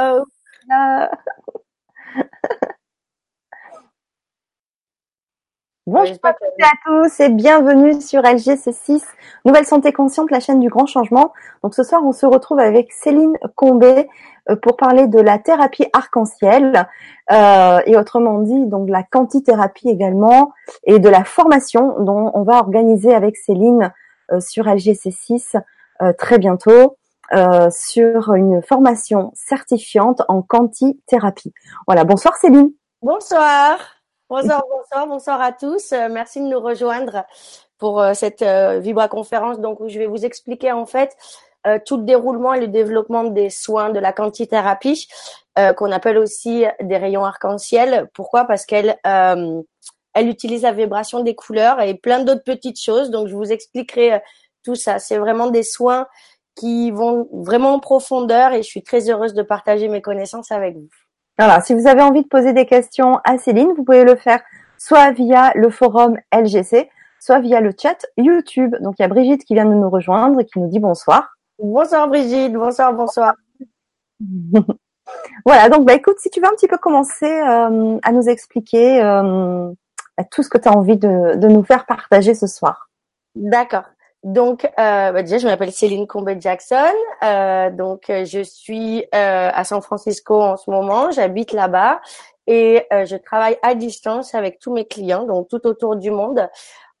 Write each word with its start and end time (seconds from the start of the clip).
Oh. 0.00 0.24
Bonjour 5.86 6.18
à 6.22 6.34
toutes 6.34 6.48
et 6.58 6.62
à 6.62 6.70
tous 6.86 7.20
et 7.20 7.30
bienvenue 7.30 8.00
sur 8.00 8.22
LGC6, 8.22 9.02
Nouvelle 9.44 9.64
Santé 9.64 9.92
Consciente, 9.92 10.30
la 10.30 10.38
chaîne 10.38 10.60
du 10.60 10.68
grand 10.68 10.86
changement. 10.86 11.32
Donc 11.64 11.74
ce 11.74 11.82
soir, 11.82 12.02
on 12.04 12.12
se 12.12 12.26
retrouve 12.26 12.60
avec 12.60 12.92
Céline 12.92 13.36
Combé 13.56 14.08
euh, 14.50 14.54
pour 14.54 14.76
parler 14.76 15.08
de 15.08 15.18
la 15.18 15.40
thérapie 15.40 15.86
arc-en-ciel 15.92 16.86
euh, 17.32 17.80
et 17.86 17.96
autrement 17.96 18.38
dit 18.38 18.66
donc 18.66 18.88
la 18.88 19.02
quantithérapie 19.02 19.88
également 19.88 20.52
et 20.84 21.00
de 21.00 21.08
la 21.08 21.24
formation 21.24 21.98
dont 22.00 22.30
on 22.34 22.42
va 22.44 22.58
organiser 22.58 23.12
avec 23.12 23.36
Céline 23.36 23.92
euh, 24.30 24.38
sur 24.38 24.66
LGC6 24.66 25.60
très 26.16 26.38
bientôt. 26.38 26.96
Sur 27.70 28.34
une 28.34 28.62
formation 28.62 29.32
certifiante 29.34 30.22
en 30.28 30.42
quantithérapie. 30.42 31.52
Voilà, 31.86 32.04
bonsoir 32.04 32.36
Céline. 32.36 32.70
Bonsoir. 33.02 33.78
Bonsoir, 34.30 34.62
bonsoir, 34.70 35.06
bonsoir 35.06 35.40
à 35.40 35.52
tous. 35.52 35.92
merci 36.10 36.40
de 36.40 36.46
nous 36.46 36.60
rejoindre 36.60 37.24
pour 37.78 38.02
cette 38.14 38.42
Vibra 38.42 39.08
conférence 39.08 39.60
donc 39.60 39.80
où 39.80 39.88
je 39.88 39.98
vais 39.98 40.06
vous 40.06 40.24
expliquer 40.24 40.72
en 40.72 40.86
fait 40.86 41.16
euh, 41.66 41.78
tout 41.84 41.96
le 41.96 42.04
déroulement 42.04 42.54
et 42.54 42.60
le 42.60 42.68
développement 42.68 43.24
des 43.24 43.50
soins 43.50 43.90
de 43.90 43.98
la 43.98 44.12
quantithérapie, 44.12 45.08
euh, 45.58 45.72
qu'on 45.72 45.90
appelle 45.90 46.16
aussi 46.16 46.64
des 46.80 46.96
rayons 46.96 47.24
arc-en-ciel. 47.24 48.08
Pourquoi? 48.14 48.44
Parce 48.44 48.64
qu'elle 48.64 48.96
euh, 49.06 49.60
elle 50.14 50.28
utilise 50.28 50.62
la 50.62 50.72
vibration 50.72 51.20
des 51.20 51.34
couleurs 51.34 51.80
et 51.80 51.94
plein 51.94 52.22
d'autres 52.22 52.44
petites 52.44 52.80
choses. 52.80 53.10
Donc 53.10 53.26
je 53.26 53.34
vous 53.34 53.50
expliquerai 53.50 54.20
tout 54.64 54.76
ça. 54.76 55.00
C'est 55.00 55.18
vraiment 55.18 55.50
des 55.50 55.64
soins 55.64 56.06
qui 56.58 56.90
vont 56.90 57.28
vraiment 57.32 57.74
en 57.74 57.78
profondeur 57.78 58.52
et 58.52 58.62
je 58.62 58.68
suis 58.68 58.82
très 58.82 59.08
heureuse 59.08 59.32
de 59.32 59.42
partager 59.42 59.88
mes 59.88 60.02
connaissances 60.02 60.50
avec 60.50 60.76
vous. 60.76 60.88
Voilà, 61.38 61.60
si 61.60 61.72
vous 61.72 61.86
avez 61.86 62.02
envie 62.02 62.22
de 62.22 62.28
poser 62.28 62.52
des 62.52 62.66
questions 62.66 63.20
à 63.24 63.38
Céline, 63.38 63.72
vous 63.76 63.84
pouvez 63.84 64.04
le 64.04 64.16
faire 64.16 64.40
soit 64.76 65.12
via 65.12 65.52
le 65.54 65.70
forum 65.70 66.16
LGC, 66.32 66.90
soit 67.20 67.38
via 67.38 67.60
le 67.60 67.70
chat 67.80 68.04
YouTube. 68.16 68.74
Donc 68.80 68.96
il 68.98 69.02
y 69.02 69.04
a 69.04 69.08
Brigitte 69.08 69.44
qui 69.44 69.54
vient 69.54 69.66
de 69.66 69.74
nous 69.74 69.88
rejoindre 69.88 70.40
et 70.40 70.44
qui 70.44 70.58
nous 70.58 70.68
dit 70.68 70.80
bonsoir. 70.80 71.36
Bonsoir 71.60 72.08
Brigitte, 72.08 72.52
bonsoir, 72.52 72.92
bonsoir. 72.92 73.34
voilà, 75.46 75.68
donc 75.68 75.86
bah 75.86 75.94
écoute, 75.94 76.16
si 76.18 76.28
tu 76.28 76.40
veux 76.40 76.46
un 76.46 76.56
petit 76.56 76.66
peu 76.66 76.78
commencer 76.78 77.30
euh, 77.30 77.98
à 78.02 78.10
nous 78.10 78.28
expliquer 78.28 79.00
euh, 79.00 79.70
tout 80.32 80.42
ce 80.42 80.48
que 80.48 80.58
tu 80.58 80.68
as 80.68 80.72
envie 80.72 80.96
de, 80.96 81.36
de, 81.36 81.48
nous 81.48 81.62
faire 81.62 81.86
partager 81.86 82.34
ce 82.34 82.48
soir. 82.48 82.88
D'accord. 83.36 83.84
Donc 84.24 84.64
euh, 84.64 85.12
bah 85.12 85.22
déjà, 85.22 85.38
je 85.38 85.46
m'appelle 85.46 85.72
Céline 85.72 86.06
Combet 86.06 86.40
Jackson. 86.40 86.92
Euh, 87.22 87.70
donc 87.70 88.04
je 88.08 88.42
suis 88.42 89.04
euh, 89.14 89.50
à 89.52 89.64
San 89.64 89.80
Francisco 89.80 90.40
en 90.40 90.56
ce 90.56 90.70
moment. 90.70 91.10
J'habite 91.10 91.52
là-bas 91.52 92.00
et 92.46 92.86
je 92.90 93.16
travaille 93.16 93.58
à 93.62 93.74
distance 93.74 94.34
avec 94.34 94.58
tous 94.58 94.72
mes 94.72 94.86
clients, 94.86 95.24
donc 95.24 95.48
tout 95.48 95.66
autour 95.66 95.96
du 95.96 96.10
monde. 96.10 96.48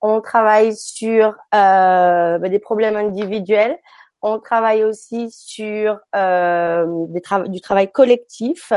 On 0.02 0.20
travaille 0.20 0.76
sur 0.76 1.34
bah, 1.50 2.38
des 2.38 2.58
problèmes 2.58 2.96
individuels 2.96 3.78
on 4.22 4.40
travaille 4.40 4.84
aussi 4.84 5.30
sur 5.30 5.98
euh, 6.16 7.06
du 7.46 7.60
travail 7.60 7.90
collectif 7.90 8.72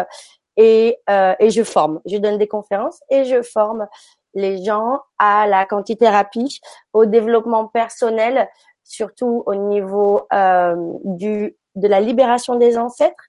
et, 0.58 0.98
euh, 1.10 1.34
et 1.40 1.50
je 1.50 1.64
forme. 1.64 2.00
Je 2.06 2.18
donne 2.18 2.38
des 2.38 2.48
conférences 2.48 3.00
et 3.10 3.26
je 3.26 3.42
forme 3.42 3.88
les 4.34 4.64
gens 4.64 5.02
à 5.20 5.48
la 5.48 5.66
quantithérapie, 5.66 6.60
au 6.94 7.06
développement 7.06 7.68
personnel, 7.68 8.50
surtout 8.84 9.44
au 9.46 9.56
niveau 9.56 10.28
euh, 10.34 10.76
du 11.04 11.56
de 11.76 11.88
la 11.88 12.02
libération 12.02 12.56
des 12.56 12.78
ancêtres 12.78 13.24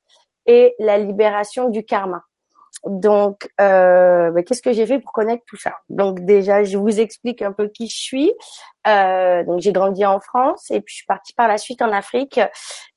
et 0.47 0.75
la 0.79 0.99
libération 0.99 1.69
du 1.69 1.85
karma. 1.85 2.23
Donc, 2.85 3.49
euh, 3.61 4.33
bah, 4.33 4.43
qu'est-ce 4.43 4.63
que 4.63 4.73
j'ai 4.73 4.87
fait 4.87 4.99
pour 4.99 5.13
connaître 5.13 5.45
tout 5.47 5.57
ça? 5.57 5.75
Donc 5.89 6.21
déjà, 6.21 6.65
je 6.65 6.77
vous 6.77 6.99
explique 6.99 7.41
un 7.41 7.53
peu 7.53 7.69
qui 7.69 7.87
je 7.87 7.97
suis. 7.97 8.33
Euh, 8.89 9.45
donc 9.45 9.61
j'ai 9.61 9.73
grandi 9.73 10.05
en 10.05 10.19
France 10.19 10.69
et 10.71 10.81
puis 10.81 10.93
je 10.93 10.97
suis 10.97 11.07
partie 11.07 11.33
par 11.35 11.47
la 11.47 11.59
suite 11.59 11.81
en 11.81 11.93
Afrique 11.93 12.41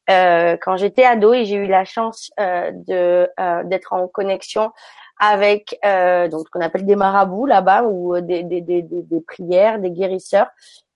quand 0.07 0.77
j'étais 0.77 1.03
ado 1.03 1.33
et 1.33 1.45
j'ai 1.45 1.55
eu 1.55 1.67
la 1.67 1.85
chance 1.85 2.31
euh, 2.39 2.71
de 2.73 3.29
euh, 3.39 3.63
d'être 3.63 3.93
en 3.93 4.07
connexion 4.07 4.71
avec 5.19 5.79
euh, 5.85 6.27
donc 6.27 6.45
ce 6.45 6.51
qu'on 6.51 6.61
appelle 6.61 6.85
des 6.85 6.95
marabouts 6.95 7.45
là-bas 7.45 7.83
ou 7.83 8.19
des, 8.19 8.43
des, 8.43 8.61
des, 8.61 8.81
des, 8.81 9.21
prières, 9.21 9.79
des 9.79 9.91
guérisseurs 9.91 10.47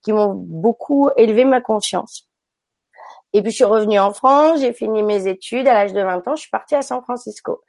qui 0.02 0.12
m'ont 0.12 0.34
beaucoup 0.34 1.10
élevé 1.16 1.44
ma 1.44 1.60
conscience. 1.60 2.28
Et 3.32 3.42
puis 3.42 3.50
je 3.50 3.56
suis 3.56 3.64
revenue 3.64 3.98
en 3.98 4.12
France, 4.12 4.60
j'ai 4.60 4.72
fini 4.72 5.02
mes 5.02 5.26
études 5.26 5.66
à 5.68 5.74
l'âge 5.74 5.92
de 5.92 6.02
20 6.02 6.28
ans, 6.28 6.36
je 6.36 6.42
suis 6.42 6.50
partie 6.50 6.74
à 6.74 6.82
San 6.82 7.00
Francisco. 7.02 7.62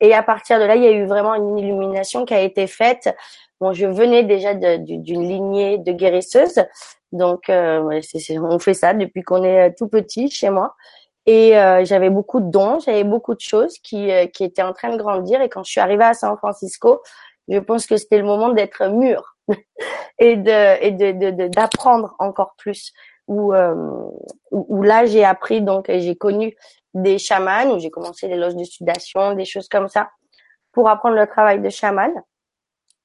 Et 0.00 0.14
à 0.14 0.22
partir 0.22 0.58
de 0.58 0.64
là, 0.64 0.74
il 0.74 0.82
y 0.82 0.86
a 0.88 0.90
eu 0.90 1.06
vraiment 1.06 1.34
une 1.34 1.56
illumination 1.56 2.24
qui 2.24 2.34
a 2.34 2.40
été 2.40 2.66
faite. 2.66 3.14
Bon, 3.60 3.72
je 3.72 3.86
venais 3.86 4.24
déjà 4.24 4.54
d'une 4.54 5.22
lignée 5.22 5.78
de 5.78 5.92
guérisseuses, 5.92 6.64
donc 7.12 7.50
euh, 7.50 8.00
on 8.40 8.58
fait 8.58 8.74
ça 8.74 8.94
depuis 8.94 9.22
qu'on 9.22 9.44
est 9.44 9.68
euh, 9.68 9.72
tout 9.76 9.88
petit 9.88 10.30
chez 10.30 10.50
moi. 10.50 10.74
Et 11.24 11.56
euh, 11.56 11.84
j'avais 11.84 12.10
beaucoup 12.10 12.40
de 12.40 12.50
dons, 12.50 12.80
j'avais 12.80 13.04
beaucoup 13.04 13.34
de 13.34 13.40
choses 13.40 13.78
qui, 13.78 14.10
qui 14.32 14.42
étaient 14.42 14.62
en 14.62 14.72
train 14.72 14.90
de 14.90 14.96
grandir. 14.96 15.40
Et 15.40 15.48
quand 15.48 15.62
je 15.62 15.70
suis 15.70 15.80
arrivée 15.80 16.04
à 16.04 16.14
San 16.14 16.36
Francisco, 16.36 17.00
je 17.46 17.58
pense 17.58 17.86
que 17.86 17.96
c'était 17.96 18.18
le 18.18 18.24
moment 18.24 18.48
d'être 18.48 18.86
mûr 18.88 19.36
et 20.18 20.36
de 20.36 20.84
et 20.84 20.90
de 20.90 21.48
d'apprendre 21.48 22.16
encore 22.18 22.54
plus. 22.58 22.92
Où, 23.28 23.54
où 24.50 24.82
là 24.82 25.06
j'ai 25.06 25.24
appris 25.24 25.62
donc 25.62 25.86
j'ai 25.88 26.16
connu 26.16 26.56
des 26.92 27.18
chamans 27.18 27.70
où 27.72 27.78
j'ai 27.78 27.88
commencé 27.88 28.26
les 28.26 28.36
loges 28.36 28.56
de 28.56 28.64
sudation, 28.64 29.34
des 29.34 29.44
choses 29.44 29.68
comme 29.68 29.88
ça 29.88 30.10
pour 30.72 30.88
apprendre 30.88 31.14
le 31.14 31.26
travail 31.26 31.60
de 31.60 31.68
chaman. 31.68 32.12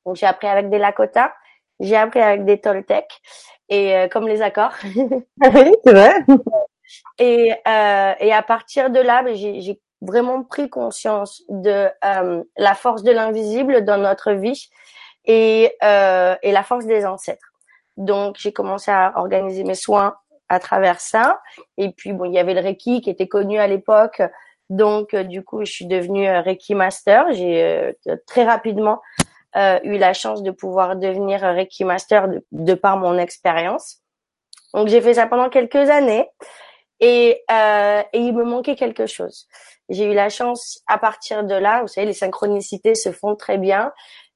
Donc 0.06 0.16
j'ai 0.16 0.26
appris 0.26 0.48
avec 0.48 0.70
des 0.70 0.80
Lakota, 0.80 1.34
j'ai 1.80 1.96
appris 1.96 2.22
avec 2.22 2.46
des 2.46 2.60
Toltecs 2.60 3.22
et 3.70 3.96
euh, 3.96 4.08
comme 4.08 4.28
les 4.28 4.42
accords. 4.42 4.74
oui, 4.86 5.72
c'est 5.84 5.94
vrai. 5.94 6.14
Et, 7.20 7.54
euh, 7.68 8.14
et 8.20 8.34
à 8.34 8.42
partir 8.42 8.90
de 8.90 9.00
là, 9.00 9.24
ben, 9.24 9.36
j'ai 9.36 9.82
vraiment 10.02 10.44
pris 10.44 10.70
conscience 10.70 11.44
de 11.50 11.90
euh, 12.06 12.44
la 12.58 12.76
force 12.76 13.04
de 13.04 13.12
l'invisible 13.12 13.84
dans 13.84 13.98
notre 13.98 14.32
vie 14.32 14.70
et, 15.26 15.76
euh, 15.84 16.36
et 16.42 16.52
la 16.52 16.64
force 16.64 16.86
des 16.86 17.06
ancêtres. 17.06 17.52
Donc 17.98 18.36
j'ai 18.38 18.54
commencé 18.54 18.92
à 18.92 19.14
organiser 19.16 19.64
mes 19.64 19.76
soins 19.76 20.16
à 20.50 20.60
travers 20.60 21.02
ça. 21.02 21.42
Et 21.78 21.92
puis 21.92 22.14
bon, 22.14 22.26
il 22.26 22.34
y 22.34 22.40
avait 22.40 22.54
le 22.54 22.62
Reiki 22.62 23.02
qui 23.02 23.10
était 23.10 23.28
connu 23.28 23.58
à 23.60 23.68
l'époque. 23.68 24.22
Donc 24.70 25.14
euh, 25.14 25.24
du 25.24 25.44
coup, 25.44 25.66
je 25.66 25.72
suis 25.72 25.86
devenue 25.86 26.28
euh, 26.28 26.42
Reiki 26.42 26.76
Master. 26.76 27.26
J'ai 27.32 27.64
euh, 27.64 28.16
très 28.26 28.44
rapidement 28.44 29.02
eu 29.84 29.98
la 29.98 30.14
chance 30.14 30.44
de 30.44 30.52
pouvoir 30.52 30.96
devenir 30.96 31.42
Reiki 31.42 31.84
Master 31.84 32.28
de, 32.52 32.74
par 32.74 32.98
mon 32.98 33.18
expérience. 33.18 33.98
Donc 34.74 34.88
j'ai 34.88 35.02
fait 35.02 35.16
ça 35.16 35.28
pendant 35.28 35.50
quelques 35.50 35.90
années 35.90 36.30
et, 37.00 37.44
et 37.50 38.20
il 38.20 38.34
me 38.34 38.44
manquait 38.44 38.76
quelque 38.76 39.08
chose. 39.08 39.48
J'ai 39.90 40.06
eu 40.06 40.14
la 40.14 40.30
chance 40.30 40.82
à 40.88 40.98
partir 40.98 41.44
de 41.44 41.56
là, 41.56 41.82
vous 41.82 41.88
savez, 41.88 42.06
les 42.06 42.14
synchronicités 42.14 42.94
se 42.94 43.12
font 43.12 43.36
très 43.36 43.58
bien. 43.58 43.92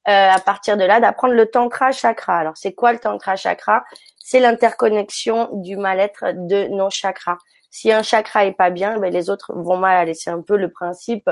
à 0.06 0.40
partir 0.40 0.78
de 0.78 0.84
là, 0.84 1.00
d'apprendre 1.00 1.34
le 1.34 1.46
tantra 1.46 1.92
chakra. 1.92 2.38
Alors 2.38 2.58
c'est 2.58 2.74
quoi 2.74 2.94
le 2.94 3.00
tantra 3.00 3.36
chakra? 3.36 3.84
C'est 4.18 4.40
l'interconnexion 4.40 5.50
du 5.54 5.78
mal-être 5.78 6.26
de 6.34 6.68
nos 6.70 6.90
chakras. 6.90 7.38
Si 7.70 7.92
un 7.92 8.04
chakra 8.04 8.46
est 8.46 8.54
pas 8.54 8.70
bien, 8.70 8.98
ben 8.98 9.14
les 9.14 9.30
autres 9.30 9.54
vont 9.54 9.78
mal 9.78 9.98
aller. 9.98 10.14
C'est 10.14 10.30
un 10.30 10.42
peu 10.42 10.58
le 10.58 10.70
principe 10.72 11.30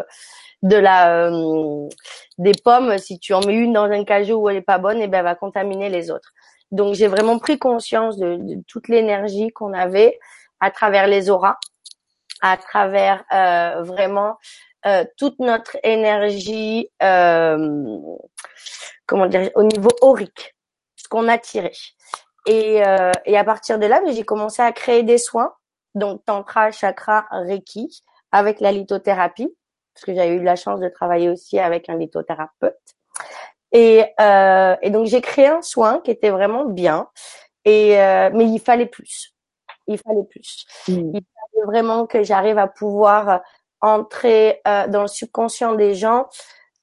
de 0.64 0.76
la 0.76 1.30
euh, 1.30 1.88
des 2.38 2.52
pommes. 2.64 2.98
Si 2.98 3.20
tu 3.20 3.34
en 3.34 3.42
mets 3.46 3.56
une 3.56 3.74
dans 3.74 3.86
un 3.86 4.04
cajou 4.04 4.36
où 4.36 4.50
elle 4.50 4.58
est 4.58 4.62
pas 4.62 4.78
bonne, 4.78 5.00
et 5.00 5.04
eh 5.04 5.08
ben 5.08 5.20
elle 5.20 5.26
va 5.26 5.36
contaminer 5.36 5.90
les 5.90 6.12
autres. 6.12 6.34
Donc 6.72 6.96
j'ai 6.96 7.08
vraiment 7.08 7.40
pris 7.40 7.58
conscience 7.58 8.18
de, 8.18 8.62
toute 8.68 8.88
l'énergie 8.88 9.50
qu'on 9.50 9.74
avait 9.74 10.20
à 10.60 10.72
travers 10.72 11.08
les 11.08 11.30
auras, 11.30 11.58
à 12.42 12.58
travers 12.58 13.24
euh, 13.34 13.82
vraiment 13.84 14.38
euh, 14.86 15.04
toute 15.18 15.40
notre 15.40 15.78
énergie, 15.84 16.90
comment 17.00 18.18
dire, 19.28 19.50
au 19.56 19.64
niveau 19.64 19.90
aurique, 20.02 20.56
ce 20.96 21.08
qu'on 21.08 21.28
a 21.28 21.38
tiré. 21.38 21.72
Et, 22.46 22.86
euh, 22.86 23.12
et 23.26 23.38
à 23.38 23.44
partir 23.44 23.80
de 23.80 23.86
là, 23.86 24.02
j'ai 24.08 24.24
commencé 24.24 24.62
à 24.62 24.72
créer 24.72 25.04
des 25.04 25.18
soins, 25.18 25.54
donc 25.96 26.24
tantra, 26.26 26.72
chakra, 26.72 27.26
reiki, 27.32 28.04
avec 28.32 28.60
la 28.60 28.72
lithothérapie, 28.72 29.54
parce 29.94 30.06
que 30.06 30.14
j'avais 30.14 30.36
eu 30.36 30.44
la 30.44 30.56
chance 30.56 30.80
de 30.80 30.90
travailler 30.90 31.30
aussi 31.30 31.60
avec 31.60 31.90
un 31.90 31.98
lithothérapeute. 31.98 32.76
Et, 33.72 34.06
euh, 34.20 34.76
et 34.82 34.90
donc 34.90 35.06
j'ai 35.06 35.22
créé 35.22 35.48
un 35.48 35.62
soin 35.62 36.00
qui 36.00 36.12
était 36.12 36.32
vraiment 36.32 36.66
bien, 36.66 37.08
et 37.66 38.00
euh, 38.00 38.30
mais 38.34 38.46
il 38.46 38.60
fallait 38.60 38.88
plus. 38.88 39.36
Il 39.88 39.98
fallait 39.98 40.24
plus. 40.30 40.66
Mmh. 40.88 41.12
Il 41.14 41.22
fallait 41.22 41.66
vraiment 41.66 42.06
que 42.08 42.24
j'arrive 42.24 42.58
à 42.58 42.68
pouvoir 42.68 43.42
entrer 43.82 44.62
euh, 44.68 44.88
dans 44.88 45.02
le 45.02 45.08
subconscient 45.08 45.76
des 45.76 45.94
gens, 45.94 46.28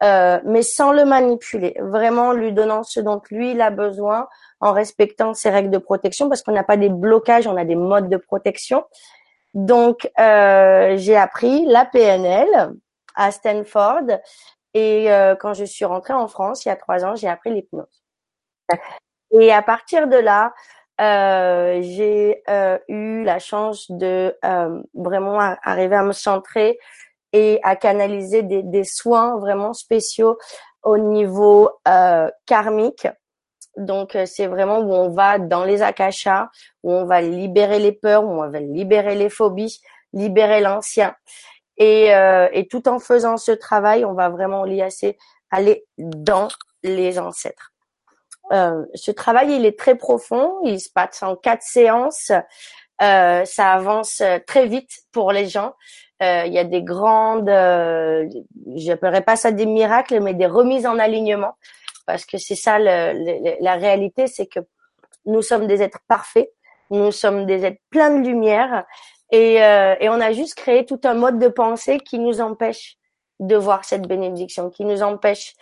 euh, 0.03 0.41
mais 0.45 0.63
sans 0.63 0.93
le 0.93 1.05
manipuler, 1.05 1.75
vraiment 1.81 2.33
lui 2.33 2.53
donnant 2.53 2.83
ce 2.83 3.01
dont 3.01 3.21
lui 3.31 3.53
il 3.53 3.61
a 3.61 3.71
besoin 3.71 4.29
en 4.61 4.73
respectant 4.73 5.35
ses 5.35 5.51
règles 5.51 5.71
de 5.71 5.79
protection 5.79 6.29
parce 6.29 6.43
qu'on 6.43 6.53
n'a 6.53 6.65
pas 6.65 6.77
des 6.77 6.89
blocages, 6.89 7.47
on 7.47 7.57
a 7.57 7.65
des 7.65 7.77
modes 7.77 8.09
de 8.09 8.17
protection. 8.17 8.85
Donc, 9.55 10.11
euh, 10.19 10.97
j'ai 10.99 11.17
appris 11.17 11.65
la 11.67 11.87
PNL 11.87 12.75
à 13.17 13.33
Stanford. 13.33 14.21
Et 14.75 15.09
quand 15.41 15.55
je 15.55 15.65
suis 15.65 15.87
rentrée 15.87 16.13
en 16.13 16.29
France 16.29 16.65
il 16.65 16.69
y 16.69 16.71
a 16.71 16.77
trois 16.77 17.05
ans, 17.05 17.17
j'ai 17.17 17.29
appris 17.29 17.51
l'hypnose. 17.51 18.05
Et 19.31 19.53
à 19.53 19.63
partir 19.63 20.07
de 20.07 20.17
là, 20.17 20.53
euh, 21.01 21.81
j'ai 21.83 22.43
euh, 22.49 22.79
eu 22.89 23.23
la 23.23 23.39
chance 23.39 23.91
de 23.91 24.35
euh, 24.45 24.83
vraiment 24.95 25.39
arriver 25.63 25.97
à 25.97 26.03
me 26.03 26.13
centrer 26.13 26.79
et 27.33 27.61
à 27.63 27.77
canaliser 27.77 28.43
des, 28.43 28.63
des 28.63 28.85
soins 28.85 29.39
vraiment 29.39 29.75
spéciaux 29.75 30.39
au 30.83 30.97
niveau 30.97 31.71
karmique. 32.47 33.09
Donc 33.77 34.17
c'est 34.25 34.47
vraiment 34.47 34.79
où 34.79 34.95
on 34.95 35.11
va 35.11 35.39
dans 35.39 35.65
les 35.65 35.83
akashas, 35.83 36.49
où 36.83 36.93
on 36.93 37.05
va 37.05 37.21
libérer 37.21 37.79
les 37.79 37.93
peurs, 37.93 38.25
où 38.25 38.43
on 38.43 38.49
va 38.49 38.61
libérer 38.61 39.17
les 39.17 39.29
phobies, 39.29 39.81
libérer 40.13 40.61
l'ancien. 40.61 41.15
Et, 41.79 42.09
et 42.53 42.69
tout 42.69 42.89
en 42.89 42.99
faisant 42.99 43.37
ce 43.37 43.53
travail, 43.53 44.05
on 44.05 44.15
va 44.15 44.29
vraiment 44.29 44.65
liasser, 44.65 45.19
aller 45.51 45.85
dans 45.99 46.49
les 46.83 47.19
ancêtres. 47.19 47.73
Euh, 48.53 48.85
ce 48.95 49.11
travail, 49.11 49.57
il 49.57 49.67
est 49.67 49.79
très 49.79 49.97
profond. 49.97 50.55
Il 50.65 50.81
se 50.81 50.91
passe 50.91 51.23
en 51.23 51.37
quatre 51.37 51.63
séances. 51.63 52.31
Euh, 53.03 53.45
ça 53.45 53.73
avance 53.73 54.21
euh, 54.23 54.39
très 54.47 54.67
vite 54.67 54.91
pour 55.13 55.33
les 55.33 55.49
gens. 55.49 55.75
Euh, 56.23 56.45
il 56.47 56.53
y 56.55 56.59
a 56.59 56.65
des 56.65 56.83
grandes, 56.83 57.51
euh, 57.51 58.27
j'appellerais 58.75 59.21
pas 59.21 59.37
ça 59.37 59.51
des 59.51 59.67
miracles, 59.67 60.21
mais 60.21 60.33
des 60.33 60.47
remises 60.47 60.87
en 60.87 60.99
alignement, 60.99 61.57
parce 62.07 62.25
que 62.25 62.39
c'est 62.39 62.55
ça 62.55 62.79
la 62.79 63.75
réalité, 63.75 64.27
c'est 64.27 64.47
que 64.47 64.61
nous 65.27 65.43
sommes 65.43 65.67
des 65.67 65.83
êtres 65.83 66.01
parfaits, 66.09 66.51
nous 66.89 67.13
sommes 67.13 67.45
des 67.45 67.67
êtres 67.67 67.83
pleins 67.91 68.19
de 68.19 68.27
lumière, 68.27 68.87
et, 69.31 69.63
euh, 69.63 69.95
et 70.01 70.09
on 70.09 70.21
a 70.21 70.33
juste 70.33 70.55
créé 70.55 70.85
tout 70.85 71.01
un 71.05 71.15
mode 71.15 71.39
de 71.39 71.49
pensée 71.49 71.99
qui 71.99 72.19
nous 72.19 72.41
empêche 72.41 72.97
de 73.41 73.57
voir 73.57 73.85
cette 73.85 74.07
bénédiction, 74.07 74.71
qui 74.71 74.85
nous 74.85 75.03
empêche 75.03 75.55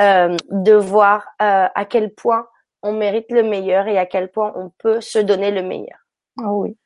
euh, 0.00 0.36
de 0.50 0.74
voir 0.74 1.26
euh, 1.42 1.66
à 1.74 1.84
quel 1.84 2.14
point 2.14 2.46
on 2.82 2.92
mérite 2.92 3.30
le 3.30 3.42
meilleur 3.42 3.88
et 3.88 3.98
à 3.98 4.06
quel 4.06 4.30
point 4.30 4.52
on 4.54 4.70
peut 4.78 5.00
se 5.00 5.18
donner 5.18 5.50
le 5.50 5.62
meilleur. 5.62 5.98
Ah 6.38 6.52
oui. 6.52 6.76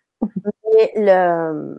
Mais 0.73 0.93
le, 0.97 1.79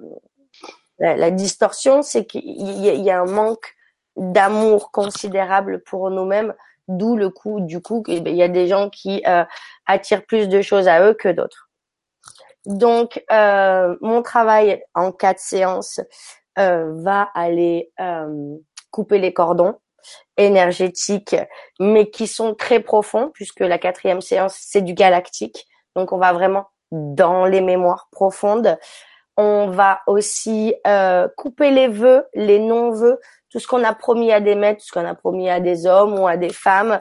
la, 1.00 1.32
distorsion, 1.32 2.02
c'est 2.02 2.26
qu'il 2.26 2.44
y, 2.44 3.10
a 3.10 3.22
un 3.22 3.26
manque 3.26 3.76
d'amour 4.16 4.92
considérable 4.92 5.82
pour 5.84 6.12
nous-mêmes, 6.12 6.54
d'où 6.88 7.16
le 7.16 7.30
coup, 7.30 7.62
du 7.62 7.82
coup, 7.82 8.04
il 8.08 8.28
y 8.36 8.44
a 8.44 8.48
des 8.48 8.68
gens 8.68 8.90
qui 8.90 9.24
euh, 9.26 9.46
attirent 9.86 10.26
plus 10.26 10.50
de 10.50 10.62
choses 10.62 10.88
à 10.88 11.08
eux 11.08 11.14
que 11.14 11.30
d'autres. 11.30 11.71
Donc, 12.66 13.24
euh, 13.32 13.96
mon 14.02 14.22
travail 14.22 14.84
en 14.94 15.12
quatre 15.12 15.40
séances, 15.40 16.00
euh, 16.60 16.94
va 16.98 17.30
aller 17.34 17.92
euh, 18.00 18.58
couper 18.92 19.20
les 19.20 19.34
cordons 19.34 19.76
énergétiques, 20.38 21.36
mais 21.80 22.10
qui 22.10 22.28
sont 22.28 22.56
très 22.56 22.80
profonds, 22.80 23.32
puisque 23.34 23.62
la 23.62 23.78
quatrième 23.78 24.22
séance, 24.22 24.58
c'est 24.60 24.82
du 24.82 24.94
galactique. 24.94 25.66
Donc, 25.96 26.12
on 26.12 26.18
va 26.18 26.34
vraiment 26.34 26.68
dans 26.92 27.46
les 27.46 27.62
mémoires 27.62 28.10
profondes. 28.12 28.78
On 29.38 29.70
va 29.70 30.02
aussi 30.08 30.76
couper 31.38 31.72
les 31.72 31.88
vœux, 31.88 32.28
les 32.34 32.60
non-vœux, 32.60 33.20
tout 33.50 33.60
ce 33.60 33.68
qu'on 33.68 33.84
a 33.84 33.94
promis 33.94 34.32
à 34.32 34.40
des 34.42 34.56
maîtres, 34.56 34.82
tout 34.82 34.88
ce 34.88 34.92
qu'on 34.92 35.06
a 35.06 35.16
promis 35.16 35.50
à 35.50 35.60
des 35.60 35.86
hommes 35.86 36.20
ou 36.20 36.28
à 36.28 36.36
des 36.36 36.52
femmes, 36.52 37.00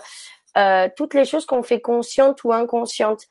toutes 0.97 1.15
les 1.15 1.25
choses 1.25 1.45
qu'on 1.45 1.63
fait 1.63 1.81
conscientes 1.81 2.45
ou 2.45 2.53
inconscientes. 2.53 3.27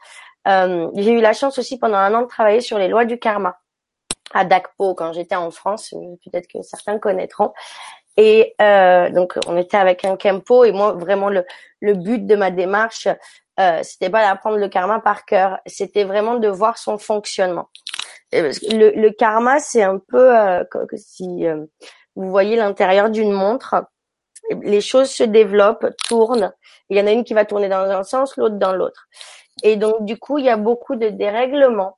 Euh, 0.50 0.90
j'ai 0.96 1.12
eu 1.12 1.22
la 1.22 1.34
chance 1.34 1.57
aussi 1.60 1.78
pendant 1.78 1.98
un 1.98 2.13
an 2.13 2.24
de 2.24 2.28
travailler 2.28 2.62
sur 2.62 2.78
les 2.78 2.88
lois 2.88 3.06
du 3.06 3.19
karma 3.19 3.60
à 4.34 4.46
Dacpo 4.46 4.94
quand 4.96 5.13
j'étais 5.13 5.36
en 5.36 5.51
France, 5.51 5.94
peut-être 6.24 6.48
que 6.48 6.62
certains 6.62 7.00
connaîtront. 7.00 7.54
Et 8.18 8.56
euh, 8.62 9.10
donc 9.12 9.38
on 9.48 9.57
était 9.57 9.78
avec 9.78 10.04
un 10.04 10.18
Kempo 10.18 10.66
et 10.66 10.72
moi 10.72 10.94
vraiment 10.94 11.30
le, 11.30 11.46
le 11.80 11.94
but 11.94 12.25
de 12.25 12.36
ma 12.36 12.51
démarche, 12.51 13.07
euh, 13.60 13.80
c'était 13.84 14.10
pas 14.10 14.28
d'apprendre 14.28 14.57
le 14.57 14.68
karma 14.68 15.00
par 15.00 15.25
cœur, 15.25 15.60
c'était 15.66 16.04
vraiment 16.04 16.36
de 16.36 16.48
voir 16.48 16.78
son 16.78 16.98
fonctionnement. 16.98 17.69
le, 18.31 18.92
le, 18.92 19.10
karma 19.12 19.60
c'est 19.60 19.84
un 19.84 20.00
peu 20.00 20.38
euh, 20.38 20.63
comme 20.69 20.88
si 20.96 21.48
euh, 21.48 21.66
vous 22.16 22.30
voyez 22.30 22.56
l'intérieur 22.56 23.10
d'une 23.10 23.31
montre, 23.31 23.75
les 24.63 24.81
choses 24.81 25.10
se 25.10 25.24
développent, 25.24 25.88
tournent. 26.07 26.51
Il 26.90 26.98
y 26.98 27.01
en 27.01 27.07
a 27.07 27.12
une 27.12 27.24
qui 27.24 27.34
va 27.34 27.46
tourner 27.46 27.69
dans 27.69 27.90
un 27.90 28.04
sens, 28.04 28.36
l'autre 28.36 28.56
dans 28.56 28.74
l'autre. 28.74 29.07
Et 29.63 29.75
donc 29.75 30.06
du 30.06 30.17
coup 30.17 30.38
il 30.38 30.45
y 30.45 30.50
a 30.50 30.57
beaucoup 30.57 30.95
de 30.95 31.09
dérèglements 31.09 31.97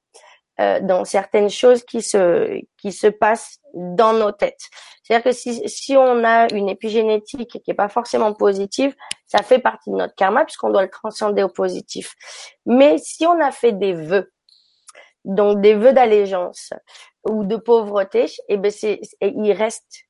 euh, 0.59 0.79
dans 0.81 1.05
certaines 1.05 1.49
choses 1.49 1.83
qui 1.83 2.01
se 2.01 2.59
qui 2.77 2.91
se 2.91 3.07
passent 3.07 3.59
dans 3.73 4.13
nos 4.13 4.31
têtes. 4.31 4.69
C'est-à-dire 5.01 5.23
que 5.23 5.31
si 5.31 5.67
si 5.67 5.95
on 5.95 6.23
a 6.23 6.53
une 6.53 6.69
épigénétique 6.69 7.61
qui 7.63 7.71
est 7.71 7.75
pas 7.75 7.89
forcément 7.89 8.33
positive, 8.33 8.93
ça 9.27 9.43
fait 9.43 9.59
partie 9.59 9.89
de 9.89 9.95
notre 9.95 10.13
karma 10.13 10.43
puisqu'on 10.43 10.69
doit 10.69 10.83
le 10.83 10.89
transcender 10.89 11.41
au 11.41 11.49
positif. 11.49 12.13
Mais 12.65 12.97
si 12.97 13.25
on 13.25 13.39
a 13.39 13.51
fait 13.51 13.71
des 13.71 13.93
vœux, 13.93 14.31
donc 15.23 15.61
des 15.61 15.73
vœux 15.73 15.93
d'allégeance 15.93 16.73
ou 17.23 17.45
de 17.45 17.55
pauvreté, 17.55 18.25
et 18.25 18.29
eh 18.49 18.57
ben 18.57 18.71
c'est 18.71 18.99
il 19.21 19.53
reste 19.53 20.03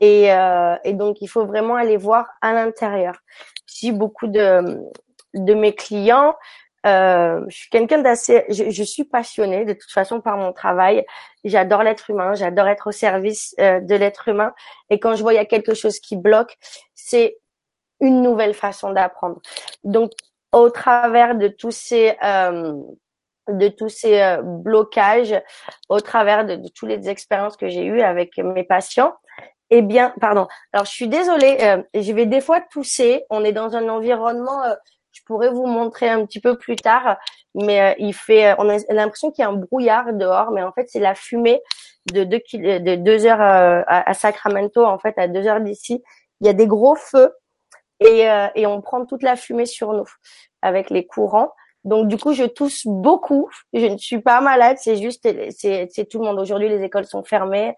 et, 0.00 0.32
euh, 0.32 0.76
et 0.84 0.94
donc 0.94 1.20
il 1.20 1.28
faut 1.28 1.46
vraiment 1.46 1.76
aller 1.76 1.96
voir 1.96 2.26
à 2.40 2.54
l'intérieur. 2.54 3.18
Si 3.66 3.92
beaucoup 3.92 4.26
de 4.26 4.80
de 5.34 5.54
mes 5.54 5.74
clients 5.74 6.34
euh, 6.86 7.40
je 7.48 7.56
suis 7.56 7.70
quelqu'un 7.70 7.98
d'assez, 7.98 8.44
je, 8.48 8.70
je, 8.70 8.82
suis 8.82 9.04
passionnée 9.04 9.64
de 9.64 9.72
toute 9.72 9.90
façon 9.90 10.20
par 10.20 10.36
mon 10.36 10.52
travail. 10.52 11.04
J'adore 11.44 11.82
l'être 11.82 12.10
humain, 12.10 12.34
j'adore 12.34 12.68
être 12.68 12.88
au 12.88 12.92
service 12.92 13.54
euh, 13.58 13.80
de 13.80 13.94
l'être 13.94 14.28
humain. 14.28 14.52
Et 14.90 15.00
quand 15.00 15.16
je 15.16 15.22
vois 15.22 15.32
il 15.32 15.36
y 15.36 15.40
a 15.40 15.44
quelque 15.46 15.74
chose 15.74 15.98
qui 15.98 16.16
bloque, 16.16 16.56
c'est 16.94 17.38
une 18.00 18.22
nouvelle 18.22 18.54
façon 18.54 18.92
d'apprendre. 18.92 19.40
Donc, 19.84 20.12
au 20.52 20.70
travers 20.70 21.34
de 21.34 21.48
tous 21.48 21.72
ces 21.72 22.16
euh, 22.22 22.74
de 23.48 23.68
tous 23.68 23.88
ces 23.88 24.20
euh, 24.20 24.42
blocages, 24.42 25.34
au 25.88 26.00
travers 26.00 26.44
de, 26.44 26.56
de 26.56 26.68
toutes 26.68 26.88
les 26.88 27.08
expériences 27.08 27.56
que 27.56 27.68
j'ai 27.68 27.84
eues 27.84 28.00
avec 28.00 28.38
mes 28.38 28.64
patients, 28.64 29.14
eh 29.70 29.82
bien, 29.82 30.14
pardon. 30.20 30.46
Alors, 30.72 30.84
je 30.84 30.92
suis 30.92 31.08
désolée, 31.08 31.58
euh, 31.60 31.82
je 31.94 32.12
vais 32.12 32.26
des 32.26 32.40
fois 32.40 32.60
tousser. 32.60 33.24
On 33.30 33.44
est 33.44 33.52
dans 33.52 33.74
un 33.74 33.88
environnement 33.88 34.62
je 35.16 35.22
pourrais 35.24 35.48
vous 35.48 35.66
montrer 35.66 36.08
un 36.08 36.26
petit 36.26 36.40
peu 36.40 36.58
plus 36.58 36.76
tard, 36.76 37.16
mais 37.54 37.80
euh, 37.80 37.94
il 37.98 38.12
fait, 38.12 38.48
euh, 38.48 38.54
on 38.58 38.68
a 38.68 38.76
l'impression 38.90 39.30
qu'il 39.30 39.42
y 39.42 39.46
a 39.46 39.48
un 39.48 39.54
brouillard 39.54 40.12
dehors, 40.12 40.50
mais 40.50 40.62
en 40.62 40.72
fait 40.72 40.86
c'est 40.88 41.00
la 41.00 41.14
fumée 41.14 41.62
de 42.12 42.24
deux, 42.24 42.40
de 42.52 42.94
deux 42.96 43.24
heures 43.24 43.40
euh, 43.40 43.82
à, 43.86 44.12
Sacramento, 44.12 44.84
en 44.84 44.98
fait 44.98 45.14
à 45.16 45.26
deux 45.26 45.46
heures 45.46 45.60
d'ici. 45.60 46.02
Il 46.40 46.46
y 46.46 46.50
a 46.50 46.52
des 46.52 46.66
gros 46.66 46.96
feux 46.96 47.32
et, 48.00 48.26
et 48.54 48.66
on 48.66 48.82
prend 48.82 49.06
toute 49.06 49.22
la 49.22 49.36
fumée 49.36 49.64
sur 49.64 49.94
nous 49.94 50.08
avec 50.60 50.90
les 50.90 51.06
courants. 51.06 51.50
Donc 51.84 52.08
du 52.08 52.18
coup, 52.18 52.34
je 52.34 52.44
tousse 52.44 52.82
beaucoup. 52.84 53.48
Je 53.72 53.86
ne 53.86 53.96
suis 53.96 54.20
pas 54.20 54.42
malade, 54.42 54.76
c'est 54.78 54.96
juste, 54.96 55.26
c'est, 55.50 56.08
tout 56.10 56.18
le 56.18 56.26
monde. 56.26 56.38
Aujourd'hui, 56.38 56.68
les 56.68 56.82
écoles 56.82 57.06
sont 57.06 57.24
fermées. 57.24 57.74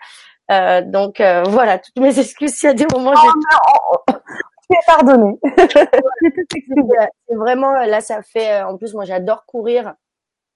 Euh, 0.51 0.83
donc 0.83 1.21
voilà, 1.21 1.79
toutes 1.79 1.99
mes 2.01 2.19
excuses. 2.19 2.55
S'il 2.55 2.67
y 2.67 2.71
a 2.71 2.75
des 2.75 2.87
moments, 2.93 3.15
je 3.15 4.13
pardonné. 4.87 5.39
c'est 7.29 7.35
vraiment 7.35 7.73
là, 7.73 8.01
ça 8.01 8.23
fait. 8.23 8.63
En 8.63 8.77
plus, 8.77 8.95
moi, 8.95 9.05
j'adore 9.05 9.47
courir. 9.47 9.95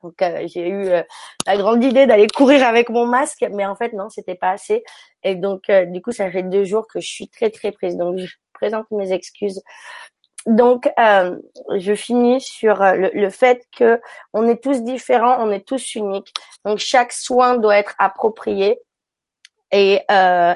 Donc 0.02 0.21
euh, 0.23 0.47
j'ai 0.47 0.69
eu 0.69 0.88
euh, 0.88 1.02
la 1.47 1.57
grande 1.57 1.83
idée 1.85 2.07
d'aller 2.07 2.26
courir 2.26 2.66
avec 2.66 2.90
mon 2.90 3.07
masque, 3.07 3.45
mais 3.52 3.66
en 3.66 3.76
fait 3.76 3.92
non, 3.92 4.09
c'était 4.11 4.35
pas 4.35 4.50
assez. 4.50 4.83
Et 5.23 5.37
donc 5.37 5.71
euh, 5.71 5.87
du 5.87 6.02
coup, 6.02 6.12
ça 6.12 6.31
fait 6.31 6.42
deux 6.42 6.64
jours 6.64 6.87
que 6.88 7.00
je 7.00 7.07
suis 7.09 7.28
très 7.28 7.50
très 7.50 7.73
prise. 7.73 7.97
Donc 7.97 8.19
je 8.19 8.35
présente 8.52 8.90
mes 8.90 9.12
excuses. 9.12 9.62
Donc 10.47 10.90
je 10.99 11.95
finis 11.95 12.40
sur 12.40 12.83
le, 12.83 13.11
le, 13.14 13.31
fait 13.31 13.64
que 13.76 14.00
on 14.33 14.49
est 14.49 14.61
tous 14.61 14.83
différents, 14.83 15.37
on 15.38 15.52
est 15.52 15.66
tous 15.66 15.95
uniques. 15.95 16.35
Donc 16.64 16.78
chaque 16.78 17.12
soin 17.12 17.57
doit 17.59 17.78
être 17.78 17.95
approprié. 17.99 18.81
Et, 19.73 20.00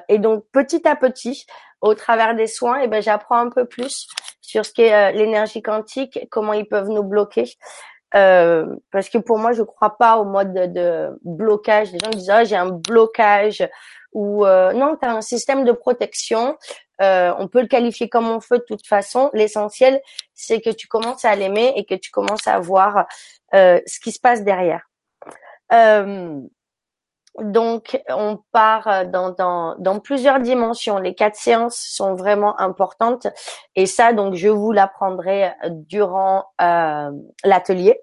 et 0.08 0.18
donc 0.18 0.44
petit 0.52 0.86
à 0.86 0.94
petit, 0.94 1.46
au 1.80 1.94
travers 1.94 2.34
des 2.34 2.46
soins, 2.46 2.80
eh 2.82 2.88
ben 2.88 3.02
j'apprends 3.02 3.38
un 3.38 3.50
peu 3.50 3.64
plus 3.66 4.08
sur 4.40 4.64
ce 4.64 4.72
qu'est 4.72 4.94
euh, 4.94 5.10
l'énergie 5.10 5.62
quantique, 5.62 6.20
comment 6.30 6.52
ils 6.52 6.66
peuvent 6.66 6.88
nous 6.88 7.02
bloquer. 7.02 7.52
Euh, 8.14 8.76
parce 8.92 9.08
que 9.08 9.18
pour 9.18 9.38
moi, 9.38 9.52
je 9.52 9.62
crois 9.62 9.98
pas 9.98 10.18
au 10.18 10.24
mode 10.24 10.54
de, 10.54 11.18
blocage. 11.22 11.92
Les 11.92 11.98
gens 11.98 12.10
disent 12.10 12.30
ah 12.30 12.44
j'ai 12.44 12.56
un 12.56 12.70
blocage 12.70 13.68
ou 14.12 14.46
euh, 14.46 14.72
non, 14.72 14.96
tu 14.96 15.06
as 15.06 15.12
un 15.12 15.20
système 15.20 15.64
de 15.64 15.72
protection. 15.72 16.56
Euh, 17.02 17.34
on 17.38 17.48
peut 17.48 17.60
le 17.60 17.66
qualifier 17.66 18.08
comme 18.08 18.28
on 18.28 18.38
veut 18.38 18.58
de 18.58 18.64
toute 18.66 18.86
façon. 18.86 19.30
L'essentiel, 19.34 20.00
c'est 20.32 20.60
que 20.60 20.70
tu 20.70 20.86
commences 20.86 21.24
à 21.24 21.34
l'aimer 21.34 21.72
et 21.76 21.84
que 21.84 21.94
tu 21.94 22.10
commences 22.10 22.46
à 22.46 22.58
voir 22.58 23.06
euh, 23.54 23.80
ce 23.86 24.00
qui 24.00 24.12
se 24.12 24.20
passe 24.20 24.44
derrière. 24.44 24.88
Euh, 25.72 26.40
donc, 27.40 28.00
on 28.08 28.38
part 28.52 28.88
euh, 28.88 29.04
dans, 29.04 29.30
dans, 29.30 29.74
dans, 29.78 30.00
plusieurs 30.00 30.40
dimensions. 30.40 30.98
Les 30.98 31.14
quatre 31.14 31.36
séances 31.36 31.76
sont 31.76 32.14
vraiment 32.14 32.58
importantes. 32.60 33.26
Et 33.74 33.86
ça, 33.86 34.12
donc, 34.12 34.34
je 34.34 34.48
vous 34.48 34.72
l'apprendrai 34.72 35.52
durant 35.70 36.46
euh, 36.60 37.10
l'atelier. 37.44 38.00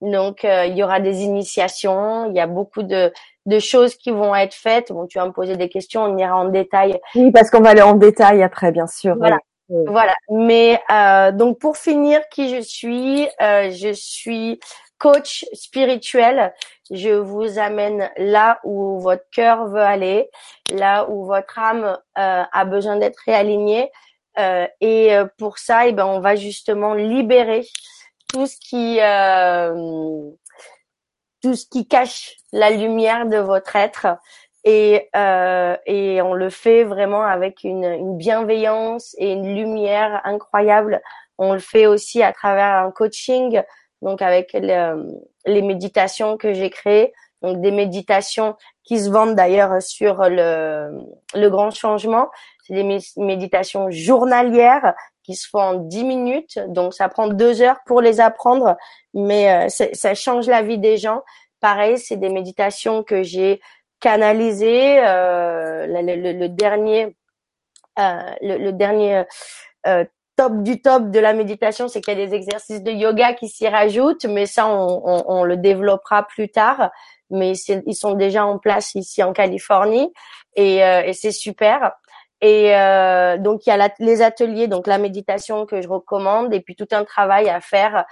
Donc, 0.00 0.44
euh, 0.44 0.66
il 0.66 0.76
y 0.76 0.84
aura 0.84 1.00
des 1.00 1.22
initiations, 1.22 2.26
il 2.30 2.36
y 2.36 2.40
a 2.40 2.46
beaucoup 2.46 2.84
de, 2.84 3.12
de 3.46 3.58
choses 3.58 3.96
qui 3.96 4.12
vont 4.12 4.34
être 4.34 4.54
faites. 4.54 4.92
Bon, 4.92 5.06
tu 5.06 5.18
vas 5.18 5.26
me 5.26 5.32
poser 5.32 5.56
des 5.56 5.68
questions, 5.68 6.02
on 6.04 6.16
ira 6.16 6.36
en 6.36 6.48
détail. 6.48 7.00
Oui, 7.16 7.32
parce 7.32 7.50
qu'on 7.50 7.60
va 7.60 7.70
aller 7.70 7.82
en 7.82 7.94
détail 7.94 8.42
après, 8.42 8.70
bien 8.70 8.86
sûr. 8.86 9.16
Voilà. 9.16 9.38
Voilà. 9.68 10.14
Mais 10.30 10.80
euh, 10.90 11.30
donc 11.32 11.58
pour 11.58 11.76
finir, 11.76 12.20
qui 12.30 12.54
je 12.54 12.60
suis 12.60 13.28
euh, 13.42 13.70
Je 13.70 13.92
suis 13.92 14.60
coach 14.98 15.44
spirituel. 15.52 16.52
Je 16.90 17.10
vous 17.10 17.58
amène 17.58 18.10
là 18.16 18.60
où 18.64 18.98
votre 19.00 19.24
cœur 19.30 19.68
veut 19.68 19.80
aller, 19.80 20.30
là 20.72 21.08
où 21.08 21.24
votre 21.26 21.58
âme 21.58 21.98
a 22.14 22.64
besoin 22.64 22.96
d'être 22.96 23.20
réalignée. 23.26 23.90
et 24.80 25.10
pour 25.36 25.58
ça, 25.58 25.86
eh 25.86 25.92
ben, 25.92 26.06
on 26.06 26.20
va 26.20 26.36
justement 26.36 26.94
libérer 26.94 27.64
tout 28.28 28.46
ce 28.46 28.56
qui 28.60 29.00
euh, 29.00 30.30
tout 31.42 31.54
ce 31.54 31.66
qui 31.66 31.86
cache 31.86 32.36
la 32.52 32.70
lumière 32.70 33.26
de 33.26 33.38
votre 33.38 33.74
être 33.76 34.06
et 34.64 35.08
euh, 35.16 35.76
et 35.86 36.20
on 36.22 36.34
le 36.34 36.50
fait 36.50 36.84
vraiment 36.84 37.22
avec 37.22 37.64
une, 37.64 37.84
une 37.84 38.16
bienveillance 38.16 39.14
et 39.18 39.32
une 39.32 39.54
lumière 39.54 40.20
incroyable. 40.24 41.00
On 41.38 41.52
le 41.52 41.60
fait 41.60 41.86
aussi 41.86 42.22
à 42.22 42.32
travers 42.32 42.84
un 42.84 42.90
coaching, 42.90 43.62
donc 44.02 44.22
avec 44.22 44.52
les 44.52 45.62
méditations 45.62 46.36
que 46.36 46.52
j'ai 46.52 46.70
créées, 46.70 47.12
donc 47.42 47.60
des 47.60 47.70
méditations 47.70 48.56
qui 48.84 48.98
se 48.98 49.10
vendent 49.10 49.34
d'ailleurs 49.34 49.80
sur 49.82 50.28
le 50.28 50.90
le 51.34 51.48
grand 51.48 51.70
changement. 51.70 52.28
C'est 52.66 52.74
des 52.74 53.00
méditations 53.16 53.90
journalières 53.90 54.94
qui 55.28 55.34
se 55.34 55.46
font 55.46 55.60
en 55.60 55.74
10 55.74 56.04
minutes. 56.04 56.58
Donc, 56.68 56.94
ça 56.94 57.10
prend 57.10 57.28
deux 57.28 57.60
heures 57.60 57.80
pour 57.84 58.00
les 58.00 58.18
apprendre, 58.18 58.76
mais 59.12 59.66
euh, 59.66 59.68
ça 59.92 60.14
change 60.14 60.46
la 60.46 60.62
vie 60.62 60.78
des 60.78 60.96
gens. 60.96 61.22
Pareil, 61.60 61.98
c'est 61.98 62.16
des 62.16 62.30
méditations 62.30 63.02
que 63.02 63.22
j'ai 63.22 63.60
canalisées. 64.00 64.98
Euh, 65.04 65.86
le, 65.86 66.46
dernier, 66.48 67.14
euh, 67.98 68.34
le, 68.40 68.70
dernier 68.70 69.24
top 70.38 70.62
du 70.62 70.80
top 70.80 71.10
de 71.10 71.18
la 71.18 71.34
méditation, 71.34 71.88
c'est 71.88 72.00
qu'il 72.00 72.16
y 72.16 72.22
a 72.22 72.26
des 72.26 72.34
exercices 72.34 72.82
de 72.82 72.92
yoga 72.92 73.34
qui 73.34 73.48
s'y 73.48 73.66
rajoutent, 73.68 74.24
mais 74.24 74.46
ça, 74.46 74.68
on, 74.68 75.24
on, 75.26 75.44
le 75.44 75.56
développera 75.56 76.26
plus 76.26 76.48
tard. 76.48 76.90
Mais 77.30 77.52
ils 77.52 77.94
sont 77.94 78.14
déjà 78.14 78.46
en 78.46 78.58
place 78.58 78.94
ici 78.94 79.22
en 79.22 79.32
Californie 79.32 80.10
et, 80.56 80.76
et 80.78 81.12
c'est 81.12 81.32
super. 81.32 81.92
Et 82.40 82.76
euh, 82.76 83.36
donc 83.36 83.66
il 83.66 83.70
y 83.70 83.72
a 83.72 83.90
les 83.98 84.22
ateliers, 84.22 84.68
donc 84.68 84.86
la 84.86 84.98
méditation 84.98 85.66
que 85.66 85.82
je 85.82 85.88
recommande, 85.88 86.54
et 86.54 86.60
puis 86.60 86.76
tout 86.76 86.86
un 86.92 87.04
travail 87.04 87.48
à 87.48 87.60
faire 87.60 88.04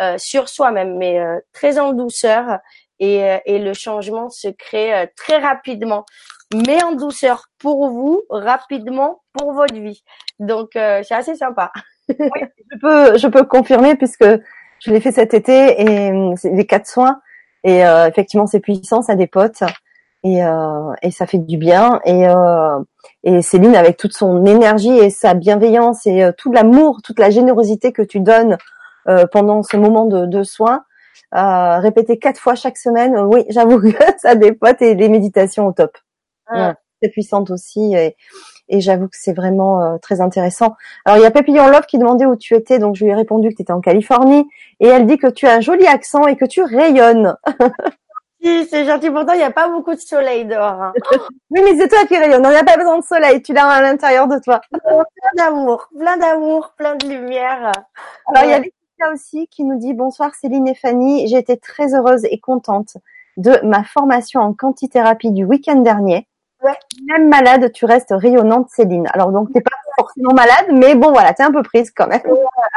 euh, 0.00 0.16
sur 0.18 0.48
soi-même, 0.48 0.96
mais 0.96 1.18
euh, 1.18 1.38
très 1.52 1.78
en 1.78 1.92
douceur. 1.92 2.58
Et, 2.98 3.24
euh, 3.24 3.38
et, 3.46 3.58
le 3.58 3.74
changement 3.74 4.30
se 4.30 4.46
crée 4.46 4.94
euh, 4.94 5.06
très 5.16 5.38
rapidement, 5.38 6.04
mais 6.54 6.82
en 6.82 6.92
douceur 6.92 7.46
pour 7.58 7.90
vous, 7.90 8.22
rapidement 8.30 9.22
pour 9.32 9.52
votre 9.52 9.74
vie. 9.74 10.02
Donc 10.38 10.70
c'est 10.74 11.14
assez 11.14 11.34
sympa. 11.34 11.72
oui, 12.08 12.16
je 12.72 12.78
peux, 12.78 13.18
je 13.18 13.28
peux 13.28 13.44
confirmer 13.44 13.96
puisque 13.96 14.26
je 14.80 14.90
l'ai 14.90 15.00
fait 15.00 15.12
cet 15.12 15.34
été 15.34 15.80
et 15.80 16.12
c'est 16.36 16.50
les 16.50 16.66
quatre 16.66 16.86
soins. 16.86 17.20
Et 17.64 17.80
effectivement, 18.08 18.46
c'est 18.46 18.60
puissant, 18.60 19.02
ça 19.02 19.14
des 19.14 19.28
potes 19.28 19.62
et, 20.24 20.44
euh, 20.44 20.92
et 21.02 21.10
ça 21.10 21.26
fait 21.26 21.38
du 21.38 21.56
bien. 21.56 22.00
Et, 22.04 22.26
euh, 22.28 22.78
et 23.24 23.42
Céline, 23.42 23.76
avec 23.76 23.96
toute 23.96 24.12
son 24.12 24.44
énergie 24.46 24.96
et 24.96 25.10
sa 25.10 25.34
bienveillance 25.34 26.06
et 26.06 26.22
euh, 26.22 26.32
tout 26.36 26.52
l'amour, 26.52 27.00
toute 27.02 27.18
la 27.18 27.30
générosité 27.30 27.92
que 27.92 28.02
tu 28.02 28.20
donnes 28.20 28.56
euh, 29.08 29.26
pendant 29.30 29.62
ce 29.62 29.76
moment 29.76 30.06
de, 30.06 30.26
de 30.26 30.42
soins, 30.42 30.84
euh, 31.34 31.78
répéter 31.78 32.18
quatre 32.18 32.40
fois 32.40 32.54
chaque 32.54 32.76
semaine, 32.76 33.16
oui, 33.18 33.44
j'avoue 33.48 33.80
que 33.80 33.88
ça 34.18 34.34
dépote 34.34 34.80
et 34.82 34.94
les 34.94 35.08
méditations 35.08 35.66
au 35.66 35.72
top. 35.72 35.96
Ah. 36.54 36.74
c'est 37.02 37.08
puissante 37.08 37.50
aussi 37.50 37.94
et, 37.94 38.16
et 38.68 38.80
j'avoue 38.80 39.08
que 39.08 39.16
c'est 39.18 39.32
vraiment 39.32 39.98
très 39.98 40.20
intéressant. 40.20 40.74
Alors 41.04 41.18
il 41.18 41.22
y 41.22 41.26
a 41.26 41.30
Papillon 41.30 41.66
Love 41.68 41.86
qui 41.86 41.98
demandait 41.98 42.26
où 42.26 42.36
tu 42.36 42.54
étais, 42.54 42.78
donc 42.78 42.96
je 42.96 43.04
lui 43.04 43.10
ai 43.10 43.14
répondu 43.14 43.50
que 43.50 43.56
tu 43.56 43.62
étais 43.62 43.72
en 43.72 43.80
Californie 43.80 44.46
et 44.80 44.86
elle 44.86 45.06
dit 45.06 45.18
que 45.18 45.26
tu 45.26 45.46
as 45.46 45.54
un 45.54 45.60
joli 45.60 45.86
accent 45.86 46.26
et 46.26 46.36
que 46.36 46.44
tu 46.44 46.62
rayonnes. 46.62 47.36
c'est 48.42 48.84
gentil. 48.84 49.10
Pourtant, 49.10 49.32
il 49.32 49.38
n'y 49.38 49.44
a 49.44 49.50
pas 49.50 49.68
beaucoup 49.68 49.94
de 49.94 50.00
soleil 50.00 50.44
dehors. 50.44 50.82
Hein. 50.82 50.92
oui, 51.50 51.60
mais 51.64 51.76
c'est 51.76 51.88
toi 51.88 52.04
qui 52.06 52.16
rayonne. 52.16 52.44
On 52.44 52.50
n'a 52.50 52.64
pas 52.64 52.76
besoin 52.76 52.98
de 52.98 53.04
soleil. 53.04 53.42
Tu 53.42 53.52
l'as 53.52 53.66
à 53.66 53.82
l'intérieur 53.82 54.28
de 54.28 54.38
toi. 54.38 54.60
plein 54.70 55.04
d'amour, 55.36 55.88
plein 55.96 56.16
d'amour, 56.16 56.72
plein 56.76 56.96
de 56.96 57.06
lumière. 57.06 57.72
Alors, 58.26 58.44
il 58.44 58.50
y 58.50 58.52
a 58.52 58.58
Laetitia 58.58 59.12
aussi 59.12 59.46
qui 59.48 59.64
nous 59.64 59.78
dit 59.78 59.94
bonsoir 59.94 60.34
Céline 60.34 60.68
et 60.68 60.74
Fanny. 60.74 61.28
J'ai 61.28 61.38
été 61.38 61.56
très 61.56 61.94
heureuse 61.94 62.24
et 62.24 62.38
contente 62.38 62.96
de 63.36 63.58
ma 63.64 63.84
formation 63.84 64.40
en 64.40 64.52
quantithérapie 64.52 65.30
du 65.30 65.44
week-end 65.44 65.76
dernier. 65.76 66.26
Ouais. 66.62 66.74
Même 67.06 67.28
malade, 67.28 67.72
tu 67.72 67.84
restes 67.86 68.14
rayonnante, 68.16 68.68
Céline. 68.70 69.08
Alors 69.12 69.32
donc 69.32 69.52
t'es 69.52 69.60
pas 69.60 69.70
forcément 69.98 70.32
malade, 70.32 70.66
mais 70.72 70.94
bon 70.94 71.10
voilà, 71.10 71.34
t'es 71.34 71.42
un 71.42 71.52
peu 71.52 71.62
prise 71.62 71.90
quand 71.90 72.06
même. 72.06 72.22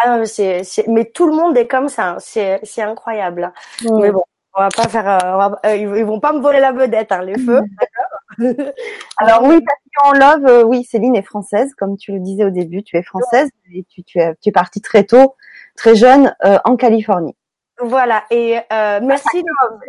Ah, 0.03 0.25
c'est, 0.25 0.63
mais 0.87 1.05
tout 1.05 1.27
le 1.27 1.35
monde 1.35 1.57
est 1.57 1.67
comme 1.67 1.87
ça. 1.87 2.11
Hein. 2.11 2.17
C'est, 2.19 2.59
c'est 2.63 2.81
incroyable. 2.81 3.53
Mais 3.83 4.11
bon, 4.11 4.23
on 4.55 4.61
va 4.61 4.69
pas 4.69 4.87
faire, 4.87 5.07
euh, 5.07 5.49
euh, 5.65 5.75
ils 5.75 6.05
vont 6.05 6.21
pas 6.21 6.31
me 6.31 6.39
voler 6.39 6.59
la 6.59 6.71
vedette, 6.71 7.11
hein, 7.11 7.21
les 7.21 7.37
feux. 7.37 7.61
Alors 9.17 9.43
oui, 9.43 9.59
en 10.03 10.13
love, 10.13 10.45
euh, 10.45 10.63
oui, 10.63 10.85
Céline 10.85 11.15
est 11.15 11.21
française, 11.21 11.73
comme 11.75 11.97
tu 11.97 12.13
le 12.13 12.19
disais 12.19 12.45
au 12.45 12.49
début, 12.49 12.81
tu 12.81 12.95
es 12.95 13.03
française 13.03 13.49
et 13.73 13.83
tu, 13.83 14.03
tu, 14.03 14.19
es, 14.19 14.33
tu 14.41 14.49
es 14.49 14.51
partie 14.53 14.81
très 14.81 15.03
tôt, 15.03 15.35
très 15.75 15.95
jeune, 15.95 16.33
en 16.63 16.77
Californie. 16.77 17.35
Voilà. 17.79 18.23
Et 18.31 18.57
merci, 18.71 19.43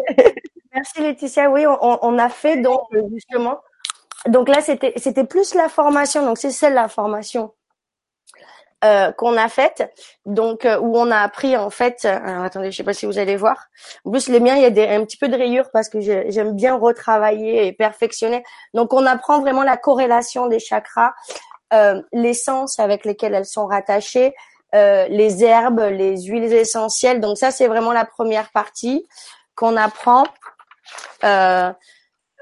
merci 0.74 1.00
Laetitia. 1.00 1.48
Oui, 1.48 1.64
on, 1.66 1.98
on, 2.02 2.18
a 2.18 2.28
fait 2.28 2.56
donc 2.56 2.82
justement. 3.12 3.60
Donc 4.28 4.48
là, 4.48 4.60
c'était 4.60 4.92
c'était 4.96 5.24
plus 5.24 5.54
la 5.54 5.68
formation. 5.68 6.24
Donc 6.24 6.38
c'est 6.38 6.50
celle 6.50 6.74
la 6.74 6.88
formation 6.88 7.52
euh, 8.84 9.10
qu'on 9.12 9.36
a 9.36 9.48
faite, 9.48 9.90
donc 10.26 10.64
euh, 10.64 10.78
où 10.78 10.96
on 10.96 11.10
a 11.10 11.18
appris 11.18 11.56
en 11.56 11.70
fait. 11.70 12.04
Euh, 12.04 12.18
alors 12.22 12.44
attendez, 12.44 12.70
je 12.70 12.76
sais 12.76 12.84
pas 12.84 12.92
si 12.92 13.06
vous 13.06 13.18
allez 13.18 13.36
voir. 13.36 13.68
En 14.04 14.10
plus, 14.10 14.28
les 14.28 14.40
miens, 14.40 14.54
il 14.54 14.62
y 14.62 14.66
a 14.66 14.70
des, 14.70 14.86
un 14.86 15.04
petit 15.04 15.16
peu 15.16 15.28
de 15.28 15.36
rayures 15.36 15.70
parce 15.72 15.88
que 15.88 16.00
j'aime 16.00 16.54
bien 16.54 16.76
retravailler 16.76 17.66
et 17.66 17.72
perfectionner. 17.72 18.44
Donc, 18.74 18.92
on 18.92 19.06
apprend 19.06 19.40
vraiment 19.40 19.62
la 19.62 19.76
corrélation 19.76 20.46
des 20.46 20.58
chakras, 20.58 21.12
euh, 21.72 22.02
l'essence 22.12 22.78
avec 22.78 23.04
lesquelles 23.04 23.34
elles 23.34 23.46
sont 23.46 23.66
rattachées, 23.66 24.34
les 24.74 25.42
herbes, 25.42 25.80
les 25.80 26.24
huiles 26.24 26.52
essentielles. 26.52 27.18
Donc 27.18 27.38
ça, 27.38 27.50
c'est 27.50 27.66
vraiment 27.66 27.94
la 27.94 28.04
première 28.04 28.50
partie 28.50 29.08
qu'on 29.54 29.74
apprend. 29.74 30.24
Euh, 31.24 31.72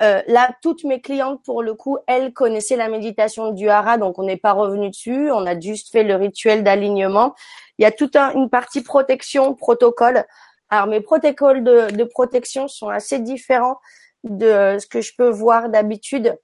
euh, 0.02 0.22
là, 0.26 0.50
toutes 0.62 0.84
mes 0.84 1.00
clientes, 1.00 1.40
pour 1.44 1.62
le 1.62 1.74
coup, 1.74 1.98
elles 2.06 2.32
connaissaient 2.32 2.76
la 2.76 2.88
méditation 2.88 3.52
du 3.52 3.68
hara, 3.68 3.96
donc 3.96 4.18
on 4.18 4.24
n'est 4.24 4.36
pas 4.36 4.52
revenu 4.52 4.90
dessus. 4.90 5.30
On 5.30 5.46
a 5.46 5.58
juste 5.58 5.92
fait 5.92 6.02
le 6.02 6.16
rituel 6.16 6.64
d'alignement. 6.64 7.34
Il 7.78 7.82
y 7.82 7.86
a 7.86 7.92
toute 7.92 8.16
une 8.16 8.50
partie 8.50 8.82
protection, 8.82 9.54
protocole. 9.54 10.24
Alors 10.70 10.86
mes 10.86 11.00
protocoles 11.00 11.62
de, 11.62 12.04
protection 12.04 12.66
sont 12.66 12.88
assez 12.88 13.20
différents 13.20 13.78
de 14.24 14.78
ce 14.80 14.86
que 14.86 15.00
je 15.00 15.12
peux 15.16 15.28
voir 15.28 15.68
d'habitude. 15.68 16.36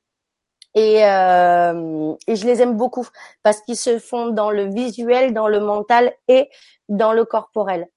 Et, 0.76 1.04
euh, 1.04 2.14
et 2.28 2.36
je 2.36 2.46
les 2.46 2.62
aime 2.62 2.76
beaucoup 2.76 3.08
parce 3.42 3.60
qu'ils 3.62 3.76
se 3.76 3.98
font 3.98 4.28
dans 4.28 4.52
le 4.52 4.72
visuel, 4.72 5.34
dans 5.34 5.48
le 5.48 5.58
mental 5.58 6.12
et 6.28 6.48
dans 6.88 7.12
le 7.12 7.24
corporel. 7.24 7.88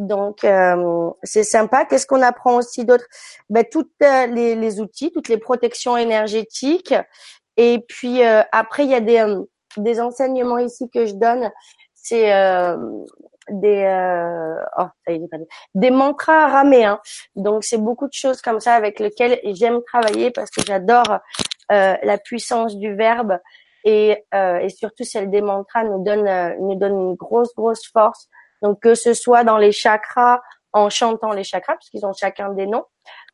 Donc 0.00 0.44
euh, 0.44 1.10
c'est 1.22 1.44
sympa. 1.44 1.84
Qu'est-ce 1.84 2.06
qu'on 2.06 2.22
apprend 2.22 2.56
aussi 2.56 2.86
d'autre? 2.86 3.04
Ben, 3.50 3.64
Toutes 3.70 3.92
euh, 4.02 4.26
les, 4.26 4.56
les, 4.56 4.80
outils, 4.80 5.12
toutes 5.12 5.28
les 5.28 5.36
protections 5.36 5.96
énergétiques. 5.96 6.94
Et 7.58 7.84
puis 7.86 8.24
euh, 8.24 8.40
après, 8.50 8.84
il 8.84 8.90
y 8.90 8.94
a 8.94 9.00
des, 9.00 9.22
des 9.76 10.00
enseignements 10.00 10.56
ici 10.56 10.88
que 10.88 11.04
je 11.04 11.12
donne. 11.12 11.50
C'est 11.94 12.32
des 13.50 13.84
oh, 14.78 14.86
ça 15.06 15.12
y 15.12 15.16
est, 15.16 15.28
des 15.74 15.90
mantras 15.90 16.46
araméens. 16.46 16.98
Donc 17.36 17.62
c'est 17.62 17.76
beaucoup 17.76 18.06
de 18.06 18.14
choses 18.14 18.40
comme 18.40 18.58
ça 18.58 18.72
avec 18.72 19.00
lesquelles 19.00 19.38
j'aime 19.52 19.82
travailler 19.82 20.30
parce 20.30 20.50
que 20.50 20.62
j'adore 20.64 21.18
la 21.68 22.16
puissance 22.16 22.74
du 22.78 22.94
verbe 22.94 23.38
et, 23.84 24.24
et 24.32 24.68
surtout 24.70 25.04
celle 25.04 25.30
des 25.30 25.42
mantras 25.42 25.84
nous 25.84 26.02
donne 26.02 26.56
nous 26.60 26.76
donne 26.76 26.98
une 26.98 27.14
grosse 27.16 27.54
grosse 27.54 27.86
force 27.92 28.30
donc 28.62 28.80
que 28.80 28.94
ce 28.94 29.14
soit 29.14 29.44
dans 29.44 29.58
les 29.58 29.72
chakras 29.72 30.40
en 30.72 30.88
chantant 30.88 31.32
les 31.32 31.44
chakras 31.44 31.76
puisqu'ils 31.76 32.06
ont 32.06 32.12
chacun 32.12 32.50
des 32.50 32.66
noms, 32.66 32.84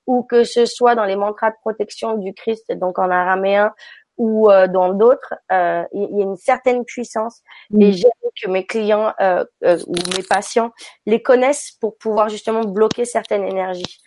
ou 0.07 0.23
que 0.23 0.45
ce 0.45 0.67
soit 0.67 0.95
dans 0.95 1.05
les 1.05 1.17
mantras 1.17 1.51
de 1.51 1.57
protection 1.61 2.17
du 2.17 2.33
Christ, 2.35 2.73
donc 2.73 2.99
en 2.99 3.11
araméen 3.11 3.73
ou 4.19 4.51
euh, 4.51 4.67
dans 4.67 4.95
d'autres, 4.95 5.35
euh, 5.53 5.85
il 5.93 6.17
y 6.17 6.21
a 6.21 6.25
une 6.25 6.37
certaine 6.37 6.85
puissance. 6.85 7.43
Mm. 7.71 7.83
Et 7.83 7.93
j'aime 7.93 8.11
que 8.43 8.49
mes 8.49 8.65
clients 8.65 9.13
euh, 9.21 9.45
euh, 9.65 9.79
ou 9.87 9.95
mes 10.17 10.23
patients 10.23 10.73
les 11.05 11.23
connaissent 11.23 11.73
pour 11.81 11.99
pouvoir 11.99 12.29
justement 12.29 12.63
bloquer 12.65 13.05
certaines 13.05 13.45
énergies. 13.45 13.99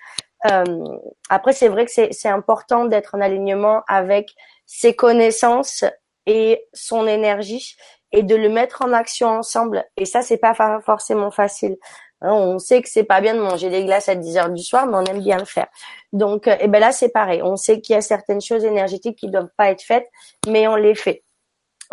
après, 1.29 1.51
c'est 1.51 1.67
vrai 1.67 1.85
que 1.85 1.91
c'est 1.91 2.29
important 2.29 2.85
d'être 2.85 3.13
en 3.15 3.21
alignement 3.21 3.83
avec 3.87 4.33
ses 4.65 4.95
connaissances 4.95 5.83
et 6.25 6.65
son 6.73 7.07
énergie 7.07 7.75
et 8.11 8.23
de 8.23 8.35
le 8.35 8.49
mettre 8.49 8.81
en 8.83 8.91
action 8.93 9.27
ensemble. 9.27 9.85
Et 9.97 10.05
ça, 10.05 10.21
c'est 10.21 10.37
pas 10.37 10.53
forcément 10.81 11.31
facile 11.31 11.77
Hein, 12.21 12.33
on 12.33 12.59
sait 12.59 12.81
que 12.81 12.89
c'est 12.89 13.03
pas 13.03 13.21
bien 13.21 13.33
de 13.33 13.39
manger 13.39 13.69
des 13.69 13.85
glaces 13.85 14.09
à 14.09 14.15
10 14.15 14.37
heures 14.37 14.49
du 14.49 14.61
soir, 14.61 14.85
mais 14.87 14.97
on 14.97 15.03
aime 15.05 15.21
bien 15.21 15.37
le 15.37 15.45
faire. 15.45 15.67
Donc, 16.11 16.47
et 16.47 16.67
ben 16.67 16.79
là, 16.79 16.91
c'est 16.91 17.09
pareil. 17.09 17.41
On 17.43 17.55
sait 17.55 17.79
qu'il 17.81 17.93
y 17.93 17.97
a 17.97 18.01
certaines 18.01 18.41
choses 18.41 18.65
énergétiques 18.65 19.17
qui 19.17 19.29
doivent 19.29 19.51
pas 19.57 19.71
être 19.71 19.81
faites, 19.81 20.09
mais 20.47 20.67
on 20.67 20.75
les 20.75 20.95
fait. 20.95 21.23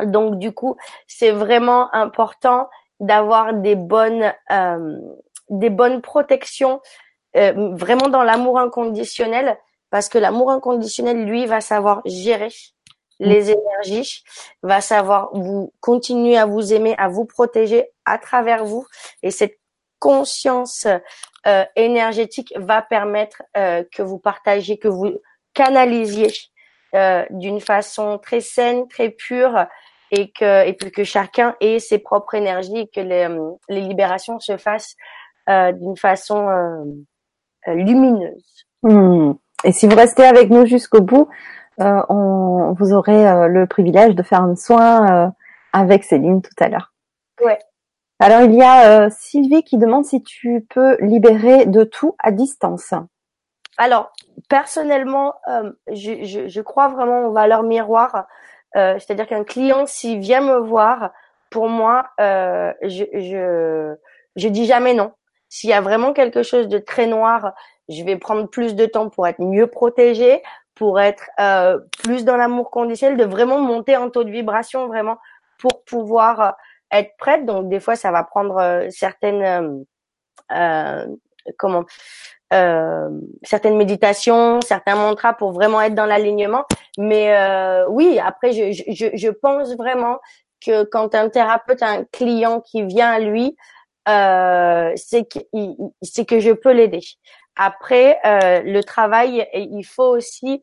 Donc, 0.03 0.39
du 0.39 0.53
coup, 0.53 0.77
c'est 1.07 1.31
vraiment 1.31 1.95
important 1.95 2.69
d'avoir 2.99 3.55
des 3.55 3.77
bonnes, 3.77 4.33
euh, 4.51 4.99
des 5.49 5.71
bonnes 5.71 6.03
protections, 6.03 6.81
euh, 7.37 7.75
vraiment 7.75 8.09
dans 8.09 8.23
l'amour 8.23 8.59
inconditionnel, 8.59 9.57
parce 9.91 10.09
que 10.09 10.19
l'amour 10.19 10.51
inconditionnel, 10.51 11.25
lui, 11.25 11.47
va 11.47 11.61
savoir 11.61 12.03
gérer 12.05 12.51
les 13.19 13.51
énergies, 13.51 14.23
va 14.63 14.81
savoir 14.81 15.31
vous 15.33 15.73
continuer 15.81 16.37
à 16.37 16.47
vous 16.47 16.73
aimer, 16.73 16.95
à 16.99 17.09
vous 17.09 17.25
protéger 17.25 17.89
à 18.05 18.19
travers 18.19 18.65
vous, 18.65 18.87
et 19.23 19.31
cette 19.31 19.59
conscience 19.99 20.87
euh, 21.47 21.65
énergétique 21.75 22.53
va 22.57 22.83
permettre 22.83 23.43
euh, 23.57 23.83
que 23.93 24.03
vous 24.03 24.19
partagiez, 24.19 24.79
que 24.79 24.89
vous 24.89 25.19
canalisiez 25.55 26.31
euh, 26.95 27.25
d'une 27.31 27.61
façon 27.61 28.19
très 28.19 28.41
saine, 28.41 28.89
très 28.89 29.11
pure, 29.11 29.67
et 30.13 30.31
que 30.31 30.67
et 30.67 30.73
puis 30.75 30.93
que 30.93 31.03
chacun 31.03 31.57
ait 31.61 31.81
ses 31.81 31.99
propres 31.99 32.35
énergies 32.35 32.79
et 32.79 32.87
que 32.87 33.01
les, 33.01 33.27
les 33.69 33.81
libérations 33.81 34.39
se 34.39 34.57
fassent 34.57 34.95
d'une 35.49 35.97
façon 35.97 36.49
lumineuse. 37.67 38.67
Hmm. 38.83 39.33
Et 39.65 39.73
si 39.73 39.89
vous 39.89 39.97
restez 39.97 40.25
avec 40.25 40.49
nous 40.51 40.67
jusqu'au 40.67 41.01
bout, 41.01 41.29
on, 41.79 42.75
vous 42.79 42.93
aurez 42.93 43.49
le 43.49 43.67
privilège 43.67 44.15
de 44.15 44.23
faire 44.23 44.43
un 44.43 44.57
soin 44.57 45.33
avec 45.73 46.05
Céline 46.05 46.43
tout 46.43 46.65
à 46.65 46.69
l'heure. 46.69 46.93
Ouais. 47.43 47.59
Alors 48.19 48.41
il 48.43 48.55
y 48.55 48.63
a 48.63 49.05
euh, 49.05 49.11
Sylvie 49.11 49.63
qui 49.63 49.77
demande 49.77 50.05
si 50.05 50.23
tu 50.23 50.67
peux 50.71 50.97
libérer 51.01 51.67
de 51.67 51.85
tout 51.85 52.17
à 52.19 52.31
distance. 52.31 52.95
Alors 53.77 54.11
personnellement, 54.49 55.35
euh, 55.49 55.73
je, 55.93 56.25
je, 56.25 56.49
je, 56.49 56.61
crois 56.63 56.89
vraiment 56.89 57.27
aux 57.27 57.33
valeurs 57.33 57.63
miroirs. 57.63 58.27
Euh, 58.77 58.99
C'est-à-dire 58.99 59.27
qu'un 59.27 59.45
client 59.45 59.85
s'il 59.85 60.19
vient 60.19 60.41
me 60.41 60.59
voir, 60.59 61.11
pour 61.51 61.69
moi, 61.69 62.07
euh, 62.21 62.73
je, 62.83 63.05
je 63.13 63.95
je 64.37 64.49
dis 64.49 64.65
jamais 64.65 64.95
non. 64.95 65.13
S'il 65.49 65.71
y 65.71 65.75
a 65.75 65.81
vraiment 65.81 66.13
quelque 66.13 66.43
chose 66.43 66.69
de 66.69 66.79
très 66.79 67.07
noir, 67.07 67.53
je 67.89 68.03
vais 68.03 68.17
prendre 68.17 68.49
plus 68.49 68.75
de 68.75 68.87
temps 68.87 69.11
pour 69.11 69.27
être 69.27 69.41
mieux 69.41 69.67
protégée, 69.67 70.43
pour 70.77 71.01
être 71.01 71.25
euh, 71.41 71.81
plus 72.05 72.25
dans 72.25 72.37
l'amour 72.37 72.71
conditionnel, 72.71 73.17
de 73.17 73.25
vraiment 73.25 73.59
monter 73.59 73.97
en 73.97 74.11
taux 74.11 74.25
de 74.25 74.31
vibration, 74.31 74.87
vraiment 74.87 75.17
pour 75.59 75.83
pouvoir 75.85 76.57
être 76.93 77.17
prête. 77.19 77.45
Donc 77.45 77.69
des 77.69 77.81
fois, 77.81 77.97
ça 77.97 78.13
va 78.13 78.23
prendre 78.23 78.59
euh, 78.59 78.87
certaines 78.91 79.43
euh, 79.43 79.85
euh, 80.53 81.07
comment 81.59 81.85
euh, 82.53 83.09
certaines 83.43 83.77
méditations, 83.77 84.61
certains 84.61 84.95
mantras 84.95 85.33
pour 85.33 85.53
vraiment 85.53 85.81
être 85.83 85.95
dans 85.95 86.07
l'alignement. 86.07 86.65
Mais 86.99 87.37
euh, 87.37 87.87
oui, 87.89 88.21
après, 88.25 88.53
je, 88.53 88.71
je, 88.93 89.07
je, 89.13 89.29
pense 89.31 89.77
vraiment 89.77 90.19
que 90.65 90.85
quand 90.85 91.15
un 91.17 91.29
thérapeute 91.29 91.83
a 91.83 91.89
un 91.89 92.05
client 92.05 92.61
qui 92.61 92.85
vient 92.85 93.11
à 93.11 93.19
lui, 93.19 93.57
euh, 94.09 94.93
c'est 94.95 95.25
que, 95.25 95.41
c'est 96.03 96.25
que 96.25 96.39
je 96.39 96.53
peux 96.53 96.73
l'aider. 96.73 97.01
Après, 97.57 98.19
euh, 98.25 98.63
le 98.63 98.85
travail, 98.85 99.49
il 99.55 99.85
faut 99.85 100.17
aussi 100.17 100.63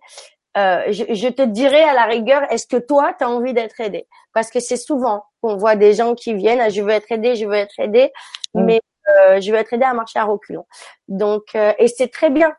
euh, 0.56 0.84
je, 0.92 1.14
je, 1.14 1.28
te 1.30 1.42
dirais 1.42 1.82
à 1.82 1.94
la 1.94 2.06
rigueur, 2.06 2.44
est-ce 2.52 2.68
que 2.68 2.78
toi, 2.78 3.14
tu 3.18 3.24
as 3.24 3.30
envie 3.30 3.54
d'être 3.54 3.80
aidé? 3.80 4.08
Parce 4.34 4.52
que 4.52 4.60
c'est 4.60 4.78
souvent 4.78 5.24
qu'on 5.42 5.58
voit 5.58 5.76
des 5.76 5.94
gens 5.94 6.14
qui 6.14 6.36
viennent, 6.36 6.62
ah, 6.62 6.70
je 6.70 6.82
veux 6.82 6.92
être 6.92 7.12
aidé, 7.12 7.36
je 7.36 7.48
veux 7.48 7.56
être 7.56 7.80
aidé, 7.80 8.12
mm. 8.54 8.64
mais 8.64 8.82
euh, 9.10 9.42
je 9.42 9.52
veux 9.52 9.58
être 9.58 9.74
aidé 9.74 9.84
à 9.84 9.94
marcher 9.94 10.20
à 10.20 10.26
reculons. 10.26 10.66
Donc, 11.08 11.56
euh, 11.56 11.74
et 11.80 11.88
c'est 11.88 12.10
très 12.10 12.30
bien, 12.30 12.54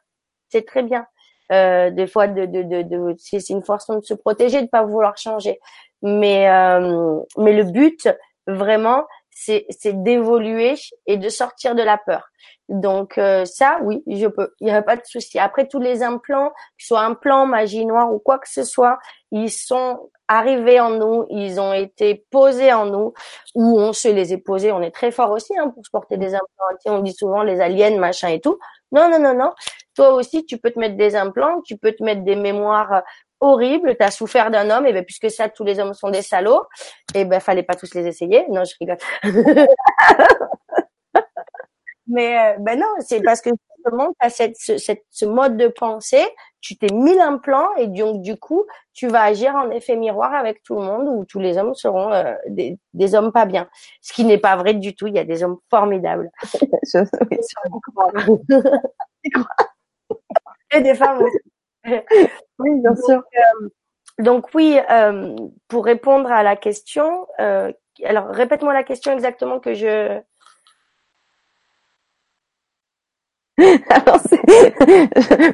c'est 0.49 0.67
très 0.67 0.83
bien. 0.83 1.07
Euh, 1.53 1.91
des 1.91 2.09
fois, 2.09 2.27
de, 2.27 2.47
de, 2.47 2.63
de, 2.63 2.83
de 2.83 3.15
c'est 3.19 3.49
une 3.51 3.63
façon 3.63 3.99
de 3.99 4.05
se 4.05 4.15
protéger, 4.15 4.61
de 4.63 4.67
pas 4.67 4.83
vouloir 4.83 5.17
changer. 5.17 5.61
Mais, 6.03 6.47
mais 7.39 7.53
le 7.55 7.65
but, 7.65 8.09
vraiment, 8.47 9.05
c'est 9.35 10.03
d'évoluer 10.03 10.75
et 11.07 11.17
de 11.17 11.29
sortir 11.29 11.75
de 11.75 11.83
la 11.83 11.99
peur. 11.99 12.31
Donc 12.69 13.19
euh, 13.19 13.45
ça, 13.45 13.79
oui, 13.83 14.03
je 14.07 14.27
peux. 14.27 14.55
Il 14.61 14.67
n'y 14.67 14.73
a 14.73 14.83
pas 14.83 14.97
de 14.97 15.05
souci. 15.05 15.39
Après 15.39 15.67
tous 15.67 15.81
les 15.81 16.03
implants, 16.03 16.51
que 16.51 16.55
ce 16.79 16.89
soit 16.89 17.03
implant, 17.03 17.47
magie 17.47 17.85
noire 17.85 18.13
ou 18.13 18.19
quoi 18.19 18.39
que 18.39 18.49
ce 18.49 18.65
soit, 18.65 18.99
ils 19.33 19.51
sont 19.51 20.11
arrivés 20.29 20.81
en 20.81 20.91
nous, 20.91 21.27
ils 21.29 21.61
ont 21.61 21.75
été 21.75 22.25
posés 22.31 22.73
en 22.73 22.87
nous, 22.87 23.13
ou 23.55 23.79
on 23.79 23.93
se 23.93 24.09
les 24.09 24.33
est 24.33 24.39
posés. 24.39 24.73
On 24.73 24.81
est 24.81 24.91
très 24.91 25.11
fort 25.11 25.31
aussi 25.31 25.57
hein, 25.59 25.69
pour 25.69 25.85
se 25.85 25.91
porter 25.91 26.17
des 26.17 26.35
implants. 26.35 26.47
On 26.87 27.01
dit 27.01 27.13
souvent 27.13 27.43
les 27.43 27.61
aliens, 27.61 27.99
machin 27.99 28.29
et 28.29 28.41
tout. 28.41 28.59
Non, 28.93 29.11
non, 29.11 29.19
non, 29.19 29.35
non. 29.35 29.53
Toi 29.95 30.15
aussi, 30.15 30.47
tu 30.47 30.59
peux 30.59 30.71
te 30.71 30.79
mettre 30.79 30.97
des 30.97 31.17
implants, 31.17 31.61
tu 31.63 31.77
peux 31.77 31.93
te 31.93 32.03
mettre 32.03 32.23
des 32.23 32.37
mémoires 32.37 33.03
horribles. 33.45 33.97
Tu 33.97 34.05
as 34.05 34.11
souffert 34.11 34.51
d'un 34.51 34.71
homme, 34.71 34.87
et 34.87 34.93
ben 34.93 35.05
puisque 35.05 35.31
ça, 35.31 35.49
tous 35.49 35.65
les 35.65 35.79
hommes 35.79 35.95
sont 35.95 36.11
des 36.11 36.23
salauds, 36.23 36.65
et 37.15 37.25
ben 37.25 37.41
fallait 37.41 37.63
pas 37.63 37.75
tous 37.75 37.95
les 37.95 38.07
essayer. 38.07 38.45
Non, 38.51 38.65
je 38.65 38.75
rigole. 38.81 38.99
Mais 42.07 42.39
euh, 42.39 42.57
ben 42.61 42.79
non, 42.79 42.87
c'est 43.01 43.23
parce 43.23 43.41
que 43.41 43.51
justement, 43.77 44.09
tu 44.09 44.27
as 44.27 44.31
cette, 44.31 44.57
ce, 44.57 44.77
cette, 44.79 45.05
ce 45.11 45.25
mode 45.25 45.57
de 45.57 45.69
pensée, 45.69 46.25
tu 46.61 46.77
t'es 46.77 46.93
mis 46.93 47.15
l'implant 47.15 47.69
et 47.77 47.87
donc 47.87 48.23
du 48.23 48.37
coup, 48.37 48.65
tu 48.93 49.09
vas 49.09 49.23
agir 49.23 49.55
en 49.55 49.71
effet 49.71 49.97
miroir 49.97 50.35
avec 50.35 50.63
tout 50.63 50.75
le 50.77 50.83
monde 50.83 51.09
où 51.09 51.25
tous 51.25 51.41
les 51.41 51.57
hommes 51.57 51.75
seront 51.75 52.13
euh, 52.13 52.35
des, 52.49 52.79
des, 52.93 53.15
hommes 53.15 53.33
pas 53.33 53.47
bien. 53.47 53.69
Ce 54.03 54.13
qui 54.13 54.25
n'est 54.25 54.39
pas 54.39 54.57
vrai 54.57 54.75
du 54.75 54.95
tout, 54.95 55.07
il 55.07 55.15
y 55.15 55.19
a 55.19 55.25
des 55.25 55.43
hommes 55.43 55.59
formidables. 55.71 56.31
Je, 56.93 56.99
et 60.73 60.81
des 60.81 60.95
femmes 60.95 61.23
aussi. 61.23 61.39
Oui, 62.59 62.71
bien 62.81 62.95
sûr. 62.97 63.19
Euh, 63.19 63.69
donc 64.25 64.55
oui, 64.55 64.79
euh, 64.91 65.37
pour 65.69 65.85
répondre 65.85 66.31
à 66.33 66.43
la 66.43 66.57
question, 66.57 67.27
euh, 67.41 67.73
alors 68.05 68.29
répète-moi 68.29 68.73
la 68.75 68.85
question 68.85 69.13
exactement 69.13 69.61
que 69.61 69.75
je 69.75 70.21
Alors 73.89 74.21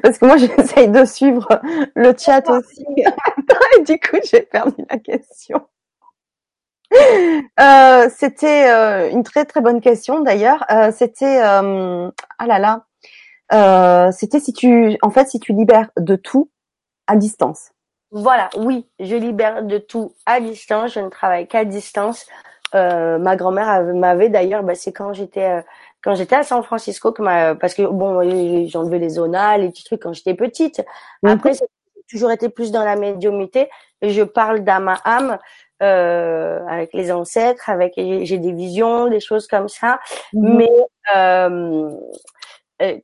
parce 0.03 0.19
que 0.19 0.25
moi 0.27 0.37
j'essaye 0.39 0.89
de 0.89 1.05
suivre 1.05 1.61
le 1.95 2.13
chat 2.17 2.49
aussi 2.49 2.85
et 2.97 3.83
du 3.83 3.99
coup 4.01 4.17
j'ai 4.25 4.43
perdu 4.43 4.85
la 4.89 4.99
question. 4.99 5.67
Euh, 7.61 8.09
c'était 8.17 8.71
euh, 8.71 9.11
une 9.11 9.23
très 9.23 9.45
très 9.45 9.61
bonne 9.61 9.81
question 9.81 10.21
d'ailleurs. 10.21 10.65
Euh, 10.71 10.91
c'était 10.93 11.41
euh, 11.43 12.11
ah 12.39 12.47
là 12.47 12.59
là, 12.59 12.87
euh, 13.53 14.11
c'était 14.13 14.41
si 14.41 14.53
tu 14.53 14.97
en 15.03 15.11
fait 15.11 15.29
si 15.29 15.41
tu 15.41 15.53
libères 15.53 15.91
de 15.97 16.17
tout 16.17 16.51
à 17.07 17.17
distance. 17.17 17.71
Voilà, 18.13 18.51
oui, 18.57 18.89
je 18.99 19.15
libère 19.15 19.63
de 19.63 19.79
tout 19.79 20.13
à 20.27 20.41
distance. 20.41 20.95
Je 20.95 21.01
ne 21.01 21.09
travaille 21.09 21.47
qu'à 21.47 21.65
distance. 21.65 22.27
ma 22.73 23.37
grand-mère 23.37 23.85
m'avait 23.95 24.29
d'ailleurs, 24.29 24.63
bah, 24.63 24.75
c'est 24.75 24.93
quand 24.93 25.13
j'étais 25.13 25.63
quand 26.03 26.15
j'étais 26.15 26.37
à 26.37 26.43
San 26.43 26.63
Francisco 26.63 27.13
que 27.13 27.23
ma, 27.23 27.55
parce 27.55 27.75
que 27.75 27.83
bon 27.83 28.23
j'ai 28.23 28.79
enlevé 28.79 28.99
les 28.99 29.11
zonales 29.11 29.63
les 29.63 29.71
petits 29.71 29.85
trucs 29.85 30.03
quand 30.03 30.13
j'étais 30.13 30.35
petite 30.35 30.83
mhm. 31.23 31.31
après 31.31 31.55
j'ai 31.55 31.67
toujours 32.09 32.31
été 32.31 32.49
plus 32.49 32.73
dans 32.73 32.85
la 32.85 32.97
médiumité 32.97 33.69
et 34.03 34.11
je 34.11 34.23
parle 34.23 34.61
d'âme 34.61 34.89
à 34.89 35.01
âme 35.05 35.39
euh, 35.83 36.61
avec 36.69 36.93
les 36.93 37.13
ancêtres 37.13 37.69
avec 37.69 37.95
j'ai 37.97 38.39
des 38.39 38.53
visions 38.53 39.09
des 39.09 39.21
choses 39.21 39.47
comme 39.47 39.69
ça 39.69 40.01
mhm. 40.33 40.57
mais 40.57 40.73
euh, 41.15 41.91
euh, 41.91 41.91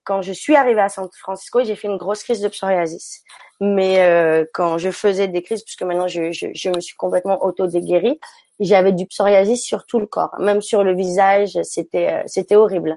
quand 0.04 0.22
je 0.22 0.32
suis 0.32 0.56
arrivée 0.56 0.80
à 0.80 0.88
San 0.88 1.08
Francisco 1.12 1.62
j'ai 1.64 1.76
fait 1.76 1.88
une 1.88 1.96
grosse 1.96 2.22
crise 2.22 2.40
de 2.40 2.48
psoriasis 2.48 3.22
mais 3.60 4.00
euh, 4.00 4.44
quand 4.52 4.78
je 4.78 4.90
faisais 4.90 5.28
des 5.28 5.42
crises 5.42 5.62
puisque 5.62 5.82
maintenant 5.82 6.08
je, 6.08 6.32
je, 6.32 6.46
je 6.54 6.70
me 6.70 6.80
suis 6.80 6.96
complètement 6.96 7.44
auto 7.44 7.66
déguérie 7.66 8.18
j'avais 8.60 8.92
du 8.92 9.06
psoriasis 9.06 9.62
sur 9.62 9.86
tout 9.86 10.00
le 10.00 10.06
corps, 10.06 10.34
même 10.38 10.62
sur 10.62 10.82
le 10.82 10.94
visage, 10.94 11.58
c'était 11.62 12.12
euh, 12.12 12.22
c'était 12.26 12.56
horrible. 12.56 12.96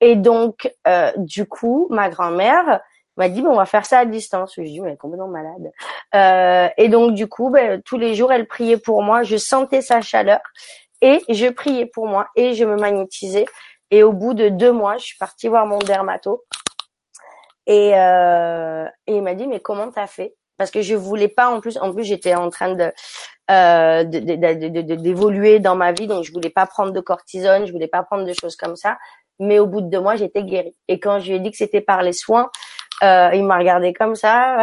Et 0.00 0.16
donc, 0.16 0.72
euh, 0.86 1.12
du 1.16 1.46
coup, 1.46 1.86
ma 1.90 2.08
grand-mère 2.08 2.80
m'a 3.16 3.28
dit, 3.28 3.42
bon, 3.42 3.50
on 3.50 3.56
va 3.56 3.66
faire 3.66 3.86
ça 3.86 4.00
à 4.00 4.04
distance. 4.04 4.54
Je 4.56 4.62
dis, 4.62 4.80
mais 4.80 4.88
elle 4.88 4.94
est 4.94 4.98
complètement 4.98 5.28
malade. 5.28 5.70
Euh, 6.14 6.68
et 6.76 6.88
donc, 6.88 7.14
du 7.14 7.28
coup, 7.28 7.50
ben, 7.50 7.80
tous 7.82 7.96
les 7.96 8.14
jours, 8.14 8.32
elle 8.32 8.46
priait 8.46 8.76
pour 8.76 9.02
moi. 9.02 9.22
Je 9.22 9.36
sentais 9.36 9.82
sa 9.82 10.00
chaleur 10.00 10.40
et 11.00 11.20
je 11.28 11.48
priais 11.48 11.86
pour 11.86 12.06
moi 12.06 12.28
et 12.34 12.54
je 12.54 12.64
me 12.64 12.76
magnétisais. 12.76 13.46
Et 13.94 14.02
au 14.02 14.12
bout 14.12 14.34
de 14.34 14.48
deux 14.48 14.72
mois, 14.72 14.96
je 14.96 15.04
suis 15.04 15.18
partie 15.18 15.46
voir 15.46 15.66
mon 15.66 15.78
dermato. 15.78 16.42
Et, 17.68 17.92
euh, 17.94 18.86
il 19.06 19.22
m'a 19.22 19.34
dit, 19.34 19.46
mais 19.46 19.60
comment 19.60 19.88
t'as 19.92 20.08
fait? 20.08 20.34
Parce 20.56 20.72
que 20.72 20.82
je 20.82 20.96
voulais 20.96 21.28
pas, 21.28 21.48
en 21.48 21.60
plus, 21.60 21.78
en 21.78 21.92
plus, 21.94 22.02
j'étais 22.02 22.34
en 22.34 22.50
train 22.50 22.74
de 22.74 22.92
euh, 23.52 24.02
d'évoluer 24.02 25.60
dans 25.60 25.76
ma 25.76 25.92
vie. 25.92 26.08
Donc, 26.08 26.24
je 26.24 26.32
voulais 26.32 26.50
pas 26.50 26.66
prendre 26.66 26.90
de 26.90 26.98
cortisone, 26.98 27.66
je 27.66 27.72
voulais 27.72 27.86
pas 27.86 28.02
prendre 28.02 28.24
de 28.24 28.32
choses 28.32 28.56
comme 28.56 28.74
ça. 28.74 28.98
Mais 29.38 29.60
au 29.60 29.68
bout 29.68 29.80
de 29.80 29.90
deux 29.90 30.00
mois, 30.00 30.16
j'étais 30.16 30.42
guérie. 30.42 30.76
Et 30.88 30.98
quand 30.98 31.20
je 31.20 31.28
lui 31.28 31.36
ai 31.36 31.38
dit 31.38 31.52
que 31.52 31.56
c'était 31.56 31.80
par 31.80 32.02
les 32.02 32.12
soins, 32.12 32.50
euh, 33.04 33.30
il 33.32 33.44
m'a 33.44 33.58
regardé 33.58 33.92
comme 33.92 34.16
ça. 34.16 34.58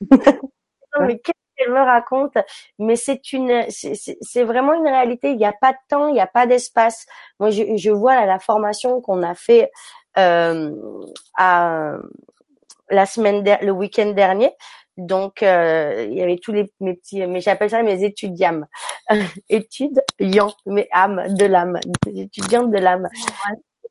qu'elle 1.60 1.72
me 1.72 1.80
raconte, 1.80 2.36
mais 2.78 2.96
c'est 2.96 3.32
une, 3.32 3.64
c'est 3.68 4.44
vraiment 4.44 4.74
une 4.74 4.88
réalité. 4.88 5.30
Il 5.30 5.36
n'y 5.36 5.46
a 5.46 5.54
pas 5.60 5.72
de 5.72 5.78
temps, 5.88 6.08
il 6.08 6.14
n'y 6.14 6.20
a 6.20 6.26
pas 6.26 6.46
d'espace. 6.46 7.06
Moi, 7.38 7.50
je, 7.50 7.76
je 7.76 7.90
vois 7.90 8.24
la 8.26 8.38
formation 8.38 9.00
qu'on 9.00 9.22
a 9.22 9.34
fait 9.34 9.70
euh, 10.18 10.72
à 11.36 11.96
la 12.90 13.06
semaine, 13.06 13.44
le 13.62 13.70
week-end 13.70 14.10
dernier. 14.10 14.50
Donc, 14.96 15.42
euh, 15.42 16.06
il 16.10 16.18
y 16.18 16.22
avait 16.22 16.36
tous 16.36 16.52
les 16.52 16.70
mes 16.80 16.94
petits, 16.94 17.26
mais 17.26 17.40
j'appelle 17.40 17.70
ça 17.70 17.82
mes 17.82 18.04
étudiants, 18.04 18.62
études, 19.48 20.02
mes 20.66 20.88
âmes 20.92 21.24
de 21.28 21.44
l'âme, 21.46 21.78
des 22.06 22.22
étudiantes 22.22 22.70
de 22.70 22.78
l'âme. 22.78 23.08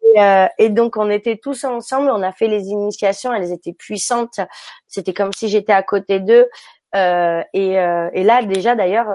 Et, 0.03 0.21
euh, 0.21 0.47
et, 0.58 0.69
donc 0.69 0.97
on 0.97 1.10
était 1.10 1.38
tous 1.38 1.63
ensemble, 1.63 2.10
on 2.10 2.21
a 2.21 2.32
fait 2.32 2.47
les 2.47 2.67
initiations, 2.67 3.34
elles 3.34 3.51
étaient 3.51 3.73
puissantes. 3.73 4.39
C'était 4.88 5.13
comme 5.13 5.34
si 5.34 5.49
j'étais 5.49 5.73
à 5.73 5.84
côté 5.84 6.19
d'eux. 6.19 6.47
Euh, 6.95 7.43
et, 7.54 7.80
euh, 7.80 8.10
et, 8.13 8.23
là 8.23 8.41
déjà 8.41 8.75
d'ailleurs, 8.75 9.08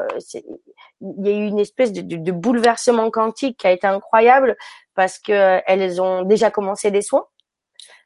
il 1.01 1.27
y 1.27 1.29
a 1.29 1.33
eu 1.33 1.47
une 1.47 1.59
espèce 1.59 1.93
de, 1.93 2.03
de, 2.03 2.17
de, 2.17 2.33
bouleversement 2.33 3.11
quantique 3.11 3.59
qui 3.59 3.67
a 3.67 3.73
été 3.73 3.87
incroyable 3.87 4.57
parce 4.95 5.19
que 5.19 5.61
elles 5.67 6.01
ont 6.01 6.23
déjà 6.23 6.51
commencé 6.51 6.91
des 6.93 7.03
soins. 7.03 7.27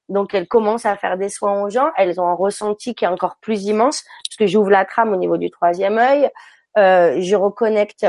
Donc 0.08 0.32
elles 0.32 0.48
commencent 0.48 0.86
à 0.86 0.96
faire 0.96 1.18
des 1.18 1.28
soins 1.28 1.62
aux 1.62 1.70
gens. 1.70 1.90
Elles 1.96 2.20
ont 2.20 2.26
un 2.26 2.34
ressenti 2.34 2.94
qui 2.94 3.04
est 3.04 3.08
encore 3.08 3.36
plus 3.40 3.64
immense 3.64 4.04
parce 4.26 4.36
que 4.38 4.46
j'ouvre 4.46 4.70
la 4.70 4.84
trame 4.84 5.12
au 5.12 5.16
niveau 5.16 5.36
du 5.36 5.50
troisième 5.50 5.98
œil. 5.98 6.30
Euh, 6.78 7.20
je 7.20 7.36
reconnecte 7.36 8.06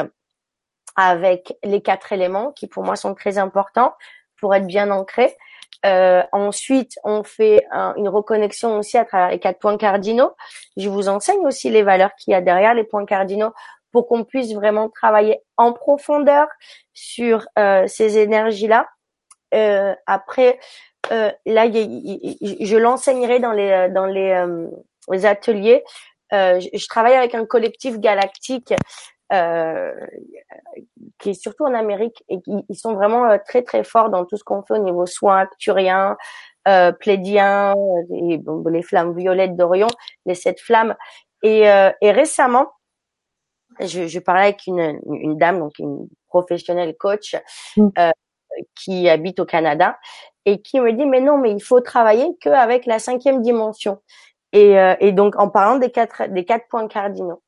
avec 0.96 1.58
les 1.64 1.82
quatre 1.82 2.14
éléments 2.14 2.52
qui 2.52 2.68
pour 2.68 2.84
moi 2.84 2.96
sont 2.96 3.16
très 3.16 3.38
importants 3.38 3.94
pour 4.40 4.56
être 4.56 4.66
bien 4.66 4.92
ancré. 4.92 5.36
Euh, 5.86 6.24
ensuite, 6.32 7.00
on 7.04 7.24
fait 7.24 7.66
une 7.72 8.10
reconnexion 8.10 8.78
aussi 8.78 8.98
à 8.98 9.06
travers 9.06 9.30
les 9.30 9.40
quatre 9.40 9.60
points 9.60 9.78
cardinaux. 9.78 10.32
Je 10.78 10.90
vous 10.90 11.08
enseigne 11.08 11.46
aussi 11.46 11.70
les 11.70 11.84
valeurs 11.84 12.14
qu'il 12.16 12.32
y 12.32 12.36
a 12.36 12.42
derrière 12.42 12.74
les 12.74 12.84
points 12.84 13.06
cardinaux 13.06 13.54
pour 13.92 14.08
qu'on 14.08 14.24
puisse 14.24 14.54
vraiment 14.54 14.90
travailler 14.90 15.42
en 15.58 15.74
profondeur 15.74 16.48
sur 16.94 17.48
euh, 17.58 17.88
ces 17.88 18.18
énergies-là. 18.18 18.88
Euh, 19.54 19.96
après, 20.06 20.60
euh, 21.12 21.32
là, 21.46 21.66
je 21.72 22.78
l'enseignerai 22.78 23.40
dans 23.40 23.52
les 23.52 23.90
dans 23.90 24.06
les, 24.06 24.32
euh, 24.32 25.26
ateliers. 25.26 25.84
Euh, 26.34 26.60
je, 26.60 26.88
travaille 26.88 27.16
avec 27.16 27.34
un 27.34 27.46
collectif 27.46 27.98
galactique 27.98 28.74
euh, 29.32 29.94
qui 31.20 31.32
est 31.32 31.42
surtout 31.42 31.66
en 31.66 31.74
Amérique 31.74 32.24
et 32.30 32.42
qui 32.42 32.52
ils 32.68 32.76
sont 32.76 32.94
vraiment 32.94 33.26
euh, 33.26 33.38
très 33.46 33.62
très 33.62 33.84
forts 33.84 34.10
dans 34.10 34.26
tout 34.26 34.38
ce 34.38 34.44
qu'on 34.44 34.64
fait 34.64 34.74
au 34.74 34.84
niveau 34.84 35.06
soins 35.06 35.40
acturiens, 35.40 36.18
euh, 36.68 36.92
plédiens, 36.92 37.74
et, 38.14 38.38
bon, 38.38 38.64
les 38.70 38.82
flammes 38.82 39.16
violettes 39.16 39.56
d'Orion, 39.56 39.88
les 40.26 40.36
sept 40.36 40.60
flammes. 40.60 40.96
Et, 41.44 41.70
euh, 41.70 41.92
et 42.02 42.12
récemment, 42.12 42.68
je, 43.80 44.08
je, 44.08 44.20
parlais 44.20 44.44
avec 44.44 44.68
une, 44.68 45.00
une 45.12 45.38
dame, 45.38 45.60
donc 45.60 45.80
une 45.80 46.08
professionnelle 46.28 46.96
coach, 46.98 47.36
mm. 47.78 47.88
euh, 47.98 48.12
qui 48.76 49.10
habite 49.10 49.40
au 49.40 49.46
Canada 49.46 49.98
et 50.46 50.62
qui 50.62 50.80
me 50.80 50.92
dit 50.94 51.06
mais 51.06 51.22
non 51.22 51.38
mais 51.38 51.52
il 51.52 51.62
faut 51.62 51.82
travailler 51.82 52.28
qu'avec 52.42 52.86
la 52.86 53.00
cinquième 53.00 53.42
dimension 53.42 54.00
et, 54.54 54.80
euh, 54.80 54.96
et 55.00 55.12
donc 55.12 55.38
en 55.38 55.50
parlant 55.50 55.78
des 55.78 55.92
quatre 55.92 56.28
des 56.30 56.46
quatre 56.46 56.68
points 56.70 56.88
cardinaux 56.88 57.42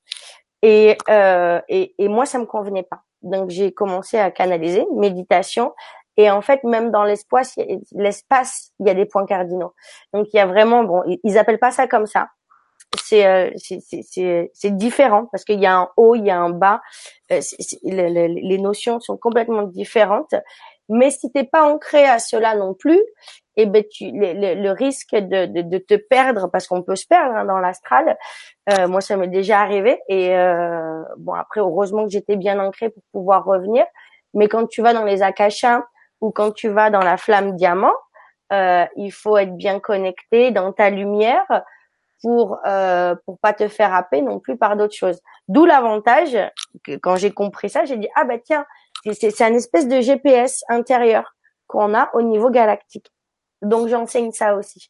et, 0.62 0.98
euh, 1.10 1.60
et, 1.70 1.96
et 1.98 2.08
moi, 2.08 2.26
ça 2.26 2.40
me 2.40 2.46
convenait 2.46 2.84
pas. 2.84 3.04
Donc, 3.22 3.50
j'ai 3.50 3.72
commencé 3.72 4.18
à 4.18 4.32
canaliser, 4.32 4.86
méditation. 4.96 5.74
Et 6.18 6.30
en 6.30 6.42
fait, 6.42 6.64
même 6.64 6.92
dans 6.92 7.04
l'espace, 7.04 7.58
il 7.58 8.88
y 8.88 8.90
a 8.90 8.94
des 8.94 9.06
points 9.06 9.26
cardinaux. 9.26 9.74
Donc, 10.14 10.28
il 10.34 10.38
y 10.38 10.40
a 10.40 10.46
vraiment, 10.46 10.84
bon, 10.84 11.04
ils 11.24 11.38
appellent 11.38 11.60
pas 11.60 11.72
ça 11.72 11.88
comme 11.88 12.06
ça. 12.06 12.28
C'est 13.02 13.26
euh, 13.26 13.50
c'est 13.56 14.78
différent 14.78 15.28
parce 15.32 15.46
qu'il 15.46 15.62
y 15.62 15.66
a 15.66 15.78
un 15.78 15.90
haut, 15.96 16.16
il 16.16 16.26
y 16.26 16.30
a 16.30 16.38
un 16.38 16.50
bas. 16.50 16.82
Euh, 17.32 17.40
les 17.84 18.58
notions 18.58 19.00
sont 19.00 19.16
complètement 19.16 19.64
différentes. 19.64 20.36
Mais 20.92 21.10
si 21.10 21.32
t'es 21.32 21.46
pas 21.46 21.64
ancré 21.64 22.06
à 22.06 22.20
cela 22.20 22.54
non 22.56 22.74
plus, 22.74 23.02
eh 23.56 23.66
ben 23.66 23.84
tu, 23.90 24.12
le, 24.12 24.56
le, 24.56 24.72
risque 24.72 25.16
de, 25.16 25.46
de, 25.46 25.62
de, 25.62 25.78
te 25.78 25.96
perdre 25.96 26.48
parce 26.52 26.68
qu'on 26.68 26.84
peut 26.84 26.96
se 26.96 27.08
perdre 27.08 27.36
hein, 27.36 27.46
dans 27.46 27.60
l'astral. 27.60 28.18
Euh, 28.70 28.88
moi, 28.88 29.00
ça 29.00 29.16
m'est 29.16 29.28
déjà 29.28 29.62
arrivé 29.62 30.00
et 30.10 30.36
euh, 30.36 31.02
bon 31.18 31.34
après 31.34 31.62
heureusement 31.62 32.04
que 32.06 32.12
j'étais 32.12 32.36
bien 32.36 32.60
ancrée 32.60 32.90
pour 32.90 33.04
pouvoir 33.14 33.46
revenir. 33.46 33.86
Mais 34.34 34.48
quand 34.48 34.68
tu 34.68 34.82
vas 34.82 34.94
dans 34.94 35.06
les 35.06 35.24
akashas 35.24 35.84
ou 36.20 36.32
quand 36.32 36.52
tu 36.52 36.70
vas 36.70 36.90
dans 36.90 37.02
la 37.02 37.18
flamme 37.18 37.56
diamant, 37.56 37.94
euh, 38.52 38.86
il 38.98 39.12
faut 39.12 39.38
être 39.38 39.56
bien 39.56 39.80
connecté 39.80 40.52
dans 40.52 40.74
ta 40.74 40.90
lumière 40.90 41.46
pour 42.22 42.60
euh, 42.68 43.16
pour 43.26 43.40
pas 43.40 43.54
te 43.54 43.68
faire 43.68 43.94
happer 43.94 44.22
non 44.22 44.40
plus 44.40 44.58
par 44.58 44.76
d'autres 44.76 44.96
choses. 44.96 45.22
D'où 45.48 45.66
l'avantage 45.66 46.38
que 46.84 46.98
quand 46.98 47.16
j'ai 47.16 47.32
compris 47.32 47.70
ça, 47.70 47.86
j'ai 47.86 47.98
dit 47.98 48.10
ah 48.16 48.26
bah 48.26 48.38
tiens 48.44 48.66
c'est 49.14 49.42
un 49.42 49.54
espèce 49.54 49.88
de 49.88 50.02
GPS 50.02 50.64
intérieur 50.70 51.36
qu'on 51.68 51.94
a 51.94 52.10
au 52.14 52.22
niveau 52.22 52.50
galactique. 52.50 53.12
Donc 53.62 53.88
j'enseigne 53.88 54.32
ça 54.32 54.56
aussi. 54.56 54.90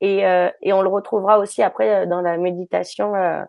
Et, 0.00 0.26
euh, 0.26 0.50
et 0.62 0.72
on 0.72 0.82
le 0.82 0.88
retrouvera 0.88 1.38
aussi 1.38 1.62
après 1.62 2.02
euh, 2.02 2.06
dans 2.06 2.20
la 2.20 2.36
méditation 2.36 3.14
euh, 3.14 3.42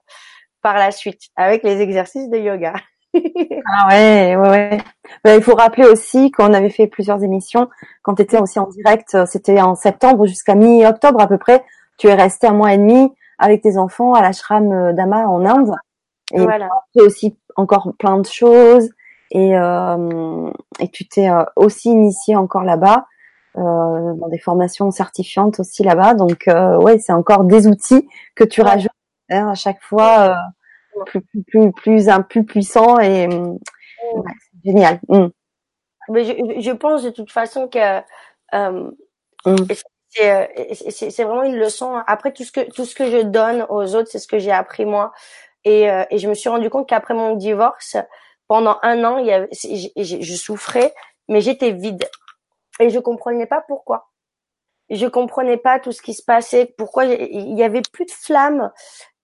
par 0.61 0.75
la 0.75 0.91
suite 0.91 1.21
avec 1.35 1.63
les 1.63 1.81
exercices 1.81 2.29
de 2.29 2.37
yoga. 2.37 2.73
ah 3.15 3.87
ouais, 3.89 4.35
ouais, 4.35 4.49
ouais. 4.49 4.77
Ben, 5.23 5.35
il 5.35 5.43
faut 5.43 5.55
rappeler 5.55 5.85
aussi 5.85 6.31
qu'on 6.31 6.53
avait 6.53 6.69
fait 6.69 6.87
plusieurs 6.87 7.23
émissions 7.23 7.69
quand 8.01 8.15
tu 8.15 8.23
étais 8.23 8.39
aussi 8.39 8.59
en 8.59 8.67
direct, 8.67 9.15
euh, 9.15 9.25
c'était 9.25 9.61
en 9.61 9.75
septembre 9.75 10.25
jusqu'à 10.25 10.55
mi-octobre 10.55 11.21
à 11.21 11.27
peu 11.27 11.37
près. 11.37 11.63
Tu 11.97 12.07
es 12.07 12.13
resté 12.13 12.47
un 12.47 12.53
mois 12.53 12.73
et 12.73 12.77
demi 12.77 13.11
avec 13.37 13.61
tes 13.61 13.77
enfants 13.77 14.13
à 14.13 14.21
l'ashram 14.21 14.93
d'Ama 14.93 15.27
en 15.27 15.45
Inde. 15.45 15.75
Et 16.33 16.41
voilà. 16.41 16.69
tu 16.95 17.01
as 17.01 17.05
aussi 17.05 17.37
encore 17.55 17.93
plein 17.99 18.17
de 18.17 18.25
choses 18.25 18.89
et, 19.33 19.57
euh, 19.57 20.51
et 20.79 20.87
tu 20.89 21.07
t'es 21.07 21.27
aussi 21.55 21.89
initié 21.89 22.35
encore 22.35 22.63
là-bas 22.63 23.07
euh, 23.57 24.13
dans 24.13 24.27
des 24.29 24.37
formations 24.37 24.91
certifiantes 24.91 25.59
aussi 25.59 25.83
là-bas. 25.83 26.13
Donc 26.13 26.47
euh, 26.47 26.77
ouais, 26.77 26.99
c'est 26.99 27.13
encore 27.13 27.43
des 27.43 27.67
outils 27.67 28.07
que 28.35 28.43
tu 28.43 28.61
rajoutes 28.61 28.91
hein, 29.29 29.49
à 29.49 29.55
chaque 29.55 29.81
fois 29.81 30.29
euh, 30.29 31.03
plus 31.05 31.21
plus 31.21 31.43
plus 31.43 31.71
plus, 31.71 32.09
un, 32.09 32.21
plus 32.21 32.45
puissant 32.45 32.99
et 32.99 33.27
ouais, 33.27 34.33
génial. 34.63 34.99
Mm. 35.09 35.27
Mais 36.09 36.25
je, 36.25 36.61
je, 36.61 36.71
pense 36.71 37.03
de 37.03 37.09
toute 37.09 37.31
façon 37.31 37.67
que 37.67 38.01
euh, 38.53 38.91
mm. 39.45 39.55
c'est 40.09 41.23
vraiment 41.23 41.43
une 41.43 41.57
leçon. 41.57 41.95
Après 42.05 42.33
tout 42.33 42.43
ce 42.43 42.51
que 42.51 42.71
tout 42.71 42.85
ce 42.85 42.93
que 42.93 43.09
je 43.09 43.23
donne 43.23 43.65
aux 43.69 43.95
autres, 43.95 44.09
c'est 44.11 44.19
ce 44.19 44.27
que 44.27 44.37
j'ai 44.37 44.51
appris 44.51 44.85
moi. 44.85 45.11
Et, 45.65 45.89
euh, 45.89 46.03
et 46.09 46.17
je 46.17 46.27
me 46.27 46.33
suis 46.33 46.49
rendu 46.49 46.69
compte 46.69 46.89
qu'après 46.89 47.13
mon 47.13 47.35
divorce, 47.35 47.97
pendant 48.53 48.77
un 48.83 49.03
an, 49.03 49.25
je, 49.25 50.35
souffrais, 50.35 50.93
mais 51.27 51.41
j'étais 51.41 51.71
vide 51.71 52.07
et 52.79 52.91
je 52.91 52.99
comprenais 52.99 53.47
pas 53.47 53.63
pourquoi. 53.67 54.11
Je 54.91 55.07
comprenais 55.07 55.57
pas 55.57 55.79
tout 55.79 55.91
ce 55.91 56.03
qui 56.03 56.13
se 56.13 56.21
passait, 56.21 56.71
pourquoi 56.77 57.05
il 57.05 57.57
y 57.57 57.63
avait 57.63 57.81
plus 57.81 58.05
de 58.05 58.11
flammes 58.11 58.71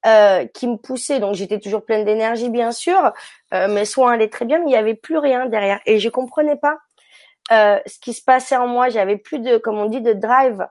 euh, 0.07 0.47
qui 0.47 0.67
me 0.67 0.77
poussaient. 0.77 1.19
Donc 1.19 1.35
j'étais 1.35 1.59
toujours 1.59 1.85
pleine 1.85 2.05
d'énergie 2.05 2.49
bien 2.49 2.71
sûr, 2.71 3.13
euh, 3.53 3.67
mes 3.67 3.85
soins 3.85 4.13
allaient 4.13 4.29
très 4.29 4.45
bien, 4.45 4.57
mais 4.63 4.71
il 4.71 4.73
y 4.73 4.77
avait 4.77 4.95
plus 4.95 5.19
rien 5.19 5.45
derrière 5.45 5.79
et 5.85 5.99
je 5.99 6.09
comprenais 6.09 6.55
pas 6.55 6.79
euh, 7.51 7.77
ce 7.85 7.99
qui 7.99 8.13
se 8.15 8.23
passait 8.23 8.57
en 8.57 8.65
moi. 8.65 8.89
J'avais 8.89 9.17
plus 9.17 9.37
de, 9.37 9.59
comme 9.59 9.77
on 9.77 9.85
dit, 9.85 10.01
de 10.01 10.13
drive. 10.13 10.67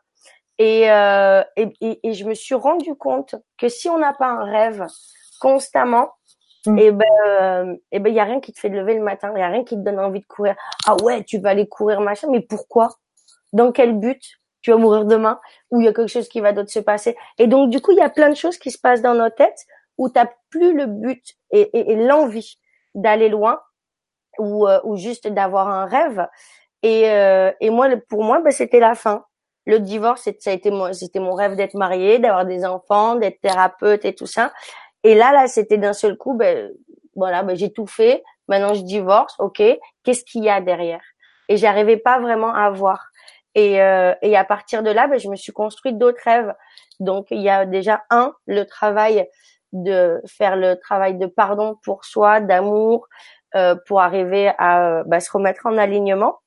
Et, 0.59 0.91
euh, 0.91 1.45
et, 1.57 2.13
je 2.13 2.25
me 2.25 2.35
suis 2.35 2.57
rendu 2.57 2.97
compte 2.97 3.37
que 3.57 3.69
si 3.69 3.89
on 3.89 3.99
n'a 3.99 4.15
pas 4.15 4.27
un 4.27 4.43
rêve 4.43 4.85
constamment, 5.41 6.11
Mm. 6.69 6.79
Et 6.79 6.93
ben, 6.93 7.07
euh, 7.27 7.77
et 7.93 7.99
ben, 7.99 8.11
il 8.11 8.17
y 8.17 8.21
a 8.21 8.25
rien 8.25 8.41
qui 8.41 8.53
te 8.53 8.61
fait 8.61 8.69
lever 8.69 8.95
le 8.95 9.03
matin, 9.03 9.33
y 9.37 9.41
a 9.41 9.49
rien 9.49 9.65
qui 9.65 9.75
te 9.75 9.81
donne 9.81 9.99
envie 9.99 10.21
de 10.21 10.27
courir. 10.27 10.55
Ah 10.87 10.97
ouais, 11.03 11.25
tu 11.25 11.39
vas 11.39 11.51
aller 11.51 11.67
courir 11.67 12.01
machin, 12.01 12.29
mais 12.31 12.41
pourquoi? 12.41 12.91
Dans 13.53 13.73
quel 13.73 13.99
but? 13.99 14.21
Tu 14.61 14.71
vas 14.73 14.77
mourir 14.77 15.05
demain? 15.05 15.41
Ou 15.71 15.81
il 15.81 15.85
y 15.85 15.89
a 15.89 15.93
quelque 15.93 16.09
chose 16.09 16.29
qui 16.29 16.41
va 16.41 16.53
d'autre 16.53 16.71
se 16.71 16.81
passer? 16.81 17.17
Et 17.39 17.47
donc 17.47 17.71
du 17.71 17.81
coup, 17.81 17.93
il 17.93 17.99
y 17.99 18.03
a 18.03 18.11
plein 18.11 18.29
de 18.29 18.35
choses 18.35 18.59
qui 18.59 18.71
se 18.71 18.79
passent 18.79 19.03
dans 19.03 19.15
nos 19.15 19.31
têtes 19.31 19.67
où 19.99 20.09
t'as 20.09 20.29
plus 20.51 20.75
le 20.75 20.87
but 20.87 21.37
et, 21.51 21.93
et, 21.93 21.97
l'envie 21.97 22.59
d'aller 22.95 23.29
loin 23.29 23.61
ou, 24.39 24.67
euh, 24.69 24.81
ou 24.85 24.97
juste 24.97 25.27
d'avoir 25.27 25.69
un 25.69 25.87
rêve. 25.87 26.27
Et, 26.83 27.11
euh, 27.11 27.51
et 27.61 27.71
moi, 27.71 27.89
pour 28.09 28.23
moi, 28.25 28.41
ben, 28.41 28.53
c'était 28.53 28.81
la 28.81 28.95
fin. 28.95 29.25
Le 29.67 29.81
divorce, 29.81 30.29
ça 30.39 30.51
a 30.51 30.53
été 30.55 30.71
moi, 30.71 30.95
c'était 30.95 31.19
mon 31.19 31.35
rêve 31.35 31.57
d'être 31.57 31.75
mariée, 31.75 32.19
d'avoir 32.19 32.47
des 32.47 32.65
enfants, 32.65 33.17
d'être 33.17 33.41
thérapeute 33.41 34.05
et 34.05 34.15
tout 34.15 34.27
ça. 34.27 34.53
Et 35.05 35.15
là, 35.15 35.33
là, 35.33 35.47
c'était 35.47 35.79
d'un 35.79 35.93
seul 35.93 36.17
coup, 36.17 36.35
ben, 36.35 36.71
voilà, 37.15 37.43
ben, 37.43 37.57
j'ai 37.57 37.73
tout 37.73 37.87
fait. 37.87 38.23
Maintenant, 38.49 38.75
je 38.75 38.83
divorce. 38.83 39.35
Ok, 39.39 39.63
qu'est-ce 40.05 40.25
qu'il 40.25 40.45
y 40.45 40.51
a 40.51 40.61
derrière? 40.61 41.03
Et 41.49 41.57
j'arrivais 41.57 41.97
pas 41.97 42.19
vraiment 42.19 42.53
à 42.55 42.71
voir. 42.71 43.09
Et, 43.55 43.81
euh, 43.83 44.15
et 44.23 44.37
à 44.37 44.45
partir 44.45 44.83
de 44.83 44.91
là, 44.91 45.07
ben, 45.07 45.19
je 45.19 45.29
me 45.29 45.37
suis 45.37 45.53
construit 45.53 45.93
d'autres 45.93 46.23
rêves. 46.25 46.55
Donc, 47.01 47.29
il 47.31 47.41
y 47.41 47.49
a 47.49 47.65
déjà 47.67 48.03
un, 48.11 48.35
le 48.47 48.65
travail 48.65 49.29
de 49.73 50.21
faire 50.27 50.57
le 50.57 50.77
travail 50.77 51.19
de 51.19 51.27
pardon 51.27 51.77
pour 51.85 52.05
soi, 52.05 52.41
d'amour, 52.41 53.07
euh, 53.55 53.75
pour 53.87 54.01
arriver 54.01 54.53
à 54.59 55.03
ben, 55.07 55.21
se 55.21 55.31
remettre 55.31 55.67
en 55.67 55.79
alignement. 55.79 56.39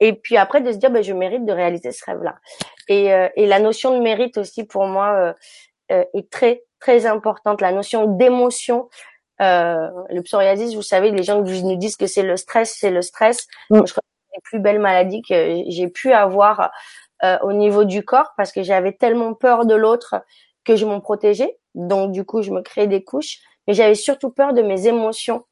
Et 0.00 0.12
puis 0.12 0.36
après, 0.36 0.60
de 0.60 0.72
se 0.72 0.76
dire, 0.76 0.90
ben, 0.90 1.02
je 1.02 1.12
mérite 1.12 1.44
de 1.44 1.52
réaliser 1.52 1.92
ce 1.92 2.04
rêve-là. 2.04 2.36
Et, 2.88 3.12
euh, 3.12 3.28
et 3.36 3.46
la 3.46 3.58
notion 3.58 3.96
de 3.96 4.02
mérite 4.02 4.38
aussi, 4.38 4.64
pour 4.64 4.86
moi, 4.86 5.12
euh, 5.12 5.32
est 5.88 6.30
très 6.30 6.64
très 6.80 7.06
importante. 7.06 7.60
La 7.60 7.72
notion 7.72 8.06
d'émotion. 8.06 8.88
le 9.40 10.20
psoriasis, 10.20 10.74
vous 10.74 10.82
savez, 10.82 11.10
les 11.10 11.22
gens 11.22 11.42
nous 11.42 11.76
disent 11.76 11.96
que 11.96 12.06
c'est 12.06 12.22
le 12.22 12.36
stress, 12.36 12.76
c'est 12.78 12.90
le 12.90 13.02
stress. 13.02 13.46
Mm. 13.70 13.86
je 13.86 13.92
crois 13.92 14.02
que 14.02 14.30
c'est 14.30 14.36
les 14.36 14.42
plus 14.42 14.58
belles 14.60 14.80
maladies 14.80 15.22
que 15.22 15.62
j'ai 15.68 15.88
pu 15.88 16.12
avoir 16.12 16.70
au 17.42 17.52
niveau 17.52 17.84
du 17.84 18.04
corps 18.04 18.32
parce 18.36 18.52
que 18.52 18.62
j'avais 18.62 18.92
tellement 18.92 19.34
peur 19.34 19.66
de 19.66 19.74
l'autre 19.74 20.22
que 20.64 20.76
je 20.76 20.86
m'en 20.86 21.00
protégeais. 21.00 21.58
Donc 21.74 22.12
du 22.12 22.24
coup, 22.24 22.42
je 22.42 22.50
me 22.50 22.62
créais 22.62 22.86
des 22.86 23.02
couches, 23.02 23.38
mais 23.66 23.74
j'avais 23.74 23.94
surtout 23.94 24.30
peur 24.30 24.52
de 24.52 24.62
mes 24.62 24.86
émotions. 24.86 25.44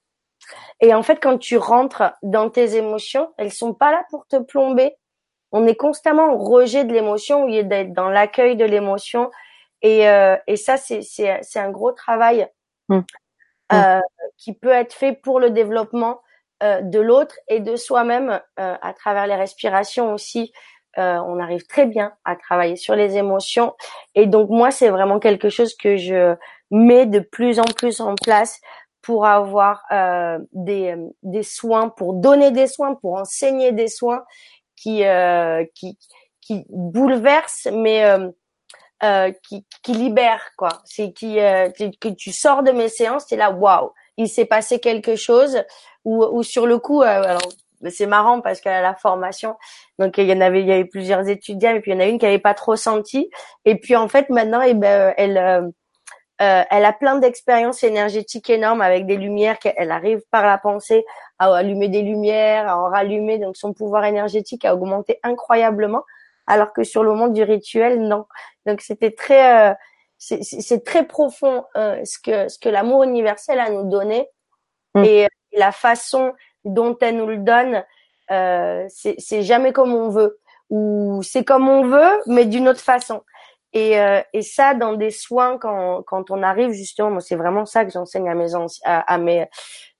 Et 0.80 0.94
en 0.94 1.02
fait, 1.02 1.18
quand 1.20 1.38
tu 1.38 1.56
rentres 1.56 2.02
dans 2.22 2.50
tes 2.50 2.76
émotions, 2.76 3.32
elles 3.38 3.52
sont 3.52 3.74
pas 3.74 3.90
là 3.90 4.04
pour 4.10 4.26
te 4.26 4.36
plomber. 4.36 4.94
On 5.52 5.66
est 5.66 5.76
constamment 5.76 6.32
au 6.34 6.38
rejet 6.38 6.84
de 6.84 6.92
l'émotion, 6.92 7.46
lieu 7.46 7.64
d'être 7.64 7.92
dans 7.92 8.10
l'accueil 8.10 8.56
de 8.56 8.64
l'émotion. 8.64 9.30
Et, 9.86 10.08
euh, 10.08 10.36
et 10.48 10.56
ça, 10.56 10.76
c'est, 10.76 11.40
un 11.54 11.70
gros 11.70 11.92
travail 11.92 12.48
mmh. 12.88 13.00
Euh, 13.72 13.98
mmh. 13.98 14.02
qui 14.36 14.52
peut 14.52 14.70
être 14.70 14.92
fait 14.92 15.12
pour 15.12 15.38
le 15.38 15.50
développement 15.50 16.22
euh, 16.64 16.80
de 16.80 16.98
l'autre 16.98 17.36
et 17.46 17.60
de 17.60 17.76
soi-même 17.76 18.40
euh, 18.58 18.74
à 18.82 18.92
travers 18.94 19.28
les 19.28 19.36
respirations 19.36 20.12
aussi. 20.12 20.52
Euh, 20.98 21.18
on 21.24 21.38
arrive 21.38 21.64
très 21.68 21.86
bien 21.86 22.14
à 22.24 22.34
travailler 22.34 22.74
sur 22.74 22.96
les 22.96 23.16
émotions. 23.16 23.74
Et 24.16 24.26
donc 24.26 24.50
moi, 24.50 24.72
c'est 24.72 24.88
vraiment 24.88 25.20
quelque 25.20 25.50
chose 25.50 25.76
que 25.76 25.96
je 25.96 26.34
mets 26.72 27.06
de 27.06 27.20
plus 27.20 27.60
en 27.60 27.64
plus 27.64 28.00
en 28.00 28.16
place 28.16 28.60
pour 29.02 29.24
avoir 29.24 29.84
euh, 29.92 30.40
des, 30.52 30.96
des 31.22 31.44
soins, 31.44 31.90
pour 31.90 32.14
donner 32.14 32.50
des 32.50 32.66
soins, 32.66 32.96
pour 32.96 33.14
enseigner 33.14 33.70
des 33.70 33.86
soins 33.86 34.24
qui 34.74 35.04
euh, 35.04 35.64
qui, 35.76 35.96
qui 36.40 36.64
bouleversent, 36.70 37.68
mais 37.72 38.04
euh, 38.04 38.30
qui, 39.42 39.66
qui 39.82 39.92
libèrent 39.92 40.50
quoi. 40.56 40.70
C'est 40.84 41.12
qui 41.12 41.36
que 41.36 42.08
tu 42.08 42.32
sors 42.32 42.62
de 42.62 42.72
mes 42.72 42.88
séances, 42.88 43.30
es 43.32 43.36
là, 43.36 43.50
waouh, 43.50 43.92
il 44.16 44.28
s'est 44.28 44.46
passé 44.46 44.78
quelque 44.78 45.16
chose. 45.16 45.62
Ou, 46.04 46.24
ou 46.24 46.42
sur 46.44 46.66
le 46.66 46.78
coup, 46.78 47.02
alors 47.02 47.42
c'est 47.90 48.06
marrant 48.06 48.40
parce 48.40 48.60
qu'à 48.60 48.80
la 48.80 48.94
formation, 48.94 49.56
donc 49.98 50.18
il 50.18 50.26
y 50.26 50.32
en 50.32 50.40
avait, 50.40 50.60
il 50.60 50.66
y 50.66 50.72
avait 50.72 50.84
plusieurs 50.84 51.28
étudiants 51.28 51.74
et 51.74 51.80
puis 51.80 51.92
il 51.92 51.94
y 51.94 51.96
en 51.96 52.00
a 52.00 52.06
une 52.06 52.18
qui 52.18 52.26
avait 52.26 52.38
pas 52.38 52.54
trop 52.54 52.76
senti. 52.76 53.30
Et 53.64 53.76
puis 53.76 53.96
en 53.96 54.08
fait 54.08 54.30
maintenant, 54.30 54.62
eh 54.62 54.74
ben, 54.74 55.14
elle, 55.16 55.38
euh, 55.38 55.60
euh, 56.42 56.62
elle 56.70 56.84
a 56.84 56.92
plein 56.92 57.16
d'expériences 57.18 57.82
énergétiques 57.82 58.50
énormes 58.50 58.82
avec 58.82 59.06
des 59.06 59.16
lumières 59.16 59.58
qu'elle 59.58 59.90
arrive 59.90 60.20
par 60.30 60.44
la 60.46 60.58
pensée 60.58 61.04
à 61.38 61.54
allumer 61.54 61.88
des 61.88 62.02
lumières, 62.02 62.68
à 62.68 62.78
en 62.78 62.90
rallumer. 62.90 63.38
Donc 63.38 63.56
son 63.56 63.72
pouvoir 63.72 64.04
énergétique 64.04 64.64
a 64.64 64.74
augmenté 64.74 65.18
incroyablement, 65.22 66.02
alors 66.46 66.72
que 66.72 66.84
sur 66.84 67.02
le 67.02 67.12
monde 67.12 67.32
du 67.32 67.42
rituel, 67.42 68.00
non. 68.00 68.26
Donc 68.66 68.80
c'était 68.80 69.12
très, 69.12 69.70
euh, 69.70 69.74
c'est 70.18 70.84
très 70.84 71.06
profond 71.06 71.64
ce 71.74 72.18
que 72.18 72.48
ce 72.48 72.58
que 72.58 72.68
l'amour 72.68 73.02
universel 73.04 73.60
a 73.60 73.70
nous 73.70 73.88
donné 73.88 74.28
mmh. 74.94 75.04
et 75.04 75.28
la 75.52 75.72
façon 75.72 76.32
dont 76.64 76.96
elle 77.00 77.16
nous 77.16 77.26
le 77.26 77.38
donne, 77.38 77.84
euh, 78.30 78.86
c'est 78.88 79.42
jamais 79.42 79.72
comme 79.72 79.94
on 79.94 80.08
veut 80.08 80.38
ou 80.68 81.20
c'est 81.22 81.44
comme 81.44 81.68
on 81.68 81.84
veut 81.84 82.20
mais 82.26 82.44
d'une 82.44 82.68
autre 82.68 82.80
façon. 82.80 83.22
Et, 83.72 84.00
euh, 84.00 84.20
et 84.32 84.42
ça 84.42 84.74
dans 84.74 84.94
des 84.94 85.10
soins 85.10 85.58
quand 85.58 86.02
quand 86.02 86.30
on 86.30 86.42
arrive 86.42 86.70
justement, 86.70 87.10
moi 87.10 87.20
c'est 87.20 87.36
vraiment 87.36 87.66
ça 87.66 87.84
que 87.84 87.90
j'enseigne 87.92 88.28
à 88.28 88.34
mes 88.34 88.52
à, 88.84 89.18
mes 89.18 89.48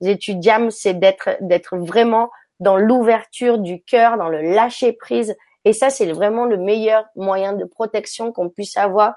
étudiants, 0.03 0.71
c'est 0.71 0.95
d'être 0.95 1.37
d'être 1.41 1.77
vraiment 1.77 2.31
dans 2.59 2.77
l'ouverture 2.77 3.59
du 3.59 3.83
cœur, 3.83 4.17
dans 4.17 4.29
le 4.29 4.41
lâcher 4.41 4.93
prise. 4.93 5.37
Et 5.67 5.73
ça, 5.73 5.91
c'est 5.91 6.11
vraiment 6.13 6.47
le 6.47 6.57
meilleur 6.57 7.05
moyen 7.17 7.53
de 7.53 7.65
protection 7.65 8.33
qu'on 8.33 8.49
puisse 8.49 8.77
avoir, 8.77 9.15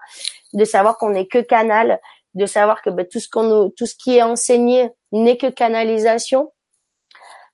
de 0.53 0.65
savoir 0.65 0.97
qu'on 0.97 1.11
n'est 1.11 1.27
que 1.27 1.39
canal, 1.39 2.01
de 2.33 2.45
savoir 2.45 2.81
que 2.81 2.89
ben, 2.89 3.07
tout 3.07 3.19
ce 3.19 3.29
qu'on 3.29 3.69
tout 3.69 3.85
ce 3.85 3.95
qui 3.95 4.17
est 4.17 4.23
enseigné 4.23 4.89
n'est 5.11 5.37
que 5.37 5.47
canalisation 5.47 6.51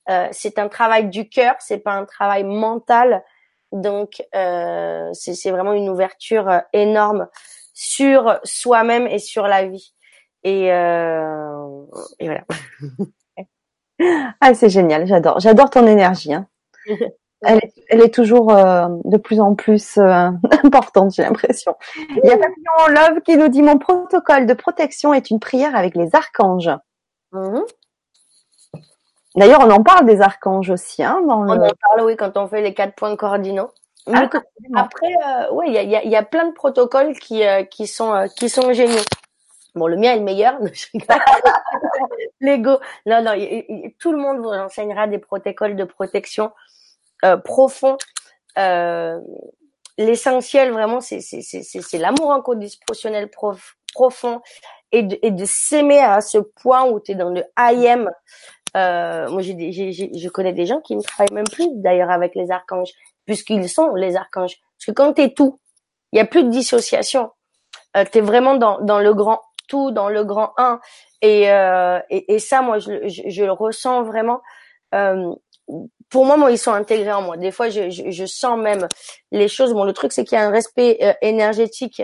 euh, 0.10 0.28
c'est 0.32 0.60
un 0.60 0.68
travail 0.70 1.10
du 1.10 1.30
cœur, 1.30 1.56
c'est 1.60 1.80
pas 1.80 1.94
un 1.94 2.06
travail 2.06 2.44
mental. 2.44 3.24
Donc 3.72 4.24
euh, 4.36 5.10
c'est 5.14 5.52
vraiment 5.52 5.74
une 5.74 5.90
ouverture 5.90 6.48
euh, 6.50 6.60
énorme 6.74 7.28
sur 7.74 8.40
soi-même 8.44 9.08
et 9.08 9.20
sur 9.20 9.48
la 9.48 9.68
vie. 9.68 9.94
Et, 10.44 10.72
euh, 10.72 11.86
et 12.20 12.28
voilà. 12.28 12.44
ah 14.42 14.54
c'est 14.54 14.70
génial, 14.70 15.08
j'adore, 15.08 15.40
j'adore 15.40 15.70
ton 15.70 15.88
énergie. 15.88 16.34
Hein. 16.34 16.48
Elle, 17.46 17.58
est, 17.58 17.74
elle, 17.90 18.02
est, 18.02 18.14
toujours 18.14 18.52
euh, 18.52 18.88
de 19.04 19.18
plus 19.18 19.40
en 19.40 19.56
plus 19.56 19.98
euh, 19.98 20.30
importante, 20.64 21.14
j'ai 21.14 21.24
l'impression. 21.24 21.76
Il 21.98 22.28
y 22.30 22.32
a 22.32 22.38
Papillon 22.38 22.88
Love 22.90 23.22
qui 23.22 23.38
nous 23.38 23.48
dit 23.48 23.62
mon 23.62 23.78
protocole 23.78 24.46
de 24.46 24.54
protection 24.54 25.14
est 25.14 25.30
une 25.30 25.40
prière 25.40 25.76
avec 25.76 25.96
les 25.96 26.16
archanges. 26.16 26.72
Mmh. 27.32 27.60
D'ailleurs, 29.36 29.62
on 29.62 29.70
en 29.70 29.84
parle 29.84 30.06
des 30.06 30.22
archanges 30.22 30.70
aussi, 30.70 31.04
hein, 31.04 31.22
dans 31.28 31.42
On 31.42 31.50
en 31.50 31.58
parle, 31.58 32.02
oui, 32.06 32.16
quand 32.16 32.38
on 32.38 32.48
fait 32.48 32.62
les 32.62 32.74
quatre 32.74 32.96
points 32.96 33.16
cardinaux. 33.18 33.70
Ah, 34.14 34.30
après, 34.76 35.08
euh, 35.08 35.48
oui, 35.52 35.66
il 35.70 35.74
y 35.74 35.78
a, 35.78 35.84
y, 35.84 35.96
a, 35.96 36.06
y 36.06 36.16
a, 36.16 36.24
plein 36.24 36.48
de 36.48 36.54
protocoles 36.54 37.18
qui 37.18 37.44
euh, 37.44 37.64
qui 37.64 37.88
sont 37.88 38.14
euh, 38.14 38.28
qui 38.28 38.50
sont 38.50 38.72
géniaux. 38.72 39.02
Bon, 39.74 39.88
le 39.88 39.98
mien 39.98 40.14
est 40.14 40.18
le 40.18 40.24
meilleur. 40.24 40.60
L'ego. 42.40 42.78
Non, 43.08 43.24
non, 43.24 43.34
tout 44.00 44.12
le 44.12 44.18
monde 44.18 44.38
vous 44.38 44.50
enseignera 44.50 45.08
des 45.08 45.18
protocoles 45.18 45.76
de 45.76 45.84
protection 45.84 46.52
euh, 47.24 47.38
profonds. 47.38 47.98
Euh, 48.58 49.20
L'essentiel, 49.98 50.72
vraiment, 50.72 51.00
c'est 51.00 51.22
c'est 51.22 51.98
l'amour 51.98 52.34
inconditionnel 52.34 53.30
prof, 53.30 53.78
profond 53.94 54.42
et 54.92 55.04
de, 55.04 55.18
et 55.22 55.32
de 55.32 55.46
s'aimer 55.46 56.02
à 56.02 56.20
ce 56.20 56.38
point 56.38 56.84
où 56.84 57.00
tu 57.00 57.14
es 57.14 57.16
dans 57.16 57.30
le 57.30 57.46
I 57.58 57.88
am 57.88 58.12
euh, 58.76 59.30
moi, 59.30 59.42
j'ai, 59.42 59.72
j'ai, 59.72 59.94
je 59.94 60.30
connais 60.30 60.54
des 60.54 60.66
gens 60.66 60.82
qui 60.82 60.96
ne 60.96 61.02
travaillent 61.02 61.34
même 61.34 61.48
plus 61.48 61.68
d'ailleurs 61.76 62.12
avec 62.12 62.36
les 62.36 62.52
archanges, 62.52 62.92
puisqu'ils 63.26 63.70
sont 63.70 63.96
les 63.96 64.16
archanges. 64.16 64.58
Parce 64.78 64.86
que 64.88 64.92
quand 64.92 65.14
tu 65.14 65.22
es 65.22 65.34
tout, 65.34 65.60
il 66.12 66.18
y 66.18 66.20
a 66.20 66.26
plus 66.26 66.44
de 66.44 66.50
dissociation. 66.50 67.32
Euh, 67.96 68.04
tu 68.12 68.18
es 68.18 68.22
vraiment 68.22 68.56
dans, 68.56 68.80
dans 68.82 69.00
le 69.00 69.14
grand 69.14 69.42
tout, 69.68 69.92
dans 69.92 70.10
le 70.10 70.24
grand 70.26 70.54
un. 70.58 70.80
Et, 71.22 71.50
euh, 71.52 72.00
et, 72.10 72.36
et, 72.36 72.40
ça, 72.40 72.62
moi, 72.62 72.80
je, 72.80 73.08
je, 73.08 73.24
je 73.28 73.44
le 73.44 73.52
ressens 73.52 74.04
vraiment. 74.04 74.42
Euh, 74.94 75.34
pour 76.10 76.26
moi, 76.26 76.38
moi, 76.38 76.52
ils 76.52 76.58
sont 76.58 76.72
intégrés 76.74 77.12
en 77.12 77.22
moi. 77.22 77.38
Des 77.38 77.52
fois, 77.52 77.70
je, 77.70 77.90
je, 77.90 78.12
je 78.12 78.26
sens 78.26 78.58
même 78.60 78.88
les 79.32 79.48
choses. 79.48 79.74
Bon, 79.74 79.84
le 79.84 79.94
truc, 79.94 80.12
c'est 80.12 80.24
qu'il 80.24 80.38
y 80.38 80.42
a 80.42 80.46
un 80.46 80.52
respect 80.52 80.98
euh, 81.02 81.14
énergétique 81.22 82.02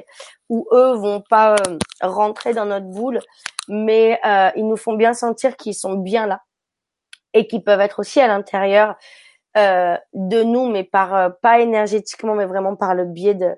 où 0.50 0.68
eux 0.74 0.94
vont 0.96 1.24
pas 1.30 1.56
euh, 1.56 1.78
rentrer 2.02 2.54
dans 2.54 2.66
notre 2.66 2.88
boule, 2.88 3.22
mais 3.70 4.20
euh, 4.26 4.52
ils 4.58 4.68
nous 4.68 4.76
font 4.76 4.94
bien 4.94 5.14
sentir 5.14 5.56
qu'ils 5.56 5.76
sont 5.76 5.94
bien 5.94 6.28
là 6.28 6.42
et 7.34 7.48
qui 7.48 7.62
peuvent 7.62 7.80
être 7.80 8.00
aussi 8.00 8.20
à 8.20 8.28
l'intérieur 8.28 8.96
euh, 9.58 9.98
de 10.14 10.44
nous, 10.44 10.70
mais 10.70 10.84
par 10.84 11.38
pas 11.42 11.62
énergétiquement, 11.62 12.36
mais 12.36 12.46
vraiment 12.46 12.76
par 12.76 12.94
le 12.94 13.06
biais 13.06 13.34
de 13.34 13.56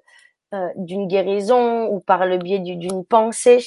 d'une 0.76 1.08
guérison 1.08 1.88
ou 1.88 2.00
par 2.00 2.28
le 2.28 2.38
biais 2.38 2.60
d'une 2.60 3.04
pensée. 3.04 3.66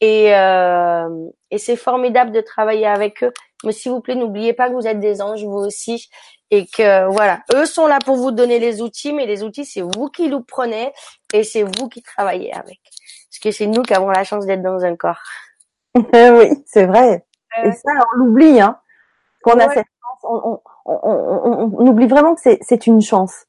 Et, 0.00 0.30
et 0.30 1.58
c'est 1.58 1.76
formidable 1.76 2.32
de 2.32 2.40
travailler 2.40 2.88
avec 2.88 3.22
eux. 3.22 3.32
Mais 3.64 3.72
s'il 3.72 3.92
vous 3.92 4.00
plaît, 4.00 4.14
n'oubliez 4.14 4.52
pas 4.52 4.68
que 4.68 4.74
vous 4.74 4.86
êtes 4.86 5.00
des 5.00 5.22
anges, 5.22 5.44
vous 5.44 5.58
aussi, 5.58 6.08
et 6.50 6.66
que 6.66 7.06
voilà, 7.10 7.40
eux 7.54 7.66
sont 7.66 7.86
là 7.86 7.98
pour 8.04 8.16
vous 8.16 8.30
donner 8.30 8.58
les 8.58 8.82
outils, 8.82 9.12
mais 9.12 9.26
les 9.26 9.42
outils, 9.42 9.64
c'est 9.64 9.80
vous 9.80 10.08
qui 10.08 10.28
nous 10.28 10.42
prenez 10.42 10.92
et 11.32 11.42
c'est 11.42 11.62
vous 11.62 11.88
qui 11.88 12.02
travaillez 12.02 12.52
avec. 12.52 12.80
Parce 13.30 13.38
que 13.42 13.50
c'est 13.50 13.66
nous 13.66 13.82
qui 13.82 13.94
avons 13.94 14.10
la 14.10 14.24
chance 14.24 14.46
d'être 14.46 14.62
dans 14.62 14.84
un 14.84 14.96
corps. 14.96 15.22
oui, 15.94 16.50
c'est 16.66 16.86
vrai. 16.86 17.24
Et 17.64 17.72
ça, 17.72 17.90
on 18.12 18.18
l'oublie, 18.18 18.60
hein 18.60 18.78
qu'on 19.46 19.58
a 19.58 19.68
cette 19.68 19.86
chance. 19.86 20.20
On, 20.24 20.60
on, 20.84 21.00
on, 21.02 21.72
on, 21.78 21.86
oublie 21.86 22.06
vraiment 22.06 22.34
que 22.34 22.40
c'est 22.60 22.86
une 22.86 23.00
chance. 23.00 23.46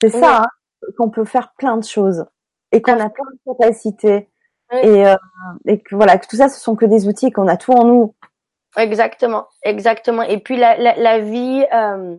C'est 0.00 0.10
ça, 0.10 0.42
hein, 0.42 0.46
qu'on 0.98 1.10
peut 1.10 1.24
faire 1.24 1.52
plein 1.56 1.76
de 1.76 1.84
choses 1.84 2.26
et 2.72 2.82
qu'on 2.82 2.98
a 2.98 3.08
plein 3.08 3.24
de 3.24 3.52
capacités 3.52 4.28
et, 4.72 5.06
euh, 5.06 5.16
et 5.66 5.80
que 5.80 5.94
voilà, 5.94 6.18
que 6.18 6.26
tout 6.26 6.36
ça, 6.36 6.48
ce 6.48 6.60
sont 6.60 6.74
que 6.74 6.86
des 6.86 7.06
outils, 7.06 7.30
qu'on 7.30 7.48
a 7.48 7.56
tout 7.56 7.72
en 7.72 7.84
nous. 7.84 8.14
Exactement, 8.76 9.46
exactement. 9.62 10.22
Et 10.22 10.38
puis 10.38 10.56
la, 10.56 10.76
la, 10.76 10.96
la 10.96 11.18
vie, 11.20 11.64
euh, 11.72 12.16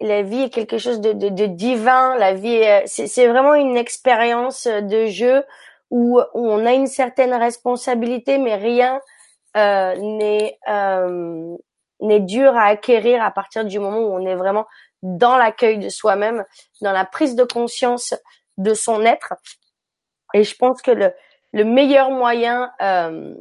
la, 0.00 0.22
vie 0.22 0.44
est 0.44 0.50
quelque 0.50 0.78
chose 0.78 1.00
de, 1.00 1.12
de, 1.12 1.28
de 1.28 1.46
divin. 1.46 2.16
La 2.16 2.32
vie, 2.32 2.62
c'est 2.86 3.26
vraiment 3.26 3.54
une 3.54 3.76
expérience 3.76 4.66
de 4.66 5.06
jeu 5.06 5.44
où, 5.90 6.20
où, 6.34 6.46
on 6.48 6.64
a 6.64 6.72
une 6.72 6.86
certaine 6.86 7.34
responsabilité, 7.34 8.38
mais 8.38 8.56
rien 8.56 9.00
euh, 9.56 9.94
n'est 9.96 10.58
euh, 10.68 11.56
n'est 12.00 12.20
dur 12.20 12.56
à 12.56 12.66
acquérir 12.66 13.22
à 13.22 13.30
partir 13.30 13.64
du 13.64 13.78
moment 13.78 13.98
où 13.98 14.12
on 14.14 14.26
est 14.26 14.36
vraiment 14.36 14.66
dans 15.02 15.36
l'accueil 15.36 15.78
de 15.78 15.88
soi-même, 15.88 16.44
dans 16.80 16.92
la 16.92 17.04
prise 17.04 17.34
de 17.34 17.44
conscience 17.44 18.14
de 18.56 18.74
son 18.74 19.04
être. 19.04 19.34
Et 20.34 20.44
je 20.44 20.54
pense 20.56 20.82
que 20.82 20.90
le, 20.90 21.12
le 21.52 21.64
meilleur 21.64 22.10
moyen 22.10 22.70
euh, 22.82 23.34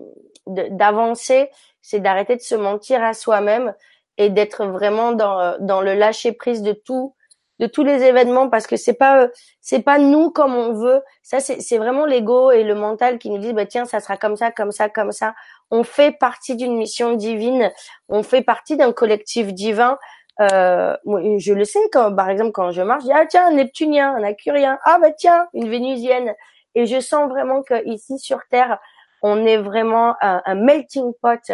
d'avancer, 0.47 1.49
c'est 1.87 2.01
d'arrêter 2.01 2.35
de 2.35 2.41
se 2.41 2.55
mentir 2.55 3.01
à 3.01 3.13
soi-même 3.13 3.73
et 4.17 4.29
d'être 4.29 4.65
vraiment 4.65 5.13
dans, 5.13 5.55
dans 5.61 5.79
le 5.79 5.93
lâcher 5.93 6.33
prise 6.33 6.61
de 6.61 6.73
tout 6.73 7.15
de 7.59 7.65
tous 7.65 7.83
les 7.83 8.03
événements 8.03 8.49
parce 8.49 8.67
que 8.67 8.75
c'est 8.75 8.93
pas 8.93 9.29
c'est 9.61 9.81
pas 9.81 9.97
nous 9.97 10.29
comme 10.29 10.53
on 10.53 10.73
veut. 10.73 11.01
Ça 11.23 11.39
c'est 11.39 11.77
vraiment 11.77 12.05
l'ego 12.05 12.51
et 12.51 12.63
le 12.63 12.75
mental 12.75 13.19
qui 13.19 13.29
nous 13.29 13.37
disent 13.37 13.53
bah 13.53 13.65
tiens 13.65 13.85
ça 13.85 14.01
sera 14.01 14.17
comme 14.17 14.35
ça 14.35 14.51
comme 14.51 14.71
ça 14.71 14.89
comme 14.89 15.13
ça. 15.13 15.33
On 15.71 15.83
fait 15.83 16.11
partie 16.11 16.57
d'une 16.57 16.75
mission 16.75 17.13
divine, 17.13 17.71
on 18.09 18.21
fait 18.21 18.41
partie 18.41 18.75
d'un 18.75 18.91
collectif 18.91 19.53
divin. 19.53 19.97
Euh, 20.41 20.95
je 21.37 21.53
le 21.53 21.63
sais 21.63 21.79
quand 21.93 22.13
par 22.13 22.29
exemple 22.29 22.51
quand 22.51 22.71
je 22.71 22.81
marche, 22.81 23.03
je 23.03 23.07
dis 23.07 23.13
ah 23.13 23.25
tiens 23.25 23.47
un 23.47 23.53
Neptunien, 23.53 24.13
un 24.13 24.23
Accurien, 24.23 24.77
ah 24.83 24.99
bah 25.01 25.11
tiens 25.11 25.47
une 25.53 25.69
Vénusienne. 25.69 26.35
Et 26.75 26.85
je 26.85 26.99
sens 26.99 27.29
vraiment 27.29 27.63
que 27.63 27.87
ici 27.87 28.19
sur 28.19 28.39
Terre, 28.51 28.77
on 29.21 29.45
est 29.45 29.57
vraiment 29.57 30.15
un, 30.21 30.55
melting 30.55 31.13
pot 31.21 31.51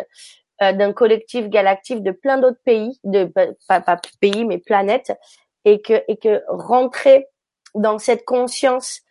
euh, 0.61 0.71
d'un 0.73 0.93
collectif 0.93 1.49
galactique 1.49 2.03
de 2.03 2.11
plein 2.11 2.37
d'autres 2.37 2.61
pays, 2.63 2.99
de 3.03 3.31
pas, 3.67 3.81
pas 3.81 3.99
pays 4.21 4.45
mais 4.45 4.57
planètes, 4.57 5.13
et 5.65 5.81
que 5.81 6.03
et 6.07 6.17
que 6.17 6.43
rentrer 6.47 7.27
dans 7.75 7.97
cette 7.97 8.25
conscience 8.25 9.01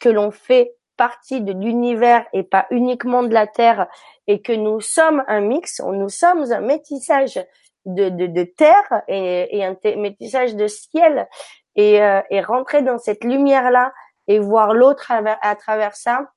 que 0.00 0.08
l'on 0.08 0.30
fait 0.30 0.74
partie 0.96 1.40
de 1.40 1.52
l'univers 1.52 2.26
et 2.32 2.42
pas 2.42 2.66
uniquement 2.70 3.22
de 3.22 3.32
la 3.32 3.46
Terre, 3.46 3.88
et 4.26 4.42
que 4.42 4.52
nous 4.52 4.80
sommes 4.80 5.24
un 5.26 5.40
mix, 5.40 5.80
nous 5.80 6.08
sommes 6.08 6.52
un 6.52 6.60
métissage 6.60 7.40
de, 7.86 8.08
de, 8.10 8.26
de 8.26 8.44
terre 8.44 9.02
et, 9.08 9.58
et, 9.58 9.64
un 9.64 9.76
métissage 9.96 10.54
de 10.54 10.68
ciel, 10.68 11.26
et, 11.74 12.02
euh, 12.02 12.20
et 12.30 12.40
rentrer 12.40 12.82
dans 12.82 12.98
cette 12.98 13.24
lumière 13.24 13.70
là 13.70 13.92
et 14.28 14.38
voir 14.38 14.74
l'autre 14.74 15.10
à, 15.10 15.56
travers 15.56 15.96
ça, 15.96 16.30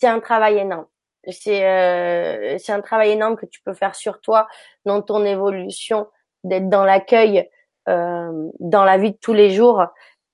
c'est 0.00 0.08
un 0.08 0.20
travail 0.20 0.58
énorme. 0.58 0.86
C'est 1.28 1.66
euh, 1.66 2.56
c'est 2.58 2.72
un 2.72 2.80
travail 2.80 3.10
énorme 3.10 3.36
que 3.36 3.46
tu 3.46 3.60
peux 3.62 3.74
faire 3.74 3.94
sur 3.94 4.20
toi 4.20 4.48
dans 4.86 5.02
ton 5.02 5.24
évolution, 5.24 6.08
d'être 6.44 6.68
dans 6.70 6.84
l'accueil, 6.84 7.48
euh, 7.88 8.48
dans 8.58 8.84
la 8.84 8.96
vie 8.96 9.12
de 9.12 9.18
tous 9.18 9.34
les 9.34 9.50
jours 9.50 9.84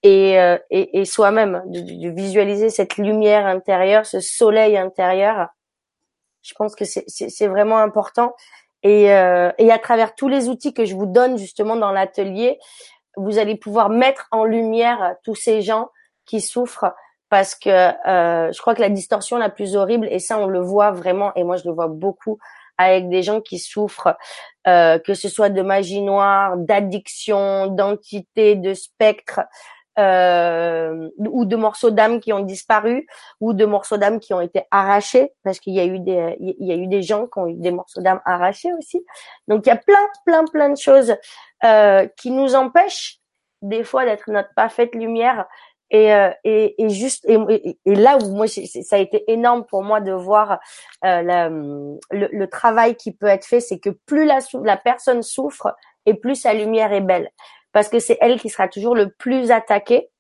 et, 0.03 0.39
euh, 0.39 0.59
et, 0.71 1.01
et 1.01 1.05
soi-même, 1.05 1.63
de, 1.67 1.81
de, 1.81 2.15
visualiser 2.15 2.71
cette 2.71 2.97
lumière 2.97 3.47
intérieure, 3.47 4.07
ce 4.07 4.21
soleil 4.21 4.77
intérieur. 4.77 5.49
Je 6.43 6.55
pense 6.55 6.77
que 6.77 6.85
c'est 6.85 7.47
vraiment 7.49 7.79
important. 7.79 8.35
Et, 8.85 9.13
euh, 9.13 9.51
et 9.59 9.73
à 9.73 9.79
travers 9.79 10.15
tous 10.15 10.29
les 10.29 10.49
outils 10.49 10.73
que 10.73 10.85
je 10.85 10.95
vous 10.95 11.07
donne 11.07 11.39
justement 11.39 11.75
dans 11.75 11.91
l'atelier, 11.91 12.59
vous 13.17 13.39
allez 13.39 13.57
pouvoir 13.57 13.89
mettre 13.89 14.29
en 14.31 14.45
lumière 14.45 15.17
tous 15.25 15.35
ces 15.35 15.63
gens 15.63 15.91
qui 16.25 16.41
souffrent 16.41 16.93
parce 17.29 17.55
que 17.55 17.71
euh, 17.71 18.53
je 18.53 18.61
crois 18.61 18.75
que 18.75 18.81
la 18.81 18.89
distorsion 18.89 19.37
la 19.37 19.51
plus 19.51 19.77
horrible 19.77 20.07
et 20.11 20.19
ça 20.19 20.39
on 20.39 20.47
le 20.47 20.61
voit 20.61 20.91
vraiment 20.91 21.35
et 21.35 21.45
moi 21.45 21.57
je 21.57 21.65
le 21.65 21.75
vois 21.75 21.89
beaucoup 21.89 22.39
avec 22.79 23.09
des 23.09 23.23
gens 23.23 23.41
qui 23.41 23.59
souffrent 23.59 24.17
euh, 24.69 24.99
que 24.99 25.15
ce 25.15 25.29
soit 25.29 25.49
de 25.49 25.63
magie 25.63 26.03
noire, 26.03 26.57
d'addiction, 26.57 27.69
d'entité, 27.69 28.55
de 28.55 28.75
spectre 28.75 29.41
euh, 29.99 31.09
ou 31.19 31.47
de 31.47 31.57
morceaux 31.57 31.91
d'âme 31.91 32.21
qui 32.21 32.33
ont 32.33 32.41
disparu 32.41 33.07
ou 33.41 33.55
de 33.55 33.65
morceaux 33.65 33.97
d'âme 33.97 34.21
qui 34.21 34.35
ont 34.35 34.43
été 34.43 34.65
arrachés 34.71 35.33
parce 35.43 35.59
qu'il 35.59 35.73
y 35.73 35.81
a 35.81 35.87
eu 35.87 36.01
des 36.01 36.37
il 36.39 36.67
y 36.67 36.73
a 36.73 36.77
eu 36.77 36.87
des 36.87 37.01
gens 37.01 37.27
qui 37.27 37.39
ont 37.39 37.47
eu 37.47 37.55
des 37.55 37.71
morceaux 37.71 38.03
d'âme 38.03 38.21
arrachés 38.27 38.73
aussi. 38.75 39.03
Donc 39.49 39.65
il 39.65 39.71
y 39.71 39.73
a 39.73 39.77
plein 39.77 40.07
plein 40.27 40.45
plein 40.45 40.69
de 40.69 40.77
choses 40.77 41.17
euh, 41.65 42.07
qui 42.19 42.31
nous 42.31 42.55
empêchent 42.55 43.21
des 43.63 43.85
fois 43.85 44.05
d'être 44.05 44.31
notre 44.31 44.53
parfaite 44.55 44.95
lumière 44.95 45.47
et, 45.91 46.13
euh, 46.13 46.31
et, 46.45 46.83
et, 46.83 46.89
juste 46.89 47.25
et, 47.29 47.79
et, 47.85 47.95
là 47.95 48.19
où 48.19 48.35
moi 48.35 48.47
ça 48.49 48.97
a 48.97 48.99
été 48.99 49.31
énorme 49.31 49.65
pour 49.65 49.85
moi 49.85 50.01
de 50.01 50.13
voir 50.13 50.59
euh, 51.05 51.23
la, 51.23 51.49
le, 51.49 51.99
le, 52.11 52.47
travail 52.49 52.97
qui 52.97 53.13
peut 53.13 53.27
être 53.27 53.45
fait, 53.45 53.61
c'est 53.61 53.79
que 53.79 53.91
plus 53.91 54.25
la, 54.25 54.39
la 54.65 54.77
personne 54.77 55.23
souffre 55.23 55.75
et 56.05 56.15
plus 56.15 56.35
sa 56.35 56.55
lumière 56.55 56.93
est 56.93 57.01
belle, 57.01 57.31
parce 57.73 57.89
que 57.89 58.01
c'est 58.01 58.19
elle 58.21 58.41
qui 58.41 58.49
sera 58.49 58.69
toujours 58.69 58.97
le 58.97 59.11
plus 59.11 59.51
attaquée, 59.51 60.11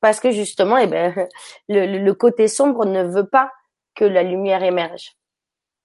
parce 0.00 0.18
que 0.18 0.32
justement, 0.32 0.78
eh 0.78 0.86
ben, 0.86 1.14
le, 1.68 1.86
le 1.86 2.14
côté 2.14 2.48
sombre 2.48 2.84
ne 2.84 3.02
veut 3.04 3.28
pas 3.28 3.50
que 3.94 4.04
la 4.04 4.24
lumière 4.24 4.64
émerge. 4.64 5.16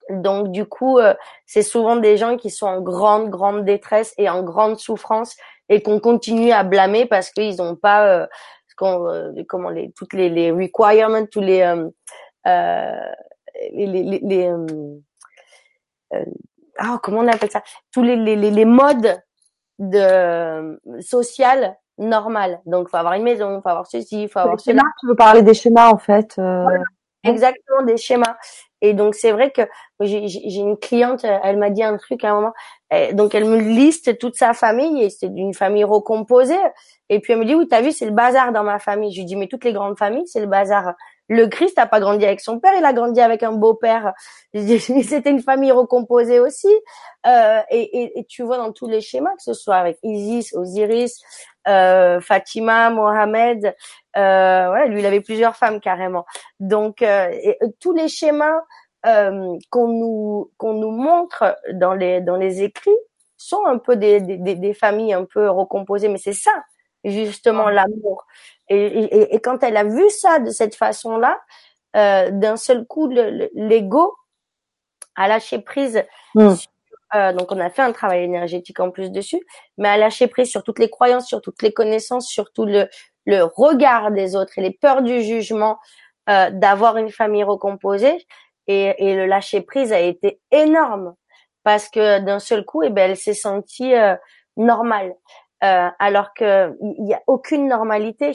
Donc 0.09 0.51
du 0.51 0.65
coup, 0.65 0.97
euh, 0.97 1.13
c'est 1.45 1.61
souvent 1.61 1.95
des 1.95 2.17
gens 2.17 2.35
qui 2.35 2.49
sont 2.49 2.67
en 2.67 2.81
grande, 2.81 3.29
grande 3.29 3.63
détresse 3.63 4.13
et 4.17 4.27
en 4.29 4.41
grande 4.41 4.79
souffrance 4.79 5.35
et 5.69 5.83
qu'on 5.83 5.99
continue 5.99 6.51
à 6.51 6.63
blâmer 6.63 7.05
parce 7.05 7.29
qu'ils 7.29 7.57
n'ont 7.57 7.75
pas 7.75 8.07
euh, 8.07 8.27
comment 8.79 9.69
les 9.69 9.91
toutes 9.91 10.13
les, 10.13 10.29
les 10.29 10.51
requirements, 10.51 11.25
tous 11.25 11.41
les 11.41 11.61
euh, 11.61 11.89
euh 12.47 13.11
les, 13.73 13.87
les, 13.87 14.19
les 14.23 14.47
euh, 16.13 16.25
ah, 16.77 16.99
comment 17.03 17.19
on 17.19 17.27
appelle 17.27 17.51
ça? 17.51 17.61
Tous 17.91 18.03
les, 18.03 18.15
les, 18.15 18.35
les 18.35 18.65
modes 18.65 19.21
de 19.79 20.79
social 21.01 21.77
normal. 21.97 22.61
Donc, 22.65 22.89
faut 22.89 22.97
avoir 22.97 23.13
une 23.13 23.23
maison, 23.23 23.61
faut 23.61 23.69
avoir 23.69 23.85
ceci, 23.85 24.27
faut 24.29 24.39
avoir 24.39 24.59
cela. 24.59 24.81
Tu 25.01 25.07
veux 25.07 25.15
parler 25.15 25.41
des 25.41 25.53
schémas 25.53 25.89
en 25.89 25.97
fait. 25.97 26.35
Euh... 26.39 26.65
Exactement, 27.23 27.83
des 27.83 27.97
schémas. 27.97 28.37
Et 28.81 28.93
donc 28.93 29.13
c'est 29.13 29.33
vrai 29.33 29.51
que 29.51 29.61
j'ai 29.99 30.59
une 30.59 30.77
cliente, 30.77 31.25
elle 31.25 31.57
m'a 31.57 31.69
dit 31.69 31.83
un 31.83 31.97
truc 31.97 32.23
à 32.23 32.31
un 32.31 32.35
moment. 32.35 32.53
Donc 33.11 33.35
elle 33.35 33.43
me 33.43 33.59
liste 33.59 34.17
toute 34.19 34.37
sa 34.37 34.53
famille 34.53 35.03
et 35.03 35.09
c'est 35.09 35.27
d'une 35.27 35.53
famille 35.53 35.83
recomposée. 35.83 36.55
Et 37.09 37.19
puis 37.19 37.33
elle 37.33 37.39
me 37.39 37.45
dit 37.45 37.55
oui, 37.55 37.67
t'as 37.67 37.81
vu, 37.81 37.91
c'est 37.91 38.05
le 38.05 38.11
bazar 38.11 38.51
dans 38.51 38.63
ma 38.63 38.79
famille. 38.79 39.11
Je 39.11 39.19
lui 39.19 39.25
dis 39.25 39.35
mais 39.35 39.47
toutes 39.47 39.65
les 39.65 39.73
grandes 39.73 39.97
familles, 39.97 40.27
c'est 40.27 40.41
le 40.41 40.47
bazar. 40.47 40.93
Le 41.27 41.47
Christ 41.47 41.77
n'a 41.77 41.85
pas 41.85 41.99
grandi 41.99 42.25
avec 42.25 42.39
son 42.39 42.59
père, 42.59 42.73
il 42.77 42.83
a 42.83 42.93
grandi 42.93 43.21
avec 43.21 43.43
un 43.43 43.51
beau-père. 43.51 44.13
C'était 44.53 45.29
une 45.29 45.41
famille 45.41 45.71
recomposée 45.71 46.39
aussi. 46.39 46.73
Euh, 47.27 47.61
et, 47.69 48.01
et, 48.01 48.19
et, 48.19 48.25
tu 48.25 48.43
vois 48.43 48.57
dans 48.57 48.71
tous 48.71 48.87
les 48.87 49.01
schémas, 49.01 49.35
que 49.35 49.43
ce 49.43 49.53
soit 49.53 49.75
avec 49.75 49.99
Isis, 50.03 50.53
Osiris, 50.55 51.21
euh, 51.67 52.19
Fatima, 52.21 52.89
Mohamed, 52.89 53.75
euh, 54.17 54.67
voilà, 54.67 54.85
lui 54.87 54.99
il 54.99 55.05
avait 55.05 55.21
plusieurs 55.21 55.55
femmes 55.55 55.79
carrément. 55.79 56.25
Donc 56.59 57.01
euh, 57.01 57.29
et, 57.31 57.57
tous 57.79 57.93
les 57.93 58.07
schémas 58.07 58.61
euh, 59.05 59.57
qu'on 59.69 59.87
nous 59.87 60.51
qu'on 60.57 60.73
nous 60.73 60.91
montre 60.91 61.55
dans 61.73 61.93
les 61.93 62.21
dans 62.21 62.37
les 62.37 62.63
écrits 62.63 62.89
sont 63.37 63.65
un 63.65 63.77
peu 63.77 63.95
des, 63.95 64.19
des, 64.19 64.55
des 64.55 64.73
familles 64.73 65.13
un 65.13 65.25
peu 65.25 65.49
recomposées, 65.49 66.09
mais 66.09 66.17
c'est 66.17 66.33
ça 66.33 66.51
justement 67.03 67.67
ah. 67.67 67.71
l'amour. 67.71 68.25
Et, 68.69 68.85
et, 68.85 69.35
et, 69.35 69.39
quand 69.39 69.63
elle 69.63 69.77
a 69.77 69.83
vu 69.83 70.09
ça 70.09 70.39
de 70.39 70.49
cette 70.51 70.75
façon-là, 70.75 71.39
euh, 71.95 72.29
d'un 72.31 72.57
seul 72.57 72.85
coup, 72.85 73.07
l'ego 73.07 74.15
a 75.15 75.27
lâché 75.27 75.59
prise. 75.59 76.03
Hmm. 76.35 76.53
euh, 77.15 77.33
donc 77.33 77.51
on 77.51 77.59
a 77.59 77.69
fait 77.69 77.81
un 77.81 77.91
travail 77.91 78.23
énergétique 78.23 78.79
en 78.79 78.91
plus 78.91 79.11
dessus, 79.11 79.41
mais 79.77 79.89
a 79.89 79.97
lâché 79.97 80.27
prise 80.27 80.49
sur 80.49 80.63
toutes 80.63 80.79
les 80.79 80.89
croyances, 80.89 81.27
sur 81.27 81.41
toutes 81.41 81.61
les 81.61 81.73
connaissances, 81.73 82.27
sur 82.27 82.51
tout 82.51 82.65
le, 82.65 82.87
le 83.25 83.43
regard 83.43 84.11
des 84.11 84.35
autres 84.35 84.57
et 84.57 84.61
les 84.61 84.71
peurs 84.71 85.01
du 85.01 85.21
jugement 85.21 85.79
euh, 86.29 86.49
d'avoir 86.51 86.97
une 86.97 87.09
famille 87.09 87.43
recomposée. 87.43 88.25
Et, 88.67 88.93
et, 88.99 89.15
le 89.15 89.25
lâcher 89.25 89.61
prise 89.61 89.91
a 89.91 89.99
été 89.99 90.39
énorme 90.51 91.15
parce 91.63 91.89
que 91.89 92.19
d'un 92.19 92.37
seul 92.39 92.65
coup, 92.65 92.83
eh 92.83 92.91
ben, 92.91 93.09
elle 93.09 93.17
s'est 93.17 93.33
sentie 93.33 93.95
euh, 93.95 94.15
normale. 94.57 95.15
Euh, 95.61 95.89
alors 95.99 96.33
que 96.33 96.73
il 96.81 97.09
y 97.09 97.13
a 97.13 97.21
aucune 97.27 97.67
normalité, 97.67 98.31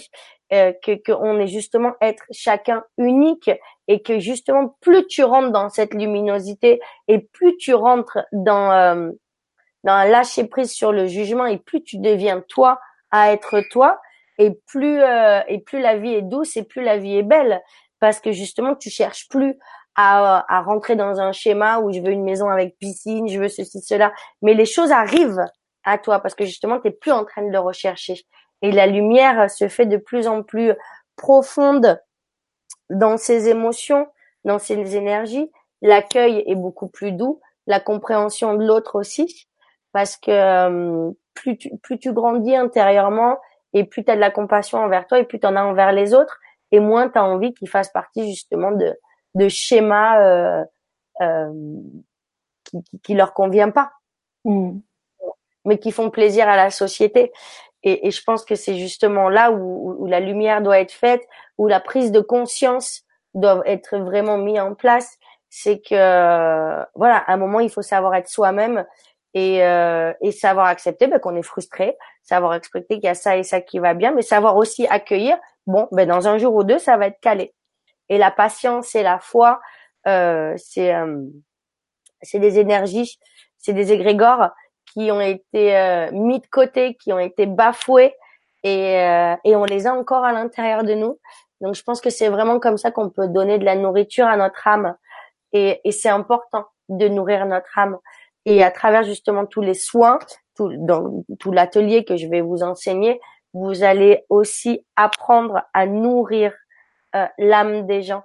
euh, 0.52 0.72
que 0.84 0.92
qu'on 1.02 1.40
est 1.40 1.46
justement 1.46 1.94
être 2.02 2.22
chacun 2.30 2.84
unique 2.98 3.50
et 3.88 4.02
que 4.02 4.18
justement 4.18 4.76
plus 4.82 5.06
tu 5.06 5.24
rentres 5.24 5.50
dans 5.50 5.70
cette 5.70 5.94
luminosité 5.94 6.80
et 7.08 7.18
plus 7.18 7.56
tu 7.56 7.72
rentres 7.72 8.18
dans 8.30 8.70
euh, 8.70 9.10
dans 9.84 10.08
lâcher 10.08 10.44
prise 10.44 10.70
sur 10.70 10.92
le 10.92 11.06
jugement 11.06 11.46
et 11.46 11.56
plus 11.56 11.82
tu 11.82 11.98
deviens 11.98 12.42
toi 12.46 12.78
à 13.10 13.32
être 13.32 13.62
toi 13.70 13.98
et 14.38 14.50
plus 14.66 15.00
euh, 15.00 15.40
et 15.48 15.60
plus 15.60 15.80
la 15.80 15.96
vie 15.96 16.12
est 16.12 16.22
douce 16.22 16.58
et 16.58 16.62
plus 16.62 16.82
la 16.82 16.98
vie 16.98 17.16
est 17.16 17.22
belle. 17.22 17.62
Parce 17.98 18.20
que 18.20 18.30
justement 18.30 18.74
tu 18.74 18.90
cherches 18.90 19.28
plus 19.30 19.58
à, 19.96 20.44
à 20.54 20.60
rentrer 20.60 20.94
dans 20.94 21.20
un 21.20 21.32
schéma 21.32 21.78
où 21.78 21.90
je 21.90 22.00
veux 22.00 22.12
une 22.12 22.24
maison 22.24 22.50
avec 22.50 22.76
piscine, 22.78 23.28
je 23.28 23.40
veux 23.40 23.48
ceci 23.48 23.80
cela, 23.80 24.12
mais 24.42 24.52
les 24.52 24.66
choses 24.66 24.92
arrivent 24.92 25.46
à 25.84 25.98
toi 25.98 26.20
parce 26.20 26.34
que 26.34 26.44
justement 26.44 26.80
tu 26.80 26.88
n'es 26.88 26.94
plus 26.94 27.12
en 27.12 27.24
train 27.24 27.42
de 27.42 27.50
le 27.50 27.58
rechercher. 27.58 28.24
Et 28.62 28.72
la 28.72 28.86
lumière 28.86 29.50
se 29.50 29.68
fait 29.68 29.86
de 29.86 29.96
plus 29.96 30.26
en 30.26 30.42
plus 30.42 30.72
profonde 31.16 32.00
dans 32.90 33.16
ses 33.16 33.48
émotions, 33.48 34.06
dans 34.44 34.58
ses 34.58 34.96
énergies, 34.96 35.50
l'accueil 35.82 36.42
est 36.46 36.54
beaucoup 36.54 36.88
plus 36.88 37.12
doux, 37.12 37.40
la 37.66 37.80
compréhension 37.80 38.54
de 38.54 38.64
l'autre 38.64 38.96
aussi 38.98 39.48
parce 39.92 40.16
que 40.16 40.30
euh, 40.30 41.10
plus 41.34 41.56
tu, 41.56 41.70
plus 41.82 41.98
tu 41.98 42.12
grandis 42.12 42.56
intérieurement 42.56 43.38
et 43.72 43.84
plus 43.84 44.04
tu 44.04 44.10
as 44.10 44.16
de 44.16 44.20
la 44.20 44.30
compassion 44.30 44.78
envers 44.78 45.06
toi 45.06 45.18
et 45.18 45.24
plus 45.24 45.40
tu 45.40 45.46
en 45.46 45.56
as 45.56 45.64
envers 45.64 45.92
les 45.92 46.14
autres 46.14 46.38
et 46.72 46.80
moins 46.80 47.08
tu 47.08 47.18
as 47.18 47.24
envie 47.24 47.54
qu'ils 47.54 47.68
fassent 47.68 47.92
partie 47.92 48.28
justement 48.28 48.72
de 48.72 48.94
de 49.34 49.48
schémas 49.48 50.20
euh, 50.22 50.64
euh, 51.20 51.52
qui, 52.64 52.82
qui, 52.84 53.00
qui 53.00 53.14
leur 53.14 53.34
convient 53.34 53.70
pas. 53.70 53.92
Mmh 54.44 54.78
mais 55.64 55.78
qui 55.78 55.92
font 55.92 56.10
plaisir 56.10 56.48
à 56.48 56.56
la 56.56 56.70
société. 56.70 57.32
Et, 57.82 58.06
et 58.06 58.10
je 58.10 58.22
pense 58.22 58.44
que 58.44 58.54
c'est 58.54 58.76
justement 58.76 59.28
là 59.28 59.50
où, 59.50 59.96
où, 59.98 60.06
la 60.06 60.20
lumière 60.20 60.62
doit 60.62 60.78
être 60.80 60.92
faite, 60.92 61.22
où 61.58 61.68
la 61.68 61.80
prise 61.80 62.12
de 62.12 62.20
conscience 62.20 63.02
doit 63.34 63.62
être 63.66 63.98
vraiment 63.98 64.38
mise 64.38 64.60
en 64.60 64.74
place. 64.74 65.18
C'est 65.50 65.80
que 65.80 65.94
voilà, 66.94 67.18
à 67.18 67.32
un 67.32 67.36
moment 67.36 67.60
il 67.60 67.70
faut 67.70 67.82
savoir 67.82 68.14
être 68.14 68.28
soi-même 68.28 68.84
et, 69.34 69.62
euh, 69.64 70.12
et 70.20 70.32
savoir 70.32 70.66
accepter 70.66 71.08
ben, 71.08 71.18
qu'on 71.18 71.36
est 71.36 71.42
frustré, 71.42 71.96
savoir 72.22 72.52
accepter 72.52 72.94
qu'il 72.94 73.04
y 73.04 73.08
a 73.08 73.14
ça 73.14 73.36
et 73.36 73.42
ça 73.42 73.60
qui 73.60 73.78
va 73.80 73.94
bien, 73.94 74.12
mais 74.12 74.22
savoir 74.22 74.56
aussi 74.56 74.86
accueillir, 74.86 75.36
bon, 75.66 75.88
ben, 75.92 76.08
dans 76.08 76.28
un 76.28 76.38
jour 76.38 76.54
ou 76.54 76.64
deux, 76.64 76.78
ça 76.78 76.96
va 76.96 77.08
être 77.08 77.20
calé. 77.20 77.52
Et 78.08 78.18
la 78.18 78.30
patience 78.30 78.94
et 78.94 79.02
la 79.02 79.18
foi, 79.18 79.60
euh, 80.06 80.54
c'est 80.56 80.94
euh, 80.94 81.22
c'est 82.22 82.38
des 82.38 82.58
énergies, 82.58 83.18
c'est 83.58 83.72
des 83.72 83.92
égrégores 83.92 84.50
qui 84.94 85.10
ont 85.10 85.20
été 85.20 85.76
euh, 85.76 86.10
mis 86.12 86.40
de 86.40 86.46
côté, 86.46 86.94
qui 86.94 87.12
ont 87.12 87.18
été 87.18 87.46
bafoués 87.46 88.14
et, 88.62 88.98
euh, 89.00 89.36
et 89.44 89.56
on 89.56 89.64
les 89.64 89.86
a 89.86 89.92
encore 89.92 90.24
à 90.24 90.32
l'intérieur 90.32 90.84
de 90.84 90.94
nous. 90.94 91.18
Donc 91.60 91.74
je 91.74 91.82
pense 91.82 92.00
que 92.00 92.10
c'est 92.10 92.28
vraiment 92.28 92.60
comme 92.60 92.78
ça 92.78 92.90
qu'on 92.90 93.10
peut 93.10 93.28
donner 93.28 93.58
de 93.58 93.64
la 93.64 93.74
nourriture 93.74 94.26
à 94.26 94.36
notre 94.36 94.66
âme 94.66 94.96
et, 95.52 95.80
et 95.84 95.92
c'est 95.92 96.08
important 96.08 96.64
de 96.88 97.08
nourrir 97.08 97.44
notre 97.46 97.78
âme 97.78 97.98
et 98.46 98.62
à 98.62 98.70
travers 98.70 99.02
justement 99.02 99.46
tous 99.46 99.60
les 99.60 99.74
soins, 99.74 100.18
tout, 100.56 100.70
dans 100.76 101.24
tout 101.38 101.52
l'atelier 101.52 102.04
que 102.04 102.16
je 102.16 102.28
vais 102.28 102.40
vous 102.40 102.62
enseigner, 102.62 103.20
vous 103.52 103.82
allez 103.82 104.24
aussi 104.28 104.84
apprendre 104.96 105.62
à 105.72 105.86
nourrir 105.86 106.52
euh, 107.14 107.26
l'âme 107.38 107.86
des 107.86 108.02
gens. 108.02 108.24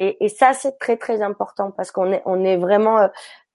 Et, 0.00 0.24
et 0.24 0.28
ça, 0.28 0.52
c'est 0.52 0.78
très 0.78 0.96
très 0.96 1.22
important 1.22 1.70
parce 1.70 1.90
qu'on 1.90 2.12
est 2.12 2.22
on 2.24 2.44
est 2.44 2.56
vraiment, 2.56 2.98
euh, 2.98 3.08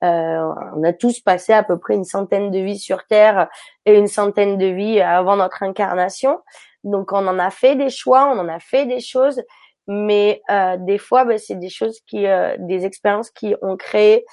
euh, 0.03 0.53
on 0.75 0.83
a 0.83 0.93
tous 0.93 1.19
passé 1.21 1.53
à 1.53 1.63
peu 1.63 1.77
près 1.79 1.95
une 1.95 2.03
centaine 2.03 2.51
de 2.51 2.59
vies 2.59 2.79
sur 2.79 3.05
Terre 3.05 3.49
et 3.85 3.97
une 3.97 4.07
centaine 4.07 4.57
de 4.57 4.67
vies 4.67 5.01
avant 5.01 5.37
notre 5.37 5.63
incarnation. 5.63 6.39
Donc 6.83 7.13
on 7.13 7.27
en 7.27 7.39
a 7.39 7.49
fait 7.49 7.75
des 7.75 7.89
choix, 7.89 8.25
on 8.25 8.37
en 8.39 8.49
a 8.49 8.59
fait 8.59 8.85
des 8.85 8.99
choses, 8.99 9.41
mais 9.87 10.41
euh, 10.49 10.77
des 10.77 10.97
fois, 10.97 11.25
ben, 11.25 11.37
c'est 11.37 11.55
des 11.59 11.69
choses 11.69 11.99
qui, 12.07 12.27
euh, 12.27 12.55
des 12.59 12.85
expériences 12.85 13.31
qui 13.31 13.55
ont 13.61 13.77
créé 13.77 14.25